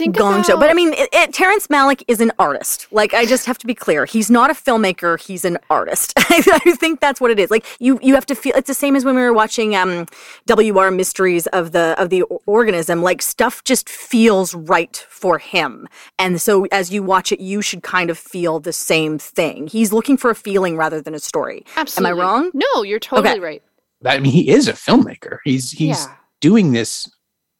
think 0.00 0.16
gong 0.16 0.34
about... 0.34 0.46
show. 0.46 0.58
But 0.58 0.70
I 0.70 0.74
mean, 0.74 0.92
it, 0.94 1.08
it, 1.12 1.32
Terrence 1.32 1.66
Malick 1.68 2.02
is 2.08 2.20
an 2.20 2.32
artist. 2.38 2.86
Like, 2.90 3.14
I 3.14 3.26
just 3.26 3.46
have 3.46 3.58
to 3.58 3.66
be 3.66 3.74
clear. 3.74 4.04
He's 4.04 4.30
not 4.30 4.50
a 4.50 4.54
filmmaker. 4.54 5.20
He's 5.20 5.44
an 5.44 5.58
artist. 5.68 6.12
I 6.18 6.40
think 6.78 7.00
that's 7.00 7.20
what 7.20 7.30
it 7.30 7.38
is. 7.38 7.50
Like, 7.50 7.66
you 7.78 7.98
you 8.02 8.14
have 8.14 8.26
to 8.26 8.34
feel. 8.34 8.54
It's 8.56 8.68
the 8.68 8.74
same 8.74 8.96
as 8.96 9.04
when 9.04 9.14
we 9.14 9.22
were 9.22 9.32
watching 9.32 9.76
um, 9.76 10.06
W.R. 10.46 10.90
Mysteries 10.90 11.46
of 11.48 11.72
the 11.72 11.94
of 11.98 12.10
the 12.10 12.22
organism. 12.46 13.02
Like, 13.02 13.22
stuff 13.22 13.62
just 13.64 13.88
feels 13.88 14.54
right 14.54 14.96
for 15.08 15.38
him. 15.38 15.88
And 16.18 16.40
so, 16.40 16.66
as 16.72 16.92
you 16.92 17.02
watch 17.02 17.32
it, 17.32 17.40
you 17.40 17.62
should 17.62 17.82
kind 17.82 18.10
of 18.10 18.18
feel 18.18 18.60
the 18.60 18.72
same 18.72 19.18
thing. 19.18 19.66
He's 19.66 19.92
looking 19.92 20.16
for 20.16 20.30
a 20.30 20.34
feeling 20.34 20.76
rather 20.76 21.00
than 21.00 21.14
a 21.14 21.20
story. 21.20 21.64
Absolutely. 21.76 22.10
Am 22.10 22.18
I 22.18 22.22
wrong? 22.22 22.50
No, 22.54 22.82
you're 22.82 22.98
totally 22.98 23.30
okay. 23.30 23.40
right. 23.40 23.62
I 24.04 24.18
mean, 24.18 24.32
he 24.32 24.48
is 24.48 24.66
a 24.66 24.72
filmmaker. 24.72 25.38
He's 25.44 25.70
he's 25.70 26.06
yeah. 26.06 26.14
doing 26.40 26.72
this 26.72 27.10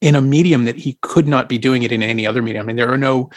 in 0.01 0.14
a 0.14 0.20
medium 0.20 0.64
that 0.64 0.76
he 0.76 0.98
could 1.03 1.28
not 1.28 1.48
be 1.48 1.59
doing 1.59 1.82
it 1.82 1.92
in 1.92 2.03
any 2.03 2.26
other 2.26 2.42
medium. 2.42 2.64
I 2.64 2.66
mean, 2.66 2.76
there 2.76 2.92
are 2.92 2.98
no 2.98 3.30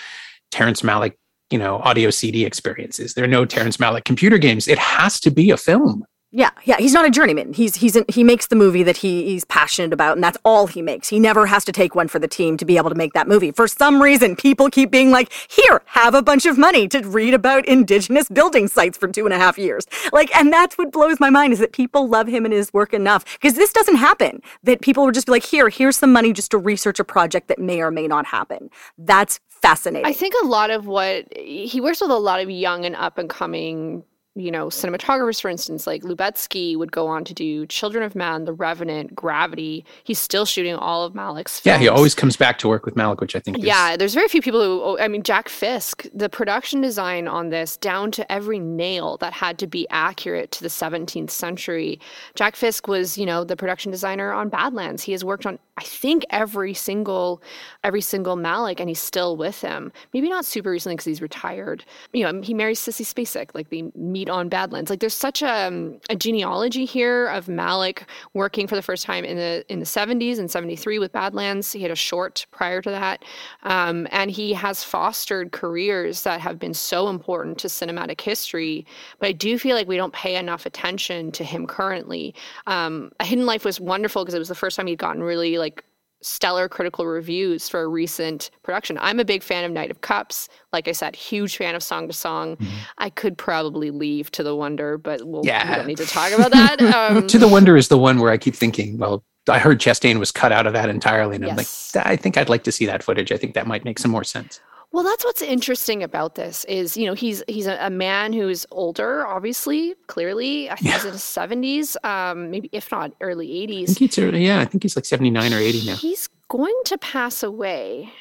Terrence 0.52 0.82
Malick, 0.82 1.14
you 1.50 1.58
know, 1.58 1.78
audio 1.78 2.10
CD 2.10 2.46
experiences. 2.46 3.14
There 3.14 3.26
are 3.26 3.28
no 3.28 3.46
Terrence 3.46 3.78
Malick 3.78 4.06
computer 4.06 4.38
games. 4.38 4.68
It 4.68 4.78
has 4.78 5.20
to 5.22 5.32
be 5.32 5.52
a 5.52 5.58
film. 5.58 6.06
Yeah, 6.36 6.50
yeah, 6.64 6.78
he's 6.80 6.94
not 6.94 7.06
a 7.06 7.12
journeyman. 7.12 7.54
He's 7.54 7.76
he's 7.76 7.96
he 8.10 8.24
makes 8.24 8.48
the 8.48 8.56
movie 8.56 8.82
that 8.82 8.98
he 8.98 9.26
he's 9.26 9.46
passionate 9.46 9.94
about, 9.94 10.18
and 10.18 10.24
that's 10.24 10.38
all 10.44 10.66
he 10.66 10.82
makes. 10.82 11.08
He 11.08 11.20
never 11.20 11.46
has 11.46 11.64
to 11.66 11.72
take 11.72 11.94
one 11.94 12.08
for 12.08 12.18
the 12.18 12.28
team 12.28 12.58
to 12.58 12.66
be 12.66 12.76
able 12.76 12.90
to 12.90 12.96
make 12.96 13.14
that 13.14 13.28
movie. 13.28 13.52
For 13.52 13.68
some 13.68 14.02
reason, 14.02 14.36
people 14.36 14.72
keep 14.72 14.90
being 14.90 15.12
like, 15.12 15.32
"Here, 15.48 15.84
have 15.86 16.16
a 16.16 16.24
bunch 16.24 16.48
of 16.48 16.58
money 16.58 16.88
to 16.88 17.02
read 17.02 17.36
about 17.36 17.68
indigenous 17.68 18.30
building 18.30 18.68
sites 18.68 18.98
for 18.98 19.08
two 19.08 19.26
and 19.26 19.34
a 19.34 19.38
half 19.38 19.60
years." 19.60 19.86
Like, 20.12 20.36
and 20.36 20.52
that's 20.52 20.76
what 20.76 20.92
blows 20.92 21.20
my 21.20 21.30
mind 21.30 21.54
is 21.54 21.60
that 21.60 21.72
people 21.72 22.08
love 22.08 22.28
him 22.28 22.46
and 22.46 22.54
his 22.54 22.74
work 22.74 22.96
enough 22.96 23.26
because 23.34 23.54
this 23.54 23.72
doesn't 23.72 23.98
happen. 23.98 24.42
That 24.64 24.82
people 24.82 25.06
would 25.06 25.14
just 25.14 25.28
be 25.28 25.34
like, 25.34 25.46
"Here, 25.46 25.70
here's 25.70 25.98
some 25.98 26.12
money 26.12 26.34
just 26.34 26.50
to 26.50 26.58
research 26.58 27.00
a 27.00 27.04
project 27.04 27.48
that 27.50 27.60
may 27.60 27.80
or 27.80 27.92
may 27.92 28.08
not 28.08 28.26
happen." 28.26 28.72
That's 28.98 29.40
fascinating. 29.48 30.08
I 30.08 30.14
think 30.14 30.34
a 30.42 30.48
lot 30.48 30.72
of 30.72 30.88
what 30.88 31.28
he 31.38 31.80
works 31.80 32.02
with 32.02 32.10
a 32.10 32.18
lot 32.18 32.40
of 32.42 32.50
young 32.50 32.86
and 32.86 32.96
up 32.96 33.20
and 33.20 33.30
coming 33.30 34.04
you 34.36 34.50
know, 34.50 34.68
cinematographers, 34.68 35.40
for 35.40 35.50
instance, 35.50 35.86
like 35.86 36.02
Lubezki 36.02 36.76
would 36.76 36.92
go 36.92 37.06
on 37.06 37.24
to 37.24 37.36
do 37.36 37.68
Children 37.68 38.04
of 38.04 38.16
Men, 38.16 38.46
The 38.46 38.54
Revenant, 38.54 39.16
Gravity. 39.16 39.86
He's 40.04 40.18
still 40.18 40.46
shooting 40.46 40.74
all 40.74 41.04
of 41.04 41.14
Malick's 41.14 41.60
films. 41.60 41.66
Yeah, 41.66 41.78
he 41.78 41.88
always 41.88 42.16
comes 42.16 42.36
back 42.36 42.58
to 42.60 42.68
work 42.68 42.84
with 42.84 42.96
Malick, 42.96 43.20
which 43.20 43.36
I 43.36 43.40
think 43.40 43.60
is, 43.60 43.64
Yeah, 43.64 43.96
there's 43.96 44.16
very 44.16 44.28
few 44.28 44.42
people 44.42 44.64
who, 44.64 44.82
oh, 44.82 44.98
I 45.00 45.08
mean, 45.08 45.22
Jack 45.22 45.50
Fisk, 45.50 46.08
the 46.16 46.30
production 46.30 46.82
design 46.82 47.28
on 47.28 47.50
this, 47.50 47.78
down 47.78 48.10
to 48.12 48.32
every 48.32 48.58
nail 48.58 49.18
that 49.18 49.34
had 49.34 49.60
to 49.60 49.68
be 49.68 49.86
accurate 49.92 50.52
to 50.54 50.64
the 50.64 50.70
17th 50.70 51.30
century. 51.30 52.00
Jack 52.34 52.56
Fisk 52.56 52.88
was, 52.88 53.20
you 53.20 53.28
know, 53.28 53.44
the 53.44 53.56
production 53.56 53.92
designer 53.92 54.32
on 54.32 54.50
Badlands. 54.50 55.04
He 55.04 55.12
has 55.12 55.24
worked 55.24 55.46
on, 55.46 55.60
I 55.78 55.84
think, 55.84 56.26
every 56.32 56.74
single, 56.74 57.44
every 57.84 58.02
single 58.02 58.36
Malick, 58.36 58.80
and 58.80 58.90
he's 58.90 59.00
still 59.00 59.38
with 59.38 59.62
him. 59.62 59.92
Maybe 60.12 60.28
not 60.28 60.44
super 60.44 60.72
recently 60.72 60.96
because 60.96 61.06
he's 61.06 61.22
retired. 61.22 61.86
You 62.14 62.32
know, 62.32 62.42
he 62.42 62.56
marries 62.56 62.80
Sissy 62.80 63.06
Spacek, 63.06 63.52
like 63.54 63.70
the 63.70 63.92
meet 64.24 64.32
on 64.32 64.50
Badlands. 64.50 64.90
Like 64.90 65.00
there's 65.00 65.14
such 65.14 65.42
a, 65.42 65.68
um, 65.68 66.00
a 66.10 66.16
genealogy 66.16 66.86
here 66.86 67.28
of 67.28 67.48
Malick 67.48 68.04
working 68.34 68.68
for 68.68 68.76
the 68.76 68.82
first 68.82 69.06
time 69.06 69.26
in 69.26 69.38
the 69.38 69.66
in 69.70 69.80
the 69.80 69.86
70s 69.86 70.40
and 70.40 70.50
73 70.50 71.00
with 71.00 71.12
Badlands. 71.12 71.72
He 71.72 71.82
had 71.82 71.92
a 71.92 71.96
short 71.96 72.46
prior 72.52 72.82
to 72.82 72.90
that, 72.90 73.24
um, 73.64 74.08
and 74.12 74.32
he 74.32 74.54
has 74.54 74.84
fostered 74.84 75.52
careers 75.52 76.24
that 76.24 76.40
have 76.40 76.58
been 76.58 76.74
so 76.74 77.10
important 77.10 77.58
to 77.60 77.68
cinematic 77.68 78.22
history. 78.22 78.86
But 79.20 79.28
I 79.28 79.32
do 79.34 79.58
feel 79.60 79.76
like 79.76 79.88
we 79.88 79.98
don't 79.98 80.14
pay 80.14 80.36
enough 80.36 80.66
attention 80.66 81.32
to 81.34 81.44
him 81.44 81.68
currently. 81.68 82.34
Um, 82.68 83.12
a 83.20 83.26
Hidden 83.26 83.46
Life 83.46 83.66
was 83.66 83.80
wonderful 83.80 84.24
because 84.24 84.36
it 84.36 84.40
was 84.40 84.50
the 84.50 84.56
first 84.56 84.78
time 84.78 84.88
he'd 84.88 85.00
gotten 85.00 85.24
really 85.24 85.58
like 85.58 85.84
stellar 86.24 86.68
critical 86.68 87.06
reviews 87.06 87.70
for 87.70 87.82
a 87.82 87.88
recent 87.88 88.50
production. 88.64 88.98
I'm 89.02 89.20
a 89.20 89.26
big 89.26 89.44
fan 89.44 89.64
of 89.64 89.72
Knight 89.72 89.92
of 89.92 90.02
Cups. 90.02 90.50
Like 90.72 90.88
I 90.88 90.94
said, 90.94 91.16
huge 91.16 91.58
fan 91.58 91.76
of 91.76 91.84
Song 91.84 92.08
to 92.08 92.14
Song. 92.14 92.56
Mm-hmm. 92.56 92.76
I 92.98 93.10
could 93.10 93.38
probably 93.38 93.92
leave 93.92 94.32
to 94.32 94.44
the 94.44 94.56
Wonder, 94.56 94.98
but 94.98 95.24
we'll, 95.28 95.46
yeah. 95.46 95.70
we 95.70 95.76
don't 95.76 95.88
need 95.88 95.98
to 95.98 96.06
talk 96.06 96.32
about 96.32 96.52
that. 96.52 96.82
Um, 96.94 97.26
to 97.28 97.40
the 97.40 97.48
Wonder 97.48 97.76
is 97.76 97.88
the 97.88 97.98
one 97.98 98.20
where 98.20 98.32
I 98.32 98.38
keep 98.38 98.56
thinking, 98.56 98.98
well, 98.98 99.24
I 99.50 99.58
heard 99.58 99.80
Chastain 99.80 100.20
was 100.20 100.32
cut 100.32 100.52
out 100.52 100.68
of 100.68 100.74
that 100.74 100.90
entirely, 100.90 101.36
and 101.36 101.44
yes. 101.44 101.96
I'm 101.96 102.02
like, 102.02 102.08
I 102.08 102.16
think 102.16 102.38
I'd 102.38 102.50
like 102.50 102.64
to 102.66 102.72
see 102.72 102.86
that 102.86 103.02
footage. 103.02 103.32
I 103.32 103.38
think 103.38 103.56
that 103.56 103.68
might 103.68 103.84
make 103.84 104.00
some 104.00 104.12
more 104.12 104.24
sense. 104.24 104.62
Well, 104.94 105.04
that's 105.04 105.26
what's 105.26 105.42
interesting 105.42 106.04
about 106.04 106.36
this 106.36 106.66
is, 106.66 106.96
you 106.96 107.08
know, 107.08 107.16
he's 107.16 107.44
he's 107.48 107.66
a, 107.66 107.78
a 107.82 107.90
man 107.90 108.32
who's 108.32 108.64
older, 108.70 109.26
obviously, 109.26 109.96
clearly. 110.06 110.70
I 110.70 110.76
think 110.76 110.88
yeah. 110.88 110.94
he's 110.94 111.06
in 111.06 111.12
his 111.14 111.24
seventies, 111.24 111.98
um, 112.04 112.52
maybe 112.52 112.70
if 112.72 112.92
not 112.92 113.12
early 113.20 113.52
eighties. 113.52 113.90
I 113.90 113.94
think 113.96 114.12
he's 114.14 114.24
early, 114.24 114.46
yeah, 114.46 114.60
I 114.60 114.66
think 114.66 114.84
he's 114.84 114.96
like 114.96 115.06
seventy 115.06 115.32
nine 115.32 115.52
or 115.52 115.58
eighty 115.58 115.84
now. 115.84 115.96
He's 115.96 116.30
going 116.48 116.80
to 116.86 116.98
pass 117.00 117.42
away, 117.42 118.14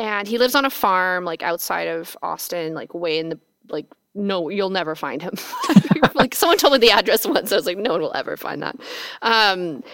and 0.00 0.26
he 0.26 0.38
lives 0.38 0.56
on 0.56 0.64
a 0.64 0.70
farm, 0.70 1.24
like 1.24 1.44
outside 1.44 1.86
of 1.86 2.16
Austin, 2.20 2.74
like 2.74 2.92
way 2.94 3.20
in 3.20 3.28
the 3.28 3.38
like. 3.68 3.86
No, 4.16 4.48
you'll 4.48 4.70
never 4.70 4.96
find 4.96 5.22
him. 5.22 5.34
like 6.14 6.34
someone 6.34 6.58
told 6.58 6.72
me 6.72 6.78
the 6.80 6.90
address 6.90 7.24
once, 7.24 7.52
I 7.52 7.56
was 7.56 7.66
like, 7.66 7.78
no 7.78 7.92
one 7.92 8.00
will 8.00 8.16
ever 8.16 8.36
find 8.36 8.60
that. 8.62 8.74
Um, 9.22 9.84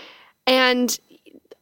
and 0.46 0.98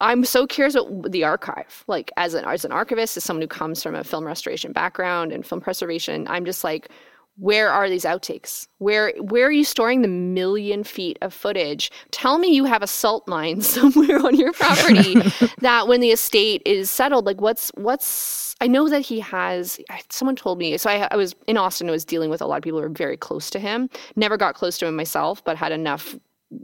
I'm 0.02 0.24
so 0.24 0.46
curious 0.46 0.74
about 0.74 1.12
the 1.12 1.24
archive. 1.24 1.84
Like 1.86 2.10
as 2.16 2.34
an 2.34 2.44
as 2.44 2.64
an 2.64 2.72
archivist, 2.72 3.16
as 3.16 3.24
someone 3.24 3.42
who 3.42 3.48
comes 3.48 3.82
from 3.82 3.94
a 3.94 4.04
film 4.04 4.26
restoration 4.26 4.72
background 4.72 5.32
and 5.32 5.46
film 5.46 5.60
preservation, 5.60 6.26
I'm 6.28 6.44
just 6.44 6.64
like, 6.64 6.90
where 7.36 7.70
are 7.70 7.88
these 7.88 8.04
outtakes? 8.04 8.66
Where 8.78 9.14
where 9.20 9.46
are 9.46 9.52
you 9.52 9.64
storing 9.64 10.02
the 10.02 10.08
million 10.08 10.82
feet 10.84 11.18
of 11.22 11.32
footage? 11.32 11.90
Tell 12.10 12.38
me 12.38 12.48
you 12.48 12.64
have 12.64 12.82
a 12.82 12.86
salt 12.86 13.26
mine 13.28 13.60
somewhere 13.62 14.18
on 14.18 14.34
your 14.34 14.52
property 14.52 15.14
that 15.60 15.86
when 15.86 16.00
the 16.00 16.10
estate 16.10 16.62
is 16.66 16.90
settled, 16.90 17.24
like 17.24 17.40
what's 17.40 17.70
what's 17.74 18.56
I 18.60 18.66
know 18.66 18.88
that 18.88 19.00
he 19.00 19.20
has. 19.20 19.80
Someone 20.10 20.36
told 20.36 20.58
me. 20.58 20.76
So 20.78 20.90
I, 20.90 21.08
I 21.10 21.16
was 21.16 21.34
in 21.46 21.56
Austin. 21.56 21.88
I 21.88 21.92
was 21.92 22.04
dealing 22.04 22.30
with 22.30 22.40
a 22.40 22.46
lot 22.46 22.56
of 22.56 22.62
people 22.62 22.78
who 22.78 22.86
are 22.86 22.90
very 22.90 23.16
close 23.16 23.50
to 23.50 23.58
him. 23.58 23.88
Never 24.14 24.36
got 24.36 24.54
close 24.54 24.78
to 24.78 24.86
him 24.86 24.94
myself, 24.94 25.44
but 25.44 25.56
had 25.56 25.72
enough 25.72 26.16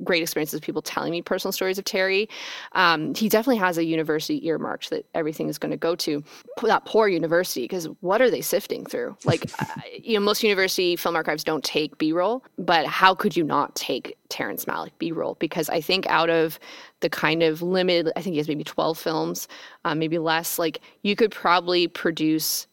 great 0.05 0.22
experiences 0.22 0.55
of 0.55 0.62
people 0.62 0.82
telling 0.82 1.11
me 1.11 1.22
personal 1.22 1.53
stories 1.53 1.78
of 1.78 1.84
Terry. 1.84 2.28
Um, 2.72 3.14
he 3.14 3.28
definitely 3.28 3.59
has 3.59 3.78
a 3.78 3.84
university 3.84 4.47
earmarked 4.47 4.91
that 4.91 5.07
everything 5.14 5.49
is 5.49 5.59
going 5.59 5.70
to 5.70 5.76
go 5.76 5.95
to. 5.97 6.22
That 6.62 6.84
poor 6.84 7.09
university, 7.09 7.62
because 7.62 7.86
what 8.01 8.20
are 8.20 8.30
they 8.30 8.41
sifting 8.41 8.84
through? 8.84 9.16
Like, 9.28 9.51
uh, 9.61 9.66
you 10.03 10.14
know, 10.14 10.24
most 10.24 10.43
university 10.43 10.97
film 10.97 11.14
archives 11.14 11.45
don't 11.45 11.62
take 11.62 11.99
B 11.99 12.12
roll, 12.12 12.43
but 12.57 12.86
how 12.86 13.14
could 13.14 13.36
you 13.36 13.45
not 13.45 13.74
take 13.74 14.16
Terrence 14.30 14.64
Malick 14.64 14.93
B 14.99 15.12
roll? 15.12 15.34
Because 15.34 15.68
I 15.68 15.82
think 15.82 16.07
out 16.07 16.30
of 16.30 16.59
the 17.01 17.11
kind 17.11 17.43
of 17.43 17.61
limited, 17.61 18.11
I 18.16 18.22
think 18.22 18.32
he 18.32 18.39
has 18.39 18.49
maybe 18.49 18.64
12 18.64 18.99
films, 18.99 19.49
um, 19.84 19.99
maybe 19.99 20.18
less, 20.18 20.59
like, 20.59 20.80
you 21.03 21.14
could 21.14 21.30
probably 21.30 21.89
produce 21.89 22.66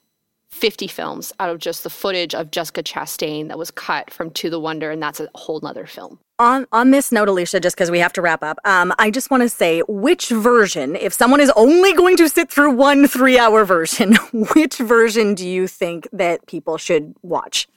50 0.55 0.87
films 0.87 1.33
out 1.41 1.49
of 1.49 1.59
just 1.59 1.83
the 1.83 1.89
footage 1.89 2.33
of 2.33 2.49
Jessica 2.49 2.81
Chastain 2.81 3.49
that 3.49 3.57
was 3.57 3.71
cut 3.71 4.09
from 4.09 4.29
To 4.31 4.49
the 4.49 4.59
Wonder, 4.59 4.89
and 4.89 5.03
that's 5.03 5.19
a 5.19 5.27
whole 5.35 5.59
nother 5.59 5.85
film. 5.85 6.17
On 6.37 6.67
on 6.71 6.91
this 6.91 7.11
note, 7.11 7.29
Alicia, 7.29 7.61
just 7.61 7.75
because 7.75 7.89
we 7.89 7.99
have 7.99 8.11
to 8.13 8.21
wrap 8.21 8.43
up, 8.43 8.59
um, 8.65 8.93
I 8.99 9.09
just 9.09 9.31
want 9.31 9.43
to 9.43 9.49
say 9.49 9.81
which 9.87 10.29
version, 10.29 10.95
if 10.97 11.13
someone 11.13 11.39
is 11.39 11.51
only 11.55 11.93
going 11.93 12.17
to 12.17 12.27
sit 12.27 12.51
through 12.51 12.71
one 12.71 13.07
three 13.07 13.39
hour 13.39 13.63
version, 13.63 14.15
which 14.33 14.77
version 14.77 15.33
do 15.33 15.47
you 15.47 15.67
think 15.67 16.09
that 16.11 16.45
people 16.45 16.77
should 16.77 17.15
watch? 17.21 17.69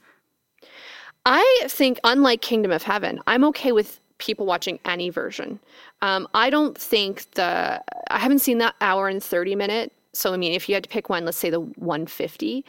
I 1.24 1.66
think, 1.68 2.00
unlike 2.02 2.40
Kingdom 2.40 2.72
of 2.72 2.82
Heaven, 2.82 3.20
I'm 3.26 3.44
okay 3.44 3.70
with 3.70 4.00
people 4.18 4.44
watching 4.44 4.80
any 4.84 5.10
version. 5.10 5.60
Um, 6.02 6.26
I 6.34 6.50
don't 6.50 6.76
think 6.76 7.30
the 7.32 7.80
I 8.10 8.18
haven't 8.18 8.40
seen 8.40 8.58
that 8.58 8.74
hour 8.80 9.06
and 9.06 9.22
30 9.22 9.54
minute 9.54 9.92
so, 10.18 10.32
I 10.32 10.36
mean, 10.36 10.52
if 10.52 10.68
you 10.68 10.74
had 10.74 10.82
to 10.82 10.88
pick 10.88 11.08
one, 11.08 11.24
let's 11.24 11.38
say 11.38 11.50
the 11.50 11.60
150, 11.60 12.64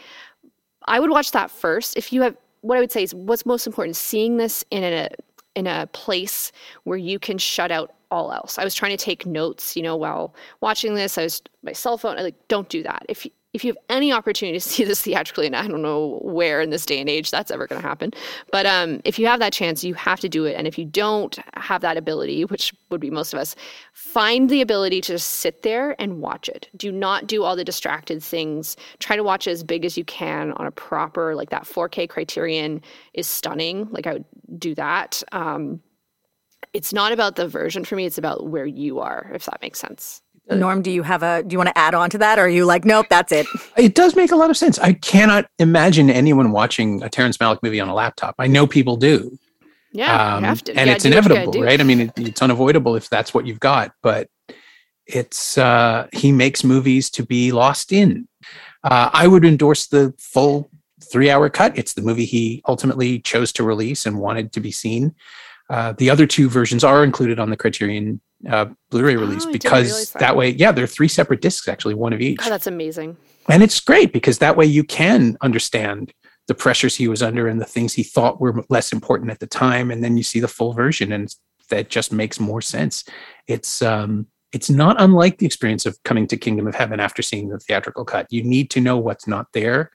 I 0.86 1.00
would 1.00 1.10
watch 1.10 1.32
that 1.32 1.50
first. 1.50 1.98
If 1.98 2.14
you 2.14 2.22
have, 2.22 2.38
what 2.62 2.78
I 2.78 2.80
would 2.80 2.92
say 2.92 3.04
is 3.04 3.16
what's 3.16 3.46
most 3.46 3.66
important, 3.66 3.96
seeing 3.96 4.38
this 4.38 4.64
in 4.70 4.84
a, 4.84 5.10
in 5.56 5.68
a 5.68 5.88
place 5.88 6.52
where 6.84 6.98
you 6.98 7.20
can 7.20 7.38
shut 7.38 7.72
out 7.72 7.94
all 8.12 8.32
else. 8.32 8.58
I 8.58 8.64
was 8.64 8.74
trying 8.74 8.96
to 8.96 9.04
take 9.04 9.26
notes, 9.26 9.76
you 9.76 9.84
know, 9.84 9.96
while 9.96 10.34
watching 10.62 10.96
this. 10.96 11.18
I 11.18 11.24
was 11.24 11.42
my 11.64 11.74
cell 11.74 11.98
phone. 11.98 12.18
I 12.18 12.22
like, 12.22 12.48
don't 12.48 12.70
do 12.70 12.84
that. 12.84 13.06
If 13.08 13.26
if 13.54 13.64
you 13.64 13.72
have 13.72 13.78
any 13.90 14.12
opportunity 14.12 14.58
to 14.58 14.62
see 14.62 14.84
this 14.84 15.02
theatrically, 15.10 15.48
and 15.48 15.56
I 15.56 15.68
don't 15.68 15.82
know 15.82 16.20
where 16.22 16.62
in 16.62 16.70
this 16.70 16.86
day 16.86 17.00
and 17.00 17.10
age 17.10 17.32
that's 17.32 17.52
ever 17.52 17.68
going 17.68 17.82
to 17.82 17.88
happen, 17.88 18.12
but 18.52 18.66
um, 18.66 19.02
if 19.06 19.18
you 19.18 19.28
have 19.28 19.40
that 19.40 19.54
chance, 19.54 19.84
you 19.84 19.94
have 19.96 20.20
to 20.20 20.30
do 20.30 20.46
it. 20.46 20.56
And 20.56 20.68
if 20.68 20.78
you 20.78 20.86
don't 20.86 21.38
have 21.56 21.82
that 21.82 21.98
ability, 21.98 22.46
which 22.46 22.74
would 22.90 23.02
be 23.02 23.10
most 23.10 23.34
of 23.34 23.40
us, 23.40 23.56
find 23.94 24.50
the 24.50 24.62
ability 24.62 25.02
to 25.02 25.14
just 25.14 25.28
sit 25.28 25.64
there 25.64 26.00
and 26.00 26.22
watch 26.22 26.48
it. 26.50 26.70
Do 26.76 26.92
not 26.92 27.28
do 27.28 27.44
all 27.44 27.56
the 27.56 27.64
distracted 27.64 28.22
things. 28.22 28.78
Try 29.00 29.16
to 29.16 29.24
watch 29.24 29.48
it 29.48 29.52
as 29.52 29.64
big 29.64 29.86
as 29.86 29.98
you 29.98 30.06
can 30.06 30.52
on 30.54 30.68
a 30.68 30.72
proper, 30.72 31.36
like 31.36 31.50
that 31.50 31.64
4K 31.64 32.10
criterion 32.10 32.82
is 33.14 33.28
stunning. 33.28 33.88
Like 33.92 34.08
I 34.08 34.14
would 34.14 34.26
do 34.58 34.76
that. 34.76 35.24
Um, 35.32 35.82
it's 36.74 36.94
not 36.94 37.12
about 37.12 37.36
the 37.36 37.48
version 37.48 37.84
for 37.84 37.96
me, 37.96 38.06
it's 38.06 38.18
about 38.18 38.48
where 38.48 38.66
you 38.66 39.00
are, 39.00 39.32
if 39.34 39.46
that 39.46 39.62
makes 39.62 39.80
sense. 39.80 40.22
Uh, 40.50 40.56
Norm, 40.56 40.82
do 40.82 40.92
you 40.92 41.04
have 41.04 41.24
a 41.24 41.44
do 41.44 41.54
you 41.54 41.58
want 41.58 41.70
to 41.70 41.78
add 41.78 41.94
on 41.94 42.10
to 42.10 42.18
that 42.18 42.40
or 42.40 42.44
are 42.44 42.50
you 42.50 42.66
like 42.66 42.86
nope, 42.86 43.08
that's 43.10 43.32
it? 43.32 43.46
It 43.78 43.96
does 43.96 44.16
make 44.16 44.32
a 44.32 44.36
lot 44.36 44.50
of 44.50 44.58
sense. 44.58 44.80
I 44.80 44.94
cannot 44.94 45.50
imagine 45.60 46.10
anyone 46.10 46.52
watching 46.52 47.04
a 47.04 47.10
Terrence 47.10 47.38
Malick 47.38 47.62
movie 47.62 47.80
on 47.80 47.88
a 47.88 47.94
laptop. 47.94 48.36
I 48.40 48.48
know 48.48 48.66
people 48.68 48.98
do. 48.98 49.38
Yeah, 49.92 50.36
um, 50.36 50.44
have 50.44 50.64
to. 50.66 50.74
And 50.78 50.90
it's 50.90 51.06
inevitable, 51.06 51.62
right? 51.62 51.80
I 51.80 51.84
mean, 51.84 52.02
it, 52.02 52.12
it's 52.18 52.42
unavoidable 52.42 52.96
if 52.96 53.10
that's 53.10 53.34
what 53.34 53.48
you've 53.48 53.60
got, 53.60 53.92
but 54.02 54.30
it's 55.06 55.58
uh 55.58 56.08
he 56.14 56.32
makes 56.32 56.64
movies 56.64 57.10
to 57.12 57.26
be 57.26 57.52
lost 57.52 57.92
in. 57.92 58.28
Uh, 58.84 59.10
I 59.12 59.28
would 59.28 59.44
endorse 59.44 59.88
the 59.88 60.14
full 60.18 60.70
three 61.12 61.30
hour 61.30 61.50
cut. 61.50 61.78
It's 61.78 61.94
the 61.94 62.02
movie 62.02 62.26
he 62.26 62.62
ultimately 62.68 63.20
chose 63.20 63.52
to 63.54 63.64
release 63.64 64.06
and 64.06 64.20
wanted 64.20 64.52
to 64.54 64.60
be 64.60 64.72
seen. 64.72 65.16
Uh, 65.70 65.94
the 65.94 66.10
other 66.10 66.26
two 66.26 66.50
versions 66.50 66.84
are 66.84 67.04
included 67.04 67.40
on 67.40 67.50
the 67.50 67.58
Criterion 67.58 68.20
uh, 68.50 68.66
Blu-ray 68.90 69.16
oh, 69.16 69.20
release 69.20 69.46
because 69.46 70.12
that. 70.14 70.20
that. 70.20 70.36
way, 70.36 70.52
yeah, 70.52 70.72
they're 70.72 70.88
three 70.88 71.08
separate 71.08 71.42
discs 71.42 71.68
actually, 71.68 71.94
one 71.94 72.14
of 72.14 72.22
each. 72.22 72.40
God, 72.40 72.50
that's 72.50 72.68
amazing. 72.68 73.18
And 73.50 73.62
it's 73.62 73.80
great 73.80 74.14
because 74.14 74.40
that 74.40 74.56
way 74.56 74.66
you 74.66 74.84
can 74.84 75.38
understand 75.42 76.14
the 76.48 76.56
pressures 76.56 76.96
he 76.96 77.08
was 77.08 77.22
under 77.22 77.48
and 77.48 77.62
the 77.62 77.66
things 77.66 77.94
he 77.94 78.04
thought 78.04 78.42
were 78.42 78.64
less 78.70 78.92
important 78.92 79.30
at 79.32 79.40
the 79.40 79.48
time, 79.48 79.92
and 79.92 80.04
then 80.04 80.18
you 80.18 80.24
see 80.24 80.40
the 80.40 80.48
full 80.48 80.74
version, 80.74 81.12
and 81.12 81.34
that 81.70 81.90
just 81.90 82.12
makes 82.12 82.40
more 82.40 82.62
sense. 82.62 83.04
It's 83.48 83.82
um, 83.84 84.28
it's 84.52 84.70
not 84.70 85.00
unlike 85.00 85.38
the 85.38 85.46
experience 85.46 85.86
of 85.86 86.02
coming 86.04 86.26
to 86.28 86.38
Kingdom 86.38 86.68
of 86.68 86.74
Heaven 86.74 87.00
after 87.00 87.22
seeing 87.22 87.50
the 87.50 87.60
theatrical 87.60 88.04
cut. 88.04 88.26
You 88.32 88.44
need 88.44 88.72
to 88.72 88.82
know 88.82 88.98
what's 88.98 89.28
not 89.28 89.46
there 89.54 89.92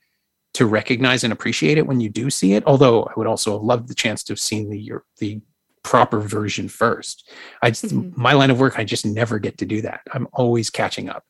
to 0.55 0.67
recognize 0.67 1.25
and 1.25 1.33
appreciate 1.33 1.79
it 1.79 1.87
when 1.87 2.01
you 2.01 2.09
do 2.09 2.31
see 2.31 2.53
it. 2.53 2.63
Although 2.67 3.03
I 3.03 3.13
would 3.17 3.27
also 3.27 3.55
have 3.55 3.63
loved 3.63 3.89
the 3.89 3.95
chance 3.95 4.23
to 4.25 4.33
have 4.33 4.41
seen 4.41 4.71
the 4.71 4.93
the 5.19 5.41
proper 5.85 6.19
version 6.19 6.69
first. 6.69 7.31
I 7.63 7.71
just, 7.71 7.85
mm-hmm. 7.85 8.21
my 8.21 8.33
line 8.33 8.51
of 8.51 8.59
work, 8.59 8.79
I 8.79 8.85
just 8.85 9.07
never 9.07 9.39
get 9.39 9.59
to 9.59 9.67
do 9.67 9.83
that. 9.83 10.01
I'm 10.13 10.27
always 10.33 10.71
catching 10.71 11.09
up. 11.09 11.25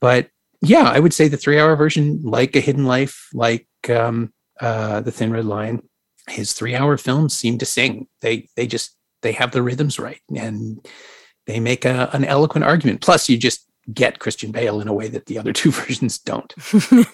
But 0.00 0.28
yeah, 0.62 0.84
I 0.84 1.00
would 1.00 1.12
say 1.12 1.26
the 1.26 1.36
three 1.36 1.58
hour 1.58 1.74
version, 1.74 2.20
like 2.22 2.54
A 2.54 2.60
Hidden 2.60 2.84
Life, 2.84 3.28
like 3.34 3.66
um, 3.88 4.32
uh, 4.60 5.00
The 5.00 5.10
Thin 5.10 5.32
Red 5.32 5.46
Line, 5.46 5.82
his 6.28 6.52
three 6.52 6.74
hour 6.74 6.96
films 6.96 7.34
seem 7.34 7.58
to 7.58 7.66
sing. 7.66 8.06
They 8.20 8.48
they 8.56 8.66
just 8.66 8.96
they 9.22 9.32
have 9.32 9.52
the 9.52 9.62
rhythms 9.62 9.98
right 9.98 10.20
and 10.36 10.86
they 11.46 11.60
make 11.60 11.84
a, 11.84 12.10
an 12.12 12.24
eloquent 12.24 12.64
argument. 12.64 13.00
Plus, 13.00 13.28
you 13.28 13.38
just 13.38 13.65
get 13.92 14.18
Christian 14.18 14.50
Bale 14.50 14.80
in 14.80 14.88
a 14.88 14.92
way 14.92 15.08
that 15.08 15.26
the 15.26 15.38
other 15.38 15.52
two 15.60 15.70
versions 15.70 16.18
don't. 16.18 16.54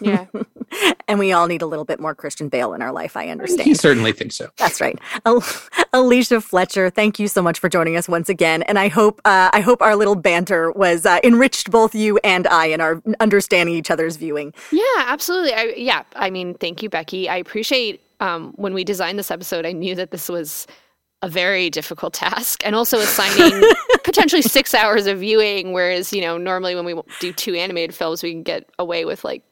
Yeah. 0.00 0.26
and 1.08 1.18
we 1.18 1.32
all 1.32 1.46
need 1.46 1.62
a 1.62 1.66
little 1.66 1.84
bit 1.84 2.00
more 2.00 2.14
Christian 2.14 2.48
Bale 2.48 2.74
in 2.74 2.82
our 2.82 2.92
life. 2.92 3.16
I 3.16 3.28
understand. 3.28 3.66
He 3.66 3.74
certainly 3.74 4.12
thinks 4.12 4.36
so. 4.36 4.48
That's 4.56 4.80
right. 4.80 4.98
Al- 5.26 5.44
Alicia 5.92 6.40
Fletcher, 6.40 6.90
thank 6.90 7.18
you 7.18 7.28
so 7.28 7.42
much 7.42 7.58
for 7.58 7.68
joining 7.68 7.96
us 7.96 8.08
once 8.08 8.28
again, 8.28 8.62
and 8.62 8.78
I 8.78 8.88
hope 8.88 9.20
uh, 9.24 9.50
I 9.52 9.60
hope 9.60 9.82
our 9.82 9.96
little 9.96 10.14
banter 10.14 10.72
was 10.72 11.06
uh, 11.06 11.20
enriched 11.22 11.70
both 11.70 11.94
you 11.94 12.18
and 12.24 12.46
I 12.46 12.66
in 12.66 12.80
our 12.80 13.02
understanding 13.20 13.74
each 13.74 13.90
other's 13.90 14.16
viewing. 14.16 14.54
Yeah, 14.70 14.82
absolutely. 14.98 15.54
I, 15.54 15.74
yeah, 15.76 16.02
I 16.16 16.30
mean, 16.30 16.54
thank 16.54 16.82
you, 16.82 16.88
Becky. 16.88 17.28
I 17.28 17.36
appreciate 17.36 18.02
um, 18.20 18.52
when 18.56 18.74
we 18.74 18.84
designed 18.84 19.18
this 19.18 19.30
episode. 19.30 19.66
I 19.66 19.72
knew 19.72 19.94
that 19.94 20.10
this 20.10 20.28
was 20.28 20.66
a 21.22 21.28
very 21.28 21.70
difficult 21.70 22.14
task, 22.14 22.62
and 22.64 22.74
also 22.74 22.98
assigning 22.98 23.62
potentially 24.04 24.42
six 24.42 24.74
hours 24.74 25.06
of 25.06 25.20
viewing. 25.20 25.72
Whereas, 25.72 26.12
you 26.12 26.20
know, 26.20 26.36
normally 26.36 26.74
when 26.74 26.84
we 26.84 26.94
do 27.20 27.32
two 27.32 27.54
animated 27.54 27.94
films, 27.94 28.22
we 28.22 28.32
can 28.32 28.42
get 28.42 28.68
away 28.78 29.04
with 29.04 29.24
like 29.24 29.44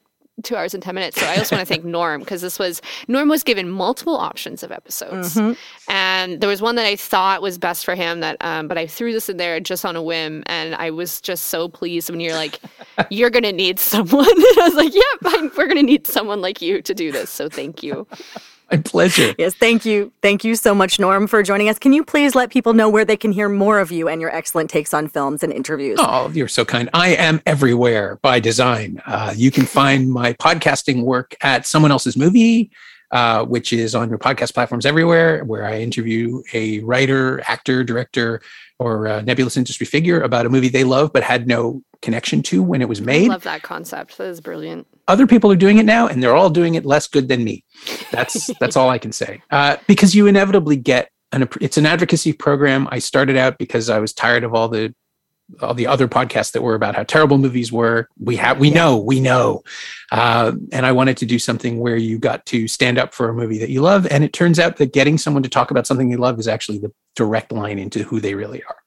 two 0.43 0.55
hours 0.55 0.73
and 0.73 0.81
10 0.81 0.95
minutes. 0.95 1.19
So 1.19 1.25
I 1.27 1.37
also 1.37 1.55
want 1.55 1.67
to 1.67 1.71
thank 1.71 1.85
Norm 1.85 2.21
because 2.21 2.41
this 2.41 2.57
was, 2.57 2.81
Norm 3.07 3.29
was 3.29 3.43
given 3.43 3.69
multiple 3.69 4.15
options 4.15 4.63
of 4.63 4.71
episodes. 4.71 5.35
Mm-hmm. 5.35 5.53
And 5.91 6.41
there 6.41 6.49
was 6.49 6.61
one 6.61 6.75
that 6.75 6.85
I 6.85 6.95
thought 6.95 7.41
was 7.41 7.57
best 7.57 7.85
for 7.85 7.95
him 7.95 8.21
that, 8.21 8.37
um, 8.41 8.67
but 8.67 8.77
I 8.77 8.87
threw 8.87 9.13
this 9.13 9.29
in 9.29 9.37
there 9.37 9.59
just 9.59 9.85
on 9.85 9.95
a 9.95 10.01
whim. 10.01 10.43
And 10.47 10.75
I 10.75 10.89
was 10.89 11.21
just 11.21 11.47
so 11.47 11.69
pleased 11.69 12.09
when 12.09 12.19
you're 12.19 12.35
like, 12.35 12.59
you're 13.09 13.29
going 13.29 13.43
to 13.43 13.51
need 13.51 13.79
someone. 13.79 14.25
and 14.29 14.59
I 14.59 14.67
was 14.67 14.75
like, 14.75 14.93
yep, 14.93 15.03
yeah, 15.23 15.49
we're 15.57 15.67
going 15.67 15.77
to 15.77 15.83
need 15.83 16.07
someone 16.07 16.41
like 16.41 16.61
you 16.61 16.81
to 16.81 16.93
do 16.93 17.11
this. 17.11 17.29
So 17.29 17.49
thank 17.49 17.83
you. 17.83 18.07
My 18.71 18.77
pleasure. 18.77 19.35
Yes, 19.37 19.53
thank 19.53 19.85
you. 19.85 20.13
Thank 20.21 20.43
you 20.43 20.55
so 20.55 20.73
much, 20.73 20.99
Norm, 20.99 21.27
for 21.27 21.43
joining 21.43 21.67
us. 21.67 21.77
Can 21.77 21.91
you 21.91 22.05
please 22.05 22.35
let 22.35 22.51
people 22.51 22.73
know 22.73 22.89
where 22.89 23.03
they 23.03 23.17
can 23.17 23.33
hear 23.33 23.49
more 23.49 23.79
of 23.79 23.91
you 23.91 24.07
and 24.07 24.21
your 24.21 24.33
excellent 24.33 24.69
takes 24.69 24.93
on 24.93 25.09
films 25.09 25.43
and 25.43 25.51
interviews? 25.51 25.99
Oh, 26.01 26.29
you're 26.33 26.47
so 26.47 26.63
kind. 26.63 26.89
I 26.93 27.09
am 27.09 27.41
everywhere 27.45 28.17
by 28.21 28.39
design. 28.39 29.01
Uh, 29.05 29.33
you 29.35 29.51
can 29.51 29.65
find 29.65 30.09
my 30.09 30.33
podcasting 30.33 31.03
work 31.03 31.35
at 31.41 31.65
Someone 31.65 31.91
Else's 31.91 32.15
Movie, 32.15 32.71
uh, 33.11 33.43
which 33.43 33.73
is 33.73 33.93
on 33.93 34.07
your 34.07 34.17
podcast 34.17 34.53
platforms 34.53 34.85
everywhere, 34.85 35.43
where 35.43 35.65
I 35.65 35.81
interview 35.81 36.41
a 36.53 36.79
writer, 36.79 37.41
actor, 37.47 37.83
director, 37.83 38.41
or 38.79 39.21
nebulous 39.21 39.57
industry 39.57 39.85
figure 39.85 40.21
about 40.21 40.45
a 40.45 40.49
movie 40.49 40.69
they 40.69 40.83
love 40.83 41.11
but 41.13 41.23
had 41.23 41.45
no 41.45 41.83
connection 42.01 42.41
to 42.41 42.63
when 42.63 42.81
it 42.81 42.89
was 42.89 42.99
made. 43.01 43.25
I 43.29 43.33
love 43.33 43.43
that 43.43 43.61
concept. 43.61 44.17
That 44.17 44.27
is 44.27 44.41
brilliant. 44.41 44.87
Other 45.07 45.27
people 45.27 45.51
are 45.51 45.57
doing 45.57 45.77
it 45.77 45.85
now, 45.85 46.07
and 46.07 46.21
they're 46.21 46.35
all 46.35 46.49
doing 46.49 46.75
it 46.75 46.85
less 46.85 47.07
good 47.07 47.27
than 47.27 47.43
me. 47.43 47.63
That's 48.11 48.49
that's 48.59 48.75
all 48.75 48.89
I 48.89 48.97
can 48.97 49.11
say. 49.11 49.41
Uh, 49.51 49.77
because 49.87 50.15
you 50.15 50.27
inevitably 50.27 50.77
get 50.77 51.11
an 51.31 51.47
it's 51.59 51.77
an 51.77 51.85
advocacy 51.85 52.33
program. 52.33 52.87
I 52.91 52.99
started 52.99 53.37
out 53.37 53.57
because 53.57 53.89
I 53.89 53.99
was 53.99 54.13
tired 54.13 54.43
of 54.43 54.53
all 54.53 54.67
the 54.67 54.93
all 55.61 55.73
the 55.73 55.87
other 55.87 56.07
podcasts 56.07 56.53
that 56.53 56.61
were 56.61 56.75
about 56.75 56.95
how 56.95 57.03
terrible 57.03 57.37
movies 57.37 57.71
were. 57.71 58.07
We 58.19 58.35
have 58.37 58.59
we 58.59 58.69
know 58.69 58.97
we 58.97 59.19
know, 59.19 59.63
uh, 60.11 60.53
and 60.71 60.85
I 60.85 60.91
wanted 60.91 61.17
to 61.17 61.25
do 61.25 61.39
something 61.39 61.79
where 61.79 61.97
you 61.97 62.19
got 62.19 62.45
to 62.47 62.67
stand 62.67 62.97
up 62.97 63.13
for 63.13 63.29
a 63.29 63.33
movie 63.33 63.57
that 63.59 63.69
you 63.69 63.81
love. 63.81 64.07
And 64.07 64.23
it 64.23 64.33
turns 64.33 64.59
out 64.59 64.77
that 64.77 64.93
getting 64.93 65.17
someone 65.17 65.43
to 65.43 65.49
talk 65.49 65.71
about 65.71 65.87
something 65.87 66.09
they 66.09 66.15
love 66.15 66.39
is 66.39 66.47
actually 66.47 66.79
the 66.79 66.91
direct 67.15 67.51
line 67.51 67.79
into 67.79 68.03
who 68.03 68.19
they 68.19 68.35
really 68.35 68.63
are. 68.63 68.77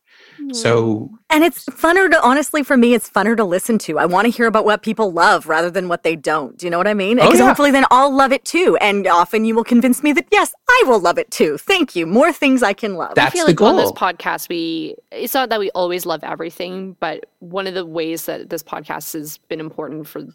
So, 0.53 1.11
and 1.31 1.45
it's 1.45 1.65
funner 1.67 2.11
to 2.11 2.23
honestly 2.23 2.63
for 2.63 2.77
me, 2.77 2.95
it's 2.95 3.09
funner 3.09 3.37
to 3.37 3.45
listen 3.45 3.79
to. 3.79 3.99
I 3.99 4.07
want 4.07 4.27
to 4.27 4.31
hear 4.31 4.47
about 4.47 4.65
what 4.65 4.83
people 4.83 5.13
love 5.13 5.47
rather 5.47 5.71
than 5.71 5.89
what 5.89 6.03
they 6.03 6.17
don't. 6.17 6.57
Do 6.57 6.67
you 6.67 6.71
know 6.71 6.79
what 6.79 6.87
I 6.87 6.95
mean? 6.95 7.19
Oh, 7.19 7.25
because 7.25 7.41
oh, 7.41 7.45
yeah. 7.45 7.49
hopefully, 7.49 7.71
then 7.71 7.85
I'll 7.91 8.15
love 8.15 8.33
it 8.33 8.45
too. 8.45 8.77
And 8.81 9.07
often 9.07 9.45
you 9.45 9.55
will 9.55 9.65
convince 9.65 10.03
me 10.03 10.13
that 10.13 10.27
yes, 10.31 10.55
I 10.69 10.85
will 10.87 11.01
love 11.01 11.19
it 11.19 11.31
too. 11.31 11.59
Thank 11.59 11.97
you. 11.97 12.07
More 12.07 12.33
things 12.33 12.63
I 12.63 12.73
can 12.73 12.95
love. 12.95 13.15
That's 13.15 13.29
I 13.29 13.31
feel 13.31 13.45
the 13.47 13.51
like 13.51 13.57
goal. 13.57 13.69
on 13.69 13.77
this 13.77 13.93
podcast, 13.93 14.49
we 14.49 14.97
it's 15.11 15.35
not 15.35 15.49
that 15.49 15.61
we 15.61 15.71
always 15.71 16.07
love 16.07 16.23
everything, 16.23 16.97
but 17.01 17.27
one 17.41 17.67
of 17.67 17.75
the 17.75 17.87
ways 17.87 18.27
that 18.27 18.51
this 18.51 18.63
podcast 18.63 19.13
has 19.13 19.39
been 19.49 19.61
important 19.61 20.07
for 20.07 20.27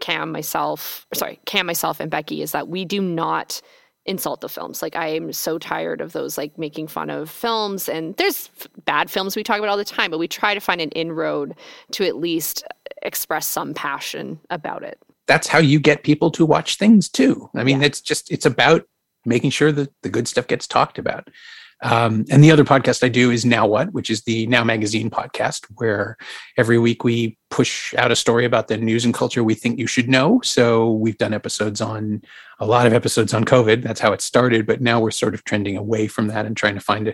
Cam, 0.00 0.32
myself, 0.32 1.06
sorry, 1.14 1.40
Cam, 1.46 1.66
myself, 1.66 2.00
and 2.00 2.10
Becky 2.10 2.42
is 2.42 2.52
that 2.52 2.68
we 2.68 2.84
do 2.84 3.00
not 3.00 3.60
insult 4.08 4.40
the 4.40 4.48
films. 4.48 4.82
Like 4.82 4.96
I 4.96 5.08
am 5.08 5.32
so 5.32 5.58
tired 5.58 6.00
of 6.00 6.12
those 6.12 6.38
like 6.38 6.58
making 6.58 6.88
fun 6.88 7.10
of 7.10 7.30
films 7.30 7.88
and 7.88 8.16
there's 8.16 8.50
f- 8.58 8.66
bad 8.84 9.10
films 9.10 9.36
we 9.36 9.44
talk 9.44 9.58
about 9.58 9.68
all 9.68 9.76
the 9.76 9.84
time, 9.84 10.10
but 10.10 10.18
we 10.18 10.26
try 10.26 10.54
to 10.54 10.60
find 10.60 10.80
an 10.80 10.90
inroad 10.90 11.54
to 11.92 12.06
at 12.06 12.16
least 12.16 12.64
express 13.02 13.46
some 13.46 13.74
passion 13.74 14.40
about 14.50 14.82
it. 14.82 14.98
That's 15.26 15.46
how 15.46 15.58
you 15.58 15.78
get 15.78 16.02
people 16.02 16.30
to 16.32 16.46
watch 16.46 16.76
things 16.76 17.08
too. 17.08 17.50
I 17.54 17.62
mean, 17.62 17.80
yeah. 17.80 17.86
it's 17.86 18.00
just 18.00 18.32
it's 18.32 18.46
about 18.46 18.84
making 19.24 19.50
sure 19.50 19.70
that 19.72 19.92
the 20.02 20.08
good 20.08 20.26
stuff 20.26 20.46
gets 20.46 20.66
talked 20.66 20.98
about. 20.98 21.28
Um, 21.82 22.24
and 22.30 22.42
the 22.42 22.50
other 22.50 22.64
podcast 22.64 23.04
I 23.04 23.08
do 23.08 23.30
is 23.30 23.44
Now 23.44 23.66
What, 23.66 23.92
which 23.92 24.10
is 24.10 24.22
the 24.22 24.46
Now 24.48 24.64
Magazine 24.64 25.10
podcast, 25.10 25.66
where 25.76 26.16
every 26.56 26.78
week 26.78 27.04
we 27.04 27.37
push 27.50 27.94
out 27.94 28.10
a 28.10 28.16
story 28.16 28.44
about 28.44 28.68
the 28.68 28.76
news 28.76 29.04
and 29.04 29.14
culture 29.14 29.42
we 29.42 29.54
think 29.54 29.78
you 29.78 29.86
should 29.86 30.08
know. 30.08 30.40
So 30.42 30.92
we've 30.92 31.18
done 31.18 31.32
episodes 31.32 31.80
on 31.80 32.22
a 32.60 32.66
lot 32.66 32.86
of 32.86 32.92
episodes 32.92 33.32
on 33.32 33.44
COVID. 33.44 33.82
That's 33.82 34.00
how 34.00 34.12
it 34.12 34.20
started. 34.20 34.66
But 34.66 34.80
now 34.80 35.00
we're 35.00 35.10
sort 35.10 35.34
of 35.34 35.44
trending 35.44 35.76
away 35.76 36.08
from 36.08 36.26
that 36.28 36.44
and 36.44 36.56
trying 36.56 36.74
to 36.74 36.80
find 36.80 37.08
uh, 37.08 37.12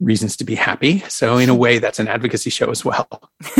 reasons 0.00 0.36
to 0.36 0.44
be 0.44 0.54
happy. 0.54 1.00
So, 1.08 1.38
in 1.38 1.48
a 1.48 1.54
way, 1.64 1.78
that's 1.78 1.98
an 1.98 2.08
advocacy 2.08 2.50
show 2.50 2.70
as 2.70 2.84
well. 2.84 3.08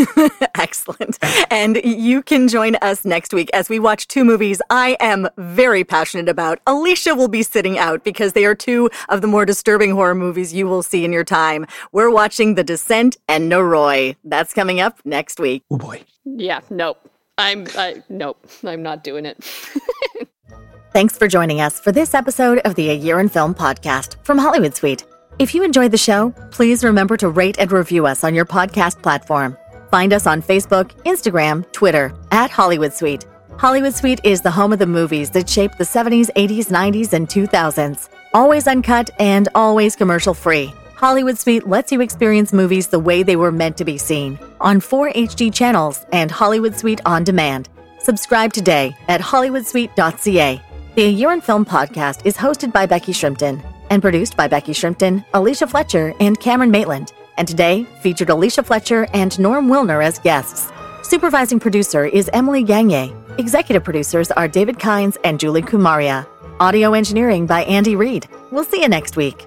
Excellent. 0.55 1.19
And 1.51 1.81
you 1.83 2.23
can 2.23 2.49
join 2.49 2.77
us 2.77 3.05
next 3.05 3.33
week 3.33 3.51
as 3.53 3.69
we 3.69 3.79
watch 3.79 4.09
two 4.09 4.25
movies 4.25 4.61
I 4.71 4.97
am 5.01 5.29
very 5.39 5.85
passionate 5.85 6.29
about. 6.29 6.61
Alicia 6.67 7.15
will 7.15 7.29
be 7.29 7.43
sitting 7.43 7.79
out 7.79 8.05
because 8.05 8.33
they 8.33 8.45
are 8.45 8.55
two 8.55 8.91
of 9.09 9.21
the 9.21 9.27
more 9.27 9.47
disturbing 9.47 9.93
horror 9.93 10.15
movies 10.15 10.53
you 10.53 10.67
will 10.67 10.83
see 10.83 11.05
in 11.05 11.13
your 11.13 11.25
time. 11.25 11.67
We're 11.93 12.11
watching 12.11 12.55
The 12.55 12.65
Descent 12.65 13.17
and 13.29 13.51
Noroi. 13.51 14.17
That's 14.25 14.53
coming 14.53 14.81
up 14.81 15.01
next 15.05 15.41
week. 15.41 15.63
Oh, 15.71 15.79
boy. 15.79 16.04
Yeah, 16.25 16.61
nope. 16.71 16.99
I'm, 17.37 17.67
I, 17.77 18.03
nope, 18.09 18.47
I'm 18.65 18.83
not 18.83 19.03
doing 19.03 19.27
it. 19.27 19.43
Thanks 20.93 21.19
for 21.19 21.27
joining 21.27 21.61
us 21.61 21.81
for 21.81 21.91
this 21.91 22.15
episode 22.15 22.59
of 22.59 22.77
the 22.77 22.91
A 22.91 22.95
Year 22.95 23.19
in 23.19 23.29
Film 23.29 23.55
podcast 23.55 24.25
from 24.25 24.39
Hollywood 24.39 24.77
Suite. 24.77 25.05
If 25.41 25.53
you 25.53 25.65
enjoyed 25.65 25.91
the 25.91 25.99
show, 25.99 26.31
please 26.53 26.85
remember 26.85 27.17
to 27.17 27.29
rate 27.29 27.59
and 27.59 27.73
review 27.73 28.07
us 28.07 28.23
on 28.23 28.35
your 28.35 28.45
podcast 28.45 29.03
platform. 29.03 29.57
Find 29.91 30.13
us 30.13 30.29
on 30.29 30.41
Facebook, 30.41 30.93
Instagram, 31.03 31.71
Twitter, 31.73 32.15
at 32.31 32.51
Hollywood 32.51 32.93
Suite. 32.93 33.27
Hollywood 33.59 33.95
Suite 33.95 34.21
is 34.23 34.41
the 34.41 34.51
home 34.51 34.73
of 34.73 34.79
the 34.79 34.87
movies 34.87 35.31
that 35.31 35.49
shaped 35.49 35.79
the 35.79 35.85
70s, 35.85 36.31
80s, 36.37 36.67
90s, 36.67 37.13
and 37.13 37.29
2000s. 37.29 38.09
Always 38.33 38.69
uncut 38.69 39.11
and 39.19 39.49
always 39.55 39.97
commercial 39.97 40.35
free. 40.35 40.73
Hollywood 41.05 41.39
Suite 41.39 41.69
lets 41.69 41.93
you 41.93 42.01
experience 42.01 42.51
movies 42.51 42.87
the 42.87 42.99
way 42.99 43.23
they 43.23 43.37
were 43.37 43.53
meant 43.53 43.77
to 43.77 43.85
be 43.85 43.99
seen 43.99 44.39
on 44.59 44.81
four 44.81 45.11
HD 45.11 45.53
channels 45.53 46.07
and 46.15 46.31
Hollywood 46.31 46.75
Suite 46.75 47.03
on 47.05 47.25
demand. 47.25 47.69
Subscribe 47.99 48.55
today 48.55 48.97
at 49.09 49.21
hollywoodsuite.ca. 49.21 50.63
The 50.95 51.03
A 51.03 51.11
Year 51.11 51.33
in 51.33 51.43
Film 51.43 51.67
podcast 51.67 52.25
is 52.25 52.39
hosted 52.39 52.73
by 52.73 52.87
Becky 52.87 53.13
Shrimpton 53.13 53.63
and 53.91 54.01
produced 54.01 54.35
by 54.35 54.49
Becky 54.49 54.73
Shrimpton, 54.73 55.23
Alicia 55.35 55.67
Fletcher, 55.67 56.15
and 56.21 56.41
Cameron 56.41 56.71
Maitland. 56.71 57.13
And 57.37 57.47
today 57.47 57.85
featured 58.01 58.31
Alicia 58.31 58.63
Fletcher 58.63 59.07
and 59.13 59.39
Norm 59.39 59.69
Wilner 59.69 60.03
as 60.03 60.19
guests. 60.19 60.73
Supervising 61.03 61.61
producer 61.61 62.07
is 62.07 62.31
Emily 62.33 62.63
Gagne. 62.63 63.15
Executive 63.37 63.85
producers 63.85 64.31
are 64.31 64.49
David 64.49 64.79
Kynes 64.79 65.19
and 65.23 65.39
Julie 65.39 65.61
Kumaria. 65.61 66.27
Audio 66.61 66.95
engineering 66.95 67.45
by 67.45 67.65
Andy 67.65 67.95
Reid. 67.95 68.27
We'll 68.51 68.65
see 68.65 68.81
you 68.81 68.89
next 68.89 69.19
week. 69.19 69.47